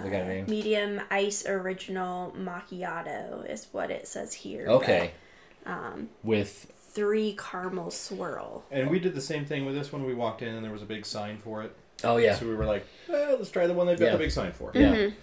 We 0.05 0.11
got 0.11 0.23
a 0.23 0.27
name? 0.29 0.47
Medium 0.49 1.01
ice 1.11 1.45
original 1.47 2.35
macchiato 2.39 3.49
is 3.49 3.69
what 3.73 3.91
it 3.91 4.09
says 4.09 4.33
here. 4.33 4.67
okay. 4.69 5.13
but, 5.65 5.71
um, 5.71 6.09
With 6.23 6.73
three 6.99 7.37
caramel 7.39 7.91
swirl. 7.93 8.65
And 8.73 8.91
we 8.91 8.99
did 8.99 9.15
the 9.15 9.21
same 9.21 9.45
thing 9.45 9.65
with 9.65 9.75
this 9.77 9.93
when 9.93 10.05
we 10.05 10.15
walked 10.15 10.43
in, 10.43 10.53
and 10.55 10.65
there 10.65 10.73
was 10.73 10.83
a 10.83 10.87
big 10.87 11.07
sign 11.07 11.39
for 11.39 11.63
it. 11.63 11.73
oh 12.05 12.17
yeah, 12.17 12.35
So 12.35 12.47
we 12.47 12.55
were 12.55 12.65
like, 12.65 12.85
eh, 13.09 13.35
let's 13.39 13.51
try 13.51 13.67
the 13.69 13.73
one 13.75 13.87
they've 13.87 13.99
got 13.99 14.07
Yeah. 14.07 14.13
the 14.13 14.19
big 14.19 14.31
sign 14.33 14.53
for. 14.53 14.71
Yeah. 14.75 14.95
Mhm. 14.95 15.15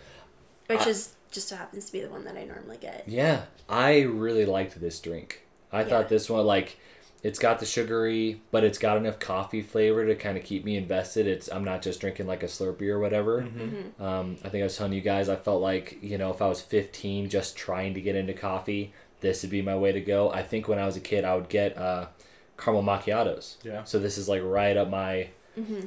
Which 0.67 0.79
I- 0.81 0.89
is 0.89 1.13
just 1.31 1.47
so 1.49 1.55
happens 1.57 1.85
to 1.87 1.91
be 1.91 1.99
the 2.01 2.09
one 2.09 2.23
that 2.25 2.37
I 2.37 2.43
normally 2.45 2.77
get. 2.77 3.03
Yeah, 3.07 3.43
I 3.69 4.01
really 4.01 4.45
liked 4.45 4.79
this 4.79 4.99
drink. 5.01 5.41
I 5.71 5.81
Yeah. 5.81 5.87
thought 5.87 6.09
this 6.09 6.29
one 6.29 6.45
like 6.45 6.77
it's 7.23 7.39
got 7.39 7.59
the 7.59 7.65
sugary, 7.65 8.39
but 8.51 8.63
it's 8.63 8.77
got 8.77 8.97
enough 8.97 9.17
coffee 9.19 9.61
flavor 9.63 10.05
to 10.05 10.13
kind 10.15 10.37
of 10.37 10.43
keep 10.43 10.63
me 10.63 10.77
invested. 10.77 11.25
It's 11.27 11.49
I'm 11.51 11.63
not 11.63 11.81
just 11.81 11.99
drinking 11.99 12.27
like 12.27 12.43
a 12.43 12.47
Slurpee 12.47 12.87
or 12.89 12.99
whatever. 12.99 13.41
Mm-hmm. 13.41 14.01
Um, 14.03 14.37
I 14.43 14.49
think 14.49 14.61
I 14.61 14.65
was 14.65 14.77
telling 14.77 14.93
you 14.93 15.01
guys 15.01 15.27
I 15.27 15.35
felt 15.35 15.61
like 15.61 15.97
you 16.01 16.17
know 16.17 16.29
if 16.31 16.41
I 16.41 16.47
was 16.47 16.61
15 16.61 17.29
just 17.29 17.55
trying 17.57 17.93
to 17.95 18.01
get 18.01 18.15
into 18.15 18.33
coffee, 18.33 18.93
this 19.25 19.41
would 19.41 19.49
be 19.51 19.61
my 19.61 19.75
way 19.75 19.91
to 19.91 19.99
go. 20.01 20.31
I 20.31 20.43
think 20.43 20.67
when 20.67 20.77
I 20.79 20.85
was 20.85 20.95
a 20.95 20.99
kid 21.01 21.25
I 21.25 21.35
would 21.35 21.49
get 21.49 21.77
uh, 21.77 22.07
caramel 22.57 22.83
macchiatos. 22.83 23.55
Yeah. 23.63 23.83
So 23.83 23.97
this 23.99 24.17
is 24.17 24.29
like 24.29 24.41
right 24.43 24.77
up 24.77 24.89
my 24.89 25.29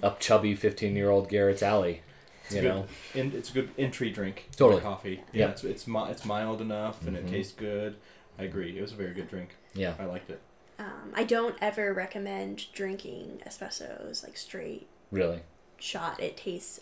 up 0.02 0.18
chubby 0.18 0.54
15 0.54 0.96
year 0.96 1.10
old 1.10 1.28
Garrett's 1.28 1.62
alley. 1.62 2.02
It's 2.46 2.54
You 2.54 2.62
good. 2.62 2.68
know. 2.68 2.86
And 3.14 3.34
it's 3.34 3.50
a 3.50 3.52
good 3.52 3.70
entry 3.78 4.10
drink. 4.10 4.48
Totally. 4.56 4.80
coffee. 4.82 5.22
Yeah. 5.32 5.46
Yep. 5.46 5.50
It's 5.50 5.64
it's, 5.64 5.86
mi- 5.86 6.08
it's 6.10 6.24
mild 6.24 6.60
enough 6.60 7.06
and 7.06 7.16
Mhm. 7.16 7.20
it 7.20 7.28
tastes 7.28 7.52
good. 7.52 7.96
I 8.38 8.44
agree. 8.44 8.76
It 8.78 8.82
was 8.82 8.92
a 8.92 8.96
very 8.96 9.14
good 9.14 9.28
drink. 9.28 9.56
Yeah. 9.74 9.94
I 9.98 10.04
liked 10.06 10.30
it. 10.30 10.40
Um, 10.78 11.12
I 11.14 11.24
don't 11.24 11.56
ever 11.60 11.92
recommend 11.92 12.66
drinking 12.72 13.42
espressos 13.46 14.22
like 14.24 14.36
straight 14.36 14.86
Really. 15.10 15.40
shot. 15.78 16.20
It 16.20 16.36
tastes 16.36 16.80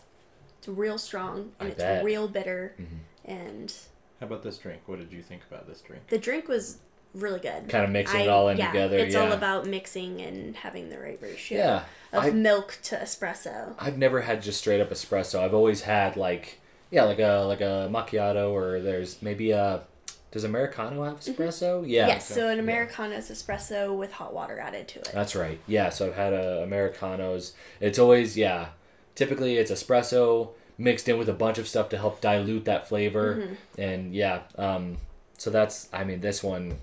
it's 0.59 0.69
real 0.69 0.97
strong 0.99 1.53
and 1.61 1.69
I 1.69 1.73
it's 1.73 1.83
bet. 1.83 2.05
real 2.05 2.29
bitter, 2.29 2.75
Mhm. 2.79 2.99
and 3.25 3.75
How 4.21 4.27
about 4.27 4.43
this 4.43 4.59
drink? 4.59 4.83
What 4.87 4.99
did 4.99 5.13
you 5.13 5.23
think 5.23 5.43
about 5.51 5.67
this 5.67 5.81
drink? 5.81 6.07
the 6.09 6.19
drink 6.19 6.49
was 6.49 6.79
really 7.15 7.41
good. 7.41 7.69
Kind 7.69 7.85
of 7.85 7.91
mixing 7.91 8.21
it 8.21 8.29
all 8.29 8.49
in 8.49 8.59
yeah, 8.59 8.69
together. 8.69 8.99
It's 8.99 9.15
yeah. 9.15 9.23
all 9.23 9.33
about 9.33 9.67
mixing 9.67 10.21
and 10.21 10.55
having 10.57 10.91
the 10.91 10.99
right 10.99 11.19
ratio 11.21 11.59
Yeah. 11.59 11.85
of 12.13 12.25
I- 12.25 12.31
milk 12.31 12.79
to 12.85 12.97
espresso. 12.97 13.75
I've 13.79 13.99
never 13.99 14.23
had 14.23 14.43
just 14.43 14.59
straight 14.59 14.81
up 14.81 14.91
espresso. 14.91 15.41
I've 15.41 15.55
always 15.55 15.83
had 15.83 16.17
like 16.17 16.61
yeah, 16.91 17.03
like 17.05 17.19
a 17.19 17.45
like 17.47 17.61
a 17.61 17.89
macchiato 17.91 18.51
or 18.53 18.81
there's 18.81 19.21
maybe 19.23 19.51
a 19.51 19.83
does 20.31 20.45
americano 20.45 21.05
have 21.05 21.21
espresso? 21.21 21.85
Yeah. 21.87 22.03
Mm-hmm. 22.03 22.09
yes, 22.11 22.29
so 22.29 22.49
an 22.49 22.59
Americano 22.59 23.17
is 23.17 23.31
espresso 23.31 23.97
with 23.97 24.13
hot 24.13 24.35
water 24.35 24.59
added 24.59 24.87
to 24.89 24.99
it. 25.01 25.11
That's 25.13 25.35
right. 25.35 25.59
Yeah, 25.67 25.89
so 25.89 26.09
I've 26.09 26.15
had 26.15 26.35
uh, 26.35 26.61
americanos. 26.63 27.55
It's 27.81 27.99
always 27.99 28.37
yeah. 28.37 28.69
Typically 29.15 29.57
it's 29.57 29.71
espresso 29.71 30.51
mixed 30.79 31.09
in 31.09 31.19
with 31.19 31.29
a 31.29 31.33
bunch 31.33 31.59
of 31.59 31.67
stuff 31.67 31.89
to 31.91 31.99
help 31.99 32.21
dilute 32.21 32.65
that 32.67 32.89
flavor 32.89 33.37
Mm-hmm. 33.37 33.81
and 33.81 34.15
yeah, 34.15 34.41
um 34.59 34.97
so 35.39 35.51
that's 35.51 35.89
I 35.93 36.05
mean 36.05 36.21
this 36.21 36.43
one 36.43 36.79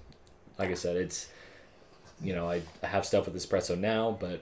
like 0.59 0.69
I 0.69 0.75
said 0.75 0.95
it's 0.95 1.27
you 2.21 2.33
know, 2.33 2.49
I, 2.49 2.61
I 2.81 2.87
have 2.87 3.05
stuff 3.05 3.25
with 3.25 3.35
espresso 3.35 3.77
now, 3.77 4.15
but 4.17 4.41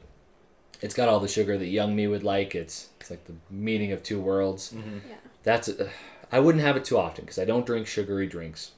it's 0.82 0.94
got 0.94 1.10
all 1.10 1.20
the 1.20 1.28
sugar 1.28 1.58
that 1.58 1.66
young 1.68 1.96
me 1.96 2.06
would 2.08 2.24
like. 2.24 2.54
It's 2.54 2.90
it's 3.00 3.10
like 3.10 3.26
the 3.26 3.34
meeting 3.50 3.92
of 3.92 4.04
two 4.04 4.20
worlds. 4.20 4.72
Mm-hmm. 4.74 5.00
Yeah. 5.10 5.16
That's 5.44 5.70
uh, 5.70 5.90
I 6.32 6.40
wouldn't 6.40 6.64
have 6.64 6.78
it 6.78 6.86
too 6.86 6.98
often 6.98 7.26
because 7.26 7.40
I 7.40 7.46
don't 7.46 7.66
drink 7.66 7.88
sugary 7.88 8.28
drinks. 8.28 8.72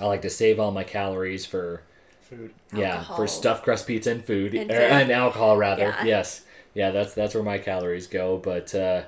I 0.00 0.06
like 0.06 0.22
to 0.22 0.30
save 0.30 0.58
all 0.58 0.72
my 0.72 0.82
calories 0.84 1.46
for 1.46 1.82
Food. 2.22 2.52
yeah 2.74 2.94
Alcohol. 2.96 3.16
for 3.16 3.26
stuffed 3.28 3.62
crust 3.64 3.86
pizza 3.86 4.10
and 4.10 4.24
food 4.24 4.54
And 4.54 4.70
er, 4.70 4.74
and 4.74 5.10
alcohol 5.12 5.56
rather. 5.56 5.82
Yeah. 6.00 6.04
Yes, 6.04 6.42
yeah, 6.74 6.90
that's 6.90 7.14
that's 7.14 7.34
where 7.34 7.44
my 7.44 7.58
calories 7.58 8.06
go. 8.08 8.38
But 8.38 8.74
uh, 8.74 9.02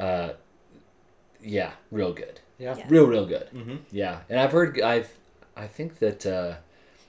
uh, 0.00 0.32
yeah, 1.42 1.72
real 1.90 2.12
good. 2.12 2.40
Yeah. 2.58 2.76
Yeah. 2.76 2.86
Real 2.88 3.06
real 3.06 3.26
good. 3.26 3.48
Mm-hmm. 3.54 3.76
Yeah, 3.90 4.20
and 4.28 4.38
I've 4.40 4.52
heard 4.52 4.80
I've, 4.80 5.10
I 5.56 5.66
think 5.66 5.98
that 6.00 6.26
uh, 6.26 6.56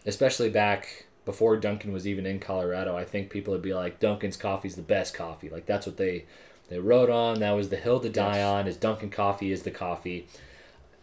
especially 0.06 0.50
back 0.50 1.06
before 1.26 1.58
Dunkin' 1.58 1.92
was 1.92 2.08
even 2.08 2.26
in 2.26 2.40
Colorado, 2.40 2.96
I 2.98 3.04
think 3.06 3.30
people 3.30 3.52
would 3.54 3.62
be 3.62 3.74
like 3.74 4.00
Dunkin's 4.00 4.38
coffee's 4.38 4.76
the 4.76 4.82
best 4.82 5.14
coffee. 5.14 5.50
Like 5.50 5.66
that's 5.66 5.86
what 5.86 5.98
they 5.98 6.26
they 6.70 6.80
wrote 6.80 7.10
on. 7.10 7.40
That 7.40 7.52
was 7.52 7.70
the 7.70 7.76
hill 7.78 8.00
to 8.00 8.10
die 8.10 8.38
Yes. 8.38 8.46
on. 8.48 8.68
Is 8.68 8.78
Dunkin' 8.78 9.10
coffee 9.10 9.52
is 9.52 9.64
the 9.64 9.72
coffee. 9.72 10.28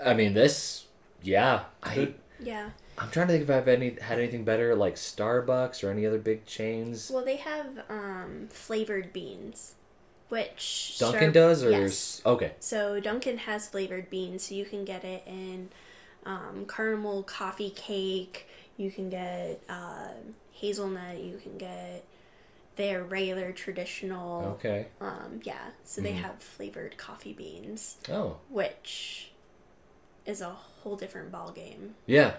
I 0.05 0.15
mean 0.15 0.33
this, 0.35 0.87
yeah. 1.23 1.65
I 1.83 2.15
Yeah. 2.41 2.71
I'm 2.97 3.11
trying 3.11 3.29
to 3.29 3.33
think 3.35 3.45
if 3.45 3.51
I've 3.51 3.69
any 3.69 3.97
had 4.01 4.19
anything 4.19 4.45
better 4.45 4.75
like 4.75 4.95
Starbucks 4.97 5.85
or 5.85 5.91
any 5.91 6.05
other 6.07 6.19
big 6.19 6.47
chains. 6.47 7.11
Well, 7.15 7.25
they 7.25 7.37
have 7.37 7.85
um, 7.89 8.49
flavored 8.51 9.13
beans, 9.13 9.75
which 10.29 10.97
Dunkin' 10.99 11.33
does 11.33 11.65
or 11.65 11.71
yes. 11.71 12.21
okay. 12.27 12.53
So 12.61 13.01
Dunkin' 13.01 13.39
has 13.39 13.69
flavored 13.69 14.11
beans, 14.11 14.45
so 14.49 14.55
you 14.55 14.65
can 14.65 14.85
get 14.85 15.05
it 15.05 15.23
in 15.27 15.71
um, 16.27 16.67
caramel 16.69 17.23
coffee 17.23 17.71
cake. 17.71 18.47
You 18.77 18.91
can 18.91 19.09
get 19.09 19.63
uh, 19.69 20.09
hazelnut. 20.53 21.19
You 21.19 21.39
can 21.43 21.57
get 21.59 22.05
their 22.77 23.03
regular 23.03 23.51
traditional. 23.53 24.45
Okay. 24.59 24.87
Um, 25.01 25.41
yeah, 25.43 25.71
so 25.85 26.01
they 26.01 26.13
Mhm. 26.13 26.23
have 26.23 26.43
flavored 26.43 26.97
coffee 26.97 27.33
beans, 27.33 27.97
Oh. 28.09 28.37
which 28.49 29.33
is 30.27 30.41
a 30.41 30.51
whole 30.51 30.95
different 30.97 31.33
ball 31.33 31.51
game. 31.51 31.97
Yeah. 32.07 32.35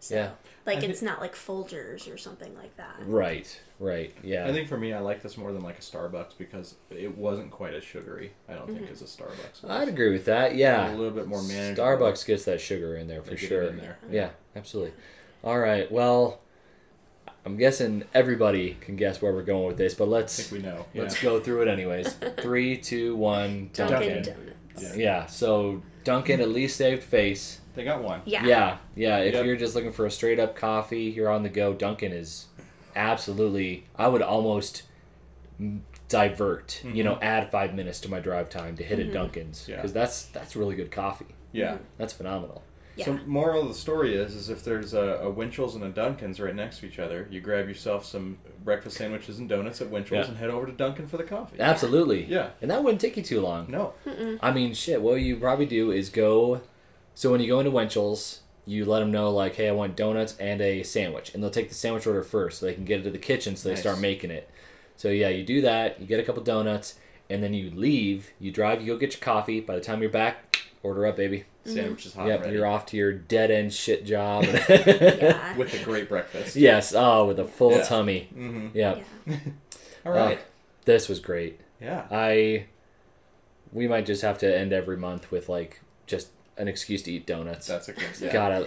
So, 0.00 0.14
Yeah. 0.14 0.30
like 0.66 0.78
I 0.78 0.86
it's 0.86 1.02
not 1.02 1.20
like 1.20 1.34
Folgers 1.34 2.12
or 2.12 2.16
something 2.16 2.54
like 2.54 2.76
that. 2.76 2.96
Right. 3.06 3.60
Right. 3.78 4.14
Yeah. 4.22 4.46
I 4.46 4.52
think 4.52 4.68
for 4.68 4.76
me, 4.76 4.92
I 4.92 5.00
like 5.00 5.22
this 5.22 5.36
more 5.36 5.52
than 5.52 5.62
like 5.62 5.78
a 5.78 5.82
Starbucks 5.82 6.38
because 6.38 6.76
it 6.90 7.16
wasn't 7.16 7.50
quite 7.50 7.74
as 7.74 7.84
sugary. 7.84 8.32
I 8.48 8.54
don't 8.54 8.66
think 8.66 8.82
mm-hmm. 8.82 8.92
as 8.92 9.02
a 9.02 9.04
Starbucks. 9.04 9.62
Was. 9.62 9.70
I'd 9.70 9.88
agree 9.88 10.12
with 10.12 10.24
that. 10.26 10.54
Yeah. 10.54 10.90
A 10.90 10.94
little 10.94 11.12
bit 11.12 11.26
more 11.26 11.42
manageable. 11.42 11.84
Starbucks 11.84 12.26
gets 12.26 12.44
that 12.44 12.60
sugar 12.60 12.96
in 12.96 13.08
there 13.08 13.22
for 13.22 13.30
They 13.30 13.36
get 13.36 13.44
it 13.44 13.48
sure. 13.48 13.62
in 13.64 13.76
there. 13.78 13.98
Yeah, 14.10 14.30
absolutely. 14.54 14.94
All 15.44 15.58
right. 15.58 15.90
Well, 15.90 16.40
I'm 17.44 17.56
guessing 17.56 18.04
everybody 18.12 18.76
can 18.80 18.96
guess 18.96 19.22
where 19.22 19.32
we're 19.32 19.42
going 19.42 19.68
with 19.68 19.76
this, 19.76 19.94
but 19.94 20.08
let's 20.08 20.36
think 20.36 20.62
we 20.62 20.68
know. 20.68 20.86
Yeah. 20.92 21.02
let's 21.02 21.20
go 21.22 21.38
through 21.38 21.62
it 21.62 21.68
anyways. 21.68 22.12
Three, 22.38 22.76
two, 22.76 23.14
one. 23.14 23.70
Dunkin' 23.72 24.22
Dunkin'. 24.22 24.22
Donuts. 24.22 24.82
Yeah. 24.82 24.94
Yeah. 24.96 25.26
So 25.26 25.82
Dunkin' 26.02 26.40
at 26.40 26.48
least 26.48 26.76
saved 26.76 27.04
face. 27.04 27.60
They 27.76 27.84
got 27.84 28.02
one. 28.02 28.22
Yeah. 28.24 28.44
Yeah. 28.44 28.78
Yeah. 28.96 29.18
If 29.18 29.34
Yep. 29.34 29.44
you're 29.44 29.56
just 29.56 29.74
looking 29.76 29.92
for 29.92 30.04
a 30.06 30.10
straight 30.10 30.40
up 30.40 30.56
coffee, 30.56 31.02
you're 31.04 31.30
on 31.30 31.44
the 31.44 31.48
go. 31.48 31.72
Dunkin' 31.74 32.12
is 32.12 32.46
absolutely. 32.96 33.84
I 33.96 34.08
would 34.08 34.22
almost 34.22 34.82
m- 35.60 35.84
divert. 36.08 36.82
You 36.84 37.04
know, 37.04 37.14
mm-hmm. 37.14 37.24
add 37.24 37.50
five 37.52 37.74
minutes 37.74 38.00
to 38.00 38.10
my 38.10 38.18
drive 38.18 38.50
time 38.50 38.76
to 38.76 38.82
hit 38.82 38.98
a 38.98 39.02
mm-hmm. 39.02 39.12
Dunkin's 39.12 39.66
Yeah. 39.68 39.76
because 39.76 39.92
that's 39.92 40.24
that's 40.24 40.56
really 40.56 40.74
good 40.74 40.90
coffee. 40.90 41.34
Yeah. 41.52 41.78
That's 41.98 42.12
phenomenal. 42.12 42.62
Yeah. 42.96 43.04
So 43.04 43.18
moral 43.26 43.62
of 43.62 43.68
the 43.68 43.74
story 43.74 44.16
is, 44.16 44.34
is 44.34 44.48
if 44.48 44.64
there's 44.64 44.94
a, 44.94 45.18
a 45.22 45.30
Winchell's 45.30 45.74
and 45.74 45.84
a 45.84 45.90
Dunkin's 45.90 46.40
right 46.40 46.54
next 46.54 46.78
to 46.80 46.86
each 46.86 46.98
other, 46.98 47.28
you 47.30 47.42
grab 47.42 47.68
yourself 47.68 48.06
some 48.06 48.38
breakfast 48.64 48.96
sandwiches 48.96 49.38
and 49.38 49.46
donuts 49.50 49.82
at 49.82 49.90
Winchell's 49.90 50.24
Yeah. 50.26 50.28
and 50.28 50.36
head 50.38 50.48
over 50.48 50.64
to 50.64 50.72
Dunkin' 50.72 51.06
for 51.06 51.18
the 51.18 51.22
coffee. 51.24 51.60
Absolutely. 51.60 52.24
Yeah. 52.24 52.50
And 52.62 52.70
that 52.70 52.82
wouldn't 52.82 53.02
take 53.02 53.18
you 53.18 53.22
too 53.22 53.42
long. 53.42 53.70
No. 53.70 53.92
I 54.40 54.50
mean, 54.50 54.72
shit. 54.72 55.02
What 55.02 55.16
you 55.16 55.36
probably 55.36 55.66
do 55.66 55.90
is 55.92 56.08
go. 56.08 56.62
So 57.16 57.32
when 57.32 57.40
you 57.40 57.48
go 57.48 57.58
into 57.58 57.72
Winchell's, 57.72 58.42
you 58.66 58.84
let 58.84 59.00
them 59.00 59.10
know 59.10 59.30
like, 59.30 59.56
"Hey, 59.56 59.68
I 59.68 59.72
want 59.72 59.96
donuts 59.96 60.36
and 60.38 60.60
a 60.60 60.82
sandwich," 60.82 61.32
and 61.34 61.42
they'll 61.42 61.50
take 61.50 61.68
the 61.70 61.74
sandwich 61.74 62.06
order 62.06 62.22
first, 62.22 62.58
so 62.60 62.66
they 62.66 62.74
can 62.74 62.84
get 62.84 63.00
it 63.00 63.04
to 63.04 63.10
the 63.10 63.18
kitchen, 63.18 63.56
so 63.56 63.68
they 63.68 63.74
Nice. 63.74 63.80
start 63.82 63.98
making 63.98 64.30
it. 64.30 64.48
So 64.96 65.08
yeah, 65.08 65.28
you 65.30 65.42
do 65.44 65.60
that. 65.62 66.00
You 66.00 66.06
get 66.06 66.20
a 66.20 66.22
couple 66.22 66.42
donuts, 66.42 66.98
and 67.30 67.42
then 67.42 67.54
you 67.54 67.70
leave. 67.70 68.30
You 68.38 68.50
drive. 68.52 68.80
You 68.82 68.88
go 68.92 68.98
get 68.98 69.12
your 69.14 69.20
coffee. 69.22 69.60
By 69.60 69.74
the 69.76 69.80
time 69.80 70.00
you're 70.02 70.10
back, 70.10 70.58
order 70.82 71.06
up, 71.06 71.16
baby. 71.16 71.44
Sandwich 71.64 72.06
is 72.06 72.14
hot 72.14 72.28
yep, 72.28 72.42
ready. 72.42 72.54
you're 72.54 72.66
off 72.66 72.86
to 72.86 72.96
your 72.96 73.12
dead 73.12 73.50
end 73.50 73.72
shit 73.74 74.04
job. 74.06 74.44
Yeah. 74.44 75.56
With 75.56 75.74
a 75.74 75.82
great 75.84 76.08
breakfast. 76.08 76.54
yes. 76.54 76.94
Oh, 76.94 77.24
with 77.26 77.40
a 77.40 77.44
full 77.44 77.72
Yeah. 77.72 77.82
tummy. 77.82 78.28
Mm-hmm. 78.32 78.68
Yep. 78.76 79.04
yeah. 79.26 79.36
All 80.06 80.12
right. 80.12 80.38
This 80.84 81.08
was 81.08 81.18
great. 81.18 81.58
yeah. 81.80 82.06
I 82.10 82.66
we 83.72 83.88
might 83.88 84.06
just 84.06 84.22
have 84.22 84.38
to 84.38 84.56
end 84.58 84.72
every 84.72 84.96
month 84.96 85.30
with 85.32 85.48
like 85.48 85.80
just 86.06 86.28
an 86.58 86.68
excuse 86.68 87.02
to 87.04 87.12
eat 87.12 87.26
donuts. 87.26 87.66
That's 87.66 87.88
a 87.88 87.92
good. 87.92 88.04
Yeah. 88.20 88.32
God, 88.32 88.52
I, 88.52 88.66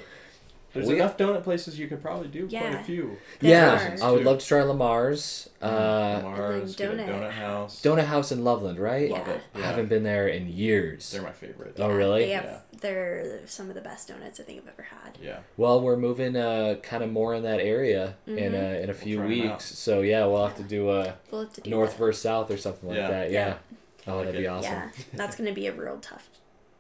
There's 0.73 0.87
We- 0.87 0.95
enough 0.97 1.17
donut 1.17 1.43
places 1.43 1.79
you 1.79 1.87
could 1.87 2.01
probably 2.01 2.27
do 2.27 2.47
quite 2.47 2.75
a 2.75 2.83
few. 2.83 3.17
Yeah. 3.41 3.97
I 4.03 4.11
would 4.11 4.19
Too. 4.19 4.23
love 4.23 4.37
to 4.39 4.45
try 4.45 4.61
Lamar's. 4.61 5.49
Uh, 5.61 6.19
Mars, 6.23 6.75
get 6.75 6.91
a 6.91 6.93
donut. 6.95 7.07
donut 7.09 7.31
house. 7.31 7.81
Donut 7.81 8.05
House 8.05 8.31
in 8.31 8.43
Loveland, 8.43 8.77
right? 8.79 9.09
Yeah. 9.09 9.17
Love 9.17 9.27
it. 9.29 9.41
I 9.55 9.59
haven't 9.61 9.87
been 9.89 10.03
there 10.03 10.27
in 10.27 10.47
years. 10.47 11.09
They're 11.11 11.23
my 11.23 11.31
favorite. 11.31 11.75
Oh, 11.79 11.89
really? 11.89 12.25
They 12.25 12.31
have, 12.31 12.43
Yeah. 12.45 12.57
They're 12.81 13.39
some 13.47 13.67
of 13.69 13.75
the 13.75 13.81
best 13.81 14.07
donuts 14.07 14.39
I 14.39 14.43
think 14.43 14.61
I've 14.61 14.69
ever 14.69 14.83
had. 14.83 15.17
Yeah. 15.21 15.39
Well, 15.57 15.81
we're 15.81 15.97
moving 15.97 16.37
uh, 16.37 16.75
kind 16.83 17.03
of 17.03 17.11
more 17.11 17.33
in 17.33 17.43
that 17.43 17.59
area 17.59 18.15
in 18.27 18.35
Mhm. 18.35 18.53
uh, 18.53 18.79
in 18.83 18.89
a 18.89 18.93
few 18.93 19.15
try 19.17 19.25
'em 19.25 19.29
weeks. 19.31 19.65
So 19.65 20.01
yeah, 20.01 20.25
we'll 20.27 20.45
have 20.45 20.55
to 20.57 20.63
do 20.63 20.89
a 20.91 21.15
We'll 21.31 21.47
to 21.47 21.61
do 21.61 21.69
north 21.69 21.91
that. 21.93 21.97
versus 21.99 22.21
south 22.21 22.49
or 22.51 22.57
something 22.57 22.87
like 22.87 22.97
Yeah. 22.99 23.09
that. 23.09 23.31
Yeah. 23.31 23.47
Yeah. 23.47 24.13
Oh, 24.13 24.17
like 24.17 24.27
that'd 24.27 24.39
be 24.41 24.47
awesome. 24.47 24.71
Yeah, 24.71 24.89
that's 25.13 25.35
gonna 25.35 25.51
be 25.51 25.67
a 25.67 25.73
real 25.73 25.97
tough 25.99 26.29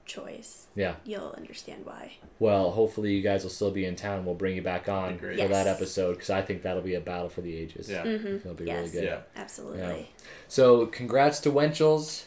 choice. 0.09 0.67
Yeah. 0.75 0.95
You'll 1.05 1.33
understand 1.37 1.85
why. 1.85 2.13
Well, 2.39 2.71
hopefully 2.71 3.13
you 3.13 3.21
guys 3.21 3.43
will 3.43 3.49
still 3.51 3.71
be 3.71 3.85
in 3.85 3.95
town. 3.95 4.25
We'll 4.25 4.35
bring 4.35 4.55
you 4.55 4.61
back 4.61 4.89
on 4.89 5.17
for 5.17 5.27
great. 5.33 5.47
that 5.49 5.67
episode 5.67 6.13
because 6.13 6.29
I 6.29 6.41
think 6.41 6.63
that'll 6.63 6.81
be 6.81 6.95
a 6.95 6.99
battle 7.01 7.29
for 7.29 7.41
the 7.41 7.55
ages. 7.55 7.89
Yeah. 7.89 8.03
Mm-hmm. 8.03 8.35
It'll 8.37 8.53
be 8.53 8.65
Yes. 8.65 8.77
really 8.79 8.91
good. 8.91 9.03
Yeah. 9.05 9.19
Absolutely. 9.35 10.09
So, 10.47 10.85
congrats 10.87 11.39
to 11.41 11.51
Winchell's. 11.51 12.25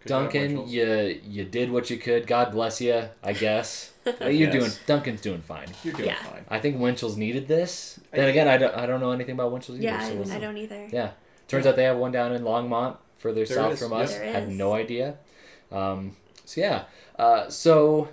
Good 0.00 0.08
Dunkin', 0.08 0.48
Winchell's. 0.58 0.72
you 0.72 1.20
you 1.24 1.44
did 1.44 1.70
what 1.70 1.88
you 1.88 1.96
could. 1.96 2.26
God 2.26 2.50
bless 2.52 2.80
you, 2.80 3.04
I 3.22 3.32
guess. 3.32 3.92
You're 4.20 4.30
Yes. 4.32 4.52
doing 4.52 4.70
Dunkin's 4.86 5.20
doing 5.20 5.42
fine. 5.42 5.68
You're 5.84 5.94
doing 5.94 6.08
Yeah. 6.08 6.22
fine. 6.24 6.44
I 6.48 6.58
think 6.58 6.78
Winchell's 6.80 7.16
needed 7.16 7.46
this. 7.48 8.00
I 8.12 8.16
Then 8.16 8.24
think- 8.26 8.34
again, 8.34 8.48
I 8.48 8.56
don't, 8.58 8.74
I 8.76 8.86
don't 8.86 9.00
know 9.00 9.12
anything 9.12 9.34
about 9.34 9.52
Winchell's 9.52 9.78
either. 9.78 9.84
Yeah, 9.84 10.04
so 10.08 10.16
we'll 10.16 10.32
I, 10.32 10.36
I 10.36 10.40
don't 10.40 10.56
either. 10.58 10.88
Yeah. 10.92 11.10
Turns 11.48 11.66
out 11.66 11.76
they 11.76 11.84
have 11.84 11.98
one 11.98 12.10
down 12.12 12.32
in 12.32 12.42
Longmont, 12.42 12.96
further 13.18 13.44
There 13.44 13.56
south 13.56 13.74
is, 13.74 13.78
from 13.78 13.92
yep. 13.92 14.00
us. 14.02 14.14
There 14.16 14.32
Had 14.32 14.42
is. 14.44 14.48
no 14.48 14.72
idea. 14.72 15.18
Um, 15.70 16.16
so 16.44 16.60
yeah. 16.60 16.84
Uh, 17.18 17.48
so, 17.48 18.08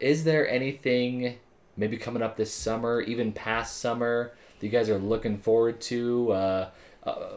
is 0.00 0.24
there 0.24 0.48
anything 0.48 1.38
maybe 1.76 1.96
coming 1.96 2.22
up 2.22 2.36
this 2.36 2.52
summer, 2.52 3.00
even 3.00 3.32
past 3.32 3.78
summer, 3.78 4.32
that 4.60 4.66
you 4.66 4.72
guys 4.72 4.88
are 4.90 4.98
looking 4.98 5.38
forward 5.38 5.80
to? 5.82 6.32
Uh, 6.32 6.70
uh, 7.04 7.28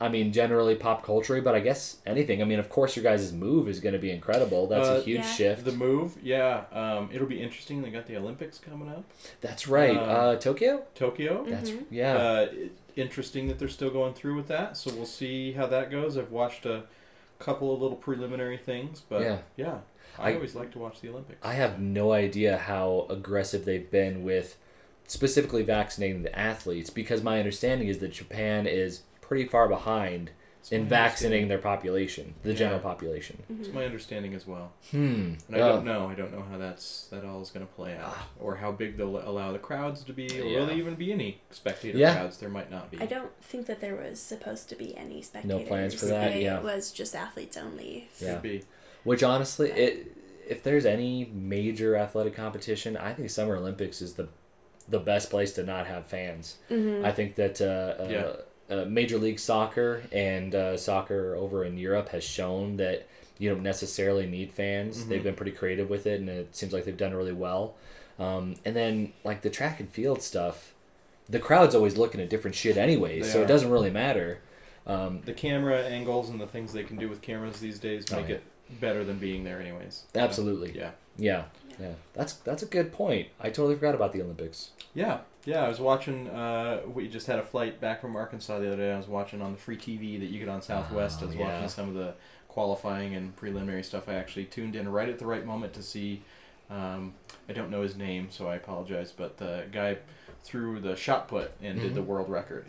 I 0.00 0.08
mean, 0.08 0.32
generally 0.32 0.74
pop 0.74 1.04
culture, 1.04 1.40
but 1.40 1.54
I 1.54 1.60
guess 1.60 1.98
anything. 2.04 2.42
I 2.42 2.44
mean, 2.44 2.58
of 2.58 2.68
course, 2.68 2.96
your 2.96 3.04
guys' 3.04 3.32
move 3.32 3.68
is 3.68 3.78
going 3.78 3.92
to 3.92 4.00
be 4.00 4.10
incredible. 4.10 4.66
That's 4.66 4.88
a 4.88 4.92
Uh, 4.96 5.00
huge 5.02 5.18
Yeah. 5.20 5.32
shift. 5.32 5.64
The 5.64 5.70
move, 5.70 6.16
yeah. 6.20 6.64
Um, 6.72 7.08
it'll 7.12 7.28
be 7.28 7.40
interesting. 7.40 7.82
They 7.82 7.90
got 7.90 8.06
the 8.06 8.16
Olympics 8.16 8.58
coming 8.58 8.88
up. 8.88 9.04
That's 9.40 9.68
right. 9.68 9.96
Uh, 9.96 10.00
uh, 10.00 10.36
Tokyo. 10.36 10.82
Tokyo. 10.96 11.44
That's 11.48 11.70
Mhm. 11.70 11.84
yeah. 11.90 12.16
Uh, 12.16 12.48
interesting 12.96 13.46
that 13.46 13.60
they're 13.60 13.68
still 13.68 13.90
going 13.90 14.12
through 14.14 14.34
with 14.34 14.48
that. 14.48 14.76
So 14.76 14.92
we'll 14.92 15.06
see 15.06 15.52
how 15.52 15.66
that 15.68 15.88
goes. 15.88 16.18
I've 16.18 16.32
watched 16.32 16.66
a 16.66 16.82
couple 17.42 17.74
of 17.74 17.80
little 17.82 17.96
preliminary 17.96 18.56
things, 18.56 19.02
but 19.08 19.22
Yeah. 19.22 19.38
yeah, 19.56 19.78
I, 20.18 20.30
I- 20.30 20.34
always 20.34 20.54
like 20.54 20.70
to 20.72 20.78
watch 20.78 21.00
the 21.00 21.08
Olympics. 21.08 21.38
I 21.44 21.54
have 21.54 21.80
no 21.80 22.12
idea 22.12 22.56
how 22.58 23.06
aggressive 23.10 23.64
they've 23.64 23.90
been 23.90 24.22
with 24.22 24.56
specifically 25.06 25.62
vaccinating 25.62 26.22
the 26.22 26.38
athletes 26.38 26.88
because 26.90 27.22
my 27.22 27.38
understanding 27.38 27.88
is 27.88 27.98
that 27.98 28.12
Japan 28.12 28.66
is 28.66 29.02
pretty 29.20 29.46
far 29.46 29.68
behind 29.68 30.30
in 30.70 30.86
vaccinating 30.86 31.48
their 31.48 31.58
population, 31.58 32.34
the 32.44 32.54
general 32.54 32.78
Yeah. 32.78 32.82
population. 32.82 33.36
understanding- 33.48 33.66
It's 33.66 33.74
my 33.74 33.84
understanding 33.84 34.34
as 34.34 34.46
well, 34.46 34.72
Hmm. 34.90 35.34
and 35.48 35.56
I 35.56 35.58
don't 35.58 35.84
know. 35.84 36.08
I 36.08 36.14
don't 36.14 36.32
know 36.32 36.42
how 36.42 36.56
that's 36.58 37.08
that 37.08 37.24
all 37.24 37.40
is 37.42 37.50
going 37.50 37.66
to 37.66 37.72
play 37.72 37.96
out, 37.96 38.16
or 38.38 38.56
how 38.56 38.70
big 38.70 38.96
they'll 38.96 39.16
allow 39.28 39.50
the 39.52 39.58
crowds 39.58 40.04
to 40.04 40.12
be, 40.12 40.26
or 40.40 40.44
Yeah. 40.44 40.58
will 40.60 40.66
there 40.66 40.76
even 40.76 40.94
be 40.94 41.12
any 41.12 41.40
spectator 41.50 41.98
Yeah. 41.98 42.14
crowds? 42.14 42.38
There 42.38 42.48
might 42.48 42.70
not 42.70 42.90
be. 42.90 42.98
I 43.00 43.06
don't 43.06 43.32
think 43.42 43.66
that 43.66 43.80
there 43.80 43.96
was 43.96 44.20
supposed 44.20 44.68
to 44.68 44.76
be 44.76 44.96
any 44.96 45.20
spectators. 45.22 45.60
No 45.62 45.66
plans 45.66 45.94
for 45.94 46.06
that, 46.06 46.36
It 46.36 46.42
yeah. 46.42 46.60
was 46.60 46.92
just 46.92 47.16
athletes 47.16 47.56
only. 47.56 48.08
Yeah. 48.20 48.34
Could 48.34 48.42
be. 48.42 48.62
Which 49.04 49.22
honestly, 49.22 49.70
it 49.72 50.06
if 50.48 50.62
there's 50.62 50.84
any 50.84 51.24
major 51.32 51.96
athletic 51.96 52.34
competition, 52.34 52.96
I 52.96 53.14
think 53.14 53.30
Summer 53.30 53.56
Olympics 53.56 54.00
is 54.02 54.14
the 54.14 54.28
the 54.88 54.98
best 54.98 55.30
place 55.30 55.52
to 55.54 55.62
not 55.62 55.86
have 55.86 56.06
fans. 56.06 56.56
Mm-hmm. 56.68 57.04
I 57.04 57.12
think 57.12 57.36
that 57.36 57.60
uh, 57.60 58.02
uh, 58.02 58.08
Yeah. 58.10 58.18
uh, 58.20 58.36
Major 58.88 59.18
League 59.18 59.38
Soccer 59.38 60.02
and 60.12 60.54
uh, 60.54 60.76
soccer 60.76 61.34
over 61.36 61.64
in 61.64 61.78
Europe 61.78 62.08
has 62.10 62.24
shown 62.24 62.76
that 62.78 63.06
you 63.38 63.48
don't 63.50 63.62
necessarily 63.62 64.26
need 64.26 64.52
fans. 64.52 65.04
Mhm. 65.04 65.08
They've 65.08 65.22
been 65.24 65.34
pretty 65.34 65.52
creative 65.52 65.88
with 65.90 66.06
it, 66.06 66.20
and 66.20 66.28
it 66.28 66.54
seems 66.54 66.72
like 66.72 66.84
they've 66.84 66.96
done 66.96 67.14
really 67.14 67.32
well. 67.32 67.74
Um, 68.18 68.54
and 68.64 68.76
then 68.76 69.12
like 69.24 69.42
the 69.42 69.50
track 69.50 69.80
and 69.80 69.88
field 69.90 70.22
stuff, 70.22 70.74
the 71.28 71.38
crowd's 71.38 71.74
always 71.74 71.96
looking 71.96 72.20
at 72.20 72.28
different 72.28 72.54
shit 72.54 72.76
anyways, 72.76 73.26
They 73.26 73.32
so 73.32 73.40
are. 73.40 73.44
it 73.44 73.48
doesn't 73.48 73.70
really 73.70 73.90
matter. 73.90 74.40
Um, 74.86 75.22
The 75.24 75.32
camera 75.32 75.82
angles 75.82 76.28
and 76.28 76.40
the 76.40 76.46
things 76.46 76.72
they 76.72 76.82
can 76.84 76.96
do 76.98 77.08
with 77.08 77.22
cameras 77.22 77.60
these 77.60 77.78
days 77.78 78.04
Oh, 78.12 78.16
make 78.16 78.28
yeah. 78.28 78.34
it 78.36 78.42
better 78.80 79.02
than 79.04 79.18
being 79.18 79.44
there, 79.44 79.60
anyways. 79.60 80.04
absolutely, 80.14 80.72
Yeah. 80.76 80.90
yeah, 81.16 81.44
yeah. 81.80 81.92
That's 82.14 82.34
that's 82.34 82.62
a 82.62 82.66
good 82.66 82.92
point. 82.92 83.28
I 83.40 83.48
totally 83.48 83.74
forgot 83.76 83.94
about 83.94 84.12
the 84.12 84.22
Olympics. 84.22 84.70
Yeah, 84.94 85.20
yeah. 85.44 85.64
I 85.64 85.68
was 85.68 85.80
watching. 85.80 86.28
Uh, 86.28 86.80
we 86.92 87.08
just 87.08 87.26
had 87.26 87.38
a 87.38 87.42
flight 87.42 87.80
back 87.80 88.00
from 88.00 88.16
Arkansas 88.16 88.58
the 88.58 88.68
other 88.68 88.76
day. 88.76 88.92
I 88.92 88.96
was 88.96 89.08
watching 89.08 89.40
on 89.42 89.52
the 89.52 89.58
free 89.58 89.76
TV 89.76 90.18
that 90.20 90.26
you 90.26 90.38
get 90.38 90.48
on 90.48 90.62
Southwest. 90.62 91.20
I 91.20 91.24
Oh, 91.24 91.26
was 91.28 91.36
yeah. 91.36 91.44
watching 91.52 91.68
some 91.68 91.88
of 91.88 91.94
the 91.94 92.14
qualifying 92.48 93.14
and 93.14 93.34
preliminary 93.36 93.82
stuff. 93.82 94.08
I 94.08 94.14
actually 94.14 94.44
tuned 94.44 94.76
in 94.76 94.88
right 94.90 95.08
at 95.08 95.18
the 95.18 95.26
right 95.26 95.44
moment 95.44 95.72
to 95.74 95.82
see. 95.82 96.22
Um, 96.70 97.14
I 97.48 97.52
don't 97.52 97.70
know 97.70 97.82
his 97.82 97.96
name, 97.96 98.28
so 98.30 98.46
I 98.48 98.56
apologize. 98.56 99.12
But 99.12 99.38
the 99.38 99.64
guy 99.72 99.98
threw 100.44 100.80
the 100.80 100.96
shot 100.96 101.28
put 101.28 101.52
and 101.62 101.80
did 101.80 101.92
Mhm. 101.92 101.94
the 101.96 102.02
world 102.02 102.28
record 102.28 102.66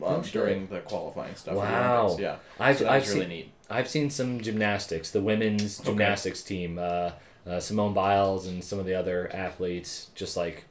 Oh, 0.00 0.16
um, 0.16 0.22
during 0.22 0.66
the 0.68 0.80
qualifying 0.80 1.34
stuff. 1.36 1.54
Wow. 1.56 2.16
Yeah, 2.18 2.36
I've 2.58 2.78
so 2.78 2.88
I've 2.88 3.06
really 3.08 3.20
seen 3.20 3.28
neat. 3.28 3.52
I've 3.70 3.88
seen 3.88 4.10
some 4.10 4.40
gymnastics. 4.40 5.10
The 5.10 5.20
women's 5.22 5.80
Okay. 5.80 5.88
gymnastics 5.90 6.42
team, 6.42 6.78
uh, 6.78 7.12
uh, 7.46 7.60
Simone 7.60 7.94
Biles 7.94 8.46
and 8.46 8.62
some 8.62 8.78
of 8.78 8.86
the 8.86 8.94
other 8.94 9.30
athletes, 9.34 10.08
just 10.14 10.36
like 10.36 10.64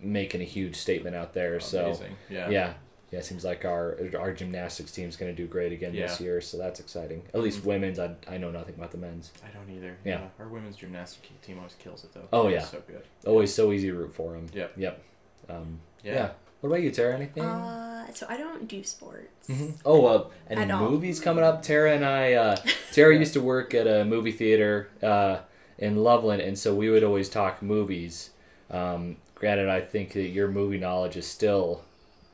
making 0.00 0.40
a 0.40 0.44
huge 0.44 0.76
statement 0.76 1.16
out 1.16 1.32
there. 1.32 1.58
So 1.60 1.96
Yeah. 2.28 2.48
yeah, 2.50 2.74
yeah, 3.10 3.18
it 3.20 3.24
seems 3.24 3.44
like 3.44 3.64
our 3.64 3.98
our 4.18 4.32
gymnastics 4.32 4.92
team's 4.92 5.16
going 5.16 5.34
to 5.34 5.36
do 5.42 5.46
great 5.48 5.72
again 5.72 5.94
this 5.94 6.20
year, 6.20 6.40
so 6.40 6.58
that's 6.58 6.80
exciting. 6.80 7.22
At 7.34 7.40
least 7.40 7.62
Mhm. 7.62 7.66
women's, 7.66 7.98
I, 7.98 8.14
I 8.28 8.36
know 8.38 8.50
nothing 8.50 8.74
about 8.74 8.90
the 8.90 8.98
men's. 8.98 9.32
I 9.44 9.48
don't 9.56 9.70
either. 9.74 9.96
Yeah. 10.04 10.28
Our 10.38 10.48
women's 10.48 10.76
gymnastics 10.76 11.28
team 11.42 11.58
always 11.58 11.74
kills 11.74 12.04
it 12.04 12.12
though. 12.12 12.28
Oh, 12.32 12.48
It's 12.48 12.54
yeah. 12.64 12.68
So 12.68 12.82
good. 12.86 13.02
Always 13.26 13.54
so 13.54 13.72
easy 13.72 13.88
to 13.88 13.94
root 13.94 14.14
for 14.14 14.32
them. 14.32 14.46
Yep. 14.52 14.72
Yep. 14.76 15.02
Um, 15.48 15.80
Yeah. 16.02 16.12
yeah. 16.14 16.30
What 16.60 16.68
about 16.70 16.82
you, 16.82 16.90
Tara? 16.90 17.14
Anything? 17.14 17.44
Uh, 17.44 18.10
so 18.12 18.26
I 18.28 18.36
don't 18.38 18.66
do 18.66 18.82
sports. 18.82 19.46
Mhm. 19.48 19.74
Oh, 19.84 20.06
uh, 20.06 20.28
any 20.50 20.62
At 20.62 20.70
all. 20.70 20.90
movies 20.90 21.20
coming 21.20 21.44
up? 21.44 21.62
Tara 21.62 21.92
and 21.94 22.04
I. 22.04 22.32
Uh, 22.32 22.56
Tara 22.92 23.16
used 23.16 23.34
to 23.34 23.40
work 23.42 23.74
at 23.74 23.86
a 23.86 24.04
movie 24.04 24.32
theater 24.32 24.88
uh, 25.02 25.40
in 25.78 26.02
Loveland, 26.02 26.40
and 26.42 26.58
so 26.58 26.74
we 26.74 26.88
would 26.90 27.04
always 27.04 27.28
talk 27.28 27.62
movies. 27.62 28.30
Um, 28.70 29.16
granted, 29.34 29.68
I 29.68 29.80
think 29.80 30.12
that 30.14 30.28
your 30.28 30.48
movie 30.48 30.78
knowledge 30.78 31.16
is 31.16 31.26
still 31.26 31.82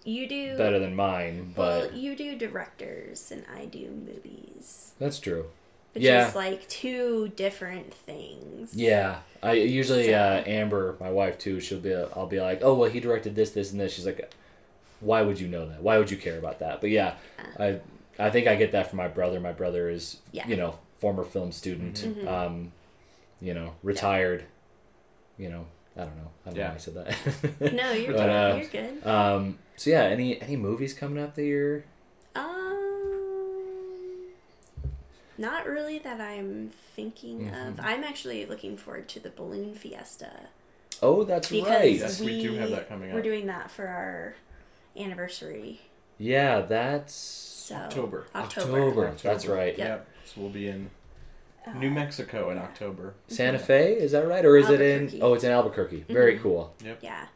You 0.05 0.26
do 0.28 0.57
better 0.57 0.78
than 0.78 0.95
mine, 0.97 1.53
but 1.55 1.91
Well, 1.91 1.99
you 1.99 2.16
do 2.16 2.37
directors 2.37 3.30
and 3.30 3.45
I 3.55 3.66
do 3.66 3.89
movies, 3.91 4.93
that's 4.99 5.18
true. 5.20 5.47
which 5.93 6.05
Yeah. 6.05 6.28
is 6.28 6.35
like 6.35 6.66
two 6.68 7.28
different 7.37 7.93
things. 7.93 8.74
Yeah, 8.74 9.20
I 9.43 9.53
usually 9.53 10.07
So- 10.07 10.14
uh, 10.14 10.43
Amber, 10.47 10.97
my 11.01 11.11
wife 11.11 11.39
too. 11.39 11.61
She'll 11.61 11.80
be. 11.80 11.95
I'll 11.95 12.26
be 12.26 12.41
like, 12.41 12.61
oh 12.62 12.74
well, 12.74 12.91
he 12.91 12.99
directed 13.01 13.35
this, 13.35 13.51
this, 13.51 13.70
and 13.72 13.80
this. 13.80 13.93
She's 13.93 14.07
like, 14.07 14.33
why 15.01 15.20
would 15.22 15.39
you 15.39 15.49
know 15.49 15.68
that? 15.68 15.83
Why 15.83 15.99
would 15.99 16.11
you 16.11 16.16
care 16.16 16.39
about 16.39 16.61
that? 16.61 16.80
But 16.80 16.91
yeah, 16.91 17.14
I 17.59 17.80
I 18.18 18.30
think 18.30 18.47
I 18.47 18.55
get 18.57 18.72
that 18.72 18.89
from 18.89 18.97
my 18.99 19.09
brother. 19.09 19.39
My 19.41 19.53
brother 19.53 19.89
is 19.91 20.18
Yeah. 20.33 20.47
you 20.49 20.57
know 20.57 20.78
former 20.99 21.24
film 21.24 21.53
student, 21.53 21.97
Mhm. 21.97 22.26
um, 22.26 22.72
you 23.41 23.53
know 23.53 23.74
retired. 23.83 24.45
You 25.39 25.49
know, 25.51 25.66
I 25.97 26.01
don't 26.05 26.16
know. 26.16 26.30
I 26.47 26.51
don't 26.51 26.59
know 26.59 26.68
why 26.68 26.74
I 26.74 26.78
said 26.78 26.95
that. 26.95 27.72
No, 27.74 27.93
you're 27.93 28.12
But, 28.16 28.26
good. 28.26 28.30
uh, 28.30 28.57
you're 28.57 28.68
good. 28.68 29.07
um. 29.07 29.59
So 29.76 29.90
yeah, 29.90 30.05
any 30.05 30.40
any 30.40 30.57
movies 30.57 30.95
coming 30.95 31.22
up 31.22 31.34
that 31.34 31.45
you're? 31.45 31.84
Um, 32.34 34.28
not 35.38 35.66
really 35.66 35.99
that 36.01 36.20
I'm 36.20 36.70
thinking 36.95 37.49
of. 37.49 37.76
Mhm. 37.76 37.80
I'm 37.84 38.05
actually 38.05 38.45
looking 38.47 38.76
forward 38.76 39.09
to 39.11 39.20
the 39.20 39.30
balloon 39.30 39.74
fiesta 39.74 40.49
Oh, 41.03 41.24
that's 41.24 41.49
because 41.51 41.68
right. 41.68 41.97
Yes, 41.97 42.20
we 42.20 42.26
we 42.26 42.43
do 42.43 42.55
have 42.55 42.70
that 42.70 42.88
coming 42.88 43.12
We're 43.12 43.22
doing 43.22 43.47
that 43.47 43.70
for 43.70 43.86
our 43.88 44.34
anniversary. 44.97 45.80
Yeah, 46.18 46.61
that's 46.61 47.12
So 47.14 47.74
October. 47.74 48.26
October. 48.34 49.14
That's 49.22 49.47
right. 49.47 49.76
Yep. 49.76 49.88
Yep. 49.88 50.09
So 50.26 50.40
we'll 50.43 50.51
be 50.51 50.68
in 50.68 50.90
Uh, 51.67 51.73
New 51.75 51.91
Mexico 51.91 52.51
in 52.51 52.59
October. 52.59 53.15
Santa 53.29 53.59
Fe. 53.59 53.93
Is 53.95 54.13
that 54.13 54.27
right, 54.27 54.45
or 54.45 54.57
is 54.57 54.69
it 54.69 54.81
in? 54.81 55.19
Oh, 55.23 55.35
it's 55.35 55.45
in 55.45 55.53
Albuquerque. 55.53 56.05
Very 56.09 56.37
Mhm. 56.39 56.43
cool. 56.43 56.75
Yeah. 57.01 57.27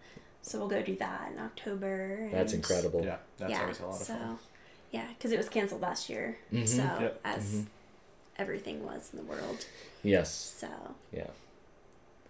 So 0.43 0.59
we'll 0.59 0.69
go 0.69 0.83
do 0.83 0.95
that 0.97 1.33
in 1.33 1.39
October. 1.41 2.29
That's 2.33 2.53
incredible. 2.53 3.05
Yeah, 3.05 3.17
that's 3.39 3.51
yeah. 3.53 3.61
always 3.63 3.81
a 3.81 3.87
lot 3.87 4.01
of 4.01 4.07
so, 4.07 4.15
fun. 4.15 4.39
yeah, 4.93 5.09
because 5.17 5.33
it 5.33 5.37
was 5.39 5.49
canceled 5.49 5.81
last 5.83 6.09
year. 6.09 6.39
Mhm. 6.53 6.67
So 6.69 6.83
Yep. 6.83 7.21
as 7.25 7.45
Mhm. 7.45 7.67
everything 8.39 8.85
was 8.85 9.11
in 9.13 9.19
the 9.19 9.25
world. 9.25 9.67
Yes. 10.03 10.33
So. 10.33 10.69
Yeah. 11.13 11.27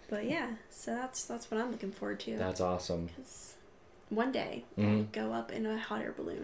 But 0.08 0.24
yeah, 0.26 0.52
so 0.70 0.94
that's 0.94 1.24
that's 1.24 1.50
what 1.50 1.60
I'm 1.60 1.70
looking 1.72 1.92
forward 1.92 2.20
to. 2.20 2.36
That's 2.36 2.60
awesome. 2.60 3.08
one 4.08 4.30
day 4.30 4.62
Mhm. 4.78 5.10
Go 5.10 5.32
up 5.32 5.50
in 5.50 5.66
a 5.66 5.76
hot 5.78 6.00
air 6.00 6.12
balloon. 6.16 6.42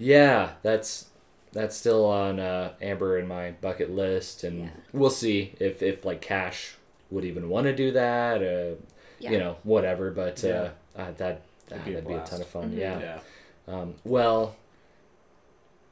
Yeah, 0.00 0.54
that's 0.62 1.06
that's 1.54 1.76
still 1.76 2.04
on 2.04 2.38
uh, 2.40 2.72
Amber 2.82 3.16
and 3.16 3.26
my 3.28 3.52
bucket 3.52 3.90
list, 3.90 4.44
and 4.44 4.64
Yeah. 4.64 4.68
we'll 4.92 5.08
see 5.10 5.54
if 5.60 5.82
if 5.82 6.04
like 6.04 6.20
Cash 6.20 6.74
would 7.10 7.24
even 7.24 7.48
want 7.48 7.64
to 7.66 7.74
do 7.74 7.90
that. 7.92 8.42
Uh, 8.42 8.74
Yeah. 9.20 9.30
You 9.30 9.38
know, 9.38 9.56
whatever. 9.62 10.10
But 10.10 10.42
Yeah. 10.42 10.70
uh, 10.96 11.00
uh, 11.00 11.12
that 11.16 11.40
It'd 11.70 11.80
ah, 11.80 11.84
be 11.84 11.90
a 11.92 11.94
that'd 11.94 12.08
be 12.08 12.14
a 12.14 12.20
ton 12.24 12.40
of 12.42 12.46
fun. 12.48 12.72
Mhm. 12.72 12.78
Yeah. 12.78 13.00
Yeah. 13.00 13.18
Um, 13.66 13.94
well, 14.04 14.56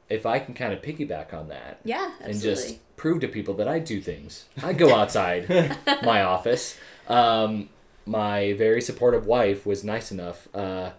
if 0.09 0.25
I 0.25 0.37
can 0.39 0.53
kind 0.53 0.73
of 0.73 0.81
piggyback 0.81 1.33
on 1.33 1.47
that. 1.47 1.79
Yeah, 1.83 2.11
absolutely. 2.21 2.31
and 2.31 2.41
just 2.41 2.95
prove 2.97 3.21
to 3.21 3.27
people 3.27 3.53
that 3.55 3.67
I 3.67 3.79
do 3.79 3.99
things. 4.01 4.45
I 4.61 4.73
go 4.73 4.93
outside 4.93 5.47
my 6.03 6.21
office. 6.21 6.77
Um, 7.07 7.69
my 8.05 8.53
very 8.53 8.81
supportive 8.81 9.25
wife 9.25 9.65
was 9.65 9.83
nice 9.83 10.11
enough 10.11 10.47
uh, 10.53 10.91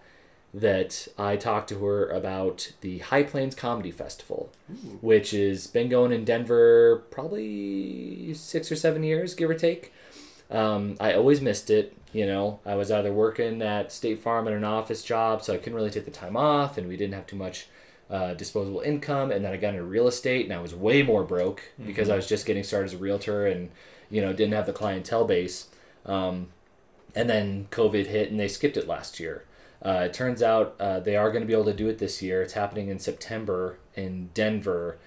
that 0.55 1.09
I 1.17 1.35
talked 1.35 1.67
to 1.69 1.79
her 1.79 2.07
about 2.07 2.71
the 2.79 2.99
High 2.99 3.23
Plains 3.23 3.55
Comedy 3.55 3.91
Festival, 3.91 4.49
which 5.01 5.31
has 5.31 5.67
been 5.67 5.89
going 5.89 6.13
in 6.13 6.23
Denver 6.23 7.03
probably 7.11 8.33
six 8.33 8.71
or 8.71 8.77
seven 8.77 9.03
years, 9.03 9.35
give 9.35 9.49
or 9.49 9.53
take. 9.53 9.91
Um, 10.49 10.95
I 10.97 11.13
always 11.13 11.41
missed 11.41 11.69
it. 11.69 11.97
You 12.13 12.25
know, 12.25 12.61
I 12.65 12.75
was 12.75 12.89
either 12.89 13.11
working 13.11 13.61
at 13.61 13.91
State 13.91 14.19
Farm 14.19 14.47
at 14.47 14.53
an 14.53 14.63
office 14.63 15.03
job, 15.03 15.43
so 15.43 15.53
I 15.53 15.57
couldn't 15.57 15.75
really 15.75 15.89
take 15.89 16.05
the 16.05 16.11
time 16.11 16.37
off, 16.37 16.77
and 16.77 16.87
we 16.87 16.95
didn't 16.95 17.15
have 17.15 17.27
too 17.27 17.35
much 17.35 17.67
uh, 18.09 18.33
disposable 18.33 18.79
income. 18.79 19.31
And 19.31 19.43
then 19.43 19.51
I 19.51 19.57
got 19.57 19.73
into 19.73 19.83
real 19.83 20.07
estate, 20.07 20.45
and 20.45 20.53
I 20.53 20.61
was 20.61 20.73
way 20.73 21.03
more 21.03 21.25
broke 21.25 21.63
because 21.85 22.09
I 22.09 22.15
was 22.15 22.27
just 22.27 22.45
getting 22.45 22.63
started 22.63 22.85
as 22.85 22.93
a 22.93 22.97
realtor, 22.97 23.45
and 23.45 23.71
you 24.09 24.21
know, 24.21 24.31
didn't 24.31 24.53
have 24.53 24.67
the 24.67 24.71
clientele 24.71 25.25
base. 25.25 25.67
Um, 26.05 26.47
and 27.13 27.29
then 27.29 27.67
COVID 27.71 28.07
hit, 28.07 28.31
and 28.31 28.39
they 28.39 28.47
skipped 28.47 28.77
it 28.77 28.87
last 28.87 29.19
year. 29.19 29.43
Uh, 29.83 30.03
it 30.05 30.13
turns 30.13 30.41
out 30.41 30.75
uh, 30.79 30.99
they 30.99 31.15
are 31.15 31.29
going 31.31 31.41
to 31.41 31.47
be 31.47 31.53
able 31.53 31.65
to 31.65 31.73
do 31.73 31.87
it 31.89 31.99
this 31.99 32.21
year. 32.21 32.41
It's 32.41 32.53
happening 32.53 32.89
in 32.89 32.99
September 32.99 33.77
in 33.95 34.29
Denver. 34.33 34.97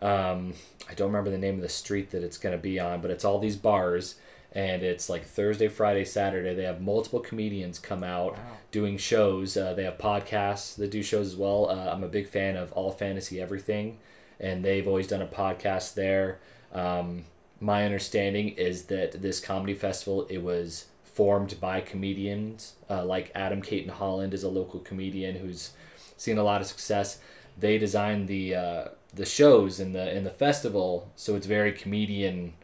Um, 0.00 0.54
I 0.88 0.94
don't 0.94 1.08
remember 1.08 1.30
the 1.30 1.38
name 1.38 1.56
of 1.56 1.60
the 1.62 1.68
street 1.68 2.10
that 2.10 2.22
it's 2.22 2.38
going 2.38 2.54
to 2.56 2.60
be 2.62 2.78
on, 2.78 3.00
but 3.00 3.10
it's 3.10 3.24
all 3.24 3.38
these 3.40 3.56
bars, 3.56 4.14
and 4.52 4.82
it's 4.82 5.08
like 5.10 5.24
Thursday, 5.24 5.66
Friday, 5.68 6.04
Saturday. 6.04 6.54
They 6.54 6.62
have 6.64 6.80
multiple 6.80 7.20
comedians 7.20 7.78
come 7.80 8.04
out 8.04 8.34
Wow. 8.34 8.42
doing 8.70 8.96
shows. 8.96 9.56
Uh, 9.56 9.74
they 9.74 9.82
have 9.84 9.98
podcasts 9.98 10.76
that 10.76 10.90
do 10.92 11.02
shows 11.02 11.26
as 11.28 11.36
well. 11.36 11.68
Uh, 11.68 11.90
I'm 11.92 12.04
a 12.04 12.08
big 12.08 12.28
fan 12.28 12.56
of 12.56 12.70
All 12.72 12.92
Fantasy 12.92 13.40
Everything, 13.40 13.98
and 14.38 14.64
they've 14.64 14.86
always 14.86 15.08
done 15.08 15.20
a 15.22 15.26
podcast 15.26 15.94
there. 15.94 16.38
Um, 16.72 17.24
my 17.60 17.84
understanding 17.84 18.50
is 18.50 18.84
that 18.84 19.20
this 19.20 19.40
comedy 19.40 19.74
festival 19.74 20.26
it 20.30 20.42
was 20.44 20.86
formed 21.18 21.52
by 21.60 21.80
comedians 21.80 22.58
uh, 22.88 23.04
like 23.04 23.32
Adam 23.34 23.60
Caton 23.60 23.90
Holland 24.00 24.32
is 24.32 24.44
a 24.44 24.48
local 24.60 24.78
comedian 24.88 25.34
who's 25.42 25.72
seen 26.16 26.38
a 26.38 26.44
lot 26.44 26.60
of 26.60 26.66
success. 26.68 27.18
They 27.58 27.76
designed 27.76 28.28
the 28.28 28.44
uh, 28.64 28.84
the 29.20 29.26
shows 29.26 29.80
in 29.80 29.92
the 29.92 30.06
in 30.16 30.22
the 30.22 30.30
festival, 30.44 31.10
so 31.16 31.34
it's 31.36 31.46
very 31.58 31.72
comedian 31.72 32.54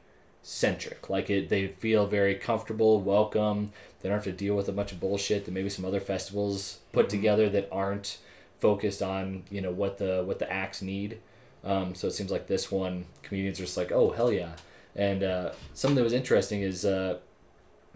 centric. 0.43 1.11
Like 1.11 1.29
it, 1.31 1.49
they 1.49 1.67
feel 1.69 2.07
very 2.07 2.35
comfortable, 2.37 3.01
welcome. 3.01 3.73
They 4.01 4.09
don't 4.09 4.19
have 4.19 4.25
to 4.25 4.33
deal 4.45 4.55
with 4.55 4.69
a 4.69 4.73
bunch 4.79 4.93
of 4.93 5.01
bullshit 5.01 5.45
that 5.45 5.53
maybe 5.53 5.71
some 5.71 5.85
other 5.85 6.01
festivals 6.01 6.79
put 6.93 7.07
Mhm. 7.07 7.11
together 7.17 7.47
that 7.51 7.69
aren't 7.73 8.19
focused 8.61 9.03
on 9.03 9.43
you 9.51 9.61
know 9.61 9.73
what 9.73 9.99
the 9.99 10.23
what 10.29 10.39
the 10.39 10.49
acts 10.63 10.81
need. 10.81 11.19
Um, 11.65 11.95
so 11.95 12.07
it 12.09 12.13
seems 12.13 12.31
like 12.31 12.47
this 12.47 12.71
one, 12.71 13.07
comedians 13.27 13.59
are 13.59 13.65
just 13.65 13.77
like, 13.83 13.91
oh 13.91 14.11
hell 14.13 14.31
yeah. 14.33 14.53
And 14.95 15.21
uh, 15.25 15.51
something 15.73 15.97
that 15.97 16.05
was 16.11 16.13
interesting 16.23 16.61
is 16.63 16.85
uh, 16.85 17.19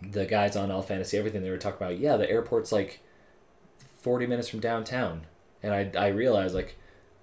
the 0.02 0.26
guys 0.26 0.56
on 0.56 0.70
All 0.70 0.82
Fantasy 0.82 1.16
Everything. 1.18 1.42
They 1.42 1.50
were 1.50 1.56
talking 1.58 1.84
about, 1.86 1.98
yeah, 1.98 2.16
the 2.16 2.28
airport's 2.30 2.72
like 2.72 3.00
forty 4.00 4.26
minutes 4.26 4.48
from 4.48 4.60
downtown, 4.60 5.22
and 5.62 5.72
I 5.74 5.90
I 5.98 6.08
realized 6.08 6.54
like, 6.54 6.76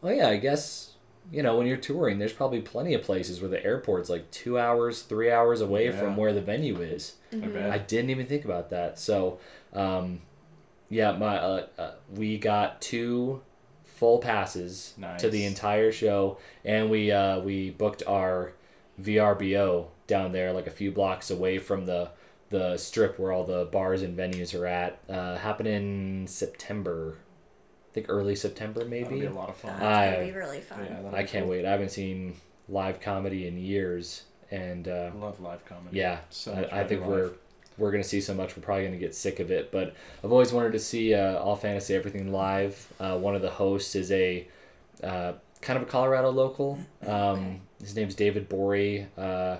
oh 0.03 0.09
yeah, 0.09 0.29
I 0.29 0.37
guess 0.37 0.93
you 1.31 1.41
know 1.41 1.57
when 1.57 1.65
you're 1.67 1.77
touring, 1.77 2.19
there's 2.19 2.33
probably 2.33 2.61
plenty 2.61 2.93
of 2.93 3.01
places 3.01 3.41
where 3.41 3.49
the 3.49 3.63
airport's 3.63 4.09
like 4.09 4.29
two 4.31 4.59
hours, 4.59 5.01
three 5.01 5.31
hours 5.31 5.61
away 5.61 5.85
Yeah. 5.85 5.91
from 5.99 6.15
where 6.17 6.33
the 6.33 6.41
venue 6.41 6.81
is. 6.81 7.15
I 7.31 7.35
Mhm. 7.37 7.53
bet. 7.53 7.71
I 7.71 7.77
didn't 7.79 8.09
even 8.11 8.25
think 8.27 8.45
about 8.45 8.69
that. 8.69 8.99
So, 8.99 9.39
um, 9.73 10.21
yeah, 10.89 11.13
my 11.13 11.37
uh, 11.37 11.65
uh, 11.77 11.91
we 12.13 12.37
got 12.37 12.79
two 12.81 13.41
full 13.85 14.19
passes 14.19 14.93
to 15.17 15.29
the 15.29 15.45
entire 15.45 15.91
show, 15.91 16.37
and 16.63 16.89
we 16.91 17.11
uh, 17.11 17.39
we 17.39 17.71
booked 17.71 18.03
our 18.05 18.51
VRBO 19.01 19.87
down 20.07 20.31
there, 20.31 20.53
like 20.53 20.67
a 20.67 20.71
few 20.71 20.91
blocks 20.91 21.31
away 21.31 21.57
from 21.57 21.85
the 21.85 22.09
the 22.57 22.77
strip 22.77 23.19
where 23.19 23.31
all 23.31 23.43
the 23.43 23.65
bars 23.65 24.01
and 24.01 24.17
venues 24.17 24.57
are 24.59 24.65
at. 24.65 24.99
Uh, 25.09 25.37
happen 25.37 25.67
in 25.67 26.25
September, 26.27 27.17
I 27.91 27.93
think 27.93 28.05
early 28.09 28.35
September 28.35 28.83
That'll 28.83 29.09
be 29.09 29.15
maybe. 29.19 29.25
a 29.25 29.31
lot 29.31 29.49
of 29.49 29.57
fun. 29.57 29.79
That's 29.79 29.83
I- 29.83 30.13
gonna 30.15 30.25
be 30.25 30.31
really 30.31 30.61
fun. 30.61 30.85
Yeah, 30.89 31.09
I 31.13 31.23
can't 31.23 31.45
cool. 31.45 31.51
wait. 31.51 31.65
I 31.65 31.71
haven't 31.71 31.89
seen 31.91 32.35
live 32.69 32.99
comedy 33.01 33.47
in 33.47 33.57
years, 33.57 34.23
and 34.51 34.87
uh, 34.87 35.11
I 35.13 35.17
love 35.17 35.39
live 35.39 35.63
comedy. 35.65 35.97
yeah, 35.97 36.19
So 36.29 36.51
I, 36.53 36.81
I 36.81 36.83
think 36.87 37.01
better 37.01 37.11
we're 37.11 37.31
we're 37.77 37.91
gonna 37.91 38.03
see 38.03 38.21
so 38.21 38.33
much. 38.33 38.55
We're 38.55 38.63
probably 38.63 38.85
gonna 38.85 38.97
get 38.97 39.13
sick 39.15 39.39
of 39.39 39.51
it. 39.51 39.71
But 39.71 39.93
I've 40.23 40.31
always 40.31 40.51
wanted 40.53 40.71
to 40.73 40.79
see 40.79 41.13
uh, 41.13 41.37
all 41.37 41.55
fantasy 41.55 41.93
everything 41.95 42.31
live. 42.31 42.91
Uh, 42.99 43.17
one 43.17 43.35
of 43.35 43.41
the 43.41 43.49
hosts 43.51 43.95
is 43.95 44.11
a 44.11 44.47
uh, 45.03 45.33
kind 45.61 45.77
of 45.77 45.83
a 45.83 45.85
Colorado 45.85 46.29
local. 46.31 46.79
Um, 47.07 47.61
his 47.81 47.95
name's 47.95 48.15
David 48.15 48.49
Gborie. 48.49 49.05
Uh, 49.17 49.57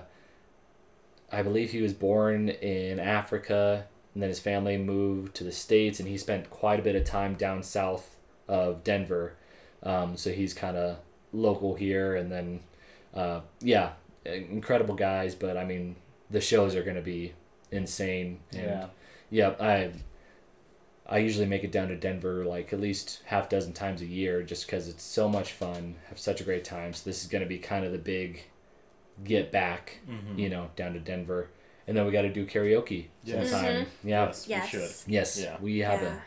I 1.32 1.42
believe 1.42 1.70
he 1.72 1.82
was 1.82 1.92
born 1.92 2.48
in 2.48 3.00
Africa, 3.00 3.86
and 4.14 4.22
then 4.22 4.28
his 4.30 4.40
family 4.40 4.76
moved 4.78 5.34
to 5.36 5.44
the 5.44 5.52
states, 5.52 5.98
and 6.00 6.08
he 6.08 6.16
spent 6.18 6.50
quite 6.50 6.78
a 6.80 6.82
bit 6.82 6.96
of 6.96 7.04
time 7.04 7.34
down 7.34 7.62
south 7.62 8.16
of 8.48 8.84
Denver. 8.84 9.34
Um, 9.82 10.16
so 10.16 10.30
he's 10.32 10.54
kind 10.54 10.76
of 10.76 10.98
local 11.32 11.74
here, 11.74 12.14
and 12.14 12.30
then 12.30 12.60
uh, 13.14 13.40
yeah, 13.60 13.92
incredible 14.24 14.94
guys. 14.94 15.34
But 15.34 15.56
I 15.56 15.64
mean, 15.64 15.96
the 16.30 16.40
shows 16.40 16.74
are 16.74 16.82
going 16.82 16.96
to 16.96 17.02
be 17.02 17.32
insane. 17.70 18.40
And 18.52 18.60
Yeah. 18.62 18.86
yeah, 19.30 19.54
I 19.60 19.90
I 21.08 21.18
usually 21.18 21.46
make 21.46 21.62
it 21.62 21.70
down 21.72 21.88
to 21.88 21.96
Denver 21.96 22.44
like 22.44 22.72
at 22.72 22.80
least 22.80 23.22
half 23.26 23.48
dozen 23.48 23.72
times 23.72 24.00
a 24.02 24.06
year 24.06 24.42
just 24.42 24.66
because 24.66 24.88
it's 24.88 25.04
so 25.04 25.28
much 25.28 25.52
fun. 25.52 25.96
Have 26.08 26.18
such 26.18 26.40
a 26.40 26.44
great 26.44 26.64
time. 26.64 26.92
So 26.92 27.08
this 27.08 27.22
is 27.22 27.28
going 27.28 27.42
to 27.42 27.48
be 27.48 27.58
kind 27.58 27.84
of 27.84 27.92
the 27.92 27.98
big 27.98 28.44
get 29.24 29.50
back, 29.52 29.98
Mhm. 30.08 30.38
you 30.38 30.48
know, 30.48 30.70
down 30.76 30.92
to 30.94 31.00
Denver, 31.00 31.48
and 31.86 31.96
then 31.96 32.04
we 32.06 32.12
got 32.12 32.22
to 32.22 32.32
do 32.32 32.44
karaoke 32.46 33.06
Yes. 33.24 33.50
sometime. 33.50 33.86
Yeah. 34.04 34.26
Yes, 34.26 34.46
Yes. 34.48 34.72
we 34.72 34.78
should. 34.78 34.90
Yes, 35.12 35.40
Yeah. 35.40 35.56
we 35.60 35.78
have 35.80 36.02
Yeah. 36.02 36.14
a 36.16 36.18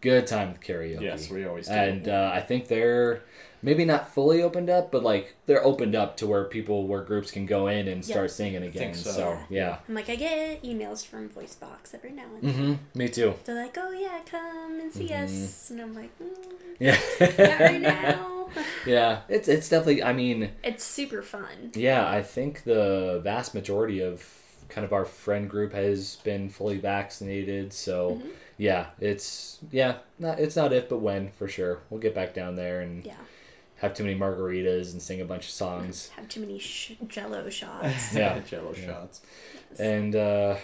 good 0.00 0.26
time 0.26 0.52
with 0.52 0.60
karaoke. 0.60 1.02
Yes, 1.02 1.30
we 1.30 1.44
always 1.46 1.66
do. 1.68 1.74
and 1.74 2.08
uh, 2.08 2.30
I 2.34 2.40
think 2.40 2.68
they're 2.68 3.22
maybe 3.62 3.84
not 3.84 4.12
fully 4.12 4.42
opened 4.42 4.68
up, 4.70 4.92
but 4.92 5.02
like 5.02 5.34
they're 5.46 5.64
opened 5.64 5.94
up 5.96 6.16
to 6.18 6.26
where 6.26 6.44
people, 6.44 6.86
where 6.86 7.00
groups 7.02 7.30
can 7.30 7.46
go 7.46 7.66
in 7.66 7.88
and 7.88 8.04
Yeah. 8.06 8.12
start 8.14 8.30
singing 8.30 8.62
again. 8.62 8.94
so. 8.94 9.10
so. 9.10 9.38
yeah. 9.48 9.78
I'm 9.88 9.94
like, 9.94 10.08
I 10.10 10.14
get 10.16 10.62
emails 10.62 11.04
from 11.04 11.28
Voicebox 11.30 11.94
every 11.94 12.10
now 12.12 12.24
and 12.40 12.42
then. 12.42 12.54
Mm-hmm. 12.76 12.98
Me 12.98 13.08
too. 13.08 13.34
They're 13.44 13.54
like, 13.62 13.76
oh 13.78 13.90
yeah, 13.92 14.20
come 14.30 14.78
and 14.80 14.92
see 14.92 15.08
Mhm. 15.08 15.24
us. 15.24 15.70
And 15.70 15.80
I'm 15.80 15.94
like, 15.94 16.10
mm, 16.18 16.34
Yeah. 16.78 16.98
not 17.20 17.60
right 17.60 17.80
now. 17.80 18.32
yeah. 18.86 19.20
It's 19.28 19.48
it's 19.48 19.68
definitely. 19.68 20.02
I 20.02 20.12
mean, 20.12 20.50
it's 20.64 20.84
super 20.84 21.22
fun. 21.22 21.72
yeah. 21.74 22.08
I 22.08 22.22
think 22.22 22.64
the 22.64 23.20
vast 23.22 23.54
majority 23.54 24.00
of 24.00 24.24
kind 24.68 24.84
of 24.84 24.92
our 24.92 25.04
friend 25.04 25.48
group 25.48 25.72
has 25.72 26.16
been 26.16 26.48
fully 26.48 26.78
vaccinated. 26.78 27.72
So 27.72 28.16
Mhm. 28.22 28.30
yeah, 28.58 28.86
it's 29.00 29.58
yeah. 29.70 29.98
Not 30.18 30.40
it's 30.40 30.56
not 30.56 30.72
if 30.72 30.88
but 30.88 30.98
when 30.98 31.30
for 31.30 31.46
sure. 31.48 31.80
We'll 31.90 32.00
get 32.00 32.14
back 32.14 32.34
down 32.34 32.56
there 32.56 32.80
and 32.80 33.04
Yeah. 33.04 33.14
have 33.76 33.94
too 33.94 34.02
many 34.04 34.18
margaritas 34.18 34.92
and 34.92 35.00
sing 35.02 35.20
a 35.20 35.24
bunch 35.24 35.44
of 35.44 35.50
songs. 35.50 36.08
Have 36.16 36.28
too 36.28 36.40
many 36.40 36.58
sh- 36.58 36.92
jello 37.06 37.48
shots. 37.50 38.14
Yeah. 38.14 38.38
Jello 38.48 38.74
Yeah. 38.76 38.86
shots. 38.86 39.20
And 39.78 40.16
uh 40.16 40.56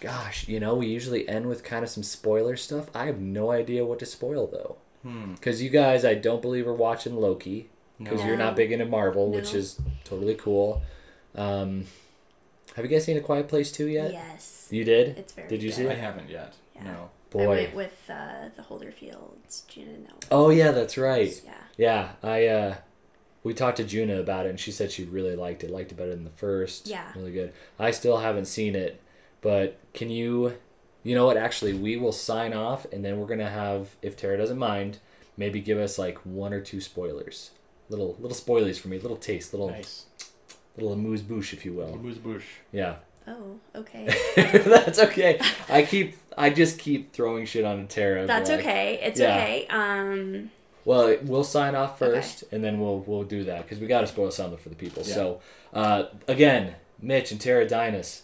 gosh, 0.00 0.46
you 0.48 0.60
know, 0.60 0.74
we 0.76 0.86
usually 0.86 1.28
end 1.28 1.46
with 1.46 1.62
kind 1.64 1.84
of 1.84 1.90
some 1.90 2.02
spoiler 2.02 2.56
stuff. 2.56 2.86
I 2.94 3.06
have 3.06 3.20
no 3.20 3.50
idea 3.50 3.84
what 3.84 3.98
to 4.00 4.06
spoil 4.06 4.46
though. 4.46 4.76
Hmm. 5.08 5.34
Cuz 5.36 5.62
you 5.62 5.70
guys 5.70 6.04
I 6.04 6.14
don't 6.14 6.42
believe 6.42 6.66
are 6.66 6.74
watching 6.74 7.16
Loki 7.16 7.70
No. 7.98 8.10
cuz 8.10 8.24
you're 8.24 8.36
not 8.36 8.56
big 8.56 8.72
into 8.72 8.84
Marvel, 8.84 9.30
which 9.30 9.54
is 9.54 9.80
totally 10.04 10.34
cool. 10.34 10.82
Um 11.34 11.86
have 12.76 12.84
you 12.84 12.90
guys 12.90 13.04
seen 13.04 13.16
A 13.16 13.20
Quiet 13.20 13.48
Place 13.48 13.72
2 13.72 13.86
yet? 13.88 14.12
Yes. 14.12 14.68
You 14.70 14.84
did? 14.84 15.16
It's 15.18 15.32
very 15.32 15.48
Did 15.48 15.62
you 15.62 15.70
good. 15.70 15.76
see 15.76 15.88
I 15.88 15.94
haven't 15.94 16.28
yet. 16.28 16.54
Yeah. 16.74 16.84
No. 16.84 17.10
I 17.40 17.46
went 17.46 17.74
with 17.74 17.98
uh, 18.08 18.48
the 18.56 18.62
Holderfields, 18.62 19.66
Gina 19.68 19.90
and 19.90 20.06
Ellen. 20.06 20.18
Oh 20.30 20.48
yeah, 20.50 20.70
that's 20.70 20.96
right. 20.96 21.40
Yeah. 21.44 21.52
Yeah, 21.76 22.08
I 22.22 22.46
uh 22.46 22.74
we 23.44 23.54
talked 23.54 23.76
to 23.78 23.84
Juna 23.84 24.18
about 24.20 24.46
it 24.46 24.50
and 24.50 24.60
she 24.60 24.72
said 24.72 24.90
she 24.92 25.04
really 25.04 25.36
liked 25.36 25.62
it, 25.64 25.70
liked 25.70 25.92
it 25.92 25.96
better 25.96 26.10
than 26.14 26.24
the 26.24 26.30
first. 26.30 26.86
Yeah. 26.86 27.06
Really 27.16 27.32
good. 27.32 27.52
I 27.78 27.90
still 27.90 28.18
haven't 28.18 28.46
seen 28.46 28.74
it, 28.74 29.00
but 29.40 29.78
can 29.94 30.10
you 30.10 30.54
you 31.02 31.14
know 31.14 31.26
what, 31.26 31.36
actually 31.36 31.72
we 31.74 31.96
will 31.96 32.12
sign 32.12 32.52
off 32.52 32.86
and 32.92 33.04
then 33.04 33.18
we're 33.18 33.26
gonna 33.26 33.50
have, 33.50 33.96
if 34.02 34.16
Tara 34.16 34.36
doesn't 34.36 34.58
mind, 34.58 34.98
maybe 35.36 35.60
give 35.60 35.78
us 35.78 35.98
like 35.98 36.18
one 36.24 36.52
or 36.52 36.60
two 36.60 36.80
spoilers. 36.80 37.50
Little 37.88 38.16
little 38.20 38.34
spoilers 38.36 38.78
for 38.78 38.88
me, 38.88 38.98
little 38.98 39.16
taste, 39.16 39.52
little 39.54 39.70
Nice. 39.70 40.04
little 40.76 40.92
amuse 40.92 41.22
bouche 41.22 41.52
if 41.54 41.64
you 41.64 41.72
will. 41.72 41.96
Booze 41.96 42.18
boosh. 42.18 42.42
Yeah. 42.72 42.96
Oh, 43.26 43.58
okay. 43.74 44.08
That's 44.36 44.98
okay. 44.98 45.40
I 45.68 45.82
keep 45.84 46.16
I 46.36 46.50
just 46.50 46.78
keep 46.78 47.12
throwing 47.12 47.46
shit 47.46 47.64
on 47.64 47.86
Tara. 47.86 48.26
That's 48.26 48.50
like, 48.50 48.60
okay. 48.60 49.00
It's 49.02 49.18
yeah. 49.20 49.34
okay. 49.36 49.66
Um, 49.70 50.50
Well, 50.84 51.16
we'll 51.22 51.44
sign 51.44 51.74
off 51.74 52.00
Okay. 52.00 52.12
first, 52.14 52.44
and 52.52 52.62
then 52.64 52.78
we'll 52.80 53.00
we'll 53.00 53.24
do 53.24 53.44
that 53.44 53.62
because 53.62 53.78
we 53.78 53.86
got 53.86 54.00
to 54.02 54.06
spoil 54.06 54.30
something 54.30 54.58
for 54.58 54.68
the 54.70 54.74
people. 54.76 55.02
Yeah. 55.06 55.14
So, 55.14 55.40
uh, 55.74 56.04
again, 56.26 56.74
Mitch 57.00 57.30
and 57.32 57.40
Tara 57.40 57.66
Dinus, 57.68 58.22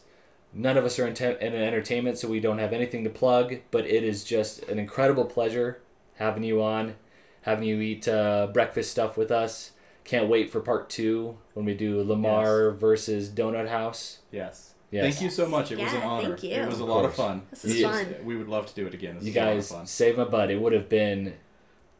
none 0.55 0.76
of 0.76 0.85
us 0.85 0.98
are 0.98 1.06
in, 1.06 1.14
te- 1.14 1.24
in 1.40 1.55
entertainment, 1.55 2.18
so 2.18 2.28
we 2.28 2.40
don't 2.40 2.59
have 2.59 2.72
anything 2.72 3.05
to 3.05 3.10
plug. 3.10 3.56
But 3.70 3.86
it 3.86 4.05
is 4.05 4.24
just 4.24 4.62
an 4.68 4.78
incredible 4.78 5.24
pleasure 5.24 5.81
having 6.16 6.43
you 6.44 6.62
on, 6.62 6.94
having 7.43 7.68
you 7.68 7.81
eat 7.81 8.06
uh, 8.09 8.47
breakfast 8.52 8.90
stuff 8.90 9.16
with 9.16 9.31
us. 9.31 9.72
Can't 10.05 10.28
wait 10.28 10.51
for 10.51 10.60
part 10.60 10.90
two 10.90 11.39
when 11.55 11.64
we 11.66 11.74
do 11.74 12.02
Lamar 12.02 12.70
versus 12.72 13.31
Donut 13.31 13.68
House. 13.68 14.18
Yes. 14.31 14.74
Yes. 14.90 15.02
Thank 15.14 15.22
you 15.22 15.31
so 15.31 15.47
much. 15.48 15.72
It 15.72 15.78
was 15.78 15.93
an 15.93 16.01
Yeah, 16.01 16.06
honor. 16.06 16.28
thank 16.28 16.43
you. 16.44 16.51
It 16.51 16.68
was 16.68 16.78
a 16.78 16.82
Of 16.85 16.89
lot 16.90 17.05
of 17.05 17.14
fun. 17.14 17.43
this 17.51 17.64
is 17.64 17.81
Yes. 17.81 17.90
fun. 18.02 18.14
We 18.24 18.36
would 18.36 18.48
love 18.48 18.66
to 18.66 18.74
do 18.74 18.86
it 18.86 18.94
again. 18.94 19.16
This 19.16 19.24
You 19.24 19.31
is 19.31 19.36
a 19.36 19.40
lot 19.40 19.48
of 19.48 19.55
guys 19.56 19.68
fun. 19.72 19.86
saved 19.86 20.18
my 20.18 20.24
butt. 20.24 20.51
It 20.51 20.60
would 20.60 20.72
have 20.74 20.89
been 20.89 21.35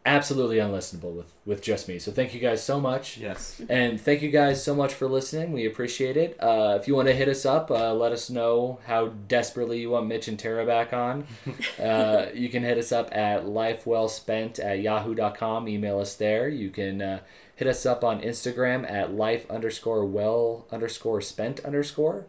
absolutely 0.07 0.57
unlistenable 0.57 1.15
with 1.15 1.33
with 1.45 1.63
just 1.63 1.89
me. 1.89 1.99
So 1.99 2.13
thank 2.13 2.35
you 2.35 2.41
guys 2.41 2.63
so 2.63 2.81
much. 2.81 3.19
Yes. 3.19 3.61
And 3.69 4.01
thank 4.01 4.23
you 4.23 4.31
guys 4.31 4.63
so 4.63 4.75
much 4.75 4.95
for 4.95 5.09
listening. 5.09 5.53
We 5.53 5.67
appreciate 5.67 6.17
it. 6.17 6.37
Uh, 6.43 6.79
if 6.81 6.87
you 6.87 6.95
want 6.95 7.09
to 7.09 7.15
hit 7.15 7.29
us 7.29 7.47
up, 7.47 7.71
uh, 7.71 7.95
let 7.95 8.13
us 8.13 8.31
know 8.31 8.81
how 8.87 9.09
desperately 9.09 9.81
you 9.81 9.91
want 9.91 10.07
Mitch 10.07 10.29
and 10.29 10.39
Tara 10.39 10.65
back 10.67 10.93
on. 10.93 11.27
Uh, 11.81 12.29
you 12.33 12.49
can 12.49 12.63
hit 12.63 12.79
us 12.79 12.93
up 12.93 13.15
at 13.15 13.45
lifewellspent 13.45 14.63
at 14.65 14.81
yahoo.com. 14.81 15.69
Email 15.69 15.99
us 15.99 16.15
there. 16.15 16.49
You 16.49 16.71
can 16.71 17.03
uh, 17.03 17.21
hit 17.57 17.69
us 17.69 17.85
up 17.85 18.05
on 18.05 18.21
Instagram 18.21 18.91
at 18.91 19.13
life 19.13 19.49
underscore 19.51 20.05
well 20.05 20.67
underscore 20.71 21.21
spent 21.21 21.61
underscore. 21.61 22.27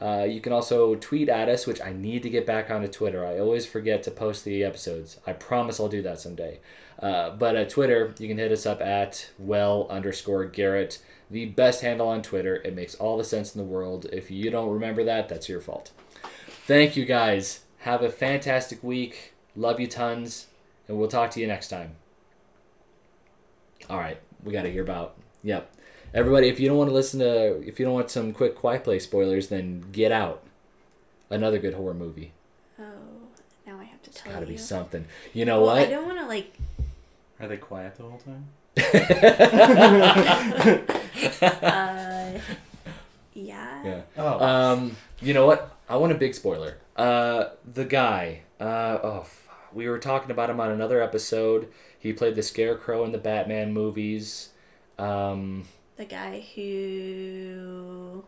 Uh, 0.00 0.26
you 0.28 0.40
can 0.40 0.52
also 0.52 0.94
tweet 0.94 1.28
at 1.28 1.48
us, 1.48 1.66
which 1.66 1.80
I 1.80 1.92
need 1.92 2.22
to 2.22 2.30
get 2.30 2.46
back 2.46 2.70
onto 2.70 2.88
Twitter. 2.88 3.24
I 3.24 3.38
always 3.38 3.64
forget 3.66 4.02
to 4.04 4.10
post 4.10 4.44
the 4.44 4.64
episodes. 4.64 5.18
I 5.26 5.32
promise 5.32 5.78
I'll 5.78 5.88
do 5.88 6.02
that 6.02 6.20
someday. 6.20 6.60
Uh, 7.00 7.30
but 7.30 7.56
at 7.56 7.68
Twitter, 7.70 8.14
you 8.18 8.26
can 8.28 8.38
hit 8.38 8.50
us 8.52 8.64
up 8.66 8.80
at 8.80 9.30
well 9.38 9.86
underscore 9.90 10.44
Garrett, 10.46 11.02
the 11.30 11.44
best 11.46 11.82
handle 11.82 12.08
on 12.08 12.22
Twitter. 12.22 12.56
It 12.56 12.74
makes 12.74 12.94
all 12.94 13.18
the 13.18 13.24
sense 13.24 13.54
in 13.54 13.60
the 13.60 13.66
world. 13.66 14.06
If 14.12 14.30
you 14.30 14.50
don't 14.50 14.70
remember 14.72 15.04
that, 15.04 15.28
that's 15.28 15.48
your 15.48 15.60
fault. 15.60 15.92
Thank 16.66 16.96
you 16.96 17.04
guys. 17.04 17.60
Have 17.80 18.02
a 18.02 18.08
fantastic 18.10 18.82
week. 18.82 19.34
Love 19.54 19.78
you 19.78 19.86
tons, 19.86 20.46
and 20.88 20.98
we'll 20.98 21.08
talk 21.08 21.30
to 21.32 21.40
you 21.40 21.46
next 21.46 21.68
time. 21.68 21.96
All 23.88 23.98
right, 23.98 24.18
we 24.42 24.52
got 24.52 24.62
to 24.62 24.72
hear 24.72 24.82
about. 24.82 25.16
Yep. 25.44 25.70
Everybody, 26.14 26.48
if 26.48 26.58
you 26.58 26.68
don't 26.68 26.78
want 26.78 26.88
to 26.90 26.94
listen 26.94 27.20
to, 27.20 27.60
if 27.66 27.78
you 27.78 27.84
don't 27.84 27.94
want 27.94 28.10
some 28.10 28.32
quick 28.32 28.54
Quiet 28.56 28.84
Place 28.84 29.04
spoilers, 29.04 29.48
then 29.48 29.84
get 29.92 30.10
out. 30.10 30.42
Another 31.30 31.58
good 31.58 31.74
horror 31.74 31.94
movie. 31.94 32.32
Oh, 32.78 32.82
now 33.66 33.78
I 33.78 33.84
have 33.84 34.02
to 34.02 34.10
It's 34.10 34.20
tell 34.22 34.32
got 34.32 34.40
to 34.40 34.46
you. 34.46 34.52
be 34.52 34.56
something. 34.58 35.04
You 35.34 35.44
know 35.44 35.60
well, 35.62 35.70
I 35.70 35.80
what? 35.80 35.90
don't 35.90 36.06
want 36.06 36.18
to 36.18 36.26
like. 36.26 36.54
Are 37.40 37.48
they 37.48 37.56
quiet 37.58 37.96
the 37.96 38.02
whole 38.04 38.18
time? 38.18 38.48
Uh, 41.42 42.38
yeah. 43.34 43.84
Yeah. 43.84 44.00
Oh. 44.16 44.44
Um, 44.44 44.96
you 45.20 45.34
know 45.34 45.46
what? 45.46 45.76
I 45.88 45.96
want 45.96 46.12
a 46.12 46.16
big 46.16 46.34
spoiler. 46.34 46.78
Uh, 46.96 47.50
the 47.70 47.84
guy. 47.84 48.42
Uh, 48.60 48.98
oh, 49.02 49.20
f- 49.20 49.48
we 49.72 49.88
were 49.88 49.98
talking 49.98 50.30
about 50.30 50.48
him 50.50 50.60
on 50.60 50.70
another 50.70 51.02
episode. 51.02 51.68
He 51.98 52.12
played 52.12 52.34
the 52.36 52.42
Scarecrow 52.42 53.04
in 53.04 53.12
the 53.12 53.18
Batman 53.18 53.72
movies. 53.72 54.50
Um, 54.98 55.64
The 55.96 56.04
guy 56.06 56.44
who. 56.54 58.24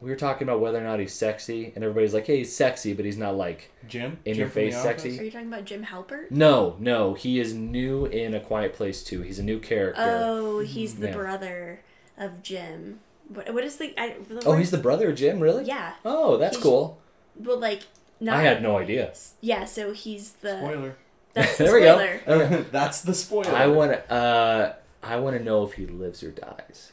We 0.00 0.10
were 0.10 0.16
talking 0.16 0.48
about 0.48 0.60
whether 0.60 0.78
or 0.78 0.82
not 0.84 0.98
he's 1.00 1.12
sexy, 1.12 1.72
and 1.74 1.84
everybody's 1.84 2.14
like, 2.14 2.26
"Hey, 2.26 2.38
he's 2.38 2.54
sexy," 2.54 2.92
but 2.94 3.04
he's 3.04 3.16
not 3.18 3.36
like 3.36 3.70
Jim? 3.88 4.18
in 4.24 4.34
Jim 4.34 4.40
your 4.40 4.48
from 4.48 4.62
The 4.62 4.70
face 4.70 4.74
Office? 4.76 4.84
sexy. 5.02 5.18
Are 5.20 5.22
you 5.24 5.30
talking 5.30 5.48
about 5.48 5.64
Jim 5.64 5.84
Halpert? 5.84 6.30
No, 6.30 6.76
no, 6.78 7.14
he 7.14 7.38
is 7.38 7.52
new 7.54 8.06
in 8.06 8.34
A 8.34 8.40
Quiet 8.40 8.72
Place 8.74 9.02
too. 9.04 9.22
He's 9.22 9.38
a 9.38 9.42
new 9.42 9.58
character. 9.60 10.00
Oh, 10.04 10.60
he's 10.60 10.96
the 10.96 11.08
Yeah. 11.08 11.12
brother 11.16 11.80
of 12.18 12.42
Jim. 12.42 13.00
What, 13.28 13.52
what 13.54 13.62
is 13.64 13.76
the? 13.76 13.94
I, 14.00 14.16
the 14.28 14.42
oh, 14.46 14.50
word- 14.50 14.58
he's 14.58 14.70
the 14.70 14.78
brother 14.78 15.10
of 15.10 15.16
Jim, 15.16 15.38
really? 15.40 15.64
Yeah. 15.64 15.94
Oh, 16.04 16.36
that's 16.36 16.56
He's- 16.56 16.62
cool. 16.62 16.98
Well, 17.36 17.58
like 17.58 17.82
not. 18.20 18.36
I 18.36 18.42
had 18.42 18.62
no 18.62 18.76
idea. 18.78 19.12
Yeah, 19.40 19.64
so 19.64 19.92
he's 19.92 20.32
the. 20.32 20.58
Spoiler. 20.58 20.96
That's 21.34 21.56
the 21.58 21.64
there 21.64 21.74
we 21.74 21.80
go. 21.80 21.94
spoiler. 21.96 22.20
Okay. 22.44 22.64
That's 22.72 23.02
the 23.02 23.14
spoiler. 23.14 23.52
I 23.54 23.66
want 23.68 23.92
to. 23.92 24.12
Uh, 24.12 24.74
I 25.02 25.16
want 25.16 25.36
to 25.38 25.42
know 25.44 25.62
if 25.64 25.74
he 25.74 25.86
lives 25.86 26.22
or 26.24 26.30
dies. 26.32 26.90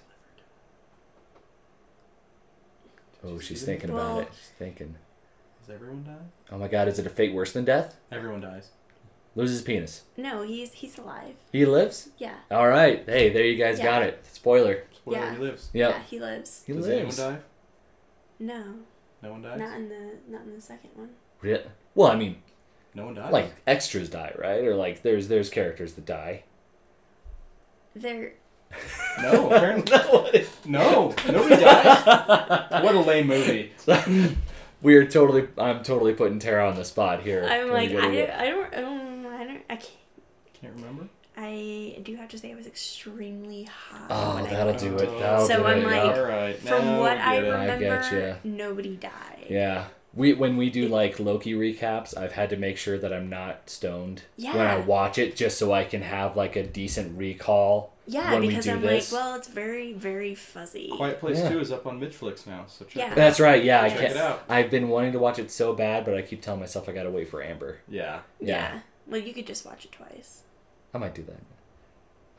Oh, 3.24 3.40
she's 3.40 3.64
thinking 3.64 3.90
about 3.90 4.00
Well- 4.16 4.20
it. 4.20 4.28
She's 4.32 4.50
thinking. 4.58 4.96
Does 5.66 5.74
everyone 5.76 6.04
die? 6.04 6.54
Oh 6.54 6.58
my 6.58 6.68
God! 6.68 6.88
Is 6.88 6.98
it 7.00 7.06
a 7.06 7.10
fate 7.10 7.34
worse 7.34 7.52
than 7.52 7.66
death? 7.66 7.98
Everyone 8.12 8.40
dies. 8.42 8.70
Loses 9.36 9.58
his 9.58 9.66
penis. 9.66 10.04
No, 10.16 10.42
he's 10.44 10.72
he's 10.74 10.98
alive. 10.98 11.36
He 11.52 11.66
lives. 11.66 12.10
Yeah. 12.18 12.36
All 12.50 12.68
right. 12.68 13.04
Hey, 13.06 13.30
there 13.30 13.44
you 13.46 13.58
guys 13.58 13.78
Yeah. 13.80 13.86
got 13.86 14.04
it. 14.04 14.26
Spoiler. 14.32 14.84
Spoiler, 14.94 15.18
Yeah. 15.18 15.32
he 15.34 15.38
lives. 15.40 15.70
Yep. 15.74 15.90
Yeah, 15.92 16.02
he 16.04 16.20
lives. 16.20 16.64
He 16.66 16.74
Does 16.74 16.88
lives. 16.88 17.20
anyone 17.20 17.36
die? 17.36 17.42
No, 18.40 18.64
No 19.22 19.32
one 19.32 19.42
dies? 19.42 19.60
not 19.60 19.76
in 19.78 19.90
the 19.90 20.12
not 20.30 20.42
in 20.44 20.56
the 20.56 20.62
second 20.62 20.92
one. 20.96 21.10
Re- 21.42 21.66
Well, 21.96 22.12
I 22.12 22.16
mean, 22.16 22.42
No 22.96 23.06
one 23.06 23.16
dies? 23.16 23.32
like 23.34 23.52
extras 23.68 24.10
die, 24.10 24.34
right? 24.40 24.64
Or 24.64 24.74
like 24.76 25.02
there's 25.02 25.28
there's 25.28 25.50
characters 25.50 25.94
that 25.96 26.06
die. 26.06 26.44
They're 27.96 28.34
No, 29.22 29.50
apparently. 29.52 30.46
no, 30.66 31.14
nobody 31.28 31.56
dies. 31.64 32.04
What 32.84 32.96
a 32.96 33.00
lame 33.00 33.28
movie. 33.28 33.72
we 34.82 34.96
are 34.96 35.06
totally. 35.06 35.48
I'm 35.58 35.84
totally 35.84 36.14
putting 36.14 36.40
Tara 36.40 36.70
on 36.70 36.76
the 36.76 36.86
spot 36.86 37.22
here. 37.24 37.44
I'm 37.50 37.66
Can 37.66 37.74
like 37.74 37.90
we 37.90 37.98
I 37.98 38.12
don't, 38.52 38.74
I 38.74 38.82
don't 38.82 39.26
um, 39.26 39.28
I 39.34 39.44
don't 39.46 39.62
I 39.70 39.76
can't 39.76 39.90
Can't 40.62 40.74
remember? 40.76 41.08
I 41.40 42.00
do 42.04 42.16
have 42.16 42.30
to 42.30 42.38
say 42.38 42.52
I 42.52 42.56
was 42.56 42.66
extremely 42.68 43.64
high. 43.64 44.08
Oh, 44.10 44.36
when 44.36 44.44
that'll 44.46 44.68
went 44.68 44.80
do 44.80 44.96
it. 44.98 45.20
That'll 45.20 45.46
So 45.48 45.58
do 45.58 45.66
I'm 45.66 45.80
it. 45.80 45.86
like- 45.86 46.16
yeah. 46.16 46.20
All 46.22 46.26
right. 46.28 46.56
From 46.60 46.86
now 46.86 47.00
what 47.00 47.18
I 47.20 47.36
get 47.36 47.44
it. 47.44 47.54
I 47.54 47.76
remember, 47.76 48.38
nobody 48.44 48.96
died. 48.96 49.46
Yeah. 49.50 49.86
We 50.14 50.34
when 50.34 50.58
we 50.58 50.70
do 50.72 50.88
like 50.88 51.20
Loki 51.20 51.54
recaps, 51.54 52.18
I've 52.18 52.32
had 52.34 52.50
to 52.52 52.56
make 52.58 52.78
sure 52.78 52.98
that 52.98 53.14
I'm 53.14 53.30
not 53.30 53.70
stoned 53.70 54.24
when 54.38 54.58
I 54.58 54.78
watch 54.78 55.18
it, 55.20 55.36
just 55.36 55.58
so 55.60 55.72
I 55.74 55.84
can 55.84 56.02
have 56.02 56.36
like 56.36 56.56
a 56.56 56.66
decent 56.66 57.18
recall. 57.18 57.94
Yeah, 58.10 58.32
when 58.32 58.42
we 58.42 58.48
because 58.48 58.64
do 58.66 58.72
I'm 58.72 58.82
this. 58.82 59.12
like, 59.12 59.22
well, 59.22 59.36
it's 59.36 59.50
very, 59.50 59.92
very 59.92 60.34
fuzzy. 60.34 60.90
Quiet 60.96 61.20
Place 61.20 61.40
Yeah. 61.40 61.50
Two 61.50 61.60
is 61.60 61.72
up 61.74 61.86
on 61.86 62.00
Midflix 62.00 62.48
now, 62.48 62.64
so 62.68 62.86
check 62.86 62.96
Yeah. 62.96 63.06
it 63.08 63.10
out. 63.12 63.16
That's 63.16 63.40
right. 63.40 63.62
Yeah, 63.64 63.82
I 63.84 63.90
Check 63.90 64.00
can't. 64.00 64.12
it 64.12 64.18
out. 64.18 64.44
I've 64.48 64.72
been 64.72 64.88
wanting 64.88 65.12
to 65.12 65.20
watch 65.20 65.40
it 65.40 65.52
so 65.52 65.74
bad, 65.74 66.06
but 66.06 66.14
I 66.16 66.22
keep 66.22 66.42
telling 66.42 66.62
myself 66.62 66.88
I 66.88 66.94
gotta 66.94 67.12
wait 67.12 67.30
for 67.30 67.44
Amber. 67.44 67.80
Yeah. 67.88 68.20
Yeah. 68.40 68.80
Well, 69.08 69.20
you 69.22 69.34
could 69.34 69.46
just 69.46 69.66
watch 69.66 69.84
it 69.86 69.92
twice. 69.92 70.44
I 70.94 70.98
might 71.00 71.14
do 71.16 71.24
that. 71.24 71.42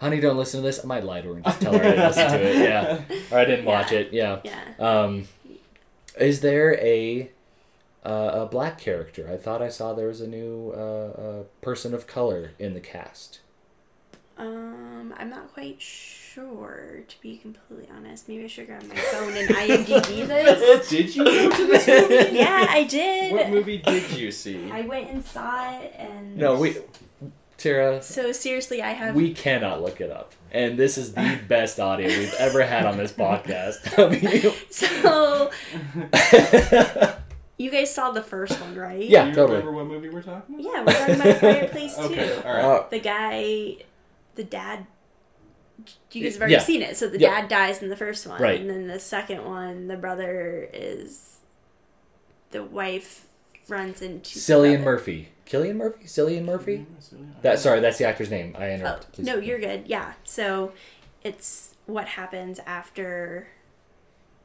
Honey, 0.01 0.21
don't 0.21 0.37
listen 0.37 0.61
to 0.61 0.67
this. 0.67 0.81
I 0.83 0.87
might 0.87 1.05
lie 1.05 1.21
to 1.21 1.29
her 1.29 1.35
and 1.35 1.45
just 1.45 1.61
tell 1.61 1.73
her 1.73 1.79
I 1.81 1.83
didn't 1.91 2.07
listen 2.07 2.29
to 2.31 2.43
it. 2.43 2.57
Yeah, 2.57 3.01
or 3.31 3.39
I 3.39 3.45
didn't 3.45 3.65
watch 3.67 3.93
it. 3.93 4.13
Yeah. 4.13 4.39
Yeah. 4.45 4.63
Um, 4.79 5.29
is 6.19 6.41
there 6.41 6.75
a 6.79 7.31
uh, 8.07 8.31
a 8.35 8.47
black 8.47 8.79
character? 8.79 9.29
I 9.31 9.37
thought 9.37 9.61
I 9.61 9.69
saw 9.69 9.93
there 9.93 10.07
was 10.09 10.21
a 10.21 10.27
new 10.29 10.73
uh, 10.75 10.79
uh, 10.81 11.43
person 11.61 11.93
of 11.95 12.07
color 12.07 12.53
in 12.59 12.75
the 12.75 12.81
cast. 12.81 13.41
Um, 14.39 15.13
I'm 15.19 15.31
not 15.31 15.53
quite 15.53 15.81
sure, 15.81 17.01
to 17.09 17.21
be 17.21 17.37
completely 17.39 17.89
honest. 17.95 18.29
Maybe 18.29 18.45
I 18.45 18.47
should 18.47 18.67
grab 18.67 18.85
my 18.85 18.95
phone 19.13 19.35
and 19.37 19.49
IMDb 19.49 20.27
this. 20.27 20.89
did 20.91 21.15
you 21.17 21.25
go 21.25 21.51
to 21.51 21.67
this 21.67 21.87
movie? 22.11 22.37
yeah, 22.37 22.67
I 22.69 22.85
did. 22.85 23.33
What 23.33 23.51
movie 23.51 23.79
did 23.79 24.11
you 24.13 24.31
see? 24.31 24.71
I 24.71 24.83
went 24.83 25.11
and 25.11 25.25
saw 25.25 25.73
it, 25.81 25.93
and 25.99 26.37
No, 26.37 26.57
we, 26.57 26.77
Tara, 27.57 28.01
So 28.03 28.31
seriously, 28.31 28.81
I 28.81 28.91
have. 28.93 29.17
we 29.17 29.35
cannot 29.35 29.83
look 29.83 30.01
it 30.01 30.11
up, 30.13 30.33
and 30.53 30.79
this 30.79 30.97
is 30.97 31.15
the 31.15 31.39
best 31.49 31.81
audio 31.81 32.07
we've 32.07 32.35
ever 32.35 32.63
had 32.65 32.87
on 32.87 32.97
this 32.97 33.11
podcast. 33.13 33.83
you. 34.45 34.53
So 34.71 35.51
you 37.59 37.71
guys 37.73 37.93
saw 37.93 38.13
the 38.13 38.23
first 38.23 38.61
one, 38.61 38.77
right? 38.77 39.03
Yeah. 39.03 39.25
Do 39.25 39.31
you 39.31 39.35
totally. 39.35 39.59
remember 39.59 39.73
what 39.73 39.87
movie 39.87 40.09
we're 40.09 40.23
talking 40.23 40.55
about? 40.61 40.65
Yeah, 40.73 40.85
we're 40.85 40.93
talking 40.93 41.15
about 41.21 41.37
Fireplace 41.41 41.97
too. 41.97 42.03
Okay, 42.03 42.35
all 42.45 42.53
right. 42.55 42.65
Uh, 42.65 42.89
The 42.91 43.01
guy, 43.01 43.77
the 44.39 44.45
dad. 44.45 44.87
You 46.11 46.23
guys 46.25 46.33
have 46.35 46.41
already 46.43 46.55
Yeah. 46.55 46.61
seen 46.61 46.81
it. 46.83 46.97
So 46.97 47.07
the 47.09 47.19
Yeah. 47.19 47.43
dad 47.43 47.49
dies 47.49 47.83
in 47.83 47.89
the 47.91 47.97
first 47.97 48.27
one, 48.27 48.41
Right. 48.41 48.61
and 48.61 48.71
then 48.71 48.87
the 48.89 48.99
second 48.99 49.45
one, 49.45 49.89
the 49.89 49.97
brother 49.97 50.69
is. 50.73 51.37
The 52.51 52.65
wife 52.65 53.27
runs 53.69 54.01
into. 54.01 54.33
the 54.35 54.41
Cillian. 54.41 54.81
Murphy, 54.83 55.29
Cillian 55.47 55.77
Murphy, 55.77 56.05
Cillian 56.07 56.45
Murphy. 56.45 56.87
That 57.43 57.59
sorry, 57.59 57.81
that's 57.81 57.99
the 57.99 58.07
actor's 58.07 58.31
name. 58.31 58.57
I 58.59 58.71
Oh, 58.71 58.75
interrupted. 58.75 59.13
Please. 59.13 59.27
no, 59.27 59.37
you're 59.37 59.59
good. 59.59 59.87
Yeah. 59.87 60.15
So 60.25 60.73
it's 61.23 61.75
what 61.87 62.07
happens 62.09 62.59
after 62.67 63.49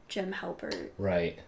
Jim 0.08 0.34
Halpert. 0.34 0.90
Right. 0.98 1.38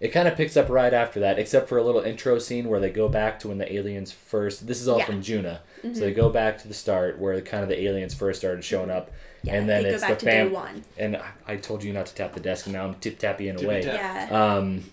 It 0.00 0.08
kind 0.08 0.26
of 0.26 0.34
picks 0.34 0.56
up 0.56 0.70
right 0.70 0.94
after 0.94 1.20
that, 1.20 1.38
except 1.38 1.68
for 1.68 1.76
a 1.76 1.82
little 1.82 2.00
intro 2.00 2.38
scene 2.38 2.68
where 2.68 2.80
they 2.80 2.88
go 2.90 3.06
back 3.08 3.38
to 3.40 3.48
when 3.48 3.58
the 3.58 3.70
aliens 3.72 4.10
first. 4.10 4.66
This 4.66 4.80
is 4.80 4.88
all 4.88 4.98
Yeah. 4.98 5.04
from 5.04 5.20
Juna, 5.22 5.60
so 5.82 5.90
they 6.00 6.14
go 6.14 6.30
back 6.30 6.56
to 6.62 6.68
the 6.68 6.72
start 6.74 7.18
where 7.18 7.38
kind 7.42 7.62
of 7.62 7.68
the 7.68 7.78
aliens 7.82 8.14
first 8.14 8.40
started 8.40 8.64
showing 8.64 8.90
up, 8.90 9.10
Yeah, 9.42 9.56
and 9.56 9.68
then 9.68 9.82
they 9.82 9.90
it's 9.90 10.02
go 10.02 10.08
back 10.08 10.18
the 10.18 10.24
to 10.24 10.30
fam. 10.32 10.48
day 10.48 10.54
one. 10.54 10.84
And 10.96 11.16
I, 11.18 11.28
I 11.46 11.56
told 11.56 11.84
you 11.84 11.92
not 11.92 12.06
to 12.06 12.14
tap 12.14 12.32
the 12.32 12.40
desk, 12.40 12.64
and 12.64 12.72
now 12.72 12.86
I'm 12.86 12.94
tip 12.94 13.18
tapping 13.18 13.50
away. 13.62 13.82
Tippy-tap. 13.82 14.30
Yeah. 14.30 14.54
Um, 14.54 14.84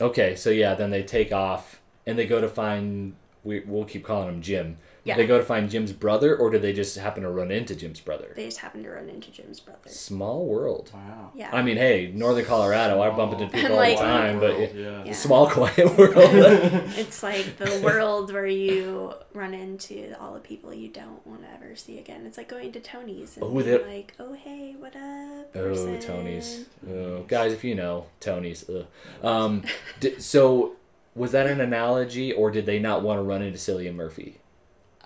okay, 0.00 0.34
so 0.34 0.48
yeah, 0.48 0.74
then 0.74 0.90
they 0.90 1.02
take 1.02 1.30
off 1.30 1.80
and 2.06 2.18
they 2.18 2.26
go 2.26 2.40
to 2.40 2.48
find. 2.48 3.14
We, 3.44 3.60
we'll 3.60 3.84
keep 3.84 4.02
calling 4.04 4.28
him 4.28 4.40
Jim. 4.42 4.78
Yeah. 5.08 5.16
They 5.16 5.26
go 5.26 5.38
to 5.38 5.44
find 5.44 5.70
Jim's 5.70 5.92
brother, 5.92 6.36
or 6.36 6.50
do 6.50 6.58
they 6.58 6.72
just 6.72 6.96
happen 6.98 7.22
to 7.22 7.30
run 7.30 7.50
into 7.50 7.74
Jim's 7.74 8.00
brother? 8.00 8.32
They 8.36 8.44
just 8.44 8.58
happen 8.58 8.82
to 8.84 8.90
run 8.90 9.08
into 9.08 9.30
Jim's 9.30 9.58
brother. 9.60 9.88
Small 9.88 10.44
world. 10.46 10.90
Wow. 10.94 11.32
Yeah. 11.34 11.50
I 11.52 11.62
mean, 11.62 11.76
hey, 11.76 12.12
Northern 12.14 12.44
Colorado, 12.44 13.00
I 13.00 13.10
bump 13.16 13.32
into 13.32 13.46
people 13.46 13.60
And 13.66 13.74
all 13.74 13.80
the 13.90 13.96
time, 13.96 14.40
but 14.40 14.74
yeah. 14.74 15.04
Yeah. 15.04 15.12
small 15.12 15.48
quiet 15.50 15.96
world. 15.98 16.14
It's 16.98 17.22
like 17.22 17.56
the 17.58 17.80
world 17.82 18.32
where 18.32 18.46
you 18.46 19.14
run 19.34 19.54
into 19.54 20.14
all 20.20 20.34
the 20.34 20.40
people 20.40 20.72
you 20.74 20.88
don't 20.88 21.26
want 21.26 21.42
to 21.42 21.48
ever 21.52 21.74
see 21.74 21.98
again. 21.98 22.26
It's 22.26 22.36
like 22.38 22.48
going 22.48 22.72
to 22.72 22.80
Tony's 22.80 23.36
and 23.36 23.44
Oh, 23.44 23.50
being 23.50 23.64
that- 23.70 23.86
like, 23.88 24.14
"Oh, 24.20 24.32
hey, 24.34 24.74
what 24.78 24.94
up?" 24.94 25.56
oh. 25.56 25.98
Tony's. 26.00 26.66
Oh, 26.88 27.22
guys, 27.26 27.52
if 27.52 27.64
you 27.64 27.74
know 27.74 28.06
Tony's. 28.20 28.68
Ugh. 28.68 28.86
Um, 29.24 29.62
di- 30.00 30.18
so 30.18 30.72
was 31.14 31.32
that 31.32 31.46
an 31.46 31.60
analogy, 31.60 32.32
or 32.32 32.50
did 32.50 32.66
they 32.66 32.78
not 32.78 33.02
want 33.02 33.18
to 33.18 33.22
run 33.22 33.42
into 33.42 33.58
Cillian 33.58 33.94
Murphy? 33.94 34.38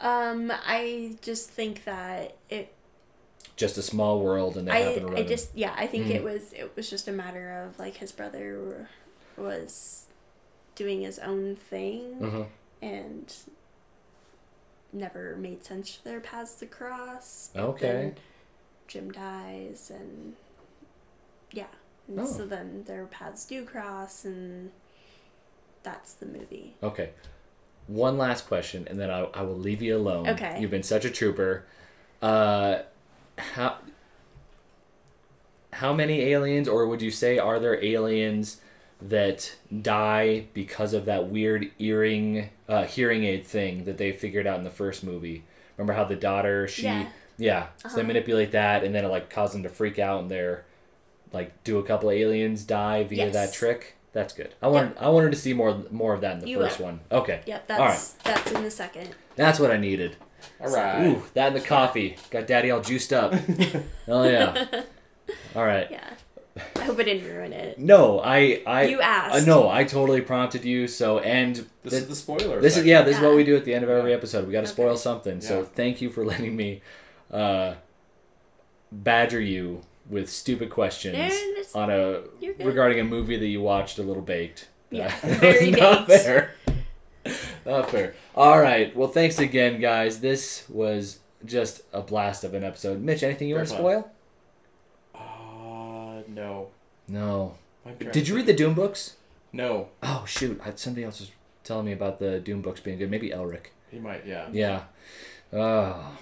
Um, 0.03 0.53
I 0.53 1.17
just 1.23 1.49
think 1.51 1.85
that 1.85 2.37
it. 2.51 2.75
Just 3.57 3.79
a 3.79 3.83
small 3.83 4.21
world, 4.21 4.57
and 4.57 4.67
they 4.69 4.73
I 4.73 4.79
happen 4.81 5.11
to. 5.13 5.17
I 5.17 5.23
just 5.23 5.51
yeah. 5.55 5.75
I 5.77 5.87
think 5.87 6.07
Mm. 6.07 6.17
it 6.17 6.25
was 6.25 6.53
it 6.53 6.75
was 6.77 6.91
just 6.91 7.07
a 7.09 7.13
matter 7.13 7.63
of 7.63 7.79
like 7.79 7.97
his 7.99 8.11
brother 8.13 8.89
was 9.37 10.07
doing 10.75 11.03
his 11.03 11.19
own 11.19 11.55
thing 11.57 12.17
Mhm. 12.21 12.47
and 12.83 13.35
never 14.93 15.37
made 15.37 15.65
sense 15.65 15.95
for 15.95 16.03
their 16.09 16.21
paths 16.21 16.55
to 16.57 16.67
cross. 16.67 17.51
Okay. 17.57 17.87
then 17.93 18.17
Jim 18.89 19.11
dies 19.13 19.91
and 19.95 20.35
yeah. 21.53 21.67
And 22.09 22.21
Oh. 22.21 22.27
so 22.27 22.47
then 22.47 22.85
their 22.85 23.07
paths 23.07 23.45
do 23.45 23.65
cross 23.65 24.25
and 24.25 24.73
that's 25.83 26.15
the 26.15 26.27
movie. 26.27 26.77
Okay. 26.83 27.11
One 27.87 28.17
last 28.17 28.47
question, 28.47 28.87
and 28.89 28.99
then 28.99 29.11
I, 29.11 29.21
I 29.35 29.43
will 29.43 29.59
leave 29.59 29.83
you 29.83 29.97
alone. 29.97 30.29
Okay. 30.29 30.59
You've 30.61 30.71
been 30.71 30.83
such 30.83 31.05
a 31.05 31.11
trooper. 31.11 31.65
Uh, 32.23 32.79
how 33.37 33.79
how 35.75 35.93
many 35.93 36.21
aliens, 36.21 36.69
or 36.69 36.87
would 36.87 37.01
you 37.03 37.11
say, 37.11 37.39
are 37.39 37.59
there 37.59 37.83
aliens 37.83 38.61
that 39.01 39.57
die 39.83 40.47
because 40.55 40.93
of 40.93 41.07
that 41.07 41.29
weird 41.29 41.71
earring, 41.79 42.51
uh, 42.69 42.85
hearing 42.85 43.25
aid 43.25 43.45
thing 43.45 43.85
that 43.85 43.99
they 43.99 44.13
figured 44.13 44.47
out 44.47 44.59
in 44.59 44.65
the 44.65 44.71
first 44.71 45.03
movie? 45.03 45.45
Remember 45.77 45.95
how 45.95 46.05
the 46.05 46.15
daughter 46.17 46.69
she 46.69 46.83
Yeah. 46.85 47.07
yeah, 47.39 47.67
so 47.79 47.89
they 47.89 47.95
Uh-huh. 48.03 48.07
manipulate 48.09 48.53
that, 48.53 48.85
and 48.85 48.95
then 48.95 49.05
it 49.05 49.09
like 49.09 49.31
causes 49.31 49.55
them 49.55 49.63
to 49.63 49.69
freak 49.71 49.99
out, 49.99 50.21
and 50.21 50.31
they're 50.31 50.65
like, 51.33 51.65
do 51.65 51.79
a 51.79 51.83
couple 51.83 52.11
aliens 52.11 52.65
die 52.65 53.03
via 53.05 53.31
that 53.31 53.53
trick? 53.55 53.97
That's 54.13 54.35
good. 54.35 54.55
I 54.61 54.69
wanted 54.69 54.97
I 54.99 55.09
wanted 55.09 55.31
to 55.33 55.39
see 55.39 55.53
more 55.55 55.83
more 55.91 56.13
of 56.15 56.21
that 56.21 56.35
in 56.35 56.41
the 56.41 56.49
You 56.49 56.59
first 56.59 56.79
will. 56.79 56.87
one. 56.87 57.01
Okay, 57.11 57.41
Yep, 57.47 57.71
All 57.71 57.79
right. 57.79 57.89
that's 57.89 58.13
that's 58.25 58.53
in 58.53 58.63
the 58.63 58.71
second. 58.71 59.11
that's 59.37 59.59
what 59.59 59.71
I 59.71 59.77
needed. 59.79 60.17
All 60.61 60.71
right. 60.75 61.07
Ooh, 61.07 61.23
that 61.35 61.49
and 61.49 61.57
the 61.57 61.61
coffee 61.61 62.17
got 62.31 62.47
Daddy 62.47 62.71
all 62.71 62.81
juiced 62.81 63.13
up. 63.13 63.33
oh 64.09 64.25
yeah. 64.25 64.67
All 65.57 65.65
right. 65.65 65.89
Yeah. 65.91 66.11
I 66.77 66.81
hope 66.85 66.99
I 66.99 67.05
didn't 67.05 67.33
ruin 67.33 67.55
it. 67.55 67.79
No, 67.79 68.21
I 68.21 68.63
I 68.67 68.83
You 68.85 69.01
asked. 69.01 69.35
Uh, 69.35 69.45
no, 69.47 69.71
I 69.71 69.85
totally 69.85 70.21
prompted 70.21 70.65
you. 70.67 70.87
So 70.89 71.19
and 71.21 71.67
This 71.83 71.95
is 71.95 72.09
the 72.09 72.15
spoiler. 72.15 72.61
this 72.61 72.77
is 72.77 72.85
yeah, 72.85 73.01
this 73.03 73.17
is 73.17 73.23
what 73.23 73.35
we 73.35 73.45
do 73.45 73.57
at 73.57 73.65
the 73.65 73.73
end 73.73 73.85
of 73.85 73.89
every 73.91 74.13
episode. 74.13 74.47
We 74.47 74.53
got 74.53 74.61
to 74.61 74.67
Okay. 74.67 74.73
spoil 74.75 74.97
something. 74.99 75.41
So 75.41 75.65
thank 75.65 76.03
you 76.03 76.11
for 76.11 76.23
letting 76.33 76.55
me 76.55 76.83
uh, 77.31 77.75
badger 78.91 79.41
you 79.41 79.81
with 80.09 80.29
stupid 80.31 80.71
questions 80.71 81.17
No, 81.75 81.81
on 81.81 81.91
a 81.91 82.23
regarding 82.65 83.01
a 83.01 83.05
movie 83.05 83.37
that 83.39 83.47
you 83.47 83.61
watched 83.63 83.99
a 83.99 84.03
little 84.03 84.23
baked. 84.23 84.69
Yeah, 84.91 85.15
very 85.23 85.71
not 85.73 86.07
baked. 86.07 86.23
fair. 86.25 86.55
Not 87.65 87.91
fair. 87.91 88.15
All 88.35 88.61
right. 88.61 88.95
Well, 88.97 89.09
thanks 89.09 89.39
again, 89.39 89.81
guys. 89.81 90.21
This 90.21 90.69
was 90.69 91.21
just 91.45 91.83
a 91.93 92.01
blast 92.03 92.43
of 92.45 92.53
an 92.55 92.65
episode. 92.65 93.01
Mitch, 93.01 93.23
anything 93.23 93.49
you 93.49 93.55
want 93.55 93.69
to 93.69 93.75
spoil? 93.75 94.11
Uh, 95.15 96.23
no. 96.29 96.69
No. 97.09 97.55
Did 98.13 98.29
you 98.29 98.35
read 98.37 98.47
the 98.47 98.53
Doom 98.53 98.75
books? 98.75 99.17
No. 99.53 99.89
Oh 100.03 100.25
shoot! 100.27 100.61
I, 100.65 100.73
somebody 100.77 101.05
else 101.05 101.21
was 101.21 101.31
telling 101.65 101.87
me 101.87 101.93
about 101.93 102.19
the 102.19 102.41
Doom 102.41 102.63
books 102.63 102.81
being 102.81 102.99
good. 102.99 103.11
Maybe 103.11 103.31
Elric. 103.31 103.67
He 103.91 103.99
might. 103.99 104.25
Yeah. 104.27 104.49
Yeah. 104.53 104.83
Oh. 105.53 106.17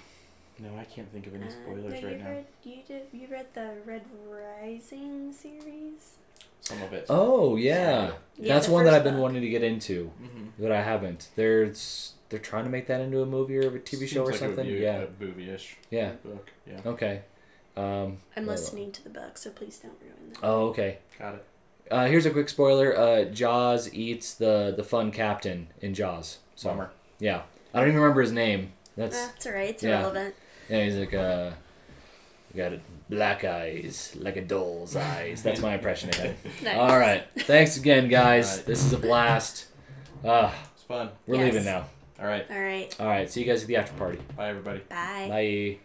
No, 0.62 0.76
I 0.78 0.84
can't 0.84 1.10
think 1.12 1.26
of 1.26 1.34
any 1.34 1.46
Uh, 1.46 1.50
spoilers 1.50 1.84
no, 2.02 2.08
right 2.08 2.16
you 2.18 2.22
now. 2.22 2.30
read 2.30 2.44
you 2.64 2.76
did 2.86 3.02
you 3.12 3.26
read 3.30 3.46
the 3.54 3.70
Red 3.86 4.02
Rising 4.28 5.32
series? 5.32 6.16
Some 6.60 6.82
of 6.82 6.92
it. 6.92 7.06
Oh 7.08 7.56
yeah. 7.56 8.12
Yeah, 8.36 8.54
That's 8.54 8.68
one 8.68 8.84
that 8.84 8.92
I've 8.94 9.04
been 9.04 9.14
book. 9.14 9.22
wanting 9.22 9.42
to 9.42 9.48
get 9.48 9.62
into, 9.62 10.10
Mm-hmm. 10.22 10.44
but 10.58 10.72
I 10.72 10.82
haven't. 10.82 11.28
There's 11.36 12.14
they're 12.28 12.38
trying 12.38 12.64
to 12.64 12.70
make 12.70 12.86
that 12.86 13.00
into 13.00 13.22
a 13.22 13.26
movie 13.26 13.56
or 13.58 13.68
a 13.74 13.80
TV 13.80 14.06
show 14.06 14.22
or 14.24 14.32
something. 14.32 14.66
yeah. 14.66 14.98
A 15.04 15.08
movie-ish 15.18 15.76
Yeah. 15.90 16.12
book. 16.24 16.50
Yeah. 16.66 16.80
Okay. 16.86 17.22
Um, 17.76 18.18
I'm 18.36 18.46
listening 18.46 18.92
to 18.92 19.02
the 19.02 19.10
book, 19.10 19.38
so 19.38 19.50
please 19.50 19.78
don't 19.78 19.94
ruin 20.02 20.32
that. 20.34 20.38
Oh, 20.42 20.68
okay. 20.68 20.98
Got 21.18 21.34
it. 21.36 21.44
Uh, 21.90 22.06
here's 22.06 22.26
a 22.26 22.30
quick 22.30 22.48
spoiler. 22.48 22.96
Uh, 22.96 23.24
Jaws 23.24 23.92
eats 23.94 24.34
the 24.34 24.72
the 24.76 24.84
fun 24.84 25.10
captain 25.10 25.68
in 25.80 25.94
Jaws. 25.94 26.38
So 26.54 26.68
Bummer. 26.70 26.90
yeah, 27.18 27.42
I 27.74 27.80
don't 27.80 27.88
even 27.88 28.00
remember 28.00 28.20
his 28.20 28.32
name. 28.32 28.72
That's 28.96 29.18
That's 29.28 29.46
all 29.46 29.52
right. 29.54 29.70
It's 29.70 29.82
yeah. 29.82 30.00
irrelevant. 30.00 30.34
Yeah. 30.70 30.84
He's 30.84 30.96
like 30.96 31.12
uh, 31.14 31.50
got 32.56 32.72
black 33.10 33.44
eyes 33.44 34.16
like 34.18 34.36
a 34.36 34.40
doll's 34.42 34.96
eyes. 34.96 35.42
That's 35.42 35.60
my 35.60 35.74
impression 35.74 36.08
of 36.10 36.14
him. 36.16 36.36
Nice. 36.62 36.76
All 36.78 36.98
right. 36.98 37.24
Thanks 37.40 37.76
again, 37.76 38.08
guys. 38.08 38.50
All 38.50 38.56
right. 38.58 38.66
This 38.66 38.84
is 38.84 38.92
a 38.92 38.98
blast. 38.98 39.66
Uh, 40.24 40.52
It's 40.74 40.84
fun. 40.84 41.10
we're 41.26 41.36
Yes. 41.36 41.44
leaving 41.52 41.64
now. 41.64 41.86
All 42.20 42.26
right. 42.26 42.46
All 42.50 42.60
right. 42.60 42.96
All 43.00 43.06
right. 43.06 43.30
See 43.30 43.40
you 43.40 43.46
guys 43.46 43.62
at 43.62 43.68
the 43.68 43.76
after 43.76 43.94
party. 43.94 44.18
Bye, 44.36 44.48
everybody. 44.50 44.80
Bye. 44.88 45.78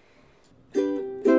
Bye. 0.74 1.35